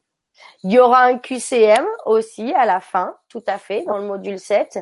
Il 0.63 0.71
y 0.71 0.79
aura 0.79 1.03
un 1.03 1.17
QCM 1.17 1.85
aussi 2.05 2.53
à 2.53 2.65
la 2.65 2.79
fin, 2.79 3.15
tout 3.29 3.43
à 3.47 3.57
fait, 3.57 3.83
dans 3.83 3.97
le 3.97 4.05
module 4.05 4.39
7. 4.39 4.79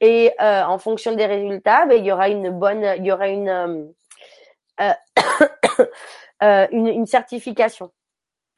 Et 0.00 0.32
euh, 0.40 0.62
en 0.64 0.78
fonction 0.78 1.14
des 1.14 1.26
résultats, 1.26 1.86
ben, 1.86 1.98
il 1.98 2.04
y 2.04 2.12
aura 2.12 2.28
une 2.28 2.50
bonne, 2.50 2.84
il 2.98 3.04
y 3.04 3.12
aura 3.12 3.28
une, 3.28 3.48
euh, 4.80 4.92
euh, 6.42 6.66
une, 6.70 6.86
une, 6.86 7.06
certification. 7.06 7.90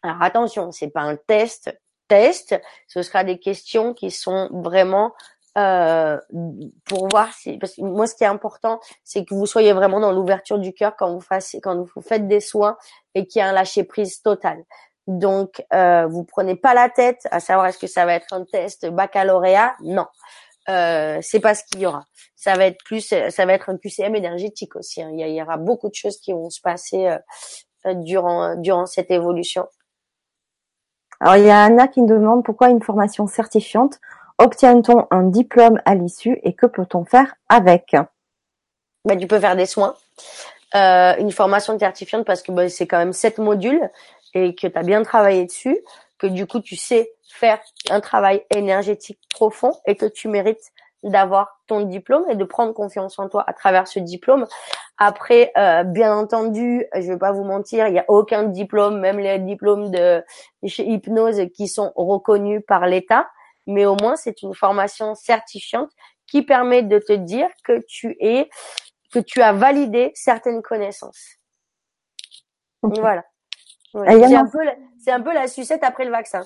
Alors 0.03 0.23
attention, 0.23 0.71
c'est 0.73 0.91
pas 0.91 1.03
un 1.03 1.17
test, 1.17 1.75
test. 2.09 2.61
Ce 2.89 3.03
sera 3.03 3.25
des 3.25 3.39
questions 3.39 3.95
qui 3.95 4.11
sont 4.11 4.49
vraiment 4.53 5.13
euh, 5.59 6.17
pour 6.85 7.09
voir 7.09 7.33
si 7.33 7.59
parce 7.59 7.75
que 7.75 7.83
moi 7.83 8.07
ce 8.07 8.15
qui 8.15 8.23
est 8.23 8.29
important 8.29 8.79
c'est 9.03 9.25
que 9.25 9.35
vous 9.35 9.47
soyez 9.47 9.73
vraiment 9.73 9.99
dans 9.99 10.13
l'ouverture 10.13 10.61
du 10.61 10.73
cœur 10.73 10.95
quand 10.97 11.13
vous 11.13 11.21
fassiez 11.21 11.61
quand 11.61 11.77
vous 11.77 12.01
faites 12.03 12.29
des 12.29 12.39
soins 12.39 12.77
et 13.17 13.27
qu'il 13.27 13.41
y 13.41 13.43
a 13.43 13.49
un 13.49 13.53
lâcher 13.53 13.83
prise 13.83 14.23
total. 14.23 14.63
Donc 15.09 15.65
euh, 15.73 16.07
vous 16.07 16.23
prenez 16.23 16.55
pas 16.55 16.73
la 16.73 16.89
tête 16.89 17.27
à 17.33 17.41
savoir 17.41 17.67
est-ce 17.67 17.79
que 17.79 17.89
ça 17.89 18.07
va 18.07 18.15
être 18.15 18.33
un 18.33 18.45
test 18.45 18.87
baccalauréat 18.87 19.75
Non. 19.83 20.07
Euh, 20.69 21.19
c'est 21.23 21.41
pas 21.41 21.55
ce 21.55 21.65
qu'il 21.65 21.81
y 21.81 21.87
aura. 21.87 22.05
Ça 22.37 22.55
va 22.55 22.67
être 22.67 22.79
plus, 22.85 23.15
ça 23.31 23.47
va 23.47 23.53
être 23.53 23.71
un 23.71 23.77
QCM 23.77 24.15
énergétique 24.15 24.77
aussi. 24.77 25.03
Hein. 25.03 25.11
Il, 25.13 25.29
y 25.29 25.43
aura 25.43 25.57
beaucoup 25.57 25.89
de 25.89 25.95
choses 25.95 26.19
qui 26.19 26.33
vont 26.33 26.51
se 26.51 26.61
passer 26.61 27.09
euh, 27.87 27.95
durant 27.95 28.57
durant 28.57 28.87
cette 28.87 29.11
évolution. 29.11 29.67
Alors 31.21 31.37
il 31.37 31.45
y 31.45 31.51
a 31.51 31.65
Anna 31.65 31.89
qui 31.89 32.03
me 32.03 32.09
demande 32.09 32.45
pourquoi 32.45 32.69
une 32.69 32.83
formation 32.83 33.27
certifiante 33.27 34.01
obtient-on 34.41 35.07
un 35.11 35.25
diplôme 35.25 35.81
à 35.85 35.95
l'issue 35.95 36.39
et 36.43 36.55
que 36.55 36.67
peut-on 36.67 37.05
faire 37.05 37.35
avec? 37.49 37.95
Bah, 39.05 39.17
Tu 39.17 39.27
peux 39.27 39.39
faire 39.39 39.55
des 39.55 39.67
soins, 39.67 39.95
euh, 40.75 41.15
une 41.19 41.31
formation 41.31 41.79
certifiante 41.79 42.25
parce 42.25 42.43
que 42.43 42.53
bah, 42.53 42.69
c'est 42.69 42.87
quand 42.87 42.99
même 42.99 43.13
sept 43.13 43.39
modules 43.39 43.91
et 44.35 44.55
que 44.55 44.67
tu 44.67 44.79
as 44.79 44.83
bien 44.83 45.03
travaillé 45.03 45.45
dessus, 45.45 45.79
que 46.21 46.29
du 46.29 46.47
coup 46.47 46.61
tu 46.61 46.77
sais 46.77 47.13
faire 47.29 47.59
un 47.91 48.01
travail 48.01 48.45
énergétique 48.55 49.19
profond 49.31 49.73
et 49.87 49.97
que 49.97 50.07
tu 50.07 50.29
mérites 50.29 50.73
d'avoir 51.03 51.61
ton 51.67 51.81
diplôme 51.81 52.25
et 52.29 52.37
de 52.37 52.45
prendre 52.45 52.75
confiance 52.75 53.19
en 53.19 53.29
toi 53.29 53.43
à 53.47 53.55
travers 53.55 53.89
ce 53.89 53.99
diplôme. 53.99 54.47
Après, 54.99 55.51
euh, 55.57 55.83
bien 55.83 56.15
entendu, 56.15 56.85
je 56.95 57.13
vais 57.13 57.19
pas 57.19 57.33
vous 57.33 57.45
mentir, 57.45 57.89
il 57.89 57.95
n'y 57.95 57.99
a 57.99 58.05
aucun 58.09 58.43
diplôme, 58.43 59.01
même 59.01 59.19
les 59.19 59.39
diplômes 59.39 59.91
de 59.91 60.23
chez 60.67 60.85
Hypnose 60.87 61.41
qui 61.55 61.69
sont 61.69 61.93
reconnus 61.97 62.63
par 62.69 62.87
l'État 62.87 63.27
mais 63.67 63.87
au 63.87 63.97
moins 63.97 64.17
c'est 64.17 64.43
une 64.43 64.55
formation 64.55 65.15
certifiante 65.15 65.91
qui 66.27 66.43
permet 66.43 66.83
de 66.83 66.99
te 66.99 67.13
dire 67.13 67.49
que 67.65 67.81
tu 67.89 68.17
es, 68.21 68.49
que 69.13 69.19
tu 69.19 69.43
as 69.43 69.53
validé 69.53 70.13
certaines 70.15 70.63
connaissances. 70.63 71.37
Voilà. 72.83 73.25
C'est 73.93 74.37
un, 74.37 74.47
peu 74.47 74.65
la, 74.65 75.15
un 75.15 75.21
peu 75.21 75.33
la 75.33 75.49
sucette 75.49 75.83
après 75.83 76.05
le 76.05 76.11
vaccin. 76.11 76.43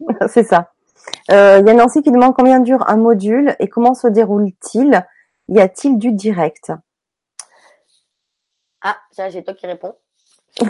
c'est 0.28 0.44
ça. 0.44 0.72
Euh, 1.30 1.58
il 1.60 1.66
y 1.66 1.70
a 1.70 1.74
Nancy 1.74 2.02
qui 2.02 2.10
demande 2.10 2.34
combien 2.34 2.60
dure 2.60 2.88
un 2.88 2.96
module 2.96 3.56
et 3.58 3.68
comment 3.68 3.94
se 3.94 4.06
déroule-t-il? 4.08 5.04
Y 5.48 5.60
a-t-il 5.60 5.98
du 5.98 6.12
direct? 6.12 6.72
Ah, 8.82 8.96
ça 9.10 9.28
j'ai 9.28 9.42
toi 9.42 9.54
qui 9.54 9.66
réponds. 9.66 9.94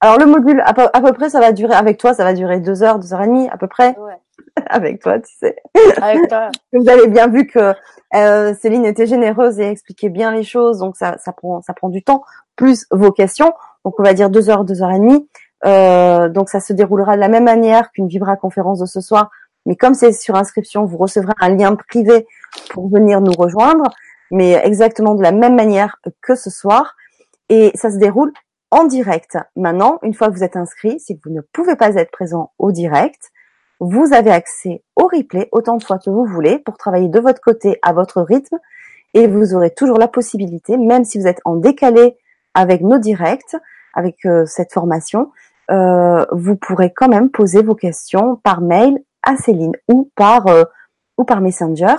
Alors 0.00 0.18
le 0.18 0.26
module, 0.26 0.62
à 0.64 0.72
peu, 0.74 1.12
près, 1.12 1.28
ça 1.28 1.40
va 1.40 1.52
durer 1.52 1.74
avec 1.74 1.98
toi, 1.98 2.14
ça 2.14 2.22
va 2.22 2.32
durer 2.32 2.60
deux 2.60 2.82
heures, 2.84 2.98
deux 2.98 3.12
heures 3.12 3.22
et 3.22 3.26
demie 3.26 3.48
à 3.48 3.56
peu 3.56 3.66
près. 3.66 3.96
Ouais. 3.98 4.16
avec 4.66 5.02
toi, 5.02 5.18
tu 5.18 5.34
sais. 5.36 5.56
Avec 6.00 6.28
toi. 6.28 6.50
Vous 6.72 6.88
avez 6.88 7.08
bien 7.08 7.26
vu 7.26 7.46
que 7.46 7.74
euh, 8.14 8.54
Céline 8.54 8.84
était 8.84 9.06
généreuse 9.06 9.58
et 9.58 9.68
expliquait 9.68 10.08
bien 10.08 10.30
les 10.30 10.44
choses, 10.44 10.78
donc 10.78 10.96
ça, 10.96 11.18
ça 11.18 11.32
prend, 11.32 11.62
ça 11.62 11.74
prend 11.74 11.88
du 11.88 12.02
temps. 12.02 12.22
Plus 12.54 12.86
vos 12.90 13.10
questions, 13.10 13.52
donc 13.84 13.98
on 13.98 14.02
va 14.02 14.14
dire 14.14 14.30
deux 14.30 14.50
heures, 14.50 14.64
deux 14.64 14.82
heures 14.82 14.90
et 14.90 14.98
demie. 14.98 15.28
Euh, 15.64 16.28
donc 16.28 16.48
ça 16.48 16.60
se 16.60 16.72
déroulera 16.72 17.16
de 17.16 17.20
la 17.20 17.28
même 17.28 17.44
manière 17.44 17.90
qu'une 17.90 18.06
Vibra 18.06 18.36
conférence 18.36 18.78
de 18.78 18.86
ce 18.86 19.00
soir, 19.00 19.30
mais 19.66 19.76
comme 19.76 19.94
c'est 19.94 20.12
sur 20.12 20.36
inscription, 20.36 20.84
vous 20.84 20.96
recevrez 20.96 21.32
un 21.40 21.54
lien 21.54 21.74
privé 21.74 22.26
pour 22.70 22.88
venir 22.88 23.20
nous 23.20 23.32
rejoindre, 23.32 23.84
mais 24.30 24.52
exactement 24.64 25.14
de 25.14 25.22
la 25.22 25.32
même 25.32 25.56
manière 25.56 25.96
que 26.22 26.34
ce 26.34 26.50
soir. 26.50 26.94
Et 27.48 27.72
ça 27.74 27.90
se 27.90 27.96
déroule 27.96 28.32
en 28.70 28.84
direct. 28.84 29.38
Maintenant, 29.56 29.98
une 30.02 30.14
fois 30.14 30.28
que 30.28 30.34
vous 30.34 30.44
êtes 30.44 30.56
inscrit, 30.56 31.00
si 31.00 31.18
vous 31.24 31.30
ne 31.30 31.40
pouvez 31.40 31.76
pas 31.76 31.94
être 31.94 32.10
présent 32.10 32.52
au 32.58 32.72
direct, 32.72 33.30
vous 33.80 34.12
avez 34.12 34.30
accès 34.30 34.82
au 34.96 35.06
replay 35.06 35.48
autant 35.52 35.76
de 35.76 35.84
fois 35.84 35.98
que 35.98 36.10
vous 36.10 36.24
voulez 36.26 36.58
pour 36.58 36.76
travailler 36.76 37.08
de 37.08 37.20
votre 37.20 37.40
côté 37.40 37.78
à 37.82 37.92
votre 37.92 38.22
rythme 38.22 38.58
et 39.14 39.26
vous 39.26 39.54
aurez 39.54 39.72
toujours 39.72 39.98
la 39.98 40.08
possibilité, 40.08 40.76
même 40.76 41.04
si 41.04 41.18
vous 41.18 41.26
êtes 41.26 41.40
en 41.44 41.56
décalé 41.56 42.16
avec 42.58 42.82
nos 42.82 42.98
directs, 42.98 43.56
avec 43.94 44.24
euh, 44.26 44.44
cette 44.46 44.72
formation, 44.72 45.30
euh, 45.70 46.24
vous 46.32 46.56
pourrez 46.56 46.92
quand 46.92 47.08
même 47.08 47.30
poser 47.30 47.62
vos 47.62 47.74
questions 47.74 48.36
par 48.36 48.60
mail 48.60 48.98
à 49.22 49.36
Céline 49.36 49.74
ou 49.88 50.10
par 50.16 50.46
euh, 50.46 50.64
ou 51.16 51.24
par 51.24 51.40
Messenger. 51.40 51.96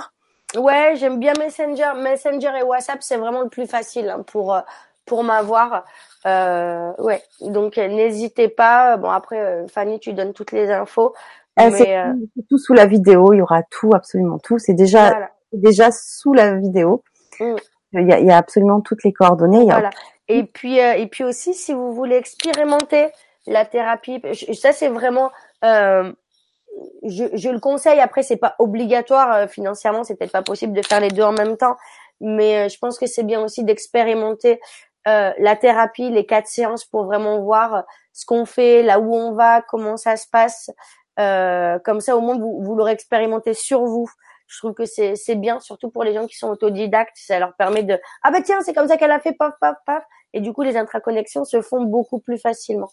Ouais, 0.56 0.94
j'aime 0.96 1.18
bien 1.18 1.32
Messenger. 1.38 1.92
Messenger 1.96 2.50
et 2.58 2.62
WhatsApp, 2.62 2.98
c'est 3.00 3.16
vraiment 3.16 3.42
le 3.42 3.48
plus 3.48 3.66
facile 3.66 4.10
hein, 4.10 4.24
pour 4.26 4.60
pour 5.06 5.24
m'avoir. 5.24 5.84
Ouais, 6.24 7.22
donc 7.40 7.76
n'hésitez 7.76 8.48
pas. 8.48 8.96
Bon 8.96 9.10
après, 9.10 9.66
Fanny, 9.68 10.00
tu 10.00 10.12
donnes 10.12 10.32
toutes 10.32 10.52
les 10.52 10.70
infos. 10.70 11.14
Euh, 11.58 11.70
c'est 11.70 12.46
tout 12.48 12.58
sous 12.58 12.74
la 12.74 12.86
vidéo. 12.86 13.32
Il 13.32 13.38
y 13.38 13.42
aura 13.42 13.62
tout, 13.70 13.90
absolument 13.94 14.38
tout. 14.38 14.58
C'est 14.58 14.74
déjà 14.74 15.30
déjà 15.52 15.90
sous 15.90 16.32
la 16.32 16.56
vidéo. 16.56 17.02
Mm. 17.38 17.56
Il, 17.92 18.08
y 18.08 18.12
a, 18.12 18.20
il 18.20 18.26
y, 18.26 18.30
a, 18.30 18.36
absolument 18.36 18.80
toutes 18.80 19.02
les 19.02 19.12
coordonnées. 19.12 19.64
voilà. 19.64 19.90
Et 20.30 20.44
puis 20.44 20.78
et 20.78 21.06
puis 21.06 21.24
aussi, 21.24 21.54
si 21.54 21.72
vous 21.72 21.92
voulez 21.92 22.16
expérimenter 22.16 23.08
la 23.46 23.64
thérapie, 23.64 24.22
ça 24.54 24.72
c'est 24.72 24.88
vraiment 24.88 25.30
je, 25.62 27.24
je, 27.34 27.48
le 27.48 27.58
conseille. 27.58 27.98
Après, 28.00 28.22
c'est 28.22 28.36
pas 28.36 28.54
obligatoire 28.58 29.50
financièrement, 29.50 30.04
c'est 30.04 30.16
peut-être 30.16 30.32
pas 30.32 30.42
possible 30.42 30.72
de 30.72 30.82
faire 30.82 31.00
les 31.00 31.08
deux 31.08 31.22
en 31.22 31.32
même 31.32 31.56
temps, 31.56 31.76
mais 32.20 32.68
je 32.68 32.78
pense 32.78 32.98
que 32.98 33.06
c'est 33.06 33.24
bien 33.24 33.42
aussi 33.42 33.64
d'expérimenter 33.64 34.60
euh, 35.08 35.32
la 35.38 35.56
thérapie, 35.56 36.10
les 36.10 36.26
quatre 36.26 36.46
séances 36.46 36.84
pour 36.84 37.04
vraiment 37.04 37.40
voir 37.40 37.74
euh, 37.74 37.80
ce 38.12 38.26
qu'on 38.26 38.44
fait, 38.44 38.82
là 38.82 39.00
où 39.00 39.14
on 39.14 39.32
va, 39.32 39.62
comment 39.62 39.96
ça 39.96 40.16
se 40.16 40.28
passe. 40.28 40.70
Euh, 41.18 41.78
comme 41.78 42.00
ça, 42.00 42.16
au 42.16 42.20
moins, 42.20 42.38
vous, 42.38 42.62
vous 42.62 42.74
l'aurez 42.74 42.92
expérimenté 42.92 43.54
sur 43.54 43.84
vous. 43.84 44.10
Je 44.46 44.58
trouve 44.58 44.74
que 44.74 44.84
c'est, 44.84 45.16
c'est 45.16 45.36
bien, 45.36 45.58
surtout 45.60 45.90
pour 45.90 46.04
les 46.04 46.12
gens 46.12 46.26
qui 46.26 46.36
sont 46.36 46.48
autodidactes. 46.48 47.16
Ça 47.16 47.38
leur 47.38 47.54
permet 47.56 47.82
de 47.82 47.98
ah 48.22 48.30
bah 48.30 48.42
tiens, 48.42 48.60
c'est 48.60 48.74
comme 48.74 48.88
ça 48.88 48.98
qu'elle 48.98 49.10
a 49.10 49.20
fait, 49.20 49.32
paf 49.32 49.54
paf 49.60 49.76
paf. 49.86 50.04
Et 50.32 50.40
du 50.40 50.52
coup, 50.52 50.62
les 50.62 50.76
intraconnexions 50.76 51.44
se 51.44 51.60
font 51.60 51.82
beaucoup 51.82 52.18
plus 52.18 52.38
facilement. 52.38 52.90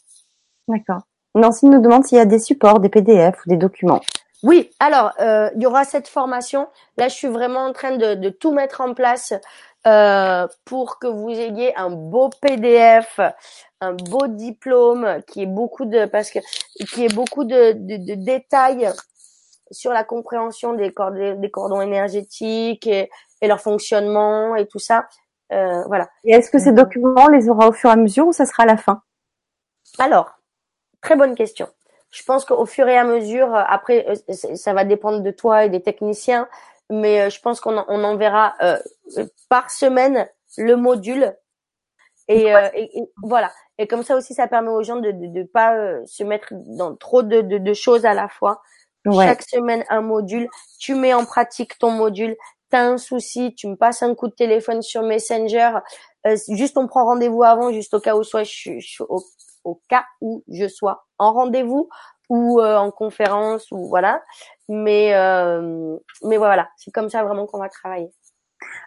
D'accord. 0.67 1.01
Nancy 1.35 1.67
nous 1.67 1.81
demande 1.81 2.05
s'il 2.05 2.17
y 2.17 2.21
a 2.21 2.25
des 2.25 2.39
supports, 2.39 2.79
des 2.79 2.89
PDF 2.89 3.35
ou 3.45 3.49
des 3.49 3.57
documents. 3.57 4.01
Oui, 4.43 4.71
alors 4.79 5.13
il 5.19 5.61
y 5.61 5.65
aura 5.65 5.83
cette 5.83 6.07
formation. 6.07 6.67
Là, 6.97 7.07
je 7.07 7.15
suis 7.15 7.27
vraiment 7.27 7.61
en 7.61 7.73
train 7.73 7.95
de, 7.95 8.15
de 8.15 8.29
tout 8.29 8.51
mettre 8.53 8.81
en 8.81 8.93
place 8.93 9.33
euh, 9.87 10.47
pour 10.65 10.99
que 10.99 11.07
vous 11.07 11.29
ayez 11.29 11.73
un 11.77 11.89
beau 11.89 12.29
PDF, 12.41 13.21
un 13.79 13.93
beau 13.93 14.27
diplôme 14.27 15.21
qui 15.27 15.43
est 15.43 15.47
beaucoup 15.47 15.85
de 15.85 16.05
parce 16.05 16.29
que 16.29 16.39
qui 16.93 17.05
est 17.05 17.13
beaucoup 17.13 17.45
de, 17.45 17.71
de, 17.73 18.15
détails 18.15 18.89
sur 19.71 19.93
la 19.93 20.03
compréhension 20.03 20.73
des, 20.73 20.91
cordons, 20.91 21.39
des 21.39 21.51
cordons 21.51 21.79
énergétiques 21.79 22.87
et, 22.87 23.09
leur 23.41 23.61
fonctionnement 23.61 24.57
et 24.57 24.67
tout 24.67 24.79
ça. 24.79 25.07
Euh, 25.51 25.83
voilà. 25.87 26.09
Et 26.23 26.31
est-ce 26.31 26.49
que 26.49 26.59
ces 26.59 26.73
documents 26.73 27.27
les 27.27 27.49
aura 27.49 27.69
au 27.69 27.71
fur 27.71 27.89
et 27.89 27.93
à 27.93 27.95
mesure 27.95 28.27
ou 28.27 28.33
ça 28.33 28.45
sera 28.45 28.63
à 28.63 28.65
la 28.65 28.77
fin? 28.77 29.01
Alors, 29.99 30.39
très 31.01 31.15
bonne 31.15 31.35
question. 31.35 31.67
Je 32.11 32.23
pense 32.23 32.45
qu'au 32.45 32.65
fur 32.65 32.87
et 32.87 32.97
à 32.97 33.03
mesure, 33.03 33.53
après, 33.55 34.05
euh, 34.09 34.33
ça 34.55 34.73
va 34.73 34.83
dépendre 34.83 35.21
de 35.21 35.31
toi 35.31 35.65
et 35.65 35.69
des 35.69 35.81
techniciens, 35.81 36.47
mais 36.89 37.21
euh, 37.21 37.29
je 37.29 37.39
pense 37.41 37.59
qu'on 37.59 37.83
on 37.87 38.03
enverra 38.03 38.55
euh, 38.61 38.77
par 39.49 39.69
semaine 39.71 40.29
le 40.57 40.75
module 40.75 41.35
et, 42.27 42.53
euh, 42.55 42.69
et, 42.73 42.89
voilà. 43.23 43.51
Et 43.77 43.87
comme 43.87 44.03
ça 44.03 44.15
aussi, 44.15 44.33
ça 44.33 44.47
permet 44.47 44.69
aux 44.69 44.83
gens 44.83 44.97
de 44.97 45.11
ne 45.11 45.43
pas 45.43 45.75
se 46.05 46.23
mettre 46.23 46.47
dans 46.51 46.95
trop 46.95 47.23
de, 47.23 47.41
de, 47.41 47.57
de 47.57 47.73
choses 47.73 48.05
à 48.05 48.13
la 48.13 48.27
fois. 48.27 48.61
Chaque 49.13 49.43
semaine, 49.43 49.85
un 49.89 50.01
module. 50.01 50.49
Tu 50.79 50.93
mets 50.95 51.13
en 51.13 51.25
pratique 51.25 51.77
ton 51.77 51.91
module. 51.91 52.35
T'as 52.69 52.83
un 52.83 52.97
souci, 52.97 53.55
tu 53.55 53.67
me 53.67 53.75
passes 53.75 54.03
un 54.03 54.13
coup 54.15 54.27
de 54.27 54.33
téléphone 54.33 54.81
sur 54.81 55.03
Messenger. 55.03 55.71
juste, 56.49 56.77
on 56.77 56.87
prend 56.87 57.05
rendez-vous 57.05 57.43
avant, 57.43 57.71
juste 57.71 57.93
au 57.93 57.99
cas 57.99 58.15
où 58.15 58.23
soit 58.23 58.43
je, 58.43 58.79
je 58.79 59.03
au, 59.03 59.81
cas 59.89 60.05
où 60.21 60.43
je 60.49 60.67
sois 60.67 61.05
en 61.17 61.33
rendez-vous 61.33 61.89
ou 62.29 62.61
en 62.61 62.91
conférence 62.91 63.71
ou 63.71 63.87
voilà. 63.87 64.21
Mais, 64.69 65.13
euh, 65.15 65.95
mais 66.23 66.37
voilà, 66.37 66.69
c'est 66.77 66.91
comme 66.91 67.09
ça 67.09 67.23
vraiment 67.23 67.45
qu'on 67.45 67.59
va 67.59 67.69
travailler. 67.69 68.11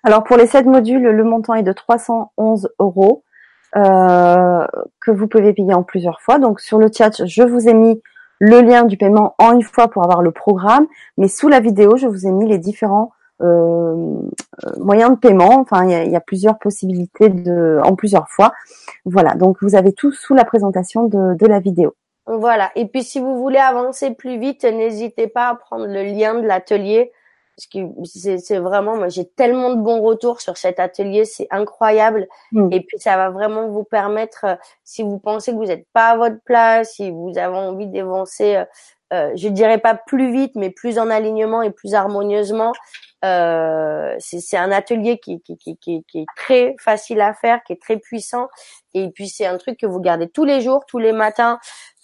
Alors 0.02 0.24
pour 0.24 0.36
les 0.36 0.46
sept 0.46 0.66
modules, 0.66 1.02
le 1.02 1.24
montant 1.24 1.54
est 1.54 1.62
de 1.62 1.72
311 1.72 2.70
euros 2.78 3.24
euh, 3.76 4.66
que 5.00 5.10
vous 5.10 5.28
pouvez 5.28 5.52
payer 5.52 5.74
en 5.74 5.82
plusieurs 5.82 6.20
fois. 6.20 6.38
Donc 6.38 6.60
sur 6.60 6.78
le 6.78 6.88
chat, 6.92 7.24
je 7.24 7.42
vous 7.42 7.68
ai 7.68 7.74
mis 7.74 8.02
le 8.38 8.60
lien 8.62 8.84
du 8.84 8.96
paiement 8.96 9.34
en 9.38 9.52
une 9.52 9.62
fois 9.62 9.88
pour 9.88 10.02
avoir 10.02 10.22
le 10.22 10.32
programme, 10.32 10.86
mais 11.18 11.28
sous 11.28 11.48
la 11.48 11.60
vidéo, 11.60 11.96
je 11.96 12.06
vous 12.06 12.26
ai 12.26 12.32
mis 12.32 12.48
les 12.48 12.58
différents 12.58 13.12
euh, 13.12 13.19
moyens 14.78 15.12
de 15.12 15.16
paiement. 15.16 15.60
Enfin, 15.60 15.84
il 15.84 15.90
y 15.90 15.94
a, 15.94 16.04
y 16.04 16.16
a, 16.16 16.20
plusieurs 16.20 16.58
possibilités 16.58 17.28
de, 17.28 17.80
en 17.82 17.94
plusieurs 17.94 18.28
fois. 18.28 18.52
Voilà, 19.04 19.34
donc 19.34 19.58
vous 19.62 19.74
avez 19.74 19.92
tout 19.92 20.12
sous 20.12 20.34
la 20.34 20.44
présentation 20.44 21.04
de, 21.04 21.34
de 21.34 21.46
la 21.46 21.60
vidéo. 21.60 21.94
Voilà. 22.26 22.70
Et 22.76 22.86
puis 22.86 23.02
si 23.02 23.20
vous 23.20 23.38
voulez 23.38 23.58
avancer 23.58 24.14
plus 24.14 24.38
vite, 24.38 24.64
n'hésitez 24.64 25.26
pas 25.26 25.48
à 25.48 25.54
prendre 25.54 25.86
le 25.86 26.02
lien 26.02 26.34
de 26.34 26.46
l'atelier. 26.46 27.12
Parce 27.56 27.66
que 27.66 27.78
c'est 28.38 28.58
vraiment, 28.58 28.96
moi 28.96 29.08
j'ai 29.08 29.26
tellement 29.26 29.74
de 29.74 29.82
bons 29.82 30.00
retours 30.00 30.40
sur 30.40 30.56
cet 30.56 30.80
atelier, 30.80 31.26
c'est 31.26 31.46
incroyable. 31.50 32.26
Mm. 32.52 32.72
Et 32.72 32.80
puis 32.80 32.98
ça 32.98 33.16
va 33.16 33.28
vraiment 33.28 33.68
vous 33.68 33.84
permettre, 33.84 34.44
euh, 34.44 34.54
si 34.82 35.02
vous 35.02 35.18
pensez 35.18 35.52
que 35.52 35.56
vous 35.56 35.66
n'êtes 35.66 35.86
pas 35.92 36.10
à 36.10 36.16
votre 36.16 36.40
place, 36.44 36.92
si 36.94 37.10
vous 37.10 37.36
avez 37.36 37.56
envie 37.56 37.86
d'avancer 37.86 38.64
euh, 39.12 39.32
je 39.34 39.48
dirais 39.48 39.78
pas 39.78 39.94
plus 39.94 40.32
vite, 40.32 40.52
mais 40.54 40.70
plus 40.70 40.98
en 40.98 41.10
alignement 41.10 41.62
et 41.62 41.70
plus 41.70 41.94
harmonieusement. 41.94 42.72
Euh, 43.24 44.16
c'est 44.18 44.56
un 44.56 44.72
atelier 44.72 45.18
qui, 45.18 45.40
qui, 45.42 45.56
qui, 45.58 45.76
qui, 45.78 46.04
est 46.14 46.26
très 46.36 46.74
facile 46.78 47.20
à 47.20 47.34
faire, 47.34 47.62
qui 47.64 47.74
est 47.74 47.80
très 47.80 47.98
puissant. 47.98 48.48
Et 48.94 49.10
puis 49.10 49.28
c'est 49.28 49.46
un 49.46 49.58
truc 49.58 49.78
que 49.78 49.86
vous 49.86 50.00
gardez 50.00 50.28
tous 50.28 50.44
les 50.44 50.60
jours, 50.60 50.84
tous 50.86 50.98
les 50.98 51.12
matins. 51.12 51.58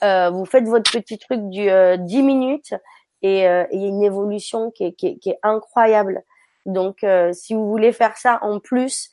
Euh, 0.04 0.30
vous 0.30 0.44
faites 0.44 0.66
votre 0.66 0.90
petit 0.90 1.18
truc 1.18 1.40
du 1.48 1.68
10 1.98 2.22
minutes 2.22 2.74
et 3.22 3.40
il 3.40 3.80
y 3.80 3.84
a 3.84 3.88
une 3.88 4.02
évolution 4.02 4.70
qui 4.70 4.84
est, 4.84 4.92
qui 4.92 5.18
qui 5.18 5.30
est 5.30 5.38
incroyable. 5.42 6.22
Donc 6.66 7.04
si 7.32 7.54
vous 7.54 7.66
voulez 7.66 7.92
faire 7.92 8.16
ça 8.18 8.38
en 8.42 8.60
plus, 8.60 9.10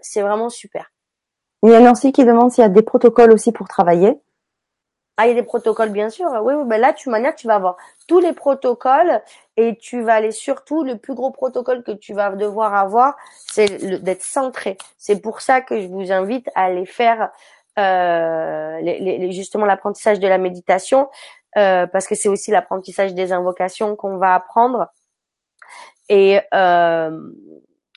c'est 0.00 0.22
vraiment 0.22 0.48
super. 0.48 0.90
Il 1.62 1.70
y 1.70 1.74
a 1.74 1.80
Nancy 1.80 2.12
qui 2.12 2.24
demande 2.24 2.50
s'il 2.50 2.62
y 2.62 2.64
a 2.66 2.70
des 2.70 2.82
protocoles 2.82 3.32
aussi 3.32 3.50
pour 3.52 3.68
travailler. 3.68 4.18
Ah, 5.16 5.26
il 5.26 5.28
y 5.28 5.32
a 5.32 5.34
des 5.34 5.44
protocoles, 5.44 5.90
bien 5.90 6.10
sûr. 6.10 6.26
Oui, 6.42 6.54
oui, 6.54 6.64
ben 6.66 6.80
là, 6.80 6.92
tu 6.92 7.08
manière, 7.08 7.36
tu 7.36 7.46
vas 7.46 7.54
avoir 7.54 7.76
tous 8.08 8.18
les 8.18 8.32
protocoles 8.32 9.22
et 9.56 9.76
tu 9.78 10.02
vas 10.02 10.14
aller 10.14 10.32
surtout, 10.32 10.82
le 10.82 10.98
plus 10.98 11.14
gros 11.14 11.30
protocole 11.30 11.84
que 11.84 11.92
tu 11.92 12.14
vas 12.14 12.30
devoir 12.30 12.74
avoir, 12.74 13.16
c'est 13.46 14.02
d'être 14.02 14.24
centré. 14.24 14.76
C'est 14.98 15.20
pour 15.20 15.40
ça 15.40 15.60
que 15.60 15.80
je 15.80 15.86
vous 15.86 16.10
invite 16.10 16.48
à 16.56 16.64
aller 16.64 16.84
faire 16.84 17.30
euh, 17.78 19.30
justement 19.30 19.66
l'apprentissage 19.66 20.18
de 20.18 20.26
la 20.26 20.38
méditation, 20.38 21.08
euh, 21.56 21.86
parce 21.86 22.08
que 22.08 22.16
c'est 22.16 22.28
aussi 22.28 22.50
l'apprentissage 22.50 23.14
des 23.14 23.32
invocations 23.32 23.94
qu'on 23.94 24.16
va 24.16 24.34
apprendre. 24.34 24.88
Et, 26.08 26.40
euh, 26.52 27.30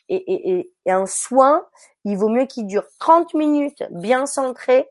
et, 0.08 0.16
et, 0.16 0.72
et 0.86 0.92
un 0.92 1.08
soin, 1.08 1.66
il 2.06 2.16
vaut 2.16 2.30
mieux 2.30 2.46
qu'il 2.46 2.68
dure 2.68 2.86
30 3.00 3.34
minutes 3.34 3.84
bien 3.90 4.28
centré 4.28 4.88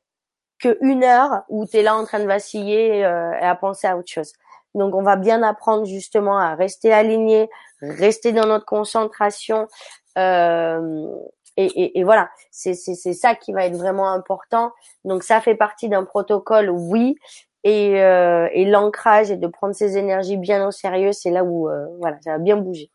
que 0.58 0.78
une 0.80 1.04
heure 1.04 1.44
où 1.48 1.66
tu 1.66 1.76
es 1.76 1.82
là 1.82 1.96
en 1.96 2.04
train 2.04 2.20
de 2.20 2.26
vaciller 2.26 3.04
euh, 3.04 3.32
et 3.32 3.44
à 3.44 3.54
penser 3.54 3.86
à 3.86 3.96
autre 3.96 4.10
chose. 4.10 4.32
Donc 4.74 4.94
on 4.94 5.02
va 5.02 5.16
bien 5.16 5.42
apprendre 5.42 5.84
justement 5.86 6.38
à 6.38 6.54
rester 6.54 6.92
aligné, 6.92 7.48
rester 7.80 8.32
dans 8.32 8.46
notre 8.46 8.66
concentration. 8.66 9.68
Euh, 10.18 11.08
et, 11.56 11.64
et, 11.64 11.98
et, 11.98 12.04
voilà, 12.04 12.28
c'est 12.50 12.74
ça 12.74 13.34
qui 13.34 13.52
va 13.52 13.64
être 13.64 13.76
vraiment 13.76 14.10
important. 14.10 14.72
Donc 15.04 15.22
ça 15.22 15.40
fait 15.40 15.54
partie 15.54 15.88
d'un 15.88 16.04
protocole, 16.04 16.68
oui. 16.68 17.16
Et, 17.64 18.00
euh, 18.00 18.48
et 18.52 18.64
l'ancrage 18.64 19.30
et 19.30 19.36
de 19.36 19.46
prendre 19.48 19.74
ses 19.74 19.96
énergies 19.96 20.36
bien 20.36 20.68
au 20.68 20.70
sérieux, 20.70 21.12
c'est 21.12 21.30
là 21.30 21.42
où 21.42 21.68
euh, 21.68 21.86
voilà, 21.98 22.16
ça 22.22 22.32
va 22.32 22.38
bien 22.38 22.56
bouger. 22.56 22.90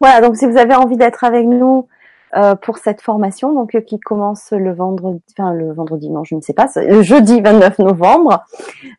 Voilà, 0.00 0.20
donc 0.20 0.36
si 0.36 0.46
vous 0.46 0.56
avez 0.56 0.74
envie 0.74 0.96
d'être 0.96 1.22
avec 1.22 1.46
nous 1.46 1.86
euh, 2.34 2.54
pour 2.54 2.78
cette 2.78 3.02
formation, 3.02 3.52
donc 3.52 3.74
euh, 3.74 3.82
qui 3.82 4.00
commence 4.00 4.52
le 4.52 4.72
vendredi, 4.72 5.22
enfin 5.36 5.52
le 5.52 5.70
vendredi, 5.74 6.08
non, 6.08 6.24
je 6.24 6.34
ne 6.34 6.40
sais 6.40 6.54
pas, 6.54 6.66
le 6.76 7.02
jeudi 7.02 7.42
29 7.42 7.80
novembre, 7.80 8.42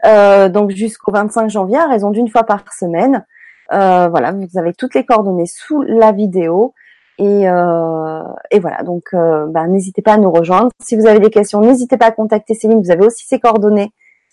euh, 0.06 0.50
donc 0.50 0.70
jusqu'au 0.70 1.12
25 1.12 1.50
janvier, 1.50 1.78
à 1.78 1.88
raison 1.88 2.12
d'une 2.12 2.28
fois 2.28 2.44
par 2.44 2.72
semaine. 2.72 3.26
Euh, 3.72 4.08
voilà, 4.08 4.34
vous 4.34 4.60
avez 4.60 4.74
toutes 4.74 4.94
les 4.94 5.04
coordonnées 5.04 5.48
sous 5.48 5.82
la 5.82 6.12
vidéo. 6.12 6.76
Et, 7.18 7.44
et 7.44 8.60
voilà, 8.60 8.84
donc 8.84 9.10
bah, 9.14 9.68
n'hésitez 9.68 10.02
pas 10.02 10.14
à 10.14 10.18
nous 10.18 10.32
rejoindre. 10.32 10.70
Si 10.80 10.96
vous 10.96 11.06
avez 11.06 11.20
des 11.20 11.30
questions, 11.30 11.62
n'hésitez 11.62 11.96
pas 11.96 12.08
à 12.08 12.12
contacter 12.12 12.56
Céline. 12.56 12.82
Vous 12.82 12.92
avez 12.92 13.06
aussi 13.06 13.26
ses 13.26 13.40
coordonnées 13.40 13.92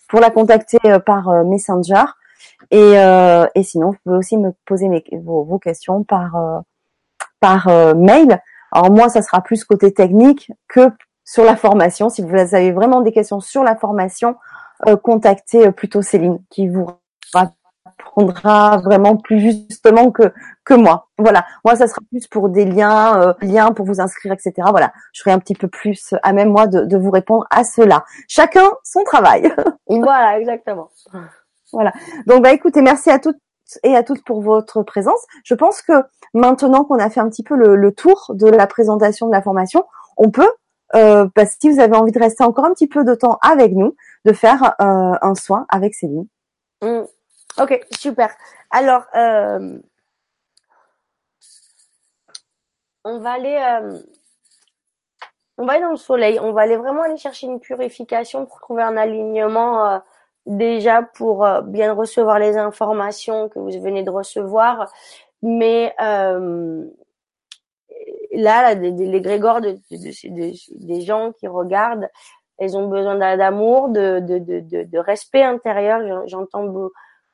pour 0.09 0.21
la 0.21 0.31
contacter 0.31 0.79
par 1.05 1.45
Messenger. 1.45 2.05
Et, 2.71 2.95
et 3.55 3.63
sinon, 3.63 3.91
vous 3.91 3.97
pouvez 4.05 4.17
aussi 4.17 4.39
me 4.39 4.53
poser 4.65 4.89
vos, 5.23 5.45
vos 5.45 5.59
questions 5.59 6.05
par 6.05 6.63
par 7.39 7.69
mail 7.95 8.41
alors 8.73 8.91
moi, 8.91 9.09
ça 9.09 9.23
sera 9.23 9.41
plus 9.41 9.65
côté 9.65 9.93
technique 9.93 10.53
que 10.69 10.91
sur 11.25 11.45
la 11.45 11.57
formation. 11.57 12.09
Si 12.09 12.23
vous 12.23 12.35
avez 12.35 12.73
vraiment 12.73 13.01
des 13.01 13.13
questions 13.13 13.41
sur 13.41 13.63
la 13.63 13.77
formation, 13.77 14.37
euh, 14.89 14.97
contactez 14.97 15.69
euh, 15.69 15.71
plutôt 15.71 16.03
Céline 16.03 16.39
qui 16.51 16.69
vous 16.69 16.89
répondra 17.35 18.79
vraiment 18.79 19.17
plus 19.17 19.41
justement 19.41 20.11
que 20.11 20.33
que 20.65 20.75
moi. 20.75 21.09
Voilà, 21.19 21.45
moi 21.65 21.77
ça 21.77 21.87
sera 21.87 22.01
plus 22.11 22.27
pour 22.27 22.49
des 22.49 22.65
liens, 22.65 23.21
euh, 23.21 23.35
liens 23.43 23.73
pour 23.73 23.87
vous 23.87 24.01
inscrire, 24.01 24.33
etc. 24.33 24.53
Voilà, 24.71 24.93
je 25.13 25.21
serai 25.21 25.33
un 25.33 25.39
petit 25.39 25.55
peu 25.55 25.69
plus 25.69 26.15
à 26.23 26.33
même 26.33 26.51
moi 26.51 26.67
de, 26.67 26.85
de 26.85 26.97
vous 26.97 27.11
répondre 27.11 27.47
à 27.51 27.65
cela. 27.65 28.05
Chacun 28.27 28.69
son 28.85 29.05
travail. 29.05 29.53
voilà, 29.87 30.39
exactement. 30.39 30.89
Voilà. 31.73 31.93
Donc 32.27 32.43
bah 32.43 32.53
écoutez, 32.53 32.83
merci 32.83 33.11
à 33.11 33.19
toutes 33.19 33.39
et 33.83 33.97
à 33.97 34.03
toutes 34.03 34.25
pour 34.25 34.41
votre 34.41 34.83
présence. 34.83 35.25
Je 35.45 35.55
pense 35.55 35.83
que 35.83 35.93
maintenant 36.35 36.85
qu'on 36.85 36.99
a 36.99 37.11
fait 37.11 37.21
un 37.21 37.29
petit 37.29 37.43
peu 37.43 37.55
le, 37.57 37.93
tour 37.93 38.33
de 38.35 38.49
la 38.49 38.67
présentation 38.67 39.27
de 39.27 39.33
la 39.33 39.43
formation, 39.43 39.87
on 40.17 40.31
peut, 40.31 40.51
euh, 40.95 41.29
que 41.35 41.43
si 41.47 41.71
vous 41.71 41.81
avez 41.81 41.97
envie 41.97 42.13
de 42.13 42.19
rester 42.19 42.45
encore 42.45 42.65
un 42.65 42.73
petit 42.73 42.89
peu 42.89 43.05
de 43.05 43.15
temps 43.15 43.39
avec 43.43 43.73
nous, 43.73 43.97
de 44.25 44.33
faire 44.33 44.75
euh, 44.81 45.15
un 45.21 45.35
soin 45.35 45.67
avec 45.69 45.95
Céline. 45.95 46.27
Mm. 46.83 47.03
Ok, 47.59 47.87
super. 47.91 48.31
Alors, 48.71 49.05
euh, 49.15 49.79
on 53.05 53.19
va 53.19 53.33
aller, 53.33 53.59
on 55.59 55.67
va 55.67 55.73
aller 55.73 55.83
dans 55.83 55.91
le 55.91 55.97
soleil. 55.97 56.39
On 56.41 56.53
va 56.53 56.63
aller 56.63 56.77
vraiment 56.77 57.03
aller 57.03 57.17
chercher 57.17 57.47
une 57.47 57.61
purification 57.61 58.47
pour 58.47 58.61
trouver 58.61 58.83
un 58.83 58.97
alignement 58.97 60.01
déjà 60.47 61.03
pour 61.03 61.47
bien 61.65 61.93
recevoir 61.93 62.39
les 62.39 62.57
informations 62.57 63.49
que 63.49 63.59
vous 63.59 63.71
venez 63.81 64.03
de 64.03 64.11
recevoir 64.11 64.91
mais 65.43 65.95
euh, 66.01 66.85
là, 68.33 68.75
les 68.75 69.21
grégores 69.21 69.61
de, 69.61 69.79
des 69.91 71.01
gens 71.01 71.33
qui 71.33 71.47
regardent, 71.47 72.09
elles 72.59 72.77
ont 72.77 72.89
besoin 72.89 73.17
d'amour, 73.37 73.89
de, 73.89 74.21
de, 74.21 74.39
de, 74.39 74.85
de, 74.85 74.99
respect 74.99 75.43
intérieur. 75.43 76.27
J'entends 76.27 76.67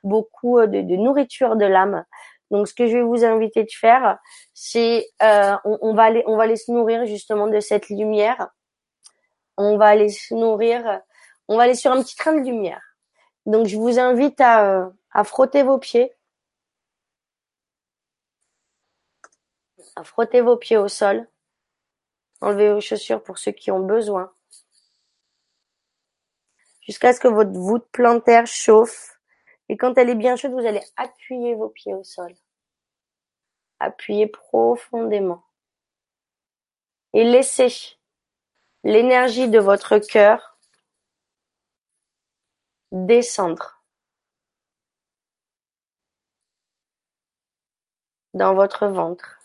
beaucoup 0.04 0.60
de, 0.66 0.96
nourriture 0.96 1.56
de 1.56 1.64
l'âme. 1.64 2.04
Donc, 2.52 2.68
ce 2.68 2.74
que 2.74 2.86
je 2.86 2.98
vais 2.98 3.02
vous 3.02 3.24
inviter 3.24 3.64
de 3.64 3.72
faire, 3.72 4.18
c'est 4.54 5.08
euh, 5.20 5.56
on, 5.64 5.78
on, 5.82 5.94
va 5.94 6.04
aller, 6.04 6.22
on 6.26 6.36
va 6.36 6.44
aller 6.44 6.54
se 6.54 6.70
nourrir 6.70 7.04
justement 7.06 7.48
de 7.48 7.58
cette 7.58 7.88
lumière. 7.88 8.48
On 9.56 9.76
va 9.76 9.86
aller 9.86 10.10
se 10.10 10.32
nourrir, 10.32 11.00
on 11.48 11.56
va 11.56 11.64
aller 11.64 11.74
sur 11.74 11.90
un 11.90 12.02
petit 12.02 12.14
train 12.14 12.34
de 12.34 12.46
lumière. 12.46 12.85
Donc, 13.46 13.66
je 13.66 13.76
vous 13.76 13.98
invite 13.98 14.40
à, 14.40 14.92
à 15.12 15.24
frotter 15.24 15.62
vos 15.62 15.78
pieds 15.78 16.16
frottez 20.04 20.40
vos 20.40 20.56
pieds 20.56 20.76
au 20.76 20.88
sol. 20.88 21.28
Enlevez 22.40 22.72
vos 22.72 22.80
chaussures 22.80 23.22
pour 23.22 23.38
ceux 23.38 23.52
qui 23.52 23.70
ont 23.70 23.80
besoin. 23.80 24.32
Jusqu'à 26.82 27.12
ce 27.12 27.20
que 27.20 27.28
votre 27.28 27.52
voûte 27.52 27.86
plantaire 27.92 28.46
chauffe. 28.46 29.18
Et 29.68 29.76
quand 29.76 29.98
elle 29.98 30.10
est 30.10 30.14
bien 30.14 30.36
chaude, 30.36 30.52
vous 30.52 30.66
allez 30.66 30.82
appuyer 30.96 31.54
vos 31.54 31.68
pieds 31.68 31.94
au 31.94 32.04
sol. 32.04 32.32
Appuyez 33.80 34.28
profondément. 34.28 35.44
Et 37.12 37.24
laissez 37.24 37.98
l'énergie 38.84 39.48
de 39.48 39.58
votre 39.58 39.98
cœur 39.98 40.55
descendre 43.04 43.82
dans 48.34 48.54
votre 48.54 48.86
ventre 48.86 49.36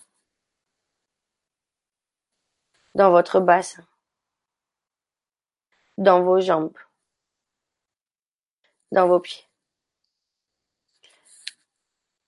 dans 2.95 3.11
votre 3.11 3.39
bassin, 3.39 3.85
dans 5.97 6.23
vos 6.23 6.39
jambes, 6.39 6.77
dans 8.91 9.07
vos 9.07 9.19
pieds. 9.19 9.47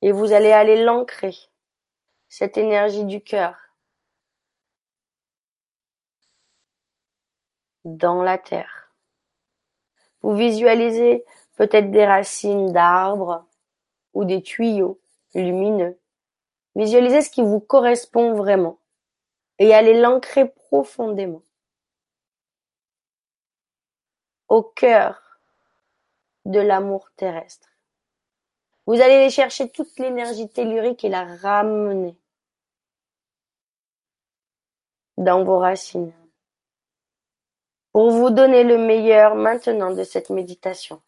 Et 0.02 0.12
vous 0.12 0.32
allez 0.34 0.52
aller 0.52 0.84
l'ancrer, 0.84 1.36
cette 2.30 2.58
énergie 2.58 3.06
du 3.06 3.22
cœur, 3.22 3.56
dans 7.86 8.24
la 8.24 8.38
terre. 8.38 8.83
Vous 10.24 10.36
visualisez 10.36 11.26
peut-être 11.58 11.92
des 11.92 12.06
racines 12.06 12.72
d'arbres 12.72 13.46
ou 14.14 14.26
des 14.26 14.42
tuyaux 14.42 15.00
lumineux. 15.36 16.00
Visualisez 16.76 17.22
ce 17.22 17.30
qui 17.30 17.42
vous 17.42 17.60
correspond 17.60 18.34
vraiment 18.34 18.80
et 19.60 19.74
allez 19.74 20.00
l'ancrer 20.00 20.50
profondément 20.50 21.44
au 24.48 24.64
cœur 24.64 25.40
de 26.46 26.60
l'amour 26.60 27.10
terrestre. 27.16 27.70
Vous 28.86 28.96
allez 28.96 29.16
aller 29.16 29.30
chercher 29.30 29.70
toute 29.70 29.98
l'énergie 30.00 30.50
tellurique 30.50 31.04
et 31.04 31.10
la 31.10 31.24
ramener 31.24 32.18
dans 35.18 35.44
vos 35.44 35.60
racines 35.60 36.14
pour 37.94 38.12
vous 38.12 38.32
donner 38.32 38.64
le 38.64 38.78
meilleur 38.78 39.36
maintenant 39.36 39.94
de 39.94 40.04
cette 40.04 40.30
méditation. 40.30 41.02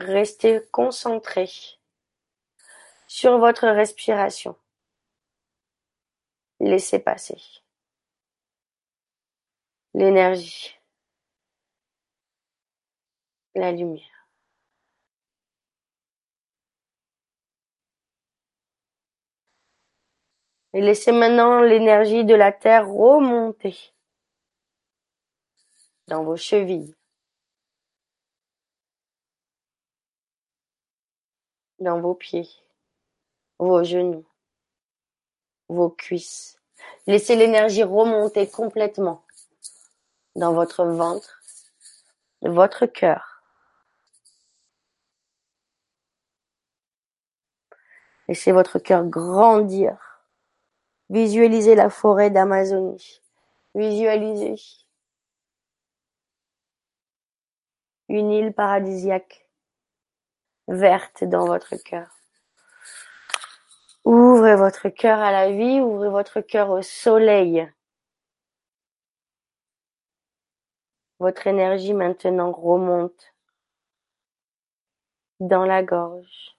Restez 0.00 0.62
concentré 0.72 1.48
sur 3.06 3.38
votre 3.38 3.68
respiration. 3.68 4.56
Laissez 6.58 6.98
passer 6.98 7.36
l'énergie 9.94 10.80
la 13.54 13.72
lumière. 13.72 14.19
Et 20.72 20.80
laissez 20.80 21.10
maintenant 21.10 21.60
l'énergie 21.60 22.24
de 22.24 22.34
la 22.34 22.52
terre 22.52 22.88
remonter 22.88 23.76
dans 26.06 26.22
vos 26.22 26.36
chevilles, 26.36 26.94
dans 31.80 32.00
vos 32.00 32.14
pieds, 32.14 32.48
vos 33.58 33.82
genoux, 33.82 34.26
vos 35.68 35.90
cuisses. 35.90 36.56
Laissez 37.06 37.34
l'énergie 37.34 37.82
remonter 37.82 38.48
complètement 38.48 39.24
dans 40.36 40.52
votre 40.52 40.84
ventre, 40.84 41.42
votre 42.42 42.86
cœur. 42.86 43.42
Laissez 48.28 48.52
votre 48.52 48.78
cœur 48.78 49.04
grandir 49.04 50.09
Visualisez 51.10 51.74
la 51.74 51.90
forêt 51.90 52.30
d'Amazonie. 52.30 53.20
Visualisez 53.74 54.56
une 58.08 58.30
île 58.30 58.52
paradisiaque 58.52 59.48
verte 60.68 61.24
dans 61.24 61.46
votre 61.46 61.76
cœur. 61.76 62.16
Ouvrez 64.04 64.56
votre 64.56 64.88
cœur 64.88 65.18
à 65.18 65.32
la 65.32 65.50
vie, 65.50 65.80
ouvrez 65.80 66.08
votre 66.08 66.40
cœur 66.40 66.70
au 66.70 66.82
soleil. 66.82 67.68
Votre 71.18 71.46
énergie 71.48 71.92
maintenant 71.92 72.52
remonte 72.52 73.34
dans 75.40 75.64
la 75.64 75.82
gorge. 75.82 76.56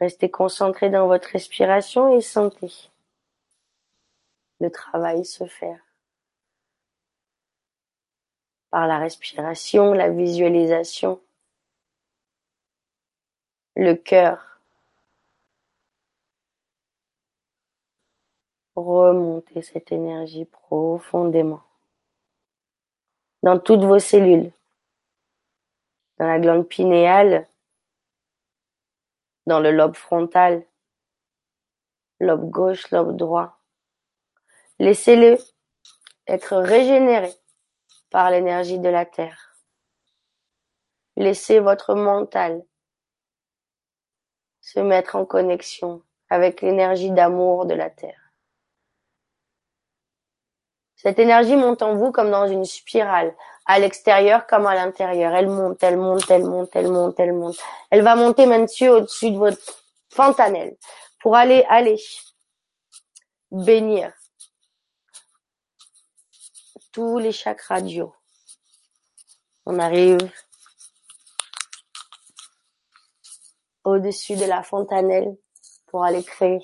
Restez 0.00 0.30
concentré 0.30 0.90
dans 0.90 1.08
votre 1.08 1.28
respiration 1.30 2.16
et 2.16 2.20
sentez 2.20 2.90
le 4.60 4.70
travail 4.70 5.24
se 5.24 5.46
faire. 5.46 5.80
Par 8.70 8.86
la 8.86 8.98
respiration, 8.98 9.92
la 9.92 10.10
visualisation, 10.10 11.20
le 13.76 13.94
cœur. 13.94 14.60
Remontez 18.76 19.62
cette 19.62 19.90
énergie 19.90 20.44
profondément 20.44 21.62
dans 23.42 23.58
toutes 23.58 23.84
vos 23.84 23.98
cellules, 23.98 24.52
dans 26.18 26.26
la 26.26 26.38
glande 26.38 26.66
pinéale, 26.66 27.48
dans 29.48 29.60
le 29.60 29.72
lobe 29.72 29.96
frontal, 29.96 30.64
lobe 32.20 32.50
gauche, 32.50 32.90
lobe 32.90 33.16
droit. 33.16 33.58
Laissez-le 34.78 35.38
être 36.26 36.58
régénéré 36.58 37.32
par 38.10 38.30
l'énergie 38.30 38.78
de 38.78 38.90
la 38.90 39.06
terre. 39.06 39.56
Laissez 41.16 41.60
votre 41.60 41.94
mental 41.94 42.62
se 44.60 44.80
mettre 44.80 45.16
en 45.16 45.24
connexion 45.24 46.02
avec 46.28 46.60
l'énergie 46.60 47.10
d'amour 47.10 47.64
de 47.64 47.74
la 47.74 47.88
terre. 47.88 48.27
Cette 51.00 51.20
énergie 51.20 51.54
monte 51.54 51.82
en 51.82 51.94
vous 51.94 52.10
comme 52.10 52.30
dans 52.32 52.48
une 52.48 52.64
spirale, 52.64 53.32
à 53.66 53.78
l'extérieur 53.78 54.48
comme 54.48 54.66
à 54.66 54.74
l'intérieur. 54.74 55.32
Elle 55.32 55.48
monte, 55.48 55.80
elle 55.84 55.96
monte, 55.96 56.28
elle 56.28 56.42
monte, 56.42 56.70
elle 56.74 56.90
monte, 56.90 57.20
elle 57.20 57.32
monte. 57.32 57.56
Elle 57.90 58.02
va 58.02 58.16
monter 58.16 58.46
maintenant 58.46 58.96
au-dessus 58.96 59.30
de 59.30 59.38
votre 59.38 59.58
fontanelle 60.10 60.76
pour 61.20 61.36
aller, 61.36 61.64
aller 61.68 62.00
bénir 63.52 64.12
tous 66.90 67.18
les 67.18 67.32
chakras 67.32 67.80
du 67.80 68.02
On 69.66 69.78
arrive 69.78 70.18
au-dessus 73.84 74.34
de 74.34 74.46
la 74.46 74.64
fontanelle 74.64 75.36
pour 75.86 76.04
aller 76.04 76.24
créer 76.24 76.58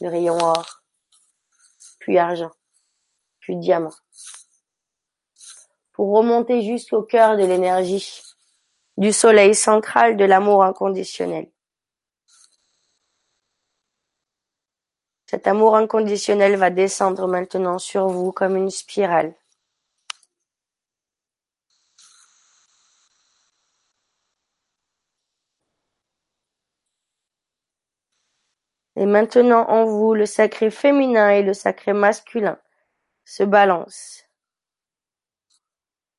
le 0.00 0.08
rayon 0.08 0.38
or 0.38 0.81
puis 2.02 2.18
argent, 2.18 2.50
puis 3.38 3.56
diamant. 3.56 3.94
Pour 5.92 6.12
remonter 6.16 6.62
jusqu'au 6.62 7.02
cœur 7.02 7.36
de 7.36 7.44
l'énergie, 7.44 8.22
du 8.96 9.12
soleil 9.12 9.54
central 9.54 10.16
de 10.16 10.24
l'amour 10.24 10.64
inconditionnel. 10.64 11.48
Cet 15.26 15.46
amour 15.46 15.76
inconditionnel 15.76 16.56
va 16.56 16.70
descendre 16.70 17.28
maintenant 17.28 17.78
sur 17.78 18.08
vous 18.08 18.32
comme 18.32 18.56
une 18.56 18.70
spirale. 18.70 19.34
Et 29.02 29.06
maintenant 29.06 29.68
en 29.68 29.84
vous 29.84 30.14
le 30.14 30.26
sacré 30.26 30.70
féminin 30.70 31.30
et 31.30 31.42
le 31.42 31.54
sacré 31.54 31.92
masculin 31.92 32.56
se 33.24 33.42
balancent. 33.42 34.28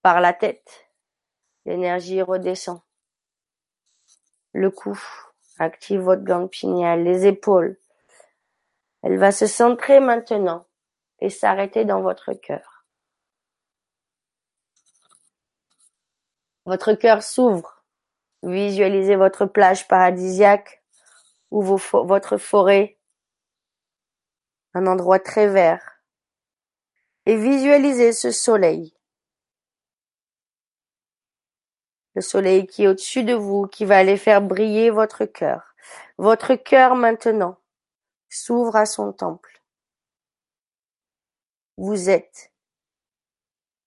Par 0.01 0.19
la 0.19 0.34
tête, 0.34 0.89
l'énergie 1.64 2.22
redescend. 2.22 2.81
Le 4.51 4.69
cou 4.69 4.99
active 5.60 6.01
votre 6.01 6.23
glande 6.23 6.49
pinéale, 6.49 7.05
les 7.05 7.26
épaules. 7.26 7.80
Elle 9.01 9.18
va 9.18 9.31
se 9.31 9.47
centrer 9.47 10.01
maintenant 10.01 10.68
et 11.19 11.30
s'arrêter 11.30 11.85
dans 11.85 12.01
votre 12.01 12.34
cœur. 12.34 12.85
Votre 16.65 16.95
cœur 16.95 17.23
s'ouvre. 17.23 17.85
Visualisez 18.41 19.15
votre 19.15 19.45
plage 19.45 19.88
paradisiaque 19.88 20.82
ou 21.53 21.61
votre 21.61 22.38
forêt, 22.38 22.97
un 24.73 24.88
endroit 24.88 25.19
très 25.19 25.47
vert, 25.47 26.01
et 27.27 27.38
visualisez 27.38 28.11
ce 28.11 28.31
soleil. 28.31 28.97
Le 32.15 32.21
soleil 32.21 32.65
qui 32.65 32.84
est 32.84 32.88
au-dessus 32.88 33.23
de 33.23 33.35
vous, 33.35 33.67
qui 33.67 33.85
va 33.85 33.97
aller 33.97 34.17
faire 34.17 34.41
briller 34.41 34.89
votre 34.89 35.25
cœur. 35.25 35.75
Votre 36.17 36.55
cœur 36.55 36.95
maintenant 36.95 37.59
s'ouvre 38.30 38.75
à 38.75 38.88
son 38.88 39.13
temple. 39.13 39.61
Vous 41.77 42.09
êtes 42.09 42.51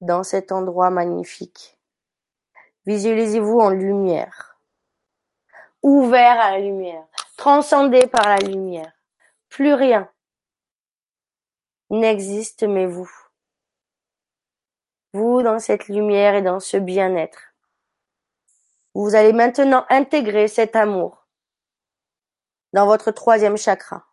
dans 0.01 0.22
cet 0.22 0.52
endroit 0.52 0.90
magnifique. 0.90 1.80
Visualisez-vous 2.84 3.59
en 3.59 3.70
lumière, 3.70 4.60
ouvert 5.82 6.38
à 6.38 6.52
la 6.52 6.59
lumière, 6.60 7.09
transcendé 7.36 8.06
par 8.06 8.28
la 8.28 8.38
lumière. 8.38 8.92
Plus 9.48 9.74
rien 9.74 10.10
n'existe 11.90 12.64
mais 12.64 12.86
vous. 12.86 13.10
Vous 15.12 15.42
dans 15.42 15.58
cette 15.58 15.88
lumière 15.88 16.34
et 16.34 16.42
dans 16.42 16.60
ce 16.60 16.76
bien-être. 16.76 17.54
Vous 18.94 19.14
allez 19.14 19.32
maintenant 19.32 19.86
intégrer 19.88 20.48
cet 20.48 20.74
amour 20.74 21.26
dans 22.72 22.86
votre 22.86 23.10
troisième 23.10 23.56
chakra. 23.56 24.06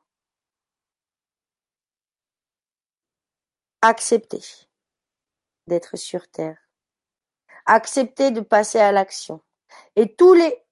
Acceptez 3.81 4.43
d'être 5.67 5.97
sur 5.97 6.29
Terre. 6.29 6.57
Acceptez 7.65 8.31
de 8.31 8.41
passer 8.41 8.79
à 8.79 8.91
l'action. 8.91 9.41
Et 9.95 10.15
tous 10.15 10.33
les 10.33 10.62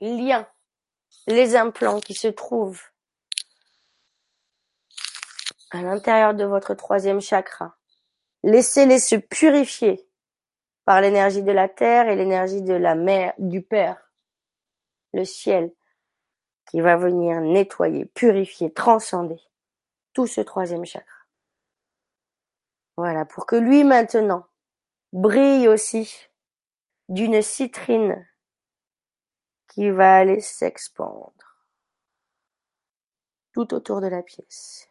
liens, 0.00 0.48
les 1.26 1.56
implants 1.56 2.00
qui 2.00 2.14
se 2.14 2.28
trouvent 2.28 2.82
à 5.70 5.82
l'intérieur 5.82 6.34
de 6.34 6.44
votre 6.44 6.74
troisième 6.74 7.20
chakra. 7.20 7.76
Laissez-les 8.42 8.98
se 8.98 9.16
purifier 9.16 10.08
par 10.84 11.00
l'énergie 11.00 11.42
de 11.42 11.52
la 11.52 11.68
terre 11.68 12.08
et 12.08 12.16
l'énergie 12.16 12.62
de 12.62 12.74
la 12.74 12.94
mer, 12.94 13.34
du 13.38 13.62
Père, 13.62 14.10
le 15.12 15.24
ciel, 15.24 15.72
qui 16.70 16.80
va 16.80 16.96
venir 16.96 17.40
nettoyer, 17.40 18.06
purifier, 18.06 18.72
transcender 18.72 19.40
tout 20.12 20.26
ce 20.26 20.40
troisième 20.40 20.84
chakra. 20.84 21.16
Voilà, 22.96 23.24
pour 23.24 23.46
que 23.46 23.56
lui 23.56 23.84
maintenant 23.84 24.46
brille 25.12 25.68
aussi 25.68 26.28
d'une 27.08 27.42
citrine 27.42 28.26
qui 29.70 29.90
va 29.90 30.16
aller 30.16 30.40
s'expandre 30.40 31.32
tout 33.52 33.74
autour 33.74 34.00
de 34.00 34.06
la 34.06 34.22
pièce. 34.22 34.88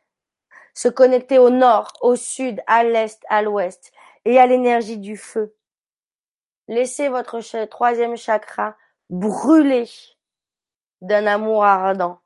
se 0.74 0.88
connecter 0.88 1.40
au 1.40 1.50
nord, 1.50 1.92
au 2.02 2.16
sud, 2.16 2.62
à 2.66 2.84
l'est, 2.86 3.22
à 3.28 3.42
l'ouest 3.42 3.92
et 4.24 4.40
à 4.40 4.48
l'énergie 4.48 4.98
du 4.98 5.18
feu. 5.18 5.54
Laissez 6.70 7.10
votre 7.10 7.42
troisième 7.66 8.16
chakra 8.16 8.78
brûler 9.10 9.90
d'un 11.02 11.28
amour 11.28 11.66
ardent. 11.66 12.22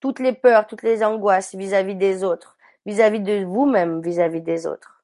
Toutes 0.00 0.18
les 0.18 0.34
peurs, 0.34 0.66
toutes 0.66 0.82
les 0.82 1.02
angoisses 1.02 1.54
vis-à-vis 1.54 1.94
des 1.94 2.24
autres, 2.24 2.58
vis-à-vis 2.84 3.20
de 3.20 3.44
vous-même, 3.44 4.02
vis-à-vis 4.02 4.42
des 4.42 4.66
autres. 4.66 5.02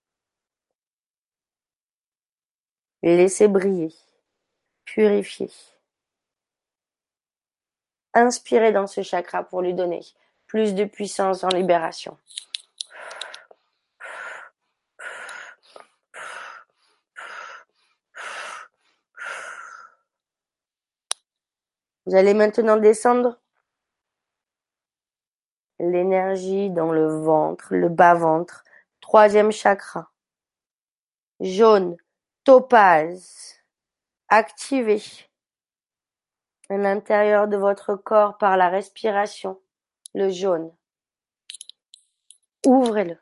Laissez 3.02 3.48
briller, 3.48 3.94
purifier. 4.94 5.50
Inspirez 8.12 8.72
dans 8.72 8.88
ce 8.88 9.02
chakra 9.02 9.44
pour 9.44 9.62
lui 9.62 9.72
donner 9.72 10.00
plus 10.48 10.74
de 10.74 10.84
puissance 10.84 11.44
en 11.44 11.48
libération. 11.48 12.18
Vous 22.06 22.16
allez 22.16 22.34
maintenant 22.34 22.76
descendre 22.76 23.38
l'énergie 25.78 26.70
dans 26.70 26.90
le 26.90 27.06
ventre, 27.06 27.72
le 27.72 27.88
bas-ventre, 27.88 28.64
troisième 29.00 29.52
chakra. 29.52 30.10
Jaune, 31.38 31.96
topaz, 32.42 33.59
activé 34.30 35.02
à 36.68 36.76
l'intérieur 36.76 37.48
de 37.48 37.56
votre 37.56 37.96
corps 37.96 38.38
par 38.38 38.56
la 38.56 38.68
respiration, 38.68 39.60
le 40.14 40.30
jaune. 40.30 40.74
Ouvrez-le. 42.66 43.18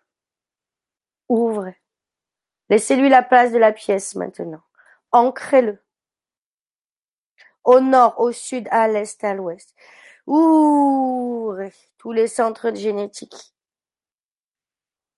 Ouvrez. 1.28 1.80
Laissez-lui 2.68 3.08
la 3.08 3.22
place 3.22 3.52
de 3.52 3.58
la 3.58 3.72
pièce 3.72 4.14
maintenant. 4.14 4.62
Ancrez-le 5.12 5.82
au 7.68 7.80
nord, 7.80 8.18
au 8.18 8.32
sud, 8.32 8.66
à 8.70 8.88
l'est, 8.88 9.22
à 9.24 9.34
l'ouest. 9.34 9.74
Ouvrez 10.26 11.74
tous 11.98 12.12
les 12.12 12.26
centres 12.26 12.74
génétiques 12.74 13.54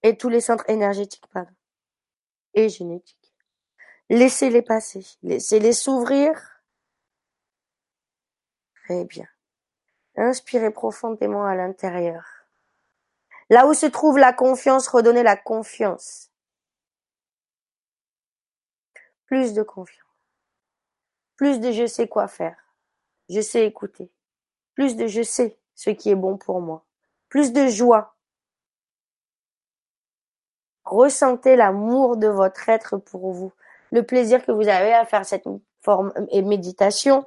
et 0.02 0.16
tous 0.16 0.28
les 0.28 0.40
centres 0.40 0.68
énergétiques, 0.68 1.26
pardon, 1.32 1.52
et 2.54 2.68
génétiques. 2.68 3.19
Laissez-les 4.10 4.62
passer, 4.62 5.06
laissez-les 5.22 5.72
s'ouvrir. 5.72 6.60
Très 8.82 9.04
bien. 9.04 9.28
Inspirez 10.16 10.72
profondément 10.72 11.46
à 11.46 11.54
l'intérieur. 11.54 12.26
Là 13.50 13.68
où 13.68 13.72
se 13.72 13.86
trouve 13.86 14.18
la 14.18 14.32
confiance, 14.32 14.88
redonnez 14.88 15.22
la 15.22 15.36
confiance. 15.36 16.32
Plus 19.26 19.54
de 19.54 19.62
confiance. 19.62 20.04
Plus 21.36 21.60
de 21.60 21.70
je 21.70 21.86
sais 21.86 22.08
quoi 22.08 22.26
faire. 22.26 22.56
Je 23.28 23.40
sais 23.40 23.64
écouter. 23.64 24.10
Plus 24.74 24.96
de 24.96 25.06
je 25.06 25.22
sais 25.22 25.56
ce 25.76 25.90
qui 25.90 26.10
est 26.10 26.16
bon 26.16 26.36
pour 26.36 26.60
moi. 26.60 26.84
Plus 27.28 27.52
de 27.52 27.68
joie. 27.68 28.16
Ressentez 30.82 31.54
l'amour 31.54 32.16
de 32.16 32.26
votre 32.26 32.68
être 32.68 32.96
pour 32.96 33.32
vous. 33.32 33.52
Le 33.90 34.02
plaisir 34.04 34.44
que 34.44 34.52
vous 34.52 34.68
avez 34.68 34.92
à 34.92 35.04
faire 35.04 35.24
cette 35.24 35.46
forme 35.82 36.12
et 36.30 36.42
méditation. 36.42 37.24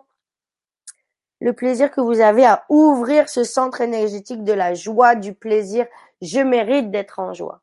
Le 1.40 1.54
plaisir 1.54 1.92
que 1.92 2.02
vous 2.02 2.22
avez 2.22 2.46
à 2.46 2.66
ouvrir 2.70 3.28
ce 3.28 3.44
centre 3.44 3.82
énergétique 3.82 4.44
de 4.44 4.54
la 4.54 4.74
joie, 4.74 5.16
du 5.16 5.34
plaisir. 5.34 5.86
Je 6.22 6.40
mérite 6.40 6.90
d'être 6.90 7.20
en 7.20 7.34
joie. 7.34 7.62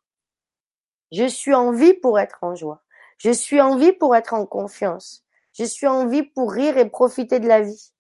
Je 1.13 1.27
suis 1.27 1.55
en 1.55 1.73
vie 1.73 1.95
pour 1.95 2.19
être 2.19 2.39
en 2.43 2.55
joie. 2.55 2.83
Je 3.19 3.31
suis 3.31 3.61
en 3.61 3.77
vie 3.77 3.93
pour 3.93 4.15
être 4.17 4.35
en 4.35 4.47
confiance. 4.47 5.25
Je 5.53 5.65
suis 5.65 5.87
en 5.87 6.07
vie 6.07 6.23
pour 6.23 6.53
rire 6.53 6.79
et 6.79 6.89
profiter 6.89 7.41
de 7.41 7.49
la 7.49 7.61
vie. 7.61 7.93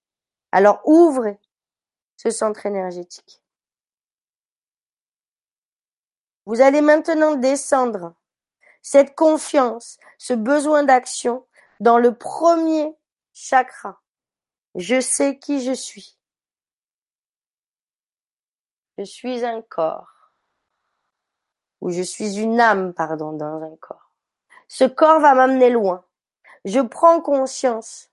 Alors 0.53 0.81
ouvrez 0.85 1.39
ce 2.17 2.31
centre 2.31 2.67
énergétique. 2.67 3.43
Vous 6.47 6.61
allez 6.61 6.81
maintenant 6.81 7.35
descendre 7.37 8.15
cette 8.83 9.15
confiance, 9.15 9.99
ce 10.19 10.35
besoin 10.35 10.85
d'action 10.85 11.47
dans 11.81 11.99
le 11.99 12.15
premier 12.15 12.97
chakra. 13.33 14.01
Je 14.75 15.01
sais 15.01 15.39
qui 15.39 15.63
je 15.65 15.73
suis. 15.73 16.19
Je 18.99 19.05
suis 19.05 19.45
un 19.45 19.63
corps. 19.63 20.33
Ou 21.81 21.91
je 21.91 22.03
suis 22.03 22.39
une 22.39 22.61
âme, 22.61 22.93
pardon, 22.93 23.33
dans 23.33 23.63
un 23.63 23.77
corps. 23.77 24.13
Ce 24.69 24.85
corps 24.85 25.21
va 25.21 25.35
m'amener 25.35 25.71
loin. 25.71 26.05
Je 26.65 26.81
prends 26.81 27.23
conscience 27.23 28.11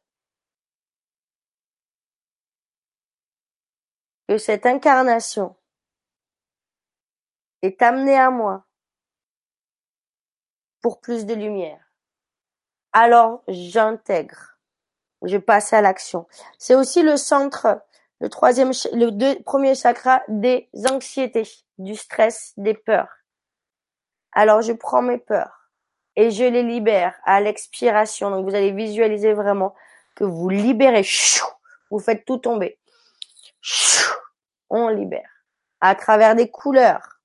que 4.27 4.37
cette 4.37 4.65
incarnation 4.65 5.55
est 7.61 7.81
amenée 7.81 8.17
à 8.17 8.29
moi 8.29 8.66
pour 10.81 11.01
plus 11.01 11.25
de 11.25 11.33
lumière. 11.33 11.79
Alors 12.93 13.43
j'intègre, 13.47 14.57
je 15.21 15.37
passe 15.37 15.73
à 15.73 15.81
l'action. 15.81 16.27
C'est 16.57 16.75
aussi 16.75 17.03
le 17.03 17.17
centre, 17.17 17.81
le 18.19 18.29
troisième, 18.29 18.71
le 18.93 19.41
premier 19.43 19.75
chakra 19.75 20.21
des 20.27 20.69
anxiétés, 20.89 21.47
du 21.77 21.95
stress, 21.95 22.53
des 22.57 22.73
peurs. 22.73 23.09
Alors 24.31 24.61
je 24.61 24.73
prends 24.73 25.01
mes 25.01 25.17
peurs 25.17 25.71
et 26.15 26.31
je 26.31 26.43
les 26.43 26.63
libère 26.63 27.15
à 27.25 27.41
l'expiration. 27.41 28.31
Donc 28.31 28.49
vous 28.49 28.55
allez 28.55 28.71
visualiser 28.71 29.33
vraiment 29.33 29.75
que 30.15 30.23
vous 30.23 30.49
libérez, 30.49 31.07
vous 31.91 31.99
faites 31.99 32.25
tout 32.25 32.37
tomber. 32.37 32.79
On 34.69 34.87
libère 34.89 35.29
à 35.79 35.95
travers 35.95 36.35
des 36.35 36.49
couleurs. 36.49 37.19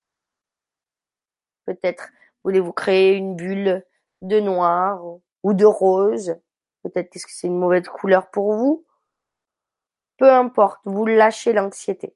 Peut-être 1.65 2.09
voulez-vous 2.45 2.73
créer 2.73 3.15
une 3.15 3.37
bulle 3.37 3.85
de 4.23 4.41
noir 4.41 5.03
ou 5.43 5.55
de 5.55 5.65
rose? 5.65 6.37
Peut-être 6.83 7.11
que 7.11 7.19
c'est 7.29 7.47
une 7.47 7.59
mauvaise 7.59 7.89
couleur 7.89 8.31
pour 8.31 8.55
vous? 8.55 8.85
Peu 10.19 10.31
importe, 10.31 10.81
vous 10.85 11.07
lâchez 11.07 11.53
l'anxiété. 11.53 12.15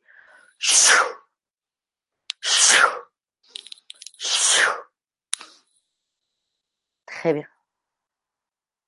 Très 7.06 7.32
bien. 7.32 7.46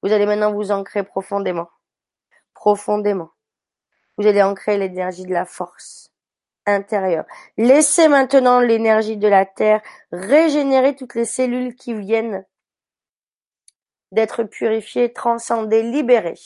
Vous 0.02 0.12
allez 0.12 0.26
maintenant 0.26 0.52
vous 0.52 0.70
ancrer 0.70 1.02
profondément. 1.02 1.68
Profondément. 2.54 3.30
Vous 4.16 4.26
allez 4.26 4.42
ancrer 4.42 4.78
l'énergie 4.78 5.24
de 5.24 5.32
la 5.32 5.44
force 5.44 6.07
intérieure. 6.68 7.24
Laissez 7.56 8.08
maintenant 8.08 8.60
l'énergie 8.60 9.16
de 9.16 9.28
la 9.28 9.46
terre 9.46 9.82
régénérer 10.12 10.94
toutes 10.94 11.14
les 11.14 11.24
cellules 11.24 11.74
qui 11.74 11.94
viennent 11.94 12.44
d'être 14.12 14.44
purifiées, 14.44 15.12
transcendées, 15.12 15.82
libérées. 15.82 16.40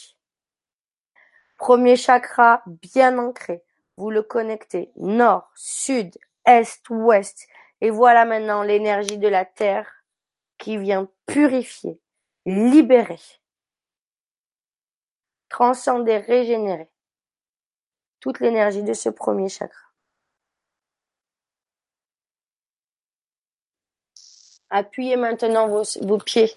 Premier 1.59 1.97
chakra 1.97 2.63
bien 2.67 3.19
ancré. 3.19 3.63
Vous 3.97 4.11
le 4.11 4.23
connectez 4.23 4.91
nord, 4.97 5.51
sud, 5.55 6.17
est, 6.45 6.83
ouest. 6.91 7.47
Et 7.81 7.91
voilà 7.91 8.25
maintenant 8.25 8.63
l'énergie 8.63 9.19
de 9.19 9.29
la 9.29 9.45
terre 9.45 9.89
qui 10.59 10.77
vient 10.77 11.09
purifier, 11.27 12.01
libérer, 12.47 13.21
transcender, 15.49 16.19
régénérer 16.19 16.89
toute 18.21 18.39
l'énergie 18.39 18.85
de 18.85 18.93
ce 18.93 19.09
premier 19.09 19.49
chakra. 19.49 19.92
Appuyez 24.75 25.17
maintenant 25.17 25.69
vos, 25.69 26.19
pieds 26.19 26.51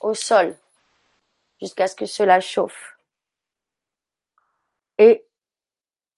au 0.00 0.14
sol 0.14 0.56
jusqu'à 1.60 1.88
ce 1.88 1.96
que 1.96 2.06
cela 2.06 2.40
chauffe. 2.40 2.96
Et 4.98 5.26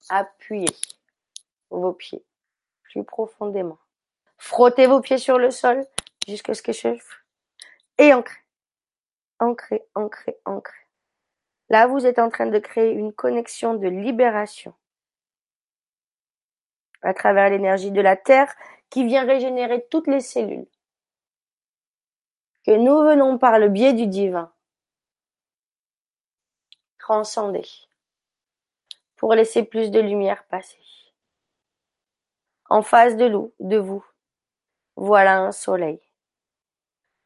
appuyez 0.09 0.69
vos 1.71 1.93
pieds 1.93 2.23
plus 2.83 3.03
profondément. 3.03 3.79
Frottez 4.37 4.85
vos 4.85 5.01
pieds 5.01 5.17
sur 5.17 5.39
le 5.39 5.49
sol 5.49 5.87
jusqu'à 6.27 6.53
ce 6.53 6.61
que 6.61 6.71
je 6.71 6.95
et 7.97 8.13
ancré, 8.13 8.43
ancré, 9.39 9.83
ancré, 9.95 10.37
ancré. 10.45 10.77
Là, 11.69 11.87
vous 11.87 12.05
êtes 12.05 12.19
en 12.19 12.29
train 12.29 12.45
de 12.45 12.59
créer 12.59 12.91
une 12.91 13.11
connexion 13.11 13.73
de 13.73 13.87
libération 13.87 14.75
à 17.01 17.15
travers 17.15 17.49
l'énergie 17.49 17.89
de 17.89 18.01
la 18.01 18.15
Terre 18.15 18.55
qui 18.91 19.03
vient 19.07 19.25
régénérer 19.25 19.83
toutes 19.89 20.05
les 20.05 20.21
cellules 20.21 20.67
que 22.67 22.73
nous 22.73 23.01
venons 23.01 23.37
par 23.37 23.59
le 23.59 23.69
biais 23.69 23.93
du 23.93 24.07
divin 24.07 24.53
transcender 26.99 27.65
pour 29.15 29.33
laisser 29.33 29.63
plus 29.63 29.89
de 29.89 30.01
lumière 30.01 30.45
passer. 30.47 30.83
En 32.69 32.81
face 32.81 33.15
de, 33.15 33.31
de 33.61 33.77
vous, 33.77 34.05
voilà 34.97 35.39
un 35.39 35.53
soleil. 35.53 36.01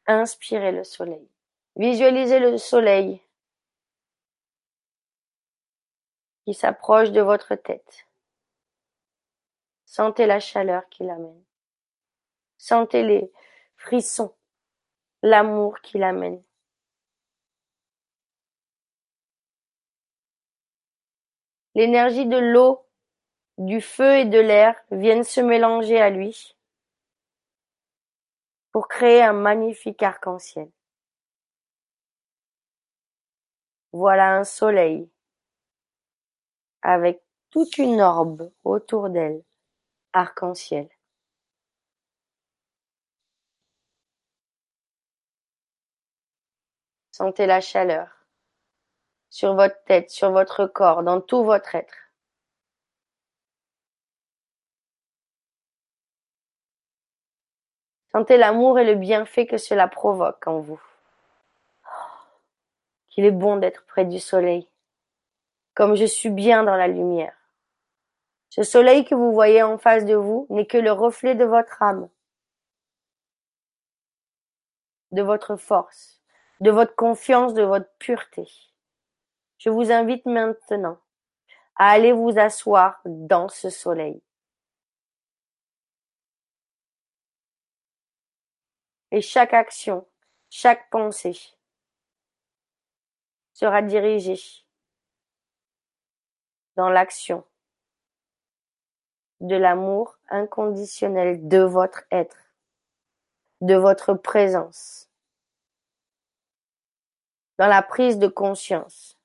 Inspirez 0.06 0.70
le 0.70 0.84
soleil. 0.84 1.28
Visualisez 1.74 2.38
le 2.38 2.56
soleil 2.56 3.20
qui 6.44 6.54
s'approche 6.54 7.10
de 7.10 7.20
votre 7.20 7.56
tête. 7.56 8.06
Sentez 9.86 10.26
la 10.26 10.38
chaleur 10.38 10.88
qui 10.88 11.02
l'amène. 11.02 11.42
Sentez 12.58 13.02
les 13.02 13.32
frissons, 13.74 14.32
l'amour 15.22 15.80
qui 15.80 15.98
l'amène. 15.98 16.42
L'énergie 21.74 22.26
de 22.26 22.36
l'eau, 22.36 22.86
du 23.58 23.80
feu 23.80 24.18
et 24.18 24.24
de 24.24 24.38
l'air 24.38 24.74
viennent 24.90 25.24
se 25.24 25.40
mélanger 25.40 26.00
à 26.00 26.10
lui 26.10 26.56
pour 28.72 28.88
créer 28.88 29.22
un 29.22 29.32
magnifique 29.32 30.02
arc-en-ciel. 30.02 30.70
Voilà 33.92 34.36
un 34.36 34.44
soleil 34.44 35.10
avec 36.82 37.22
toute 37.50 37.78
une 37.78 38.00
orbe 38.00 38.50
autour 38.64 39.10
d'elle, 39.10 39.42
arc-en-ciel. 40.14 40.88
Sentez 47.12 47.44
la 47.44 47.60
chaleur 47.60 48.08
sur 49.28 49.54
votre 49.54 49.82
tête, 49.84 50.10
sur 50.10 50.32
votre 50.32 50.66
corps, 50.66 51.02
dans 51.02 51.20
tout 51.20 51.44
votre 51.44 51.74
être. 51.74 51.94
Sentez 58.12 58.38
l'amour 58.38 58.78
et 58.78 58.84
le 58.84 58.94
bienfait 58.94 59.46
que 59.46 59.58
cela 59.58 59.88
provoque 59.88 60.46
en 60.46 60.60
vous. 60.60 60.82
Qu'il 63.08 63.26
est 63.26 63.30
bon 63.30 63.56
d'être 63.56 63.84
près 63.84 64.06
du 64.06 64.18
soleil, 64.18 64.66
comme 65.74 65.94
je 65.96 66.06
suis 66.06 66.30
bien 66.30 66.62
dans 66.62 66.76
la 66.76 66.88
lumière. 66.88 67.36
Ce 68.48 68.62
soleil 68.62 69.04
que 69.04 69.14
vous 69.14 69.32
voyez 69.32 69.62
en 69.62 69.76
face 69.76 70.06
de 70.06 70.14
vous 70.14 70.46
n'est 70.48 70.66
que 70.66 70.78
le 70.78 70.92
reflet 70.92 71.34
de 71.34 71.44
votre 71.44 71.82
âme, 71.82 72.08
de 75.10 75.22
votre 75.22 75.56
force, 75.56 76.21
de 76.62 76.70
votre 76.70 76.94
confiance, 76.94 77.54
de 77.54 77.64
votre 77.64 77.90
pureté. 77.98 78.48
Je 79.58 79.68
vous 79.68 79.90
invite 79.90 80.24
maintenant 80.26 80.96
à 81.74 81.90
aller 81.90 82.12
vous 82.12 82.38
asseoir 82.38 83.00
dans 83.04 83.48
ce 83.48 83.68
soleil. 83.68 84.22
Et 89.10 89.20
chaque 89.20 89.52
action, 89.52 90.06
chaque 90.50 90.88
pensée 90.90 91.36
sera 93.52 93.82
dirigée 93.82 94.40
dans 96.76 96.90
l'action 96.90 97.44
de 99.40 99.56
l'amour 99.56 100.16
inconditionnel 100.28 101.48
de 101.48 101.58
votre 101.58 102.04
être, 102.12 102.54
de 103.60 103.74
votre 103.74 104.14
présence, 104.14 105.11
dans 107.58 107.66
la 107.66 107.82
prise 107.82 108.18
de 108.18 108.28
conscience 108.28 109.18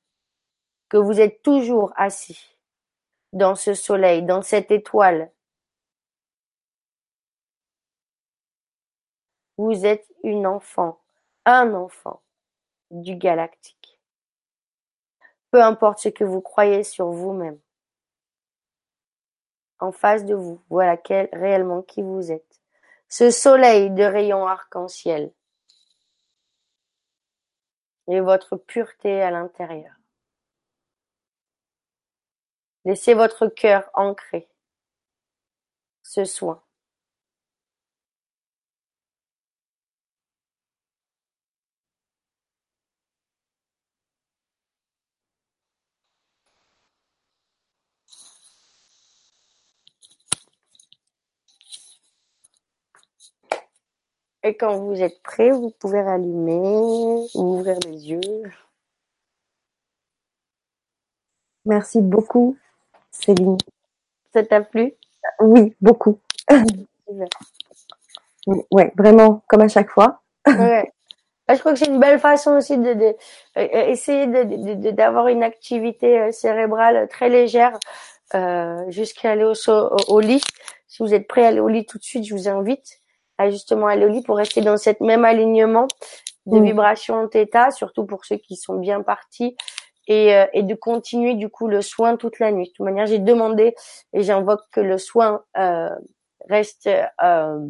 que 0.89 0.97
vous 0.97 1.19
êtes 1.19 1.41
toujours 1.41 1.91
assis 1.95 2.57
dans 3.33 3.55
ce 3.55 3.73
soleil, 3.73 4.23
dans 4.23 4.41
cette 4.41 4.71
étoile. 4.71 5.31
Vous 9.57 9.85
êtes 9.85 10.07
une 10.23 10.47
enfant, 10.47 10.99
un 11.45 11.73
enfant 11.73 12.21
du 12.91 13.15
galactique. 13.15 13.99
Peu 15.51 15.61
importe 15.61 15.99
ce 15.99 16.09
que 16.09 16.23
vous 16.23 16.41
croyez 16.41 16.83
sur 16.83 17.09
vous-même. 17.09 17.59
En 19.79 19.91
face 19.91 20.25
de 20.25 20.35
vous, 20.35 20.61
voilà 20.69 20.97
quel, 20.97 21.29
réellement 21.33 21.81
qui 21.81 22.01
vous 22.01 22.31
êtes. 22.31 22.61
Ce 23.09 23.31
soleil 23.31 23.89
de 23.91 24.03
rayons 24.03 24.45
arc-en-ciel 24.45 25.31
et 28.07 28.19
votre 28.21 28.57
pureté 28.57 29.21
à 29.21 29.31
l'intérieur. 29.31 29.93
Laissez 32.85 33.13
votre 33.13 33.47
cœur 33.47 33.89
ancrer 33.93 34.47
ce 36.03 36.23
soin. 36.25 36.63
Et 54.43 54.55
quand 54.55 54.77
vous 54.77 55.01
êtes 55.01 55.21
prêt, 55.23 55.49
vous 55.51 55.71
pouvez 55.71 56.01
rallumer, 56.01 57.27
ouvrir 57.33 57.77
les 57.85 58.09
yeux. 58.09 58.21
Merci 61.65 62.01
beaucoup, 62.01 62.57
Céline. 63.11 63.57
Ça 64.33 64.43
t'a 64.43 64.61
plu? 64.61 64.93
Oui, 65.39 65.75
beaucoup. 65.81 66.19
ouais, 68.71 68.93
vraiment, 68.95 69.43
comme 69.47 69.61
à 69.61 69.67
chaque 69.67 69.89
fois. 69.89 70.21
ouais. 70.47 70.91
Bah, 71.47 71.55
je 71.55 71.59
crois 71.61 71.71
que 71.73 71.79
c'est 71.79 71.87
une 71.87 71.99
belle 71.99 72.19
façon 72.19 72.57
aussi 72.57 72.77
de, 72.77 72.93
de 72.93 73.15
euh, 73.57 73.87
essayer 73.87 74.27
de 74.27 74.91
d'avoir 74.91 75.29
une 75.29 75.43
activité 75.43 76.19
euh, 76.19 76.31
cérébrale 76.33 77.07
très 77.07 77.29
légère 77.29 77.79
euh, 78.35 78.83
jusqu'à 78.89 79.31
aller 79.31 79.45
au, 79.45 79.53
au, 80.09 80.19
lit. 80.19 80.43
Si 80.87 81.01
vous 81.01 81.13
êtes 81.13 81.25
prêt 81.25 81.45
à 81.45 81.47
aller 81.47 81.61
au 81.61 81.69
lit 81.69 81.85
tout 81.85 81.97
de 81.97 82.03
suite, 82.03 82.25
je 82.25 82.35
vous 82.35 82.49
invite 82.49 82.99
à 83.37 83.49
justement 83.49 83.87
aller 83.87 84.05
au 84.05 84.09
lit 84.09 84.23
pour 84.23 84.37
rester 84.37 84.61
dans 84.61 84.77
cette 84.77 85.01
même 85.01 85.25
alignement 85.25 85.87
de 86.45 86.59
mm. 86.59 86.63
vibration 86.63 87.29
θ, 87.29 87.71
surtout 87.71 88.05
pour 88.05 88.25
ceux 88.25 88.37
qui 88.37 88.55
sont 88.55 88.75
bien 88.75 89.01
partis, 89.01 89.55
et, 90.07 90.33
euh, 90.35 90.45
et, 90.53 90.63
de 90.63 90.73
continuer 90.73 91.35
du 91.35 91.49
coup 91.49 91.67
le 91.67 91.81
soin 91.81 92.15
toute 92.15 92.39
la 92.39 92.51
nuit. 92.51 92.67
De 92.67 92.73
toute 92.73 92.85
manière, 92.85 93.05
j'ai 93.05 93.19
demandé 93.19 93.75
et 94.13 94.23
j'invoque 94.23 94.61
que 94.71 94.79
le 94.79 94.97
soin 94.97 95.43
euh, 95.57 95.89
reste 96.49 96.89
euh, 97.21 97.67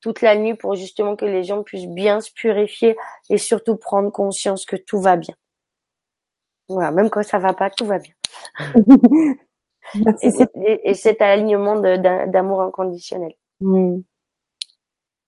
toute 0.00 0.22
la 0.22 0.36
nuit 0.36 0.54
pour 0.54 0.74
justement 0.74 1.16
que 1.16 1.26
les 1.26 1.44
gens 1.44 1.62
puissent 1.62 1.88
bien 1.88 2.20
se 2.20 2.32
purifier 2.32 2.96
et 3.28 3.36
surtout 3.36 3.76
prendre 3.76 4.10
conscience 4.10 4.64
que 4.64 4.76
tout 4.76 5.00
va 5.00 5.16
bien. 5.16 5.34
Voilà, 6.68 6.90
même 6.92 7.10
quand 7.10 7.22
ça 7.22 7.38
va 7.38 7.52
pas, 7.52 7.68
tout 7.68 7.84
va 7.84 7.98
bien. 7.98 8.14
et, 10.22 10.94
cet 10.94 11.20
alignement 11.20 11.78
d'amour 11.78 12.62
inconditionnel. 12.62 13.34
Mm. 13.60 14.00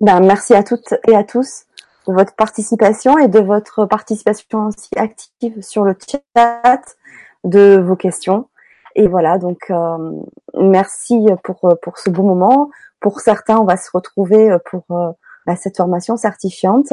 Ben, 0.03 0.19
merci 0.19 0.53
à 0.53 0.65
toutes 0.65 0.95
et 1.07 1.15
à 1.15 1.23
tous 1.23 1.67
de 2.09 2.13
votre 2.13 2.35
participation 2.35 3.19
et 3.19 3.29
de 3.29 3.39
votre 3.39 3.87
participation 3.87 4.67
aussi 4.67 4.91
active 4.97 5.63
sur 5.63 5.85
le 5.85 5.95
chat, 6.35 6.97
de 7.45 7.77
vos 7.77 7.95
questions. 7.95 8.49
Et 8.97 9.07
voilà, 9.07 9.39
donc 9.39 9.71
euh, 9.71 10.21
merci 10.59 11.25
pour 11.45 11.79
pour 11.81 11.99
ce 11.99 12.11
beau 12.11 12.25
moment. 12.25 12.69
Pour 12.99 13.21
certains, 13.21 13.59
on 13.59 13.65
va 13.65 13.77
se 13.77 13.91
retrouver 13.95 14.57
pour 14.69 14.83
euh, 14.91 15.13
bah, 15.47 15.55
cette 15.55 15.77
formation 15.77 16.17
certifiante. 16.17 16.93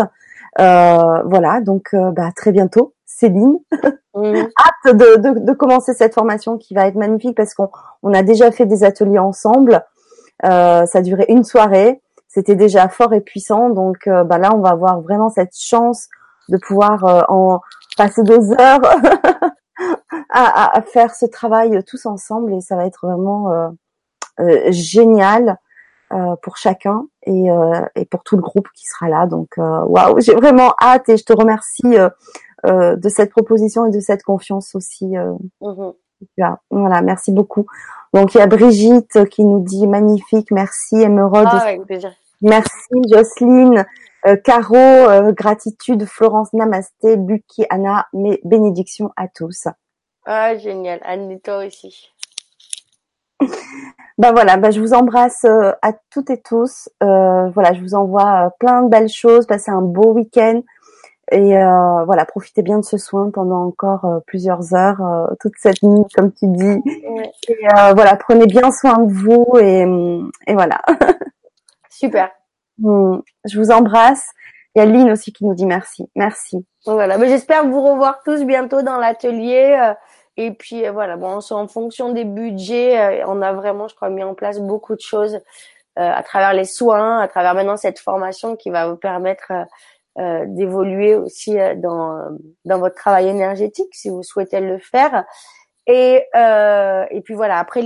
Euh, 0.59 1.23
voilà, 1.25 1.61
donc 1.61 1.95
bah, 1.95 2.29
très 2.35 2.51
bientôt, 2.51 2.93
Céline. 3.07 3.57
Mmh. 4.13 4.21
Hâte 4.85 4.95
de, 4.95 5.15
de, 5.15 5.39
de, 5.39 5.53
commencer 5.53 5.95
cette 5.95 6.13
formation 6.13 6.59
qui 6.59 6.75
va 6.75 6.85
être 6.85 6.95
magnifique 6.95 7.35
parce 7.35 7.55
qu'on 7.55 7.71
on 8.03 8.13
a 8.13 8.21
déjà 8.21 8.51
fait 8.51 8.67
des 8.67 8.83
ateliers 8.83 9.17
ensemble. 9.17 9.83
ça 10.43 10.85
a 10.93 11.01
duré 11.01 11.25
une 11.27 11.43
soirée 11.43 12.03
c'était 12.29 12.55
déjà 12.55 12.87
fort 12.87 13.13
et 13.13 13.21
puissant. 13.21 13.69
Donc 13.69 14.07
euh, 14.07 14.23
bah 14.23 14.37
là, 14.37 14.55
on 14.55 14.61
va 14.61 14.69
avoir 14.69 15.01
vraiment 15.01 15.29
cette 15.29 15.57
chance 15.57 16.07
de 16.47 16.57
pouvoir 16.57 17.03
euh, 17.03 17.21
en 17.27 17.59
passer 17.97 18.23
des 18.23 18.51
heures 18.59 18.81
à, 20.29 20.77
à, 20.77 20.81
faire 20.83 21.13
ce 21.13 21.25
travail 21.25 21.83
tous 21.85 22.05
ensemble 22.05 22.53
et 22.53 22.61
ça 22.61 22.77
va 22.77 22.85
être 22.85 23.05
vraiment 23.05 23.51
euh, 24.39 24.71
génial 24.71 25.57
pour 26.41 26.57
chacun 26.57 27.05
et, 27.27 27.49
et, 27.95 28.05
pour 28.05 28.23
tout 28.23 28.35
le 28.35 28.41
groupe 28.41 28.67
qui 28.73 28.87
sera 28.87 29.09
là. 29.09 29.27
Donc 29.27 29.57
waouh, 29.57 30.19
j'ai 30.19 30.33
vraiment 30.33 30.73
hâte 30.81 31.07
et 31.09 31.17
je 31.17 31.23
te 31.23 31.33
remercie 31.33 31.97
de 32.63 33.09
cette 33.09 33.29
proposition 33.29 33.85
et 33.85 33.91
de 33.91 33.99
cette 33.99 34.23
confiance 34.23 34.73
aussi. 34.73 35.13
Mmh 35.61 35.91
voilà, 36.71 37.01
merci 37.01 37.31
beaucoup. 37.31 37.67
Donc 38.13 38.33
il 38.33 38.39
y 38.39 38.41
a 38.41 38.47
Brigitte 38.47 39.25
qui 39.29 39.43
nous 39.43 39.59
dit 39.59 39.87
magnifique, 39.87 40.51
merci 40.51 40.95
Emeraude. 40.95 41.47
Ah, 41.51 41.61
avec 41.61 41.85
plaisir. 41.85 42.13
Merci 42.41 42.95
Jocelyne, 43.11 43.85
euh, 44.25 44.35
Caro, 44.37 44.75
euh, 44.75 45.31
gratitude, 45.31 46.05
Florence, 46.05 46.53
Namasté, 46.53 47.17
Buki, 47.17 47.65
Anna, 47.69 48.07
mes 48.13 48.39
bénédictions 48.43 49.11
à 49.15 49.27
tous. 49.27 49.67
Ah 50.25 50.57
génial, 50.57 50.99
Anne 51.03 51.39
toi 51.41 51.65
aussi. 51.65 52.11
Ben 54.17 54.33
voilà, 54.33 54.57
ben 54.57 54.69
je 54.69 54.81
vous 54.81 54.93
embrasse 54.93 55.45
à 55.45 55.93
toutes 56.09 56.29
et 56.29 56.41
tous. 56.41 56.89
voilà, 56.99 57.71
je 57.73 57.79
vous 57.79 57.95
envoie 57.95 58.51
plein 58.59 58.83
de 58.83 58.89
belles 58.89 59.07
choses. 59.07 59.47
Passez 59.47 59.71
un 59.71 59.81
beau 59.81 60.11
week-end. 60.11 60.61
Et 61.31 61.57
euh, 61.57 62.03
voilà, 62.05 62.25
profitez 62.25 62.63
bien 62.63 62.79
de 62.79 62.83
ce 62.83 62.97
soin 62.97 63.29
pendant 63.31 63.63
encore 63.63 64.05
euh, 64.05 64.19
plusieurs 64.25 64.73
heures, 64.73 65.01
euh, 65.01 65.27
toute 65.39 65.53
cette 65.57 65.83
nuit, 65.83 66.03
comme 66.15 66.31
tu 66.33 66.47
dis. 66.47 66.81
Et 67.47 67.57
voilà, 67.93 68.15
prenez 68.15 68.47
bien 68.47 68.71
soin 68.71 68.97
de 68.99 69.13
vous 69.13 69.45
et, 69.59 69.85
et 70.47 70.53
voilà. 70.53 70.81
Super. 71.89 72.31
Hmm. 72.79 73.19
Je 73.45 73.59
vous 73.59 73.71
embrasse. 73.71 74.31
Il 74.75 74.79
y 74.79 74.81
a 74.81 74.85
Lynn 74.85 75.11
aussi 75.11 75.31
qui 75.31 75.45
nous 75.45 75.53
dit 75.53 75.65
merci. 75.65 76.09
Merci. 76.15 76.65
Voilà, 76.85 77.17
mais 77.17 77.27
j'espère 77.27 77.67
vous 77.67 77.81
revoir 77.81 78.21
tous 78.23 78.43
bientôt 78.45 78.81
dans 78.81 78.97
l'atelier. 78.97 79.93
Et 80.37 80.51
puis 80.51 80.87
voilà, 80.87 81.17
bon, 81.17 81.39
en 81.49 81.67
fonction 81.67 82.13
des 82.13 82.23
budgets, 82.23 83.23
on 83.27 83.41
a 83.41 83.51
vraiment, 83.51 83.87
je 83.87 83.95
crois, 83.95 84.09
mis 84.09 84.23
en 84.23 84.35
place 84.35 84.59
beaucoup 84.59 84.95
de 84.95 85.01
choses 85.01 85.39
à 85.95 86.23
travers 86.23 86.53
les 86.53 86.65
soins, 86.65 87.19
à 87.19 87.27
travers 87.27 87.53
maintenant 87.55 87.77
cette 87.77 87.99
formation 87.99 88.55
qui 88.55 88.69
va 88.69 88.87
vous 88.87 88.95
permettre 88.95 89.51
euh, 90.17 90.43
d'évoluer 90.47 91.15
aussi 91.15 91.57
euh, 91.59 91.75
dans 91.75 92.35
dans 92.65 92.79
votre 92.79 92.95
travail 92.95 93.27
énergétique 93.27 93.93
si 93.93 94.09
vous 94.09 94.23
souhaitez 94.23 94.59
le 94.59 94.79
faire. 94.79 95.23
Et 95.85 96.25
euh, 96.35 97.05
et 97.11 97.21
puis 97.21 97.35
voilà. 97.35 97.59
Après 97.59 97.81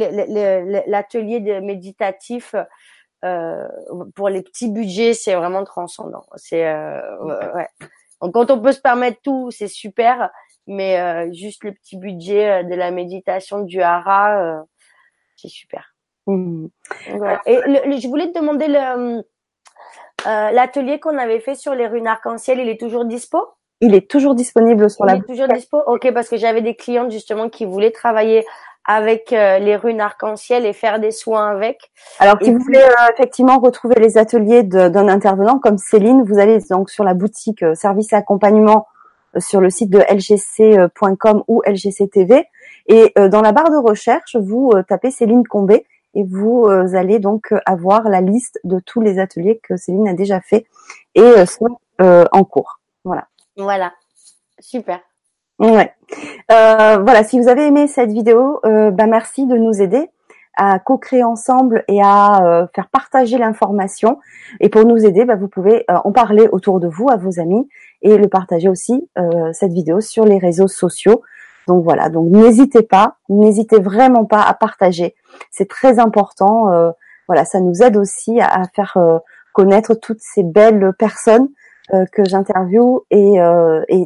l'atelier 0.88 1.42
de 1.42 1.60
méditatif 1.60 2.56
euh, 3.26 3.68
pour 4.16 4.30
les 4.30 4.42
petits 4.42 4.70
budgets, 4.70 5.14
c'est 5.14 5.36
vraiment 5.36 5.66
transcendant. 5.66 6.26
C'est 6.38 6.64
ouais. 6.64 7.68
Donc 8.22 8.34
quand 8.34 8.50
on 8.52 8.62
peut 8.62 8.72
se 8.72 8.82
permettre 8.82 9.20
tout, 9.22 9.52
c'est 9.52 9.68
super. 9.68 10.32
Mais 10.66 11.30
juste 11.34 11.66
le 11.66 11.74
petit 11.74 11.98
budget 11.98 12.64
de 12.64 12.74
la 12.74 12.90
méditation 12.92 13.60
du 13.60 13.82
hara, 13.82 14.64
c'est 15.36 15.50
super. 15.50 15.94
Mmh. 16.26 16.68
Et 17.46 18.00
je 18.00 18.08
voulais 18.08 18.32
te 18.32 18.40
demander 18.40 18.68
le 18.70 19.24
euh, 20.28 20.52
l'atelier 20.52 21.00
qu'on 21.00 21.18
avait 21.18 21.40
fait 21.40 21.56
sur 21.56 21.76
les 21.76 21.88
runes 21.88 22.08
arc-en-ciel, 22.08 22.60
il 22.60 22.70
est 22.70 22.80
toujours 22.80 23.06
dispo? 23.06 23.40
Il 23.82 23.96
est 23.96 24.10
toujours 24.10 24.36
disponible 24.36 24.90
sur 24.90 25.06
la. 25.06 25.16
Il 25.16 25.20
est 25.20 25.28
toujours 25.28 25.48
dispo? 25.48 25.82
Ok, 25.88 26.12
parce 26.14 26.30
que 26.30 26.38
j'avais 26.38 26.62
des 26.62 26.76
clientes 26.76 27.12
justement 27.12 27.50
qui 27.50 27.66
voulaient 27.66 27.92
travailler 27.92 28.46
avec 28.86 29.32
euh, 29.32 29.60
les 29.60 29.76
runes 29.76 30.02
arc-en-ciel 30.02 30.66
et 30.66 30.74
faire 30.74 31.00
des 31.00 31.12
soins 31.12 31.50
avec. 31.50 31.92
Alors, 32.20 32.38
si 32.42 32.52
vous 32.52 32.60
voulez 32.60 32.82
euh, 32.82 33.14
effectivement 33.14 33.60
retrouver 33.60 33.96
les 33.96 34.18
ateliers 34.18 34.64
d'un 34.64 35.08
intervenant 35.08 35.60
comme 35.60 35.78
Céline, 35.78 36.24
vous 36.24 36.40
allez 36.40 36.60
donc 36.70 36.90
sur 36.90 37.04
la 37.04 37.14
boutique 37.14 37.64
service 37.76 38.14
et 38.14 38.16
accompagnement 38.16 38.88
sur 39.38 39.62
le 39.62 39.70
site 39.70 39.90
de 39.90 40.00
lgc.com 40.00 41.44
ou 41.48 41.62
lgc.tv 41.66 42.46
et 42.88 43.14
dans 43.16 43.42
la 43.42 43.52
barre 43.52 43.72
de 43.72 43.78
recherche, 43.78 44.36
vous 44.36 44.72
tapez 44.88 45.10
Céline 45.10 45.48
Combé 45.48 45.86
et 46.14 46.24
vous 46.24 46.66
euh, 46.66 46.96
allez 46.96 47.20
donc 47.20 47.52
euh, 47.52 47.60
avoir 47.66 48.04
la 48.10 48.22
liste 48.22 48.60
de 48.64 48.80
tous 48.80 49.02
les 49.02 49.20
ateliers 49.20 49.60
que 49.64 49.78
Céline 49.78 50.08
a 50.08 50.14
déjà 50.14 50.42
fait 50.42 50.66
et 51.16 51.22
euh, 51.22 51.46
sont 51.46 51.78
en 52.00 52.44
cours. 52.44 52.82
Voilà. 53.06 53.28
Voilà. 53.56 53.94
Super. 54.60 55.00
Ouais. 55.58 55.94
voilà. 56.50 57.24
Si 57.24 57.40
vous 57.40 57.48
avez 57.48 57.66
aimé 57.66 57.88
cette 57.88 58.12
vidéo, 58.12 58.60
bah 58.64 59.06
merci 59.08 59.46
de 59.46 59.56
nous 59.56 59.82
aider 59.82 60.10
à 60.58 60.80
co-créer 60.80 61.24
ensemble 61.24 61.86
et 61.88 62.02
à 62.04 62.68
faire 62.76 62.90
partager 62.90 63.38
l'information. 63.38 64.20
Et 64.60 64.68
pour 64.68 64.84
nous 64.84 65.06
aider, 65.06 65.24
bah, 65.24 65.38
vous 65.38 65.48
pouvez 65.48 65.86
en 65.88 66.12
parler 66.12 66.50
autour 66.52 66.82
de 66.82 66.90
vous, 66.90 67.10
à 67.10 67.16
vos 67.16 67.40
amis, 67.40 67.70
et 68.02 68.18
le 68.18 68.28
partager 68.28 68.68
aussi 68.68 69.08
cette 69.54 69.72
vidéo 69.72 70.02
sur 70.02 70.26
les 70.26 70.40
réseaux 70.40 70.68
sociaux. 70.68 71.22
Donc 71.68 71.84
voilà, 71.84 72.10
donc 72.10 72.30
n'hésitez 72.30 72.84
pas, 72.84 73.18
n'hésitez 73.30 73.80
vraiment 73.80 74.26
pas 74.26 74.42
à 74.42 74.54
partager. 74.54 75.16
C'est 75.52 75.70
très 75.70 76.00
important. 76.00 76.72
Euh, 76.72 76.92
voilà, 77.28 77.46
ça 77.46 77.60
nous 77.60 77.82
aide 77.82 77.98
aussi 77.98 78.42
à, 78.42 78.64
faire 78.76 78.94
euh, 78.98 79.18
connaître 79.54 79.94
toutes 79.94 80.22
ces 80.22 80.44
belles 80.44 80.92
personnes 80.98 81.48
euh, 81.94 82.06
que 82.12 82.26
j'interviewe 82.26 83.06
et, 83.12 83.40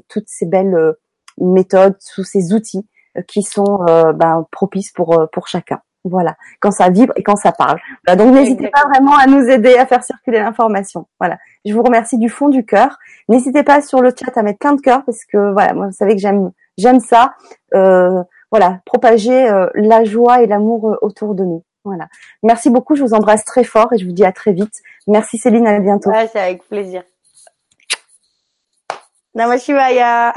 toutes 0.08 0.28
ces 0.28 0.46
belles 0.46 0.96
méthodes, 1.40 1.98
tous 2.14 2.24
ces 2.24 2.54
outils 2.54 2.88
qui 3.28 3.42
sont 3.42 3.84
ben, 4.16 4.46
propices 4.52 4.92
pour 4.92 5.28
pour 5.32 5.48
chacun. 5.48 5.80
Voilà, 6.04 6.36
quand 6.62 6.72
ça 6.72 6.90
vibre 6.90 7.12
et 7.18 7.24
quand 7.24 7.36
ça 7.36 7.52
parle. 7.52 7.80
donc 8.16 8.34
n'hésitez 8.34 8.70
pas 8.70 8.84
vraiment 8.88 9.18
à 9.18 9.26
nous 9.26 9.44
aider 9.50 9.76
à 9.76 9.86
faire 9.86 10.04
circuler 10.04 10.40
l'information. 10.40 11.08
Voilà, 11.20 11.38
je 11.66 11.74
vous 11.74 11.84
remercie 11.84 12.18
du 12.18 12.30
fond 12.30 12.50
du 12.50 12.66
cœur. 12.66 12.98
N'hésitez 13.28 13.64
pas 13.64 13.82
sur 13.82 14.02
le 14.02 14.12
chat 14.12 14.38
à 14.38 14.44
mettre 14.44 14.60
plein 14.60 14.74
de 14.74 14.82
cœur 14.82 15.04
parce 15.04 15.26
que 15.26 15.52
voilà, 15.52 15.74
moi 15.74 15.88
vous 15.88 15.94
savez 15.94 16.16
que 16.16 16.22
j'aime 16.22 16.52
j'aime 16.78 17.00
ça. 17.00 17.34
Euh, 17.74 18.24
voilà, 18.52 18.80
propager 18.86 19.50
euh, 19.50 19.68
la 19.76 20.04
joie 20.04 20.42
et 20.42 20.48
l'amour 20.48 20.90
euh, 20.90 20.96
autour 21.02 21.36
de 21.36 21.44
nous. 21.44 21.64
Voilà. 21.84 22.08
Merci 22.44 22.70
beaucoup, 22.70 22.96
je 22.96 23.04
vous 23.04 23.14
embrasse 23.14 23.46
très 23.46 23.64
fort 23.64 23.92
et 23.94 23.98
je 23.98 24.06
vous 24.06 24.12
dis 24.12 24.26
à 24.26 24.32
très 24.32 24.54
vite. 24.54 24.82
Merci 25.08 25.38
Céline, 25.38 25.68
à 25.68 25.80
bientôt. 25.80 26.12
C'est 26.32 26.40
avec 26.40 26.68
plaisir. 26.68 27.04
Namashivaya. 29.36 30.34